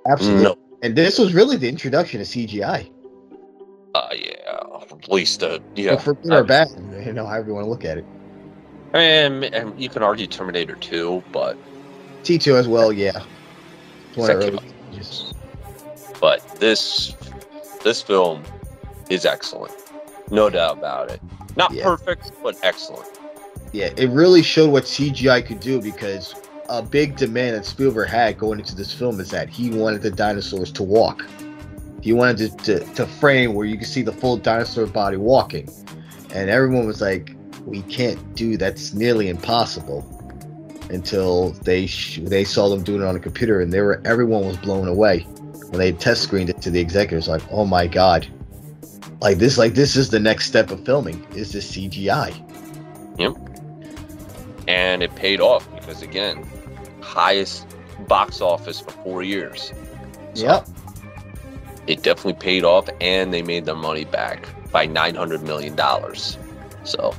Absolutely. 0.08 0.44
No, 0.44 0.56
And 0.82 0.94
this 0.96 1.18
was 1.18 1.34
really 1.34 1.56
the 1.56 1.68
introduction 1.68 2.20
to 2.20 2.26
CGI. 2.26 2.88
uh, 3.94 4.08
yeah, 4.14 4.60
at 4.90 5.08
least 5.08 5.42
uh, 5.42 5.58
yeah. 5.74 5.92
Well, 5.92 5.98
for 5.98 6.14
good 6.14 6.32
or 6.32 6.44
bad, 6.44 6.68
you 7.04 7.12
know, 7.12 7.26
however 7.26 7.48
you 7.48 7.54
want 7.54 7.64
to 7.66 7.70
look 7.70 7.84
at 7.84 7.98
it. 7.98 8.04
And, 8.92 9.42
and 9.46 9.80
you 9.80 9.88
can 9.88 10.04
argue 10.04 10.28
Terminator 10.28 10.76
2, 10.76 11.24
but 11.32 11.56
T2 12.22 12.54
as 12.54 12.68
well, 12.68 12.92
yeah. 12.92 13.24
It's 14.10 14.16
one 14.16 14.30
of 14.30 14.38
That 14.40 14.52
the 14.52 14.58
came 14.58 14.60
early 14.92 15.02
stages. 15.02 15.34
but 16.20 16.48
this 16.60 17.14
this 17.82 18.00
film 18.00 18.44
is 19.10 19.26
excellent, 19.26 19.72
no 20.30 20.50
doubt 20.50 20.78
about 20.78 21.10
it. 21.10 21.20
Not 21.56 21.72
Yeah. 21.72 21.84
perfect, 21.84 22.32
but 22.42 22.56
excellent. 22.62 23.06
Yeah, 23.72 23.90
it 23.96 24.08
really 24.10 24.42
showed 24.42 24.70
what 24.70 24.84
CGI 24.84 25.40
could 25.44 25.60
do 25.60 25.80
because 25.80 26.34
a 26.68 26.80
big 26.82 27.16
demand 27.16 27.56
that 27.56 27.66
Spielberg 27.66 28.08
had 28.08 28.38
going 28.38 28.58
into 28.58 28.74
this 28.74 28.92
film 28.92 29.20
is 29.20 29.30
that 29.30 29.48
he 29.48 29.70
wanted 29.70 30.02
the 30.02 30.10
dinosaurs 30.10 30.70
to 30.72 30.82
walk. 30.82 31.24
He 32.00 32.12
wanted 32.12 32.58
to, 32.58 32.78
to, 32.80 32.94
to 32.94 33.06
frame 33.06 33.54
where 33.54 33.66
you 33.66 33.76
could 33.76 33.88
see 33.88 34.02
the 34.02 34.12
full 34.12 34.36
dinosaur 34.36 34.86
body 34.86 35.16
walking. 35.16 35.68
And 36.32 36.50
everyone 36.50 36.86
was 36.86 37.00
like, 37.00 37.34
we 37.66 37.82
can't 37.82 38.34
do 38.34 38.56
that's 38.56 38.92
nearly 38.92 39.28
impossible 39.28 40.04
until 40.90 41.50
they 41.64 41.86
sh- 41.86 42.20
they 42.22 42.44
saw 42.44 42.68
them 42.68 42.82
doing 42.82 43.00
it 43.00 43.06
on 43.06 43.16
a 43.16 43.20
computer 43.20 43.60
and 43.60 43.72
they 43.72 43.80
were 43.80 44.02
everyone 44.04 44.44
was 44.46 44.56
blown 44.58 44.86
away 44.86 45.20
when 45.70 45.78
they 45.78 45.92
test 45.92 46.22
screened 46.22 46.50
it 46.50 46.60
to 46.60 46.70
the 46.70 46.78
executives 46.78 47.26
like 47.26 47.40
oh 47.50 47.64
my 47.64 47.86
god 47.86 48.26
like 49.24 49.38
this 49.38 49.58
like 49.58 49.74
this 49.74 49.96
is 49.96 50.10
the 50.10 50.20
next 50.20 50.46
step 50.46 50.70
of 50.70 50.84
filming 50.86 51.26
is 51.34 51.52
this 51.52 51.72
cgi 51.76 52.44
Yep. 53.18 53.34
and 54.68 55.02
it 55.02 55.14
paid 55.16 55.40
off 55.40 55.70
because 55.72 56.02
again, 56.02 56.46
highest 57.02 57.66
box 58.08 58.40
office 58.40 58.80
for 58.80 58.92
four 58.92 59.22
years. 59.24 59.74
So 60.34 60.46
yep 60.46 60.68
It 61.86 62.02
definitely 62.02 62.34
paid 62.34 62.64
off, 62.64 62.88
and 63.00 63.32
they 63.34 63.42
made 63.42 63.66
their 63.66 63.76
money 63.76 64.04
back 64.06 64.48
by 64.72 64.86
nine 64.86 65.14
hundred 65.16 65.42
million 65.42 65.76
dollars. 65.76 66.38
So 66.84 67.14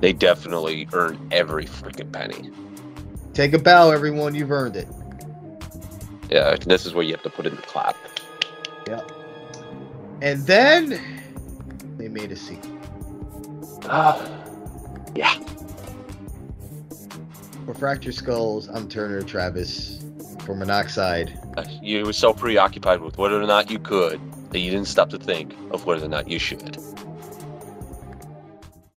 they 0.00 0.12
definitely 0.14 0.88
earned 0.92 1.20
every 1.32 1.66
freaking 1.66 2.12
penny. 2.12 2.50
Take 3.34 3.54
a 3.54 3.58
bow, 3.58 3.90
everyone. 3.90 4.34
You've 4.34 4.50
earned 4.52 4.76
it. 4.76 4.88
Yeah, 6.30 6.56
this 6.56 6.86
is 6.86 6.94
where 6.94 7.04
you 7.04 7.12
have 7.12 7.22
to 7.24 7.30
put 7.30 7.46
in 7.46 7.56
the 7.56 7.62
clap. 7.62 7.96
And 10.22 10.46
then 10.46 11.00
they 11.98 12.08
made 12.08 12.32
a 12.32 12.36
sequel. 12.36 12.78
Uh, 13.84 14.26
yeah. 15.14 15.34
For 17.66 17.74
Fractured 17.74 18.14
Skulls, 18.14 18.68
I'm 18.68 18.88
Turner 18.88 19.22
Travis. 19.22 20.04
For 20.44 20.54
Monoxide, 20.54 21.36
You 21.82 22.04
were 22.04 22.12
so 22.12 22.32
preoccupied 22.32 23.00
with 23.00 23.18
whether 23.18 23.42
or 23.42 23.46
not 23.46 23.68
you 23.68 23.80
could 23.80 24.20
that 24.52 24.60
you 24.60 24.70
didn't 24.70 24.86
stop 24.86 25.10
to 25.10 25.18
think 25.18 25.52
of 25.72 25.86
whether 25.86 26.04
or 26.04 26.08
not 26.08 26.28
you 26.28 26.38
should. 26.38 26.78